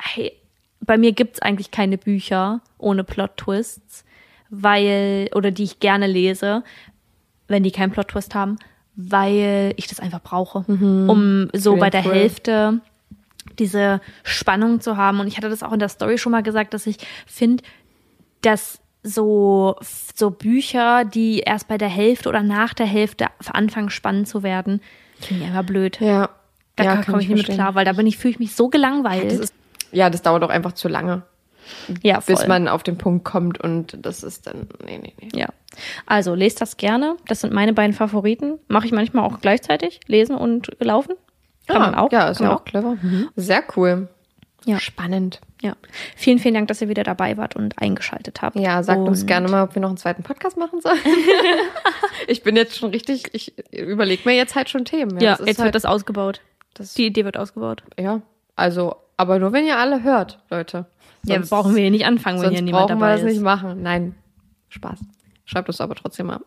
hey, 0.00 0.32
bei 0.80 0.98
mir 0.98 1.12
gibt's 1.12 1.40
eigentlich 1.40 1.70
keine 1.70 1.96
Bücher 1.96 2.60
ohne 2.76 3.04
Plot-Twists, 3.04 4.04
weil, 4.50 5.30
oder 5.32 5.52
die 5.52 5.62
ich 5.62 5.78
gerne 5.78 6.08
lese, 6.08 6.64
wenn 7.46 7.62
die 7.62 7.70
keinen 7.70 7.92
Plot-Twist 7.92 8.34
haben, 8.34 8.58
weil 9.00 9.74
ich 9.76 9.86
das 9.86 10.00
einfach 10.00 10.20
brauche, 10.20 10.64
um 10.66 11.48
so 11.54 11.74
den 11.74 11.80
bei 11.80 11.88
der 11.88 12.02
Thrill. 12.02 12.14
Hälfte 12.14 12.80
diese 13.58 14.00
Spannung 14.24 14.80
zu 14.80 14.96
haben. 14.96 15.20
Und 15.20 15.28
ich 15.28 15.36
hatte 15.36 15.48
das 15.48 15.62
auch 15.62 15.72
in 15.72 15.78
der 15.78 15.88
Story 15.88 16.18
schon 16.18 16.32
mal 16.32 16.42
gesagt, 16.42 16.74
dass 16.74 16.86
ich 16.86 16.98
finde, 17.24 17.62
dass 18.42 18.80
so, 19.04 19.76
so 20.14 20.30
Bücher, 20.30 21.04
die 21.04 21.40
erst 21.40 21.68
bei 21.68 21.78
der 21.78 21.88
Hälfte 21.88 22.28
oder 22.28 22.42
nach 22.42 22.74
der 22.74 22.86
Hälfte 22.86 23.26
anfangen 23.52 23.90
spannend 23.90 24.28
zu 24.28 24.42
werden, 24.42 24.80
finde 25.20 25.44
ich 25.44 25.48
einfach 25.48 25.64
blöd. 25.64 26.00
Ja. 26.00 26.30
Da 26.74 26.84
ja, 26.84 27.02
komme 27.02 27.22
ich 27.22 27.28
nicht 27.28 27.48
mit 27.48 27.56
klar, 27.56 27.74
weil 27.74 27.84
da 27.84 27.92
bin 27.92 28.06
ich, 28.06 28.18
fühle 28.18 28.32
ich 28.32 28.38
mich 28.38 28.54
so 28.54 28.68
gelangweilt. 28.68 29.32
Das 29.32 29.38
ist, 29.38 29.54
ja, 29.92 30.10
das 30.10 30.22
dauert 30.22 30.42
auch 30.42 30.50
einfach 30.50 30.72
zu 30.72 30.88
lange, 30.88 31.22
ja, 32.02 32.20
voll. 32.20 32.36
bis 32.36 32.46
man 32.46 32.68
auf 32.68 32.82
den 32.82 32.98
Punkt 32.98 33.24
kommt 33.24 33.60
und 33.60 33.96
das 34.00 34.22
ist 34.22 34.46
dann, 34.46 34.68
nee, 34.84 34.98
nee, 34.98 35.14
nee. 35.20 35.40
ja. 35.40 35.48
Also, 36.06 36.34
lest 36.34 36.60
das 36.60 36.76
gerne. 36.76 37.16
Das 37.26 37.40
sind 37.40 37.52
meine 37.52 37.72
beiden 37.72 37.92
Favoriten. 37.94 38.58
Mache 38.68 38.86
ich 38.86 38.92
manchmal 38.92 39.24
auch 39.24 39.40
gleichzeitig. 39.40 40.00
Lesen 40.06 40.36
und 40.36 40.70
laufen. 40.80 41.14
Kann 41.66 41.80
man 41.82 41.94
auch. 41.94 42.10
Ja, 42.12 42.28
ist 42.28 42.40
ja 42.40 42.54
auch 42.56 42.64
clever. 42.64 42.96
Sehr 43.36 43.62
cool. 43.76 44.08
Ja. 44.64 44.78
Spannend. 44.80 45.40
Ja. 45.62 45.74
Vielen, 46.16 46.38
vielen 46.38 46.54
Dank, 46.54 46.68
dass 46.68 46.80
ihr 46.82 46.88
wieder 46.88 47.02
dabei 47.04 47.36
wart 47.36 47.56
und 47.56 47.78
eingeschaltet 47.80 48.42
habt. 48.42 48.56
Ja, 48.56 48.82
sagt 48.82 49.00
uns 49.00 49.22
Und- 49.22 49.26
gerne 49.26 49.48
mal, 49.48 49.62
ob 49.64 49.74
wir 49.74 49.80
noch 49.82 49.88
einen 49.88 49.96
zweiten 49.98 50.22
Podcast 50.22 50.56
machen 50.56 50.80
sollen. 50.80 50.98
ich 52.26 52.42
bin 52.42 52.56
jetzt 52.56 52.76
schon 52.76 52.90
richtig, 52.90 53.30
ich 53.32 53.54
überlege 53.72 54.22
mir 54.24 54.34
jetzt 54.36 54.54
halt 54.54 54.68
schon 54.68 54.84
Themen. 54.84 55.18
Ja, 55.20 55.34
ist 55.34 55.46
jetzt 55.46 55.58
halt, 55.58 55.66
wird 55.66 55.74
das 55.74 55.84
ausgebaut. 55.84 56.40
das, 56.74 56.94
Die 56.94 57.06
Idee 57.06 57.24
wird 57.24 57.36
ausgebaut. 57.36 57.82
ja, 57.98 58.20
also, 58.56 58.96
aber 59.16 59.38
nur 59.38 59.52
wenn 59.52 59.66
ihr 59.66 59.78
alle 59.78 60.02
hört, 60.02 60.38
Leute. 60.50 60.86
Ja, 61.24 61.36
Sonst- 61.36 61.50
brauchen 61.50 61.74
wir 61.74 61.82
hier 61.82 61.90
nicht 61.90 62.06
anfangen, 62.06 62.38
wenn 62.38 62.46
Sonst 62.46 62.56
hier 62.56 62.62
niemand 62.64 62.88
brauchen 62.88 62.98
wir 63.00 63.06
dabei 63.06 63.14
das 63.16 63.24
nicht 63.24 63.36
ist. 63.36 63.42
machen. 63.42 63.82
Nein, 63.82 64.14
Spaß. 64.68 64.98
Schreibt 65.48 65.68
uns 65.68 65.80
aber 65.80 65.94
trotzdem 65.94 66.26
mal. 66.26 66.40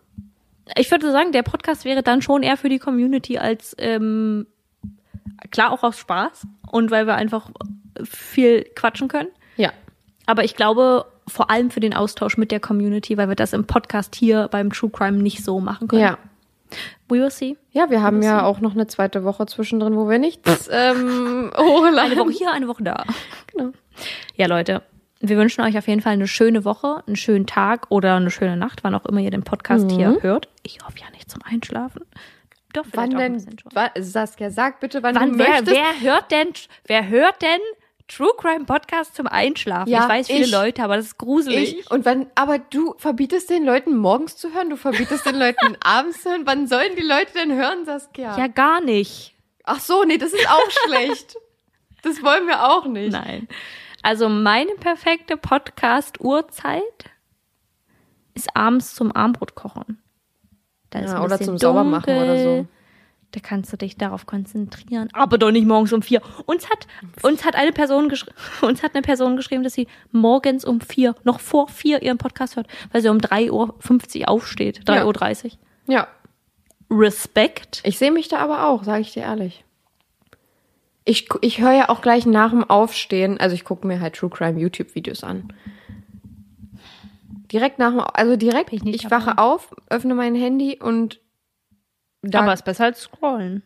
Ich 0.78 0.92
würde 0.92 1.12
sagen, 1.12 1.32
der 1.32 1.42
Podcast 1.42 1.86
wäre 1.86 2.04
dann 2.04 2.22
schon 2.22 2.44
eher 2.44 2.56
für 2.56 2.70
die 2.70 2.78
Community 2.78 3.40
als 3.40 3.76
ähm, 3.80 4.46
klar 5.50 5.72
auch 5.72 5.82
aus 5.82 5.98
Spaß 5.98 6.46
und 6.72 6.92
weil 6.92 7.08
wir 7.08 7.16
einfach 7.16 7.50
viel 8.04 8.64
quatschen 8.76 9.08
können. 9.08 9.30
Ja. 9.58 9.72
Aber 10.28 10.44
ich 10.44 10.56
glaube, 10.56 11.08
vor 11.28 11.50
allem 11.50 11.72
für 11.72 11.80
den 11.80 11.96
Austausch 11.96 12.38
mit 12.38 12.52
der 12.52 12.60
Community, 12.60 13.18
weil 13.18 13.28
wir 13.28 13.36
das 13.36 13.54
im 13.54 13.66
Podcast 13.66 14.14
hier 14.14 14.48
beim 14.50 14.72
True 14.72 14.92
Crime 14.92 15.18
nicht 15.18 15.44
so 15.44 15.60
machen 15.60 15.88
können. 15.88 16.04
Ja. 16.04 16.18
We 17.10 17.16
will 17.16 17.32
see. 17.32 17.58
Ja, 17.72 17.90
wir 17.90 18.04
haben 18.04 18.22
ja 18.22 18.46
auch 18.46 18.60
noch 18.60 18.74
eine 18.74 18.86
zweite 18.86 19.24
Woche 19.24 19.48
zwischendrin, 19.48 19.96
wo 19.96 20.08
wir 20.08 20.20
nichts 20.20 20.70
ähm, 20.72 21.52
hochladen. 21.58 21.98
Eine 21.98 22.18
Woche 22.18 22.32
hier, 22.32 22.52
eine 22.52 22.68
Woche 22.68 22.84
da. 22.84 23.04
Genau. 23.48 23.72
Ja, 24.36 24.46
Leute, 24.46 24.84
wir 25.22 25.38
wünschen 25.38 25.62
euch 25.62 25.78
auf 25.78 25.88
jeden 25.88 26.02
Fall 26.02 26.14
eine 26.14 26.28
schöne 26.28 26.66
Woche, 26.66 27.04
einen 27.08 27.16
schönen 27.16 27.46
Tag 27.48 27.88
oder 27.90 28.16
eine 28.16 28.32
schöne 28.32 28.58
Nacht, 28.58 28.84
wann 28.84 28.96
auch 28.96 29.06
immer 29.06 29.20
ihr 29.22 29.32
den 29.32 29.44
Podcast 29.44 29.92
hier 29.92 30.18
hört. 30.22 30.48
Ich 30.64 30.80
hoffe 30.84 30.98
ja 31.00 31.10
nicht 31.12 31.30
zum 31.30 31.42
Einschlafen. 31.44 32.04
Doch, 32.74 32.86
Wann 32.94 33.10
denn, 33.12 33.34
bisschen 33.34 33.60
schon. 33.60 33.76
wa- 33.76 33.92
Saskia, 34.00 34.50
sag 34.50 34.80
bitte, 34.80 35.04
wann, 35.04 35.16
Wann, 35.16 35.34
du 35.34 35.40
wer, 35.40 35.50
möchtest. 35.50 35.72
wer 35.76 36.00
hört 36.02 36.32
denn, 36.32 36.48
wer 36.88 37.08
hört 37.10 37.42
denn 37.42 37.60
True 38.08 38.32
Crime 38.38 38.64
Podcast 38.66 39.14
zum 39.16 39.28
Einschlafen? 39.28 39.90
Ja, 39.92 40.04
ich 40.04 40.10
weiß 40.10 40.28
viele 40.28 40.46
ich. 40.46 40.52
Leute, 40.52 40.82
aber 40.84 40.96
das 40.96 41.08
ist 41.08 41.18
gruselig. 41.18 41.80
Ich, 41.80 41.92
und 41.92 42.06
wenn, 42.06 42.28
aber 42.36 42.60
du 42.60 42.96
verbietest 42.98 43.50
den 43.50 43.66
Leuten 43.66 43.96
morgens 43.98 44.38
zu 44.38 44.54
hören, 44.54 44.70
du 44.70 44.78
verbietest 44.78 45.26
den 45.26 45.36
Leuten 45.38 45.76
abends 45.84 46.22
zu 46.24 46.30
hören. 46.30 46.44
Wann 46.46 46.68
sollen 46.68 46.96
die 46.98 47.04
Leute 47.06 47.34
denn 47.36 47.54
hören, 47.54 47.86
Saskia? 47.86 48.38
ja, 48.38 48.48
gar 48.48 48.82
nicht. 48.82 49.36
Ach 49.66 49.80
so, 49.80 50.04
nee, 50.06 50.18
das 50.18 50.32
ist 50.34 50.50
auch 50.50 50.72
schlecht. 50.88 51.36
Das 52.04 52.24
wollen 52.24 52.48
wir 52.48 52.64
auch 52.70 52.86
nicht. 52.88 53.12
Nein. 53.12 53.48
Also 54.04 54.30
meine 54.30 54.74
perfekte 54.76 55.38
Podcast-Uhrzeit 55.38 56.82
ist 58.34 58.56
abends 58.56 58.96
zum 58.96 59.16
Armbrot 59.16 59.56
kochen. 59.56 60.02
Da 60.90 61.00
ist 61.00 61.12
Ja, 61.12 61.24
oder 61.24 61.40
zum 61.40 61.58
Saubermachen 61.58 62.06
dunkel. 62.14 62.24
oder 62.24 62.44
so. 62.44 62.68
Da 63.32 63.40
kannst 63.40 63.72
du 63.72 63.78
dich 63.78 63.96
darauf 63.98 64.26
konzentrieren. 64.26 65.08
Aber 65.14 65.38
doch 65.38 65.52
nicht 65.52 65.66
morgens 65.66 65.94
um 65.94 66.02
vier. 66.02 66.22
Uns 66.48 66.70
hat, 66.70 66.86
uns 67.22 67.46
hat 67.46 67.56
eine 67.56 67.72
Person 67.72 68.10
geschrieben, 68.10 68.36
uns 68.62 68.84
hat 68.84 68.94
eine 68.94 69.02
Person 69.04 69.38
geschrieben, 69.38 69.64
dass 69.64 69.74
sie 69.74 69.88
morgens 70.12 70.66
um 70.66 70.82
vier, 70.82 71.16
noch 71.24 71.40
vor 71.40 71.70
vier 71.70 72.02
ihren 72.02 72.18
Podcast 72.18 72.58
hört, 72.58 72.68
weil 72.92 73.02
sie 73.02 73.08
um 73.10 73.20
3.50 73.20 74.22
Uhr 74.22 74.30
aufsteht. 74.30 74.82
3.30 74.86 75.46
Uhr. 75.46 75.52
Ja. 75.88 76.08
Respekt. 76.90 77.82
Ich 77.86 77.98
sehe 77.98 78.12
mich 78.12 78.28
da 78.28 78.40
aber 78.40 78.68
auch, 78.68 78.84
sage 78.84 79.02
ich 79.02 79.14
dir 79.14 79.24
ehrlich. 79.24 79.64
Ich, 81.04 81.28
ich 81.42 81.60
höre 81.60 81.74
ja 81.74 81.90
auch 81.90 82.02
gleich 82.02 82.26
nach 82.26 82.52
dem 82.52 82.64
Aufstehen, 82.64 83.40
also 83.40 83.56
ich 83.56 83.64
gucke 83.64 83.88
mir 83.88 84.00
halt 84.00 84.16
True 84.16 84.30
Crime 84.30 84.60
YouTube-Videos 84.60 85.24
an. 85.24 85.52
Direkt 87.52 87.80
nach 87.80 87.92
dem, 87.92 88.00
also 88.00 88.36
direkt, 88.36 88.72
ich 88.72 88.86
ich, 88.86 89.02
dabei. 89.04 89.18
wache 89.18 89.38
auf, 89.38 89.74
öffne 89.90 90.14
mein 90.16 90.36
Handy 90.36 90.80
und 90.82 91.20
da, 92.22 92.42
Aber 92.42 92.54
es 92.54 92.60
ist 92.60 92.66
besser 92.66 92.86
als 92.86 93.02
scrollen. 93.02 93.64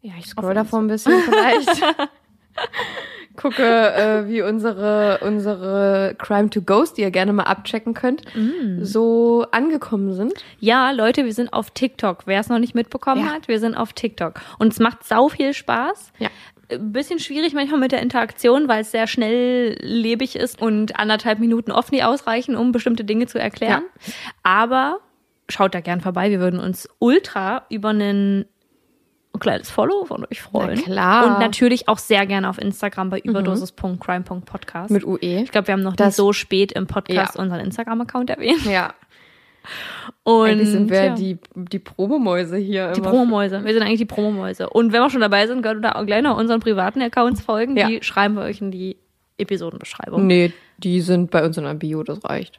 ja, 0.00 0.14
ich 0.18 0.26
scroll 0.26 0.54
davor 0.54 0.80
ein 0.80 0.88
bisschen 0.88 1.20
vielleicht. 1.22 1.82
Gucke, 3.36 3.62
äh, 3.64 4.28
wie 4.28 4.42
unsere, 4.42 5.18
unsere 5.22 6.14
Crime 6.18 6.50
to 6.50 6.62
Ghost, 6.62 6.96
die 6.96 7.02
ihr 7.02 7.10
gerne 7.10 7.32
mal 7.32 7.44
abchecken 7.44 7.94
könnt, 7.94 8.22
Mm. 8.34 8.82
so 8.84 9.46
angekommen 9.52 10.12
sind. 10.14 10.32
Ja, 10.60 10.90
Leute, 10.90 11.24
wir 11.24 11.32
sind 11.32 11.52
auf 11.52 11.70
TikTok. 11.70 12.26
Wer 12.26 12.40
es 12.40 12.48
noch 12.48 12.58
nicht 12.58 12.74
mitbekommen 12.74 13.24
Ja. 13.26 13.32
hat, 13.32 13.48
wir 13.48 13.58
sind 13.60 13.74
auf 13.74 13.92
TikTok. 13.92 14.34
Und 14.58 14.72
es 14.72 14.78
macht 14.80 15.04
sau 15.04 15.28
viel 15.28 15.54
Spaß. 15.54 16.12
Ja. 16.18 16.28
Ein 16.70 16.92
bisschen 16.92 17.18
schwierig 17.18 17.52
manchmal 17.52 17.80
mit 17.80 17.92
der 17.92 18.00
Interaktion, 18.00 18.66
weil 18.68 18.80
es 18.82 18.90
sehr 18.92 19.06
schnell 19.06 19.76
lebig 19.80 20.36
ist 20.36 20.60
und 20.62 20.98
anderthalb 20.98 21.38
Minuten 21.38 21.70
oft 21.70 21.92
nie 21.92 22.02
ausreichen, 22.02 22.56
um 22.56 22.72
bestimmte 22.72 23.04
Dinge 23.04 23.26
zu 23.26 23.38
erklären. 23.38 23.82
Aber 24.42 24.98
schaut 25.48 25.74
da 25.74 25.80
gern 25.80 26.00
vorbei. 26.00 26.30
Wir 26.30 26.40
würden 26.40 26.60
uns 26.60 26.88
ultra 26.98 27.64
über 27.68 27.90
einen 27.90 28.46
ein 29.34 29.40
kleines 29.40 29.70
Follow 29.70 30.04
von 30.04 30.26
euch 30.30 30.42
freuen. 30.42 30.74
Na 30.76 30.82
klar. 30.82 31.26
Mhm. 31.26 31.32
Und 31.34 31.40
natürlich 31.40 31.88
auch 31.88 31.98
sehr 31.98 32.26
gerne 32.26 32.48
auf 32.48 32.58
Instagram 32.58 33.10
bei 33.10 33.18
überdosis.crime.podcast. 33.20 34.90
Mit 34.90 35.04
UE. 35.04 35.42
ich 35.42 35.50
glaube, 35.50 35.68
wir 35.68 35.72
haben 35.72 35.82
noch 35.82 35.96
Das- 35.96 36.08
nicht 36.08 36.16
so 36.16 36.32
spät 36.32 36.72
im 36.72 36.86
Podcast 36.86 37.34
Ja. 37.36 37.40
unseren 37.42 37.60
Instagram-Account 37.60 38.30
erwähnt. 38.30 38.64
Ja. 38.66 38.94
Und 40.24 40.48
Eigentlich 40.50 40.70
sind 40.70 40.90
wir 40.90 41.04
ja. 41.04 41.14
die, 41.14 41.38
die 41.54 41.78
Promomäuse 41.78 42.56
hier. 42.56 42.92
Die 42.92 43.00
immer. 43.00 43.10
Promomäuse. 43.10 43.64
Wir 43.64 43.72
sind 43.72 43.82
eigentlich 43.82 43.98
die 43.98 44.04
Promomäuse. 44.06 44.68
Und 44.68 44.92
wenn 44.92 45.00
wir 45.00 45.10
schon 45.10 45.20
dabei 45.20 45.46
sind, 45.46 45.62
könnt 45.62 45.78
ihr 45.84 45.90
da 45.90 46.00
auch 46.00 46.04
gleich 46.06 46.22
noch 46.22 46.36
unseren 46.36 46.60
privaten 46.60 47.00
Accounts 47.00 47.40
folgen. 47.42 47.76
Ja. 47.76 47.86
Die 47.88 48.02
schreiben 48.02 48.34
wir 48.34 48.42
euch 48.42 48.60
in 48.60 48.70
die 48.72 48.96
Episodenbeschreibung. 49.38 50.26
Nee, 50.26 50.52
die 50.78 51.00
sind 51.00 51.30
bei 51.30 51.44
uns 51.44 51.56
in 51.58 51.64
der 51.64 51.74
Bio, 51.74 52.02
das 52.02 52.24
reicht. 52.24 52.58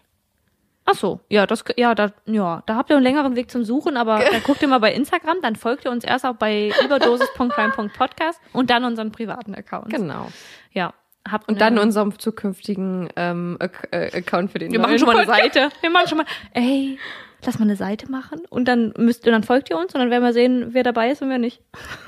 Ach 0.86 0.96
so, 0.96 1.22
ja, 1.30 1.48
das, 1.48 1.64
ja, 1.78 1.96
da, 1.96 2.12
ja, 2.26 2.62
da 2.66 2.76
habt 2.76 2.90
ihr 2.90 2.98
einen 2.98 3.04
längeren 3.04 3.36
Weg 3.36 3.50
zum 3.50 3.64
Suchen, 3.64 3.96
aber 3.96 4.20
da 4.32 4.40
guckt 4.40 4.62
ihr 4.62 4.68
mal 4.68 4.80
bei 4.80 4.94
Instagram, 4.94 5.38
dann 5.42 5.56
folgt 5.56 5.86
ihr 5.86 5.92
uns 5.92 6.04
erst 6.04 6.26
auch 6.26 6.36
bei 6.36 6.72
überdosis.crime.podcast 6.84 8.42
und 8.52 8.70
dann 8.70 8.84
unseren 8.84 9.12
privaten 9.12 9.56
Account. 9.56 9.90
Genau. 9.90 10.28
Ja. 10.72 10.94
Habt 11.30 11.48
Und 11.48 11.62
dann 11.62 11.80
unserem 11.80 12.20
zukünftigen 12.20 13.08
ähm, 13.16 13.58
äh, 13.92 14.18
Account 14.18 14.52
für 14.52 14.60
den 14.60 14.74
wir 14.74 14.80
machen 14.80 15.00
schon 15.00 15.08
mal 15.08 15.16
eine 15.16 15.26
Podcast. 15.26 15.54
Seite. 15.56 15.76
Wir 15.80 15.90
machen 15.90 16.08
schon 16.10 16.18
mal, 16.18 16.26
ey, 16.52 17.00
lass 17.46 17.60
mal 17.60 17.66
eine 17.66 17.78
Seite 17.78 18.12
machen 18.12 18.42
und 18.50 18.68
dann 18.68 18.94
müsst 18.98 19.26
ihr, 19.26 19.32
dann 19.32 19.44
folgt 19.44 19.70
ihr 19.70 19.78
uns 19.78 19.94
und 19.94 20.02
dann 20.02 20.10
werden 20.10 20.24
wir 20.24 20.34
sehen, 20.34 20.74
wer 20.74 20.84
dabei 20.84 21.12
ist 21.12 21.22
und 21.22 21.30
wer 21.30 21.38
nicht. 21.38 21.62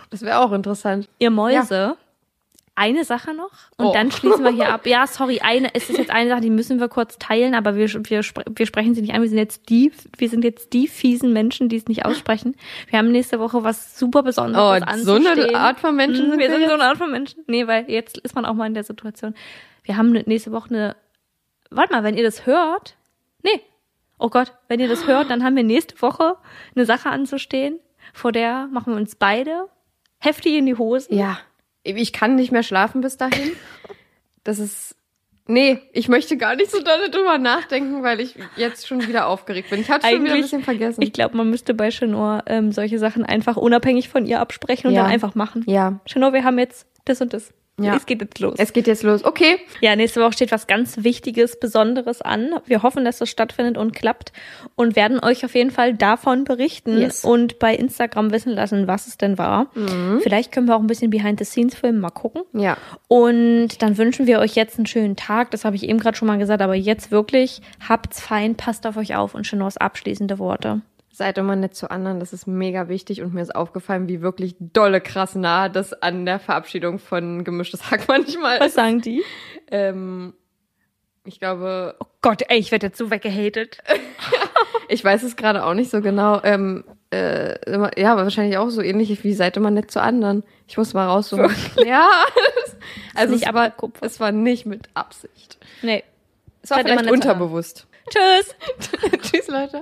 Das 0.10 0.22
wäre 0.22 0.40
auch 0.40 0.52
interessant. 0.52 1.08
Ihr 1.18 1.30
Mäuse, 1.30 1.96
eine 2.76 3.06
Sache 3.06 3.34
noch 3.34 3.52
und 3.78 3.86
Oh. 3.88 3.94
dann 3.94 4.12
schließen 4.12 4.44
wir 4.44 4.52
hier 4.52 4.70
ab. 4.74 4.86
Ja, 4.86 5.08
sorry, 5.08 5.40
eine, 5.42 5.74
es 5.74 5.90
ist 5.90 5.98
jetzt 5.98 6.12
eine 6.12 6.30
Sache, 6.30 6.42
die 6.42 6.50
müssen 6.50 6.80
wir 6.80 6.90
kurz 6.90 7.18
teilen, 7.18 7.56
aber 7.56 7.76
wir, 7.76 7.88
wir, 7.88 8.22
wir 8.22 8.66
sprechen 8.66 8.94
sie 8.94 9.02
nicht 9.02 9.14
an. 9.14 9.22
Wir 9.22 9.30
sind 9.30 9.38
jetzt 9.38 9.70
die, 9.70 9.92
wir 10.18 10.30
sind 10.30 10.44
jetzt 10.44 10.74
die 10.74 10.88
fiesen 10.88 11.32
Menschen, 11.34 11.70
die 11.70 11.78
es 11.78 11.88
nicht 11.88 12.06
aussprechen. 12.06 12.56
Wir 12.90 13.00
haben 13.00 13.12
nächste 13.12 13.40
Woche 13.40 13.64
was 13.64 13.98
super 13.98 14.24
Besonderes 14.24 14.62
Oh, 14.62 14.68
so 14.98 15.14
eine 15.14 15.28
anzustehen. 15.30 15.56
Art 15.56 15.80
von 15.80 15.96
Menschen 15.96 16.30
sind 16.32 16.40
wir 16.40 16.50
sind 16.50 16.68
so 16.68 16.74
eine 16.74 16.84
Art 16.84 16.98
von 16.98 17.12
Menschen. 17.12 17.44
Nee, 17.48 17.66
weil 17.68 17.90
jetzt 17.90 18.18
ist 18.18 18.36
man 18.36 18.46
auch 18.46 18.54
mal 18.54 18.68
in 18.68 18.74
der 18.74 18.84
Situation. 18.84 19.34
Wir 19.84 19.98
haben 19.98 20.12
nächste 20.12 20.52
Woche 20.52 20.70
eine, 20.70 20.96
warte 21.70 21.94
mal, 21.94 22.04
wenn 22.04 22.18
ihr 22.18 22.24
das 22.24 22.46
hört, 22.46 22.96
nee, 23.44 23.62
oh 24.20 24.30
Gott, 24.30 24.54
wenn 24.68 24.80
ihr 24.80 24.88
das 24.90 25.08
hört, 25.08 25.30
dann 25.30 25.44
haben 25.44 25.56
wir 25.56 25.64
nächste 25.64 26.02
Woche 26.02 26.36
eine 26.76 26.86
Sache 26.86 27.10
anzustehen, 27.10 27.80
vor 28.14 28.32
der 28.32 28.68
machen 28.68 28.94
wir 28.94 28.98
uns 28.98 29.16
beide 29.16 29.68
heftig 30.20 30.56
in 30.56 30.66
die 30.66 30.76
Hosen. 30.78 31.16
Ja. 31.16 31.38
Ich 31.86 32.12
kann 32.14 32.36
nicht 32.36 32.52
mehr 32.52 32.64
schlafen 32.64 33.02
bis 33.02 33.18
dahin. 33.18 33.52
Das 34.44 34.60
ist. 34.60 34.96
Nee, 35.48 35.80
ich 35.94 36.08
möchte 36.08 36.38
gar 36.38 36.56
nicht 36.56 36.72
so 36.72 36.82
doll 36.82 37.10
drüber 37.12 37.38
nachdenken, 37.38 38.02
weil 38.02 38.20
ich 38.20 38.36
jetzt 38.58 38.88
schon 38.88 39.08
wieder 39.08 39.28
aufgeregt 39.28 39.70
bin. 39.70 39.80
Ich 39.80 39.92
hatte 39.92 40.08
schon 40.08 40.24
wieder 40.24 40.34
ein 40.34 40.42
bisschen 40.42 40.64
vergessen. 40.64 41.04
Ich 41.04 41.14
glaube, 41.14 41.38
man 41.38 41.52
müsste 41.52 41.76
bei 41.76 41.90
Chenor 41.90 42.42
ähm, 42.48 42.72
solche 42.72 42.98
Sachen 42.98 43.24
einfach 43.24 43.56
unabhängig 43.56 44.10
von 44.10 44.26
ihr 44.26 44.40
absprechen 44.40 44.88
und 44.88 44.94
Ja. 44.96 45.04
dann 45.04 45.12
einfach 45.12 45.36
machen. 45.36 45.64
ja, 45.68 46.00
Chenor, 46.08 46.34
wir 46.34 46.44
haben 46.44 46.58
jetzt 46.58 46.88
das 47.06 47.22
und 47.22 47.34
das. 47.34 47.54
Ja. 47.78 47.96
Es 47.98 48.06
geht 48.06 48.22
jetzt 48.22 48.40
los. 48.40 48.56
es 48.58 48.72
geht 48.72 48.88
jetzt 48.88 49.04
los. 49.04 49.26
Okay. 49.26 49.60
Ja, 49.82 49.96
nächste 49.98 50.22
Woche 50.22 50.32
steht 50.32 50.52
was 50.54 50.66
ganz 50.66 51.04
Wichtiges, 51.04 51.60
Besonderes 51.60 52.22
an. 52.22 52.52
Wir 52.66 52.84
hoffen, 52.84 53.04
dass 53.04 53.18
das 53.18 53.30
stattfindet 53.30 53.78
und 53.78 53.94
klappt 53.94 54.32
und 54.76 54.96
werden 54.96 55.20
euch 55.22 55.44
auf 55.44 55.56
jeden 55.56 55.72
Fall 55.72 55.94
davon 55.94 56.46
berichten 56.46 56.98
Yes. 56.98 57.26
und 57.26 57.60
bei 57.60 57.76
Instagram 57.76 58.32
wissen 58.32 58.54
lassen, 58.54 58.88
was 58.88 59.08
es 59.08 59.18
denn 59.18 59.38
war. 59.38 59.72
Vielleicht 60.22 60.54
können 60.54 60.68
wir 60.68 60.76
auch 60.78 60.80
ein 60.80 60.88
bisschen 60.88 61.10
Behind 61.10 61.38
the 61.38 61.44
Scenes 61.46 61.76
filmen, 61.76 62.00
mal 62.00 62.12
gucken. 62.12 62.44
Ja. 62.54 62.78
Und 63.10 63.82
dann 63.82 63.98
wünschen 63.98 64.26
wir 64.26 64.40
euch 64.40 64.56
jetzt 64.56 64.78
einen 64.78 64.86
schönen 64.86 65.18
Tag. 65.18 65.52
Das 65.52 65.66
habe 65.66 65.76
ich 65.76 65.84
eben 65.84 66.00
gerade 66.00 66.16
schon 66.16 66.28
mal 66.30 66.38
gesagt, 66.38 66.62
aber 66.62 66.76
jetzt 66.76 67.12
wirklich 67.12 67.62
habt's 67.88 68.22
fein, 68.22 68.56
passt 68.56 68.88
auf 68.88 68.96
euch 68.96 69.16
auf 69.16 69.36
und 69.36 69.44
Chenors 69.46 69.76
abschließende 69.76 70.40
Worte. 70.40 70.82
Seid 71.16 71.38
immer 71.38 71.56
nett 71.56 71.74
zu 71.76 71.90
anderen, 71.90 72.20
das 72.20 72.34
ist 72.34 72.46
mega 72.46 72.90
wichtig 72.90 73.22
und 73.22 73.34
mir 73.34 73.42
ist 73.42 73.56
aufgefallen, 73.56 74.10
wie 74.10 74.22
wirklich 74.22 74.56
dolle 74.60 75.00
krass 75.00 75.34
nah 75.36 75.70
das 75.70 75.94
an 75.94 76.26
der 76.26 76.40
Verabschiedung 76.40 77.00
von 77.00 77.46
gemischtes 77.46 77.90
Hack 77.90 78.02
manchmal 78.10 78.60
Was 78.60 78.68
ist. 78.68 78.74
sagen 78.76 79.00
die? 79.00 79.24
Ähm, 79.72 80.34
ich 81.24 81.40
glaube, 81.40 81.96
Oh 82.02 82.06
Gott, 82.22 82.42
ey, 82.50 82.58
ich 82.58 82.72
werde 82.74 82.88
jetzt 82.88 82.98
so 82.98 83.12
weggehatet. 83.12 83.78
ich 84.90 85.04
weiß 85.06 85.24
es 85.24 85.38
gerade 85.38 85.64
auch 85.66 85.74
nicht 85.74 85.90
so 85.90 86.02
genau. 86.02 86.42
Ähm, 86.44 86.84
äh, 87.14 87.58
immer- 87.72 87.98
ja, 87.98 88.12
aber 88.12 88.24
wahrscheinlich 88.24 88.58
auch 88.58 88.70
so 88.70 88.82
ähnlich 88.82 89.24
wie 89.24 89.34
seid 89.34 89.56
immer 89.56 89.72
nett 89.72 89.92
zu 89.92 90.02
anderen. 90.02 90.44
Ich 90.68 90.78
muss 90.78 90.94
mal 90.94 91.08
raussuchen. 91.08 91.50
Ja, 91.86 92.10
also 93.14 93.34
nicht 93.34 93.48
es 93.48 93.54
war, 93.54 93.72
es 94.02 94.20
war 94.20 94.32
nicht 94.34 94.66
mit 94.66 94.90
Absicht. 94.96 95.60
Nee. 95.82 96.04
Es 96.62 96.72
war 96.72 96.80
Seid 96.80 96.90
vielleicht 96.90 97.10
unterbewusst. 97.10 97.88
Tschüss. 98.10 98.56
Tschüss, 99.22 99.48
Leute. 99.48 99.82